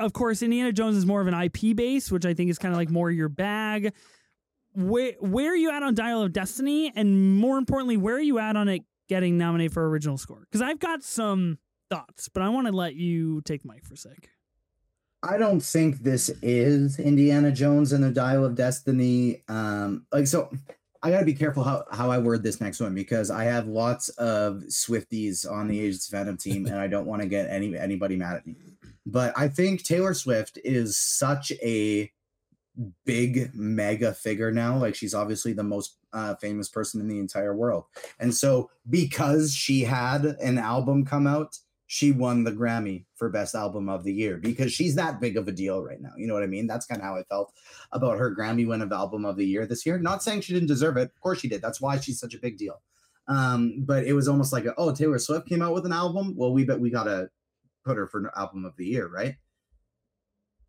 of 0.00 0.12
course, 0.12 0.42
Indiana 0.42 0.72
Jones 0.72 0.96
is 0.96 1.06
more 1.06 1.20
of 1.20 1.28
an 1.28 1.34
IP 1.40 1.76
base, 1.76 2.10
which 2.10 2.26
I 2.26 2.34
think 2.34 2.50
is 2.50 2.58
kind 2.58 2.74
of 2.74 2.78
like 2.78 2.90
more 2.90 3.12
your 3.12 3.28
bag. 3.28 3.92
Where 4.74 5.12
where 5.20 5.52
are 5.52 5.56
you 5.56 5.70
at 5.70 5.82
on 5.82 5.94
Dial 5.94 6.22
of 6.22 6.32
Destiny, 6.32 6.92
and 6.94 7.36
more 7.36 7.58
importantly, 7.58 7.96
where 7.96 8.16
are 8.16 8.20
you 8.20 8.38
at 8.38 8.56
on 8.56 8.68
it 8.68 8.82
getting 9.08 9.36
nominated 9.36 9.72
for 9.72 9.88
original 9.88 10.16
score? 10.16 10.40
Because 10.40 10.62
I've 10.62 10.78
got 10.78 11.02
some 11.02 11.58
thoughts, 11.90 12.28
but 12.28 12.42
I 12.42 12.48
want 12.48 12.68
to 12.68 12.72
let 12.72 12.94
you 12.94 13.40
take 13.42 13.64
Mike 13.64 13.84
for 13.84 13.94
a 13.94 13.96
sec. 13.96 14.30
I 15.22 15.36
don't 15.36 15.60
think 15.60 15.98
this 15.98 16.30
is 16.40 16.98
Indiana 16.98 17.52
Jones 17.52 17.92
and 17.92 18.02
the 18.02 18.10
Dial 18.10 18.44
of 18.44 18.54
Destiny. 18.54 19.42
Um, 19.48 20.06
like 20.12 20.26
so, 20.26 20.50
I 21.02 21.10
gotta 21.10 21.26
be 21.26 21.34
careful 21.34 21.62
how, 21.62 21.84
how 21.90 22.10
I 22.10 22.18
word 22.18 22.42
this 22.42 22.60
next 22.60 22.80
one 22.80 22.94
because 22.94 23.30
I 23.30 23.44
have 23.44 23.66
lots 23.66 24.08
of 24.10 24.62
Swifties 24.68 25.50
on 25.50 25.68
the 25.68 25.80
Agents 25.80 26.10
of 26.10 26.18
Fandom 26.18 26.40
team, 26.40 26.66
and 26.66 26.76
I 26.76 26.86
don't 26.86 27.06
want 27.06 27.22
to 27.22 27.28
get 27.28 27.50
any 27.50 27.76
anybody 27.76 28.16
mad 28.16 28.36
at 28.36 28.46
me. 28.46 28.56
But 29.04 29.36
I 29.36 29.48
think 29.48 29.82
Taylor 29.82 30.14
Swift 30.14 30.58
is 30.62 30.96
such 30.96 31.52
a 31.62 32.10
big 33.04 33.54
mega 33.54 34.12
figure 34.12 34.50
now. 34.50 34.76
Like 34.76 34.94
she's 34.94 35.14
obviously 35.14 35.52
the 35.52 35.62
most 35.62 35.98
uh, 36.12 36.34
famous 36.36 36.68
person 36.68 37.00
in 37.00 37.08
the 37.08 37.18
entire 37.18 37.54
world, 37.54 37.84
and 38.18 38.34
so 38.34 38.70
because 38.88 39.54
she 39.54 39.82
had 39.82 40.24
an 40.24 40.58
album 40.58 41.04
come 41.04 41.26
out 41.26 41.56
she 41.92 42.12
won 42.12 42.44
the 42.44 42.52
Grammy 42.52 43.04
for 43.16 43.30
Best 43.30 43.56
Album 43.56 43.88
of 43.88 44.04
the 44.04 44.12
Year 44.12 44.36
because 44.36 44.72
she's 44.72 44.94
that 44.94 45.20
big 45.20 45.36
of 45.36 45.48
a 45.48 45.52
deal 45.52 45.82
right 45.82 46.00
now. 46.00 46.12
You 46.16 46.28
know 46.28 46.34
what 46.34 46.44
I 46.44 46.46
mean? 46.46 46.68
That's 46.68 46.86
kind 46.86 47.00
of 47.00 47.04
how 47.04 47.16
I 47.16 47.24
felt 47.24 47.52
about 47.90 48.16
her 48.16 48.32
Grammy 48.32 48.64
win 48.64 48.80
of 48.80 48.92
Album 48.92 49.24
of 49.24 49.36
the 49.36 49.44
Year 49.44 49.66
this 49.66 49.84
year. 49.84 49.98
Not 49.98 50.22
saying 50.22 50.42
she 50.42 50.52
didn't 50.52 50.68
deserve 50.68 50.96
it. 50.98 51.10
Of 51.12 51.20
course 51.20 51.40
she 51.40 51.48
did. 51.48 51.60
That's 51.60 51.80
why 51.80 51.98
she's 51.98 52.20
such 52.20 52.32
a 52.32 52.38
big 52.38 52.58
deal. 52.58 52.80
Um, 53.26 53.82
but 53.84 54.04
it 54.04 54.12
was 54.12 54.28
almost 54.28 54.52
like, 54.52 54.66
a, 54.66 54.74
oh, 54.76 54.94
Taylor 54.94 55.18
Swift 55.18 55.48
came 55.48 55.62
out 55.62 55.74
with 55.74 55.84
an 55.84 55.92
album. 55.92 56.34
Well, 56.36 56.52
we 56.52 56.64
bet 56.64 56.78
we 56.78 56.90
gotta 56.90 57.28
put 57.84 57.96
her 57.96 58.06
for 58.06 58.30
Album 58.38 58.64
of 58.64 58.76
the 58.76 58.86
Year, 58.86 59.08
right? 59.08 59.34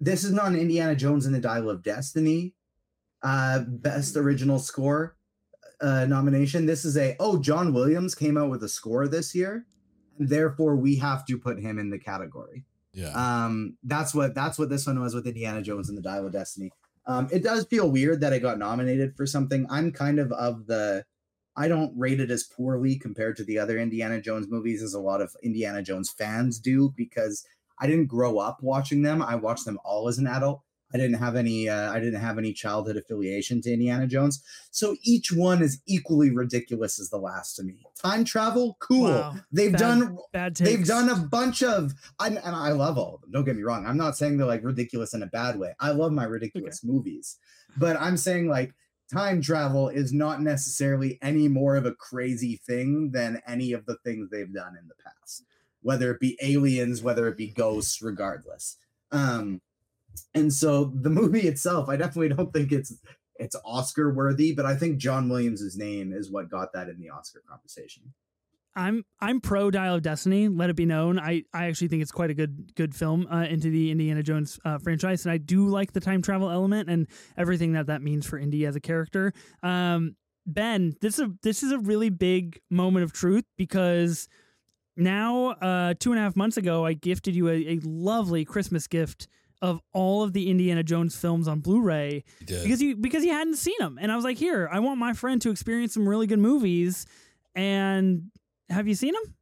This 0.02 0.24
is 0.24 0.34
not 0.34 0.48
an 0.48 0.60
Indiana 0.60 0.96
Jones 0.96 1.26
and 1.26 1.34
the 1.34 1.40
Dial 1.40 1.70
of 1.70 1.84
Destiny 1.84 2.56
uh, 3.24 3.60
Best 3.68 4.18
Original 4.18 4.60
Score 4.60 5.16
uh, 5.80 6.06
nomination. 6.06 6.66
This 6.66 6.86
is 6.86 6.98
a 6.98 7.16
oh, 7.20 7.40
John 7.40 7.74
Williams 7.74 8.16
came 8.16 8.38
out 8.38 8.50
with 8.50 8.64
a 8.64 8.70
score 8.70 9.08
this 9.08 9.34
year 9.36 9.66
and 10.18 10.30
therefore 10.30 10.76
we 10.76 10.98
have 10.98 11.26
to 11.26 11.38
put 11.38 11.60
him 11.60 11.80
in 11.80 11.90
the 11.90 12.00
category. 12.00 12.66
Yeah. 12.94 13.12
Um, 13.14 13.78
that's 13.84 14.14
what 14.14 14.36
that's 14.36 14.60
what 14.60 14.70
this 14.70 14.86
one 14.86 15.00
was 15.00 15.16
with 15.16 15.28
Indiana 15.28 15.62
Jones 15.62 15.88
and 15.90 15.98
the 15.98 16.02
Dial 16.02 16.26
of 16.26 16.34
Destiny. 16.34 16.72
Um, 17.08 17.28
it 17.32 17.44
does 17.44 17.66
feel 17.66 17.90
weird 17.90 18.22
that 18.22 18.34
it 18.34 18.42
got 18.42 18.60
nominated 18.60 19.16
for 19.16 19.26
something. 19.26 19.66
I'm 19.70 19.92
kind 19.92 20.20
of 20.20 20.32
of 20.34 20.68
the 20.68 21.06
I 21.56 21.68
don't 21.68 21.98
rate 21.98 22.20
it 22.20 22.32
as 22.32 22.44
poorly 22.44 22.98
compared 22.98 23.36
to 23.38 23.44
the 23.44 23.58
other 23.58 23.78
Indiana 23.78 24.22
Jones 24.22 24.48
movies 24.50 24.82
as 24.82 24.94
a 24.94 25.00
lot 25.00 25.22
of 25.22 25.36
Indiana 25.44 25.82
Jones 25.82 26.10
fans 26.10 26.60
do 26.60 26.94
because 26.96 27.46
I 27.82 27.88
didn't 27.88 28.06
grow 28.06 28.38
up 28.38 28.60
watching 28.62 29.02
them. 29.02 29.22
I 29.22 29.36
watched 29.36 29.66
them 29.66 29.80
all 29.84 30.08
as 30.08 30.20
an 30.20 30.28
adult. 30.28 30.62
I 30.94 30.98
didn't 30.98 31.16
have 31.16 31.36
any 31.36 31.70
uh, 31.70 31.92
I 31.92 32.00
didn't 32.00 32.20
have 32.20 32.38
any 32.38 32.54
childhood 32.54 32.98
affiliation 32.98 33.62
to 33.62 33.72
Indiana 33.72 34.08
Jones. 34.08 34.44
So 34.72 34.96
each 35.04 35.32
one 35.32 35.62
is 35.62 35.82
equally 35.88 36.32
ridiculous 36.32 37.00
as 37.00 37.10
the 37.10 37.18
last 37.18 37.56
to 37.56 37.64
me. 37.64 37.86
Time 38.02 38.24
travel, 38.24 38.78
cool. 38.80 39.10
Wow. 39.10 39.36
They've 39.52 39.72
Bad- 39.72 39.80
done 39.80 40.18
Bad 40.34 40.56
they've 40.56 40.86
done 40.86 41.10
a 41.10 41.16
bunch 41.16 41.64
of 41.64 41.94
I 42.20 42.28
and 42.28 42.40
I 42.40 42.72
love 42.72 42.98
all 42.98 43.16
of 43.16 43.22
them. 43.22 43.32
Don't 43.32 43.46
get 43.46 43.56
me 43.56 43.64
wrong. 43.64 43.86
I'm 43.86 43.98
not 43.98 44.18
saying 44.18 44.38
they're 44.38 44.48
like 44.48 44.64
ridiculous 44.64 45.14
in 45.14 45.24
a 45.24 45.28
bad 45.28 45.58
way. 45.58 45.74
I 45.80 45.92
love 45.92 46.12
my 46.12 46.26
ridiculous 46.26 46.84
movies. 46.84 47.38
But 47.78 47.96
I'm 47.98 48.18
saying 48.18 48.50
like 48.50 48.74
time 49.12 49.42
travel 49.42 49.90
is 49.90 50.12
not 50.12 50.42
necessarily 50.42 51.20
any 51.22 51.48
more 51.48 51.76
of 51.76 51.86
a 51.86 51.94
crazy 51.94 52.60
thing 52.66 53.12
than 53.12 53.42
any 53.48 53.72
of 53.72 53.86
the 53.86 53.98
things 54.04 54.30
they've 54.30 54.54
done 54.54 54.76
in 54.80 54.88
the 54.88 54.96
past. 55.04 55.46
Whether 55.82 56.12
it 56.12 56.20
be 56.20 56.38
aliens, 56.42 57.02
whether 57.02 57.28
it 57.28 57.38
be 57.38 57.48
ghosts, 57.48 58.02
regardless. 58.02 58.78
Um 59.12 59.62
and 60.34 60.54
so 60.54 60.92
the 60.94 61.10
movie 61.10 61.48
itself, 61.48 61.90
I 61.90 61.96
definitely 61.96 62.36
don't 62.36 62.54
think 62.54 62.72
it's 62.72 62.94
it's 63.38 63.56
Oscar 63.66 64.14
worthy, 64.14 64.54
but 64.54 64.66
I 64.66 64.76
think 64.76 64.98
John 64.98 65.28
Williams's 65.28 65.76
name 65.76 66.14
is 66.14 66.30
what 66.30 66.50
got 66.50 66.74
that 66.74 66.90
in 66.90 67.00
the 67.00 67.10
Oscar 67.10 67.42
conversation. 67.48 68.14
I'm 68.76 69.04
I'm 69.20 69.42
pro 69.42 69.70
Dial 69.72 69.96
of 69.96 70.02
Destiny. 70.02 70.48
Let 70.48 70.70
it 70.70 70.76
be 70.76 70.86
known. 70.86 71.20
I, 71.20 71.44
I 71.54 71.66
actually 71.66 71.90
think 71.90 72.02
it's 72.02 72.12
quite 72.12 72.30
a 72.30 72.34
good 72.34 72.74
good 72.76 72.96
film 72.96 73.28
uh, 73.30 73.44
into 73.44 73.70
the 73.70 73.92
Indiana 73.92 74.24
Jones 74.24 74.60
uh, 74.64 74.78
franchise, 74.78 75.26
and 75.26 75.32
I 75.32 75.38
do 75.38 75.68
like 75.68 75.92
the 75.92 76.00
time 76.00 76.22
travel 76.22 76.50
element 76.50 76.90
and 76.90 77.08
everything 77.38 77.74
that 77.74 77.88
that 77.88 78.02
means 78.02 78.26
for 78.26 78.38
Indy 78.38 78.66
as 78.66 78.76
a 78.76 78.80
character. 78.80 79.34
Um, 79.62 80.16
ben, 80.46 80.94
this 81.02 81.20
is 81.20 81.26
a, 81.26 81.32
this 81.44 81.64
is 81.64 81.72
a 81.72 81.80
really 81.80 82.10
big 82.10 82.62
moment 82.70 83.04
of 83.04 83.12
truth 83.12 83.46
because 83.58 84.30
now 85.02 85.50
uh, 85.50 85.94
two 86.00 86.12
and 86.12 86.20
a 86.20 86.24
half 86.24 86.36
months 86.36 86.58
ago, 86.58 86.86
I 86.86 86.94
gifted 86.94 87.36
you 87.36 87.50
a, 87.50 87.74
a 87.74 87.80
lovely 87.84 88.46
Christmas 88.46 88.88
gift 88.88 89.28
of 89.62 89.80
all 89.94 90.24
of 90.24 90.34
the 90.34 90.50
Indiana 90.50 90.84
Jones 90.84 91.16
films 91.16 91.48
on 91.48 91.60
Blu-ray 91.60 92.24
He 92.40 92.46
because 92.46 92.82
you 92.82 92.96
because 92.96 93.24
you 93.24 93.32
hadn't 93.32 93.58
seen 93.58 93.76
them, 93.80 94.00
and 94.02 94.12
I 94.12 94.16
was 94.16 94.24
like, 94.24 94.38
here, 94.38 94.70
I 94.72 94.80
want 94.80 95.00
my 95.00 95.14
friend 95.14 95.42
to 95.44 95.52
experience 95.52 95.94
some 95.94 96.08
really 96.08 96.28
good 96.28 96.40
movies, 96.40 97.06
and 97.56 98.32
have 98.70 98.88
you 98.88 98.96
seen 98.96 99.14
them? 99.14 99.36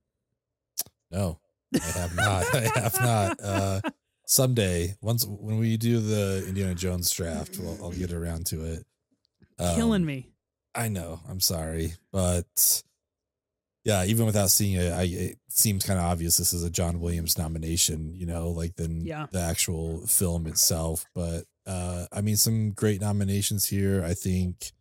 No, 1.12 1.40
I 1.74 2.00
have 2.00 2.16
not. 2.16 2.56
I 2.56 2.80
have 2.80 3.02
not. 3.02 3.40
Uh, 3.42 3.82
someday, 4.26 4.96
once 5.02 5.26
when 5.26 5.58
we 5.58 5.78
do 5.78 6.00
the 6.00 6.46
Indiana 6.48 6.76
Jones 6.76 7.10
draft, 7.12 7.58
we'll, 7.60 7.78
I'll 7.82 7.92
get 7.92 8.12
around 8.12 8.46
to 8.48 8.66
it. 8.66 8.86
Um, 9.58 9.76
Killing 9.76 10.06
me. 10.06 10.30
I 10.76 10.88
know. 10.88 11.22
I'm 11.28 11.40
sorry, 11.40 11.94
but 12.12 12.84
yeah, 13.84 14.04
even 14.06 14.26
without 14.26 14.50
seeing 14.50 14.74
it, 14.80 14.92
I, 14.92 15.04
it 15.04 15.38
seems 15.50 15.86
kind 15.86 16.00
of 16.00 16.06
obvious 16.06 16.38
this 16.38 16.54
is 16.54 16.64
a 16.64 16.70
John 16.70 17.00
Williams 17.00 17.38
nomination. 17.38 18.14
You 18.14 18.26
know, 18.26 18.50
like 18.50 18.76
than 18.76 19.06
Yeah. 19.06 19.28
the 19.32 19.40
actual 19.42 20.06
film 20.08 20.48
itself. 20.48 21.06
But 21.16 21.46
uh, 21.66 22.08
I 22.12 22.22
mean, 22.22 22.36
some 22.38 22.72
great 22.72 23.00
nominations 23.02 23.66
here. 23.66 24.04
I 24.04 24.14
think 24.14 24.72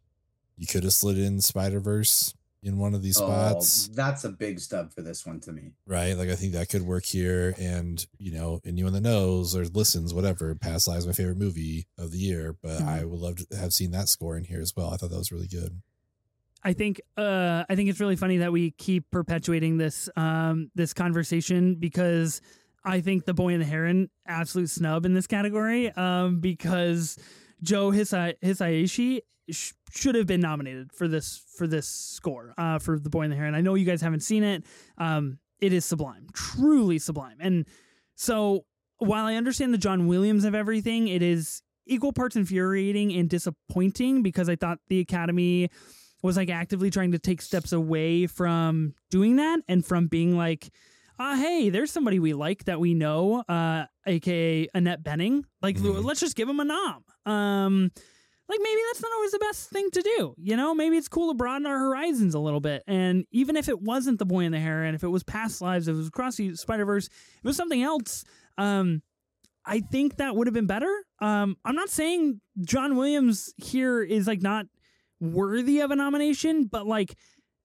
you 0.56 0.66
could 0.66 0.82
have 0.84 0.92
slid 0.92 1.18
in 1.18 1.40
Spider 1.40 1.80
Verse 1.80 2.34
in 2.64 2.76
one 2.78 2.92
of 2.92 3.02
these 3.02 3.16
spots 3.18 3.88
Oh, 3.88 3.94
that's 3.94 4.24
a 4.24 4.28
big 4.30 4.58
stub 4.58 4.92
for 4.92 5.00
this 5.00 5.24
one 5.24 5.38
to 5.38 5.52
me. 5.52 5.70
right? 5.86 6.14
Like 6.14 6.28
I 6.28 6.34
think 6.34 6.54
that 6.54 6.68
could 6.68 6.82
work 6.82 7.04
here. 7.04 7.54
And 7.56 8.04
you 8.18 8.32
know, 8.32 8.60
anyone 8.64 8.92
that 8.94 9.00
knows 9.02 9.54
or 9.54 9.64
listens, 9.66 10.12
whatever, 10.12 10.52
Past 10.56 10.88
Lives 10.88 11.06
my 11.06 11.12
favorite 11.12 11.38
movie 11.38 11.86
of 11.96 12.10
the 12.10 12.18
year, 12.18 12.56
but 12.60 12.80
Mhm. 12.80 12.88
I 12.88 13.04
would 13.04 13.20
love 13.20 13.36
to 13.36 13.56
have 13.56 13.72
seen 13.72 13.92
that 13.92 14.08
score 14.08 14.36
in 14.36 14.42
here 14.42 14.60
as 14.60 14.74
well. 14.76 14.90
I 14.92 14.96
thought 14.96 15.10
that 15.10 15.18
was 15.18 15.30
really 15.30 15.46
good. 15.46 15.80
I 16.62 16.72
think 16.72 17.00
uh, 17.16 17.64
I 17.68 17.74
think 17.76 17.88
it's 17.88 18.00
really 18.00 18.16
funny 18.16 18.38
that 18.38 18.52
we 18.52 18.72
keep 18.72 19.10
perpetuating 19.10 19.78
this 19.78 20.08
um, 20.16 20.70
this 20.74 20.92
conversation 20.92 21.76
because 21.76 22.40
I 22.84 23.00
think 23.00 23.24
the 23.24 23.34
boy 23.34 23.52
and 23.52 23.62
the 23.62 23.66
heron 23.66 24.10
absolute 24.26 24.70
snub 24.70 25.06
in 25.06 25.14
this 25.14 25.26
category 25.26 25.90
um, 25.92 26.40
because 26.40 27.18
Joe 27.62 27.90
Hisai- 27.90 28.38
Hisaishi 28.42 29.20
sh- 29.50 29.72
should 29.92 30.14
have 30.14 30.26
been 30.26 30.40
nominated 30.40 30.92
for 30.92 31.06
this 31.06 31.42
for 31.56 31.66
this 31.66 31.86
score 31.86 32.54
uh, 32.58 32.78
for 32.78 32.98
the 32.98 33.10
boy 33.10 33.22
and 33.22 33.32
the 33.32 33.36
heron. 33.36 33.54
I 33.54 33.60
know 33.60 33.74
you 33.74 33.86
guys 33.86 34.00
haven't 34.00 34.22
seen 34.22 34.42
it. 34.42 34.64
Um, 34.96 35.38
it 35.60 35.72
is 35.72 35.84
sublime, 35.84 36.26
truly 36.32 36.98
sublime, 36.98 37.36
and 37.40 37.66
so 38.14 38.64
while 38.98 39.26
I 39.26 39.34
understand 39.36 39.72
the 39.72 39.78
John 39.78 40.08
Williams 40.08 40.44
of 40.44 40.54
everything, 40.54 41.08
it 41.08 41.22
is 41.22 41.62
equal 41.86 42.12
parts 42.12 42.36
infuriating 42.36 43.12
and 43.12 43.28
disappointing 43.28 44.22
because 44.22 44.48
I 44.48 44.56
thought 44.56 44.78
the 44.88 45.00
Academy 45.00 45.70
was 46.22 46.36
like 46.36 46.50
actively 46.50 46.90
trying 46.90 47.12
to 47.12 47.18
take 47.18 47.40
steps 47.42 47.72
away 47.72 48.26
from 48.26 48.94
doing 49.10 49.36
that 49.36 49.60
and 49.68 49.84
from 49.84 50.06
being 50.08 50.36
like, 50.36 50.70
uh, 51.18 51.36
hey, 51.36 51.68
there's 51.70 51.90
somebody 51.90 52.18
we 52.18 52.32
like 52.32 52.64
that 52.64 52.80
we 52.80 52.94
know, 52.94 53.42
uh, 53.48 53.84
aka 54.06 54.68
Annette 54.74 55.02
Bening. 55.02 55.42
Like, 55.62 55.76
Mhm. 55.76 56.04
let's 56.04 56.20
just 56.20 56.36
give 56.36 56.48
him 56.48 56.60
a 56.60 56.64
nom. 56.64 57.04
Um, 57.26 57.90
like 58.48 58.60
maybe 58.62 58.80
that's 58.88 59.02
not 59.02 59.12
always 59.12 59.32
the 59.32 59.38
best 59.40 59.68
thing 59.70 59.90
to 59.90 60.00
do. 60.00 60.34
You 60.38 60.56
know, 60.56 60.74
maybe 60.74 60.96
it's 60.96 61.08
cool 61.08 61.28
to 61.30 61.36
broaden 61.36 61.66
our 61.66 61.78
horizons 61.78 62.34
a 62.34 62.38
little 62.38 62.60
bit. 62.60 62.82
And 62.86 63.26
even 63.30 63.56
if 63.56 63.68
it 63.68 63.82
wasn't 63.82 64.18
the 64.18 64.24
boy 64.24 64.40
in 64.44 64.52
the 64.52 64.58
hair, 64.60 64.84
and 64.84 64.94
if 64.94 65.04
it 65.04 65.08
was 65.08 65.22
past 65.22 65.60
lives, 65.60 65.86
if 65.86 65.94
it 65.94 65.98
was 65.98 66.08
across 66.08 66.36
the 66.36 66.54
Spider 66.56 66.86
Verse, 66.86 67.06
it 67.08 67.44
was 67.44 67.56
something 67.56 67.82
else. 67.82 68.24
Um, 68.56 69.02
I 69.66 69.80
think 69.80 70.16
that 70.16 70.34
would 70.34 70.46
have 70.46 70.54
been 70.54 70.66
better. 70.66 70.90
Um, 71.20 71.56
I'm 71.64 71.74
not 71.74 71.90
saying 71.90 72.40
John 72.62 72.96
Williams 72.96 73.52
here 73.58 74.02
is 74.02 74.26
like 74.26 74.40
not 74.40 74.64
worthy 75.20 75.80
of 75.80 75.90
a 75.90 75.96
nomination, 75.96 76.64
but 76.64 76.86
like 76.86 77.16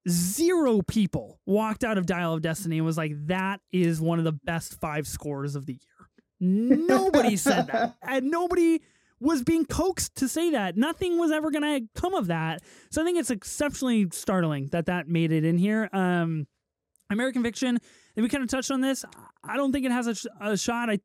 zero 0.09 0.81
people 0.81 1.39
walked 1.45 1.83
out 1.83 1.97
of 1.97 2.05
Dial 2.05 2.33
of 2.33 2.41
Destiny 2.41 2.77
and 2.77 2.85
was 2.85 2.97
like, 2.97 3.13
that 3.27 3.61
is 3.71 4.01
one 4.01 4.19
of 4.19 4.25
the 4.25 4.31
best 4.31 4.79
five 4.79 5.07
scores 5.07 5.55
of 5.55 5.65
the 5.65 5.73
year. 5.73 6.09
Nobody 6.39 7.35
said 7.37 7.67
that. 7.67 7.95
And 8.01 8.29
nobody 8.29 8.81
was 9.19 9.43
being 9.43 9.65
coaxed 9.65 10.15
to 10.15 10.27
say 10.27 10.51
that. 10.51 10.75
Nothing 10.75 11.17
was 11.17 11.31
ever 11.31 11.49
going 11.51 11.63
to 11.63 11.87
come 11.99 12.13
of 12.13 12.27
that. 12.27 12.61
So 12.91 13.01
I 13.01 13.05
think 13.05 13.17
it's 13.17 13.31
exceptionally 13.31 14.07
startling 14.11 14.67
that 14.71 14.87
that 14.87 15.07
made 15.07 15.31
it 15.31 15.45
in 15.45 15.57
here. 15.57 15.89
Um, 15.93 16.47
American 17.09 17.43
Fiction, 17.43 17.79
and 18.15 18.23
we 18.23 18.29
kind 18.29 18.43
of 18.43 18.49
touched 18.49 18.71
on 18.71 18.81
this. 18.81 19.05
I 19.43 19.55
don't 19.55 19.71
think 19.71 19.85
it 19.85 19.91
has 19.91 20.07
a, 20.07 20.15
sh- 20.15 20.25
a 20.41 20.57
shot. 20.57 20.89
I, 20.89 20.99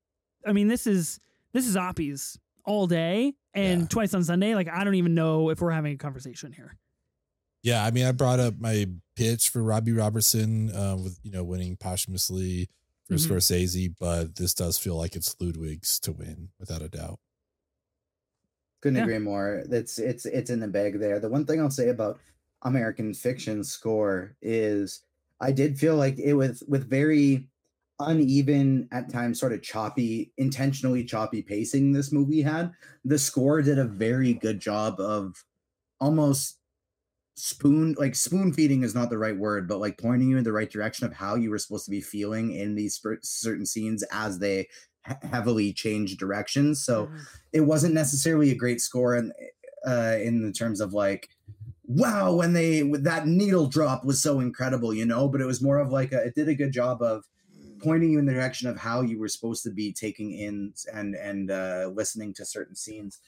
I 0.46 0.53
mean, 0.53 0.68
this 0.68 0.86
is 0.86 1.20
this 1.53 1.66
is 1.66 1.76
Oppies 1.76 2.38
all 2.69 2.87
day 2.87 3.35
and 3.55 3.81
Yeah. 3.83 3.87
twice 3.89 4.14
on 4.14 4.23
Sunday. 4.23 4.55
Like 4.55 4.69
I 4.69 4.85
don't 4.85 4.95
even 4.95 5.14
know 5.14 5.51
if 5.51 5.61
we're 5.61 5.71
having 5.71 5.95
a 5.95 5.97
conversation 5.97 6.53
here. 6.53 6.77
Yeah, 7.62 7.85
I 7.85 7.91
mean, 7.91 8.05
I 8.07 8.12
brought 8.12 8.39
up 8.39 8.61
my 8.61 8.87
pitch 9.16 9.49
for 9.49 9.62
Robbie 9.64 9.93
Robertson 9.93 10.71
uh, 10.75 10.97
with 10.97 11.19
you 11.25 11.31
know 11.33 11.43
winning 11.43 11.77
posthumously 11.77 12.69
for 13.09 13.14
Mhm. 13.14 13.27
Scorsese, 13.27 13.95
but 13.99 14.37
this 14.37 14.55
does 14.55 14.79
feel 14.79 14.97
like 14.97 15.16
it's 15.16 15.35
Ludwig's 15.41 15.99
to 16.01 16.12
win 16.12 16.51
without 16.61 16.83
a 16.83 16.89
doubt. 16.89 17.19
Couldn't 18.81 18.99
Yeah. 18.99 19.03
agree 19.05 19.19
more. 19.19 19.64
It's 19.71 19.99
it's 19.99 20.25
it's 20.27 20.51
in 20.51 20.61
the 20.61 20.69
bag 20.69 21.01
there. 21.01 21.19
The 21.19 21.29
one 21.29 21.45
thing 21.47 21.61
I'll 21.61 21.71
say 21.71 21.89
about 21.89 22.21
American 22.62 23.12
Fiction 23.14 23.64
score 23.64 24.37
is 24.41 25.03
I 25.41 25.53
did 25.53 25.79
feel 25.79 25.97
like 25.97 26.19
it 26.19 26.35
was 26.35 26.62
with 26.69 26.89
very 26.89 27.49
uneven 28.01 28.88
at 28.92 29.11
times 29.11 29.40
sort 29.40 29.53
of 29.53 29.62
choppy 29.62 30.32
intentionally 30.36 31.05
choppy 31.05 31.42
pacing 31.42 31.92
this 31.92 32.12
movie 32.12 32.42
had 32.42 32.72
the 33.05 33.18
score 33.18 33.61
did 33.61 33.78
a 33.78 33.84
very 33.84 34.34
good 34.34 34.61
job 34.61 35.01
of 35.01 35.44
almost 36.01 36.59
spoon 37.36 37.94
like 37.99 38.14
spoon 38.14 38.53
feeding 38.53 38.82
is 38.82 38.94
not 38.94 39.11
the 39.11 39.18
right 39.18 39.38
word 39.38 39.68
but 39.68 39.78
like 39.78 39.99
pointing 39.99 40.28
you 40.28 40.36
in 40.36 40.44
the 40.44 40.53
right 40.53 40.70
direction 40.70 41.07
of 41.07 41.12
how 41.12 41.36
you 41.36 41.51
were 41.51 41.59
supposed 41.59 41.84
to 41.84 41.90
be 41.90 42.01
feeling 42.01 42.53
in 42.53 42.74
these 42.74 42.96
cer- 43.01 43.20
certain 43.22 43.66
scenes 43.66 44.05
as 44.11 44.40
they 44.40 44.66
he- 45.07 45.28
heavily 45.28 45.72
change 45.72 46.16
directions. 46.16 46.84
So 46.84 47.11
it 47.53 47.62
wasn't 47.62 47.94
necessarily 47.94 48.51
a 48.51 48.57
great 48.57 48.80
score 48.80 49.16
in 49.16 49.32
uh 49.86 50.16
in 50.20 50.42
the 50.42 50.53
terms 50.53 50.80
of 50.80 50.92
like 50.92 51.28
wow 51.84 52.34
when 52.34 52.53
they 52.53 52.82
with 52.82 53.05
that 53.05 53.26
needle 53.26 53.68
drop 53.68 54.05
was 54.05 54.20
so 54.20 54.40
incredible 54.40 54.92
you 54.92 55.07
know 55.07 55.28
but 55.28 55.40
it 55.40 55.46
was 55.46 55.62
more 55.62 55.78
of 55.78 55.90
like 55.90 56.12
a, 56.12 56.24
it 56.26 56.34
did 56.34 56.49
a 56.49 56.55
good 56.55 56.72
job 56.72 57.01
of 57.01 57.24
pointing 57.81 58.11
you 58.12 58.18
in 58.18 58.26
the 58.26 58.33
direction 58.33 58.68
of 58.68 58.76
how 58.76 59.01
you 59.01 59.18
were 59.18 59.29
supposed 59.29 59.62
to 59.62 59.70
be 59.70 59.93
taking 59.93 60.33
in 60.33 60.72
and 60.93 61.14
and 61.14 61.51
uh 61.51 61.91
listening 61.95 62.33
to 62.35 62.45
certain 62.45 62.76
scenes 62.76 63.20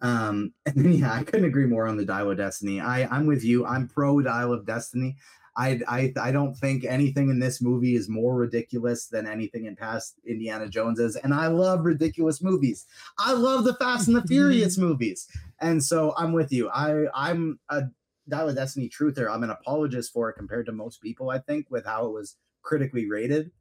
um 0.00 0.52
and 0.66 0.76
then 0.76 0.92
yeah 0.92 1.12
i 1.12 1.22
couldn't 1.22 1.46
agree 1.46 1.66
more 1.66 1.86
on 1.86 1.96
the 1.96 2.04
dial 2.04 2.30
of 2.30 2.36
destiny 2.36 2.80
i 2.80 3.04
i'm 3.14 3.26
with 3.26 3.44
you 3.44 3.66
i'm 3.66 3.88
pro 3.88 4.20
dial 4.20 4.52
of 4.52 4.66
destiny 4.66 5.16
I, 5.56 5.80
I 5.86 6.12
I 6.20 6.32
don't 6.32 6.56
think 6.56 6.84
anything 6.84 7.30
in 7.30 7.38
this 7.38 7.62
movie 7.62 7.94
is 7.94 8.08
more 8.08 8.34
ridiculous 8.34 9.06
than 9.06 9.26
anything 9.26 9.66
in 9.66 9.76
past 9.76 10.16
Indiana 10.26 10.68
Joneses, 10.68 11.16
and 11.16 11.32
I 11.32 11.46
love 11.46 11.84
ridiculous 11.84 12.42
movies. 12.42 12.86
I 13.18 13.34
love 13.34 13.64
the 13.64 13.74
Fast 13.74 14.08
and 14.08 14.16
the 14.16 14.26
Furious 14.26 14.78
movies, 14.78 15.28
and 15.60 15.82
so 15.82 16.12
I'm 16.18 16.32
with 16.32 16.52
you. 16.52 16.70
I 16.70 17.06
I'm 17.14 17.60
a 17.68 17.82
Dial 18.28 18.48
of 18.48 18.56
Destiny 18.56 18.88
truther. 18.88 19.30
I'm 19.30 19.44
an 19.44 19.50
apologist 19.50 20.12
for 20.12 20.28
it 20.28 20.34
compared 20.34 20.66
to 20.66 20.72
most 20.72 21.00
people. 21.00 21.30
I 21.30 21.38
think 21.38 21.66
with 21.70 21.86
how 21.86 22.06
it 22.06 22.12
was 22.12 22.36
critically 22.62 23.08
rated, 23.08 23.52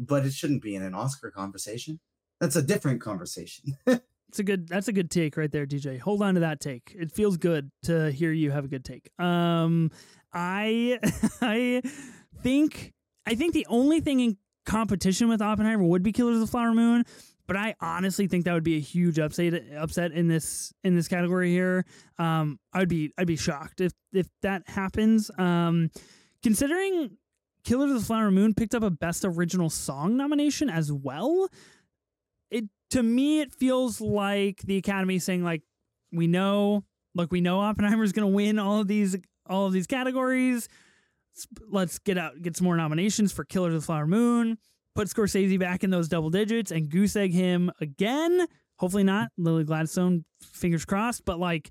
but 0.00 0.24
it 0.24 0.32
shouldn't 0.32 0.62
be 0.62 0.74
in 0.74 0.82
an 0.82 0.94
Oscar 0.94 1.30
conversation. 1.30 2.00
That's 2.40 2.56
a 2.56 2.62
different 2.62 3.00
conversation. 3.00 3.76
It's 4.30 4.38
a 4.38 4.44
good. 4.44 4.68
That's 4.68 4.86
a 4.86 4.92
good 4.92 5.10
take 5.10 5.36
right 5.36 5.50
there, 5.50 5.66
TJ. 5.66 5.98
Hold 5.98 6.22
on 6.22 6.34
to 6.34 6.40
that 6.40 6.60
take. 6.60 6.94
It 6.96 7.10
feels 7.10 7.36
good 7.36 7.72
to 7.82 8.12
hear 8.12 8.30
you 8.30 8.52
have 8.52 8.64
a 8.64 8.68
good 8.68 8.84
take. 8.84 9.10
Um, 9.18 9.90
I, 10.32 11.00
I 11.42 11.82
think, 12.40 12.92
I 13.26 13.34
think 13.34 13.54
the 13.54 13.66
only 13.68 13.98
thing 13.98 14.20
in 14.20 14.36
competition 14.64 15.28
with 15.28 15.42
Oppenheimer 15.42 15.82
would 15.82 16.04
be 16.04 16.12
Killers 16.12 16.36
of 16.36 16.42
the 16.42 16.46
Flower 16.46 16.72
Moon, 16.72 17.04
but 17.48 17.56
I 17.56 17.74
honestly 17.80 18.28
think 18.28 18.44
that 18.44 18.54
would 18.54 18.62
be 18.62 18.76
a 18.76 18.80
huge 18.80 19.18
upset 19.18 19.64
upset 19.76 20.12
in 20.12 20.28
this 20.28 20.72
in 20.84 20.94
this 20.94 21.08
category 21.08 21.50
here. 21.50 21.84
Um, 22.16 22.60
I'd 22.72 22.88
be 22.88 23.12
I'd 23.18 23.26
be 23.26 23.34
shocked 23.34 23.80
if 23.80 23.92
if 24.12 24.28
that 24.42 24.62
happens. 24.68 25.28
Um, 25.38 25.90
considering 26.44 27.16
Killers 27.64 27.90
of 27.90 28.00
the 28.00 28.06
Flower 28.06 28.30
Moon 28.30 28.54
picked 28.54 28.74
up 28.74 28.82
a 28.82 28.90
Best 28.90 29.24
Original 29.24 29.70
Song 29.70 30.16
nomination 30.16 30.68
as 30.68 30.92
well. 30.92 31.48
It 32.50 32.64
to 32.90 33.02
me 33.02 33.40
it 33.40 33.52
feels 33.52 34.00
like 34.00 34.62
the 34.62 34.76
Academy 34.76 35.18
saying 35.18 35.44
like 35.44 35.62
we 36.12 36.26
know 36.26 36.84
look 37.14 37.30
we 37.30 37.40
know 37.40 37.60
Oppenheimer's 37.60 38.12
going 38.12 38.28
to 38.28 38.34
win 38.34 38.58
all 38.58 38.80
of 38.80 38.88
these 38.88 39.16
all 39.48 39.66
of 39.66 39.72
these 39.72 39.86
categories. 39.86 40.68
Let's 41.68 41.98
get 41.98 42.18
out 42.18 42.40
get 42.42 42.56
some 42.56 42.64
more 42.64 42.76
nominations 42.76 43.32
for 43.32 43.44
Killer 43.44 43.68
of 43.68 43.74
the 43.74 43.80
Flower 43.80 44.06
Moon. 44.06 44.58
Put 44.94 45.08
Scorsese 45.08 45.58
back 45.58 45.84
in 45.84 45.90
those 45.90 46.08
double 46.08 46.30
digits 46.30 46.72
and 46.72 46.88
goose 46.88 47.14
egg 47.14 47.32
him 47.32 47.70
again. 47.80 48.46
Hopefully 48.76 49.04
not 49.04 49.30
Lily 49.38 49.64
Gladstone. 49.64 50.24
Fingers 50.42 50.84
crossed. 50.84 51.24
But 51.24 51.38
like 51.38 51.70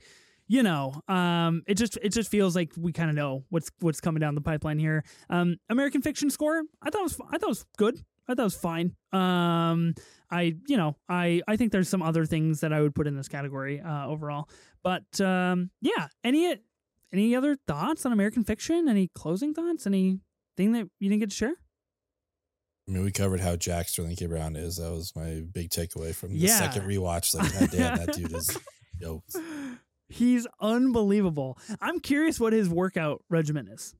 you 0.49 0.63
know, 0.63 1.01
um, 1.07 1.61
it 1.67 1.75
just 1.75 1.97
it 2.01 2.09
just 2.09 2.29
feels 2.29 2.55
like 2.55 2.73
we 2.75 2.91
kind 2.91 3.09
of 3.09 3.15
know 3.15 3.45
what's 3.49 3.69
what's 3.79 4.01
coming 4.01 4.19
down 4.19 4.35
the 4.35 4.41
pipeline 4.41 4.79
here. 4.79 5.03
Um, 5.29 5.57
American 5.69 6.01
Fiction 6.01 6.29
score, 6.29 6.63
I 6.81 6.89
thought 6.89 7.03
was 7.03 7.17
I 7.31 7.37
thought 7.37 7.49
was 7.49 7.65
good. 7.77 7.95
I 8.27 8.33
thought 8.33 8.41
it 8.41 8.45
was 8.45 8.55
fine. 8.55 8.95
Um, 9.13 9.93
I 10.31 10.55
you 10.67 10.75
know 10.75 10.97
I 11.07 11.41
I 11.47 11.55
think 11.55 11.71
there's 11.71 11.87
some 11.87 12.01
other 12.01 12.25
things 12.25 12.59
that 12.61 12.73
I 12.73 12.81
would 12.81 12.93
put 12.95 13.07
in 13.07 13.15
this 13.15 13.27
category 13.27 13.79
uh, 13.79 14.07
overall. 14.07 14.49
But 14.83 15.21
um, 15.21 15.69
yeah, 15.81 16.07
any 16.23 16.57
any 17.13 17.35
other 17.35 17.55
thoughts 17.67 18.05
on 18.05 18.11
American 18.11 18.43
Fiction? 18.43 18.89
Any 18.89 19.07
closing 19.13 19.53
thoughts? 19.53 19.85
Anything 19.87 20.19
that 20.57 20.89
you 20.99 21.09
didn't 21.09 21.19
get 21.19 21.29
to 21.29 21.35
share? 21.35 21.53
I 22.87 22.91
mean, 22.91 23.03
we 23.03 23.11
covered 23.11 23.39
how 23.39 23.55
Jack 23.55 23.87
Sterling 23.87 24.15
K. 24.15 24.25
Brown 24.25 24.55
is. 24.55 24.77
That 24.77 24.89
was 24.91 25.15
my 25.15 25.43
big 25.53 25.69
takeaway 25.69 26.13
from 26.15 26.29
the 26.33 26.37
Yeah. 26.39 26.57
second 26.57 26.87
rewatch. 26.87 27.35
Like, 27.35 27.53
God 27.59 27.69
damn, 27.71 27.97
that 27.97 28.15
dude 28.15 28.31
is 28.33 28.57
yoked. 28.99 29.35
He's 30.09 30.47
unbelievable. 30.59 31.57
I'm 31.79 31.99
curious 31.99 32.39
what 32.39 32.53
his 32.53 32.67
workout 32.67 33.23
regimen 33.29 33.67
is. 33.67 33.95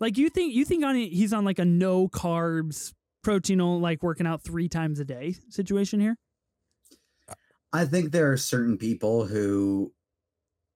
Like 0.00 0.16
you 0.16 0.30
think 0.30 0.54
you 0.54 0.64
think 0.64 0.84
on 0.84 0.96
he's 0.96 1.32
on 1.32 1.44
like 1.44 1.58
a 1.58 1.64
no 1.64 2.08
carbs 2.08 2.92
protein 3.22 3.58
like 3.58 4.02
working 4.02 4.26
out 4.26 4.42
three 4.42 4.68
times 4.68 4.98
a 4.98 5.04
day 5.04 5.36
situation 5.50 6.00
here. 6.00 6.16
I 7.72 7.84
think 7.84 8.10
there 8.10 8.32
are 8.32 8.36
certain 8.36 8.78
people 8.78 9.26
who 9.26 9.92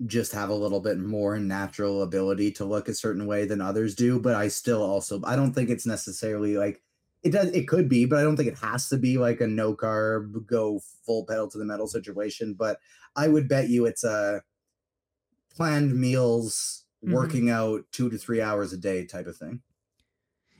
just 0.06 0.32
have 0.32 0.50
a 0.50 0.54
little 0.54 0.80
bit 0.80 0.98
more 0.98 1.38
natural 1.38 2.02
ability 2.02 2.52
to 2.52 2.64
look 2.64 2.88
a 2.88 2.94
certain 2.94 3.26
way 3.26 3.46
than 3.46 3.60
others 3.60 3.94
do, 3.94 4.20
but 4.20 4.34
I 4.34 4.48
still 4.48 4.82
also 4.82 5.20
I 5.24 5.34
don't 5.34 5.52
think 5.52 5.70
it's 5.70 5.86
necessarily 5.86 6.56
like 6.56 6.82
it 7.22 7.30
does 7.30 7.50
it 7.50 7.66
could 7.66 7.88
be, 7.88 8.04
but 8.04 8.18
I 8.18 8.22
don't 8.22 8.36
think 8.36 8.48
it 8.48 8.58
has 8.58 8.88
to 8.90 8.98
be 8.98 9.18
like 9.18 9.40
a 9.40 9.46
no 9.46 9.74
carb 9.74 10.46
go 10.46 10.80
full 11.04 11.24
pedal 11.24 11.48
to 11.50 11.58
the 11.58 11.64
metal 11.64 11.88
situation, 11.88 12.54
but 12.54 12.78
I 13.16 13.28
would 13.28 13.48
bet 13.48 13.68
you 13.68 13.86
it's 13.86 14.04
a 14.04 14.42
planned 15.58 15.94
meals 15.98 16.84
Mhm. 17.04 17.12
working 17.12 17.50
out 17.50 17.84
2 17.92 18.08
to 18.10 18.16
3 18.16 18.40
hours 18.40 18.72
a 18.72 18.76
day 18.76 19.04
type 19.04 19.26
of 19.26 19.36
thing. 19.36 19.60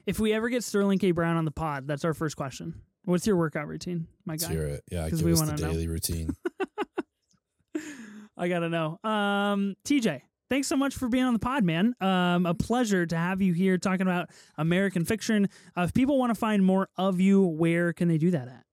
If 0.07 0.19
we 0.19 0.33
ever 0.33 0.49
get 0.49 0.65
Sterling 0.65 0.99
K. 0.99 1.13
Brown 1.13 1.37
on 1.37 1.45
the 1.45 1.51
pod, 1.53 1.87
that's 1.87 2.05
our 2.05 2.15
first 2.15 2.37
question. 2.37 2.75
What's 3.05 3.27
your 3.27 3.37
workout 3.37 3.69
routine, 3.69 4.09
my 4.27 4.33
Let's 4.35 4.47
guy? 4.47 4.53
hear 4.53 4.63
it. 4.67 4.83
Yeah, 4.91 5.09
'Cause 5.09 5.21
give 5.21 5.27
we 5.27 5.33
us 5.33 5.41
the 5.41 5.47
wanna 5.47 5.61
know. 5.63 5.71
daily 5.73 5.87
routine. 5.89 6.35
I 8.37 8.49
gotta 8.49 8.69
know. 8.69 8.99
Um, 9.05 9.77
TJ, 9.85 10.23
thanks 10.49 10.69
so 10.69 10.77
much 10.77 10.95
for 10.95 11.09
being 11.09 11.25
on 11.25 11.33
the 11.33 11.39
pod, 11.41 11.65
man. 11.65 11.95
Um, 12.01 12.47
a 12.47 12.55
pleasure 12.55 13.05
to 13.07 13.17
have 13.17 13.41
you 13.43 13.53
here 13.53 13.79
talking 13.79 14.03
about 14.03 14.31
American 14.57 15.05
fiction. 15.05 15.49
Uh, 15.77 15.83
if 15.83 15.95
people 15.95 16.19
want 16.19 16.31
to 16.31 16.35
find 16.37 16.65
more 16.65 16.89
of 16.97 17.21
you, 17.21 17.43
where 17.43 17.93
can 17.93 18.09
they 18.09 18.19
do 18.19 18.31
that 18.33 18.49
at? 18.49 18.65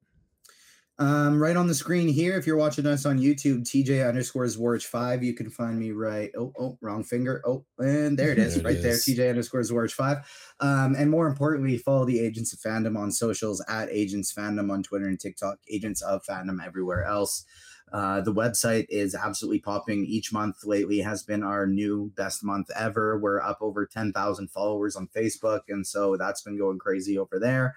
Um, 0.98 1.42
right 1.42 1.58
on 1.58 1.68
the 1.68 1.76
screen 1.76 2.08
here, 2.08 2.38
if 2.38 2.48
you're 2.48 2.56
watching 2.56 2.86
us 2.86 3.06
on 3.06 3.20
YouTube, 3.20 3.64
TJ 3.64 4.08
underscore 4.08 4.46
Zwarych 4.46 4.86
five, 4.86 5.24
you 5.24 5.34
can 5.34 5.50
find 5.50 5.78
me 5.78 5.92
right. 5.92 6.32
Oh, 6.38 6.54
oh, 6.58 6.78
wrong 6.80 7.04
finger. 7.04 7.42
Oh, 7.46 7.66
and 7.80 8.18
there 8.18 8.32
it 8.32 8.40
is, 8.40 8.56
There 8.56 8.62
it 8.62 8.76
right 8.76 8.82
there. 8.82 8.94
is. 8.94 9.06
TJ 9.06 9.30
underscore 9.30 9.62
Zwarych 9.62 9.92
five. 9.92 10.20
Um, 10.62 10.96
and 10.98 11.12
more 11.12 11.28
importantly, 11.28 11.78
follow 11.78 12.06
the 12.06 12.20
Agents 12.20 12.54
of 12.54 12.60
Fandom 12.60 12.98
on 12.98 13.12
socials 13.12 13.64
at 13.68 13.90
Agents 13.92 14.34
Fandom 14.34 14.72
on 14.72 14.84
Twitter 14.84 15.06
and 15.08 15.20
TikTok, 15.20 15.58
Agents 15.70 16.02
of 16.02 16.24
Fandom 16.24 16.66
everywhere 16.66 17.04
else. 17.04 17.44
Uh, 17.92 18.20
the 18.22 18.34
website 18.34 18.86
is 18.90 19.14
absolutely 19.14 19.60
popping 19.60 20.06
each 20.06 20.34
month 20.34 20.66
lately 20.66 21.00
has 21.00 21.22
been 21.24 21.44
our 21.44 21.68
new 21.68 22.12
best 22.18 22.44
month 22.44 22.68
ever 22.76 23.20
we're 23.20 23.40
up 23.40 23.60
over 23.62 23.86
10,000 23.86 24.50
followers 24.50 24.96
on 24.96 25.08
facebook 25.16 25.62
and 25.70 25.86
so 25.86 26.18
that's 26.18 26.42
been 26.42 26.58
going 26.58 26.80
crazy 26.80 27.16
over 27.16 27.38
there 27.40 27.76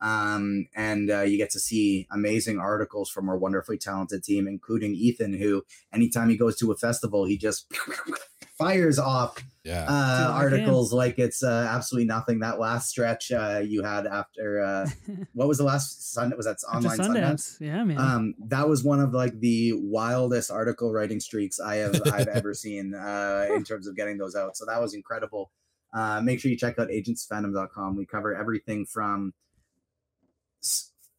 um, 0.00 0.66
and 0.74 1.10
uh, 1.10 1.20
you 1.22 1.36
get 1.36 1.50
to 1.50 1.60
see 1.60 2.06
amazing 2.10 2.58
articles 2.58 3.10
from 3.10 3.28
our 3.28 3.36
wonderfully 3.38 3.78
talented 3.78 4.24
team, 4.24 4.46
including 4.48 4.94
Ethan, 4.94 5.34
who 5.34 5.62
anytime 5.92 6.28
he 6.30 6.36
goes 6.36 6.56
to 6.58 6.72
a 6.72 6.76
festival, 6.76 7.24
he 7.26 7.36
just 7.36 7.70
fires 8.58 8.98
off 8.98 9.42
Yeah. 9.64 9.86
uh, 9.88 10.30
articles 10.32 10.92
like 10.92 11.18
it's 11.18 11.42
uh, 11.42 11.66
absolutely 11.70 12.06
nothing. 12.06 12.40
That 12.40 12.58
last 12.58 12.88
stretch 12.88 13.30
uh, 13.32 13.62
you 13.64 13.82
had 13.82 14.06
after 14.06 14.62
uh, 14.62 14.88
what 15.32 15.48
was 15.48 15.58
the 15.58 15.64
last 15.64 16.12
Sunday? 16.12 16.36
Was 16.36 16.46
that 16.46 16.56
After 16.72 16.88
online 16.88 16.98
Sundance? 16.98 17.58
Sundance. 17.58 17.60
Yeah, 17.60 17.84
man. 17.84 17.98
Um, 17.98 18.34
that 18.48 18.68
was 18.68 18.84
one 18.84 19.00
of 19.00 19.12
like 19.12 19.38
the 19.40 19.72
wildest 19.76 20.50
article 20.50 20.92
writing 20.92 21.20
streaks 21.20 21.60
I 21.60 21.76
have 21.76 22.00
I've 22.12 22.28
ever 22.34 22.54
seen 22.54 22.94
uh, 22.94 23.46
in 23.54 23.64
terms 23.64 23.86
of 23.86 23.96
getting 23.96 24.18
those 24.18 24.34
out. 24.36 24.56
So 24.56 24.64
that 24.66 24.80
was 24.80 24.94
incredible. 24.94 25.50
Uh, 25.92 26.20
make 26.22 26.38
sure 26.38 26.50
you 26.50 26.56
check 26.56 26.78
out 26.78 26.88
agentsfandom.com. 26.88 27.96
We 27.96 28.06
cover 28.06 28.34
everything 28.34 28.86
from 28.86 29.32
s- 29.32 29.49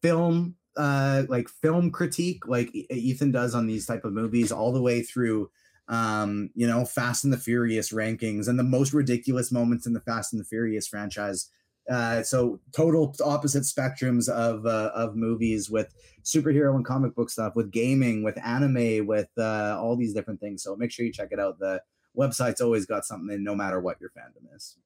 film, 0.02 0.56
uh, 0.78 1.24
like 1.30 1.50
film 1.50 1.92
critique, 1.92 2.48
like 2.48 2.74
Ethan 2.74 3.32
does 3.32 3.56
on 3.56 3.68
these 3.68 3.86
type 3.86 4.06
of 4.06 4.14
movies, 4.14 4.52
all 4.52 4.72
the 4.72 4.82
way 4.82 5.02
through, 5.02 5.50
um, 5.88 6.50
you 6.56 6.68
know, 6.68 6.86
Fast 6.86 7.24
and 7.24 7.34
the 7.34 7.38
Furious 7.38 7.92
rankings 7.92 8.48
and 8.48 8.58
the 8.58 8.64
most 8.64 8.94
ridiculous 8.94 9.52
moments 9.52 9.86
in 9.86 9.94
the 9.94 10.02
Fast 10.02 10.34
and 10.34 10.40
the 10.40 10.46
Furious 10.46 10.88
franchise. 10.88 11.50
Uh, 11.90 12.22
so 12.24 12.60
total 12.72 13.14
opposite 13.26 13.64
spectrums 13.64 14.30
of 14.30 14.66
uh, 14.66 14.92
of 14.94 15.16
movies 15.16 15.70
with 15.70 15.94
superhero 16.24 16.76
and 16.76 16.86
comic 16.86 17.16
book 17.16 17.30
stuff, 17.30 17.56
with 17.56 17.72
gaming, 17.72 18.24
with 18.24 18.38
anime, 18.46 19.06
with 19.06 19.30
uh, 19.38 19.78
all 19.82 19.96
these 19.96 20.14
different 20.14 20.40
things. 20.40 20.64
So 20.64 20.76
make 20.76 20.92
sure 20.92 21.06
you 21.06 21.12
check 21.12 21.30
it 21.32 21.40
out. 21.40 21.60
The 21.60 21.82
website's 22.16 22.62
always 22.62 22.86
got 22.86 23.04
something 23.04 23.34
in, 23.34 23.44
no 23.44 23.56
matter 23.56 23.80
what 23.80 24.00
your 24.00 24.12
fandom 24.12 24.56
is. 24.56 24.78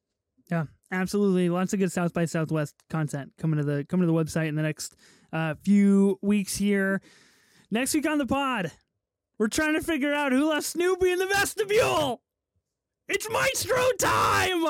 Yeah, 0.49 0.65
absolutely, 0.91 1.49
lots 1.49 1.73
of 1.73 1.79
good 1.79 1.91
South 1.91 2.13
by 2.13 2.25
Southwest 2.25 2.75
content 2.89 3.33
coming 3.39 3.57
to 3.57 3.63
the 3.63 3.85
coming 3.85 4.07
to 4.07 4.11
the 4.11 4.17
website 4.17 4.47
in 4.47 4.55
the 4.55 4.61
next 4.61 4.95
uh, 5.33 5.55
few 5.63 6.19
weeks 6.21 6.55
here. 6.55 7.01
Next 7.71 7.93
week 7.93 8.07
on 8.07 8.19
the 8.19 8.27
pod, 8.27 8.71
we're 9.39 9.47
trying 9.47 9.73
to 9.73 9.81
figure 9.81 10.13
out 10.13 10.31
who 10.31 10.49
left 10.49 10.67
Snoopy 10.67 11.11
in 11.11 11.19
the 11.19 11.25
vestibule. 11.25 12.21
It's 13.07 13.29
Maestro 13.29 13.83
time! 13.99 14.65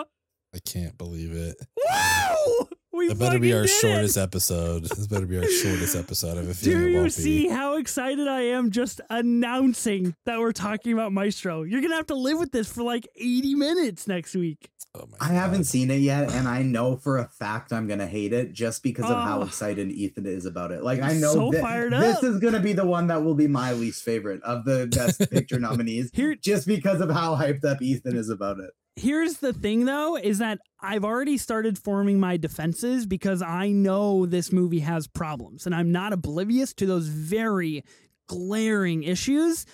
I 0.53 0.59
can't 0.65 0.97
believe 0.97 1.33
it. 1.33 1.57
Woo! 1.75 2.67
We 2.95 3.07
It 3.09 3.19
better 3.19 3.39
be 3.39 3.53
our 3.53 3.63
did 3.63 3.71
it! 3.71 3.73
shortest 3.81 4.17
episode. 4.17 4.83
This 4.83 5.07
better 5.07 5.25
be 5.25 5.37
our 5.37 5.47
shortest 5.47 5.95
episode. 5.95 6.37
I 6.37 6.41
have 6.41 6.49
a 6.49 6.53
feeling 6.53 6.79
Do 6.81 6.87
it 6.87 6.91
you 6.91 6.97
won't 6.97 7.11
see 7.13 7.43
be. 7.43 7.49
how 7.49 7.75
excited 7.77 8.27
I 8.27 8.41
am 8.41 8.71
just 8.71 9.01
announcing 9.09 10.15
that 10.25 10.39
we're 10.39 10.51
talking 10.53 10.93
about 10.93 11.11
Maestro? 11.11 11.63
You're 11.63 11.81
gonna 11.81 11.95
have 11.95 12.07
to 12.07 12.15
live 12.15 12.39
with 12.39 12.51
this 12.51 12.71
for 12.71 12.83
like 12.83 13.07
80 13.15 13.55
minutes 13.55 14.07
next 14.07 14.35
week. 14.35 14.69
Oh 14.97 15.07
my 15.11 15.17
I 15.19 15.33
haven't 15.33 15.65
seen 15.65 15.91
it 15.91 15.97
yet, 15.99 16.31
and 16.31 16.47
I 16.47 16.61
know 16.61 16.95
for 16.95 17.17
a 17.17 17.27
fact 17.27 17.73
I'm 17.73 17.85
gonna 17.87 18.07
hate 18.07 18.31
it 18.31 18.53
just 18.53 18.81
because 18.81 19.09
of 19.09 19.17
how 19.17 19.39
Oh. 19.39 19.43
excited 19.43 19.91
Ethan 19.91 20.25
is 20.25 20.45
about 20.45 20.71
it. 20.71 20.83
Like 20.83 21.01
I 21.01 21.13
know 21.13 21.33
so 21.33 21.51
thi- 21.51 21.59
fired 21.59 21.91
this 21.93 22.23
is 22.23 22.39
gonna 22.39 22.61
be 22.61 22.71
the 22.73 22.85
one 22.85 23.07
that 23.07 23.23
will 23.23 23.35
be 23.35 23.47
my 23.47 23.73
least 23.73 24.03
favorite 24.03 24.41
of 24.43 24.63
the 24.63 24.87
best 24.95 25.29
picture 25.29 25.59
nominees, 25.67 26.11
Here, 26.13 26.33
just 26.35 26.65
because 26.65 27.01
of 27.01 27.09
how 27.11 27.35
hyped 27.35 27.65
up 27.65 27.81
Ethan 27.81 28.15
is 28.15 28.29
about 28.29 28.59
it. 28.59 28.71
Here's 28.95 29.37
the 29.37 29.53
thing 29.53 29.85
though 29.85 30.15
is 30.15 30.39
that 30.39 30.59
I've 30.79 31.03
already 31.03 31.37
started 31.37 31.77
forming 31.77 32.19
my 32.19 32.37
defenses 32.37 33.05
because 33.05 33.41
I 33.41 33.69
know 33.69 34.25
this 34.25 34.51
movie 34.51 34.79
has 34.79 35.07
problems 35.07 35.65
and 35.65 35.75
I'm 35.75 35.91
not 35.91 36.13
oblivious 36.13 36.73
to 36.75 36.85
those 36.85 37.07
very 37.07 37.83
glaring 38.27 39.03
issues, 39.03 39.65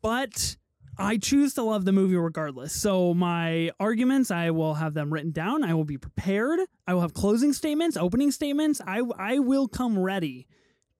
but 0.00 0.56
I 0.98 1.16
choose 1.16 1.54
to 1.54 1.62
love 1.62 1.84
the 1.84 1.92
movie 1.92 2.16
regardless. 2.16 2.72
So 2.72 3.14
my 3.14 3.70
arguments, 3.80 4.30
I 4.30 4.50
will 4.50 4.74
have 4.74 4.94
them 4.94 5.12
written 5.12 5.32
down. 5.32 5.64
I 5.64 5.74
will 5.74 5.84
be 5.84 5.98
prepared. 5.98 6.60
I 6.86 6.94
will 6.94 7.00
have 7.00 7.14
closing 7.14 7.52
statements, 7.52 7.96
opening 7.96 8.30
statements. 8.30 8.80
I 8.86 9.02
I 9.18 9.38
will 9.38 9.68
come 9.68 9.98
ready 9.98 10.46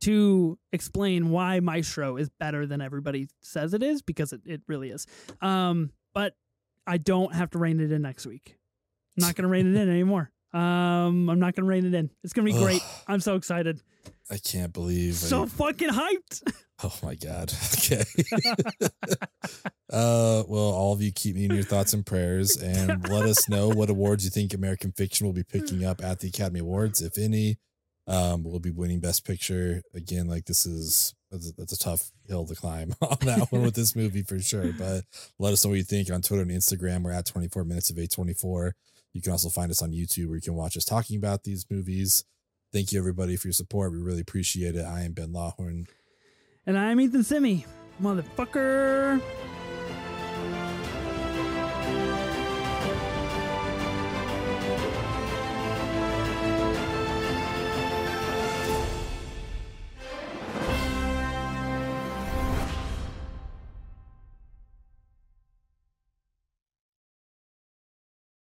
to 0.01 0.59
explain 0.73 1.31
why 1.31 1.61
Maestro 1.61 2.17
is 2.17 2.29
better 2.29 2.67
than 2.67 2.81
everybody 2.81 3.29
says 3.41 3.73
it 3.73 3.83
is 3.83 4.03
because 4.03 4.33
it, 4.33 4.41
it 4.45 4.63
really 4.67 4.91
is. 4.91 5.07
Um, 5.41 5.91
but 6.13 6.35
I 6.87 6.99
don't 6.99 7.35
have 7.35 7.51
to 7.51 7.59
rein 7.59 7.81
it 7.81 7.93
in 7.93 8.03
next 8.03 8.27
week. 8.27 8.57
I'm 9.17 9.27
not 9.27 9.35
going 9.35 9.43
to 9.45 9.49
rein 9.49 9.75
it 9.75 9.81
in 9.81 9.89
anymore. 9.89 10.31
Um, 10.53 11.31
I'm 11.31 11.39
not 11.39 11.55
going 11.55 11.65
to 11.65 11.69
rein 11.69 11.87
it 11.87 11.95
in. 11.95 12.11
It's 12.25 12.33
going 12.33 12.47
to 12.47 12.53
be 12.53 12.59
great. 12.59 12.83
I'm 13.07 13.21
so 13.21 13.37
excited. 13.37 13.81
I 14.31 14.37
can't 14.39 14.73
believe. 14.73 15.15
So 15.15 15.45
I, 15.45 15.47
fucking 15.47 15.89
hyped. 15.91 16.53
oh 16.85 16.99
my 17.03 17.15
god. 17.15 17.53
Okay. 17.83 18.05
uh, 19.93 20.45
well, 20.47 20.63
all 20.63 20.93
of 20.93 21.03
you 21.03 21.11
keep 21.13 21.35
me 21.35 21.45
in 21.45 21.51
your 21.51 21.65
thoughts 21.65 21.93
and 21.93 22.07
prayers, 22.07 22.57
and 22.57 23.07
let 23.09 23.25
us 23.25 23.49
know 23.49 23.69
what 23.69 23.91
awards 23.91 24.25
you 24.25 24.31
think 24.31 24.55
American 24.55 24.93
Fiction 24.93 25.27
will 25.27 25.35
be 25.35 25.43
picking 25.43 25.85
up 25.85 26.03
at 26.03 26.21
the 26.21 26.29
Academy 26.29 26.61
Awards, 26.61 27.03
if 27.03 27.19
any. 27.19 27.59
Um, 28.07 28.43
we'll 28.43 28.59
be 28.59 28.71
winning 28.71 29.01
Best 29.01 29.25
Picture 29.25 29.83
again. 29.95 30.27
Like 30.27 30.47
this 30.47 30.67
is 30.67 31.15
that's 31.31 31.51
a, 31.51 31.53
that's 31.57 31.73
a 31.73 31.79
tough 31.79 32.11
hill 32.27 32.47
to 32.47 32.55
climb 32.55 32.95
on 33.01 33.17
that 33.23 33.51
one 33.51 33.63
with 33.63 33.75
this 33.75 33.97
movie 33.97 34.23
for 34.23 34.39
sure. 34.39 34.73
But 34.73 35.05
let 35.39 35.53
us 35.53 35.65
know 35.65 35.71
what 35.71 35.79
you 35.79 35.85
think 35.85 36.11
on 36.11 36.23
Twitter 36.23 36.43
and 36.43 36.51
Instagram. 36.51 37.03
We're 37.03 37.13
at 37.13 37.27
24 37.27 37.65
minutes 37.65 37.91
of 37.91 37.97
A24. 37.97 38.73
You 39.13 39.23
can 39.23 39.33
also 39.33 39.49
find 39.49 39.71
us 39.71 39.83
on 39.83 39.93
YouTube 39.93 40.29
where 40.29 40.37
you 40.37 40.43
can 40.43 40.55
watch 40.55 40.77
us 40.77 40.85
talking 40.85 41.17
about 41.17 41.45
these 41.45 41.67
movies. 41.71 42.25
Thank 42.73 42.93
you 42.93 42.99
everybody 42.99 43.37
for 43.37 43.49
your 43.49 43.53
support. 43.53 43.93
We 43.93 43.99
really 43.99 44.21
appreciate 44.21 44.75
it. 44.75 44.85
I 44.85 45.03
am 45.03 45.13
Ben 45.13 45.33
Lawhorn. 45.33 45.87
And 46.67 46.79
I'm 46.79 47.01
Ethan 47.01 47.23
Simi. 47.23 47.67
Motherfucker. 48.01 49.21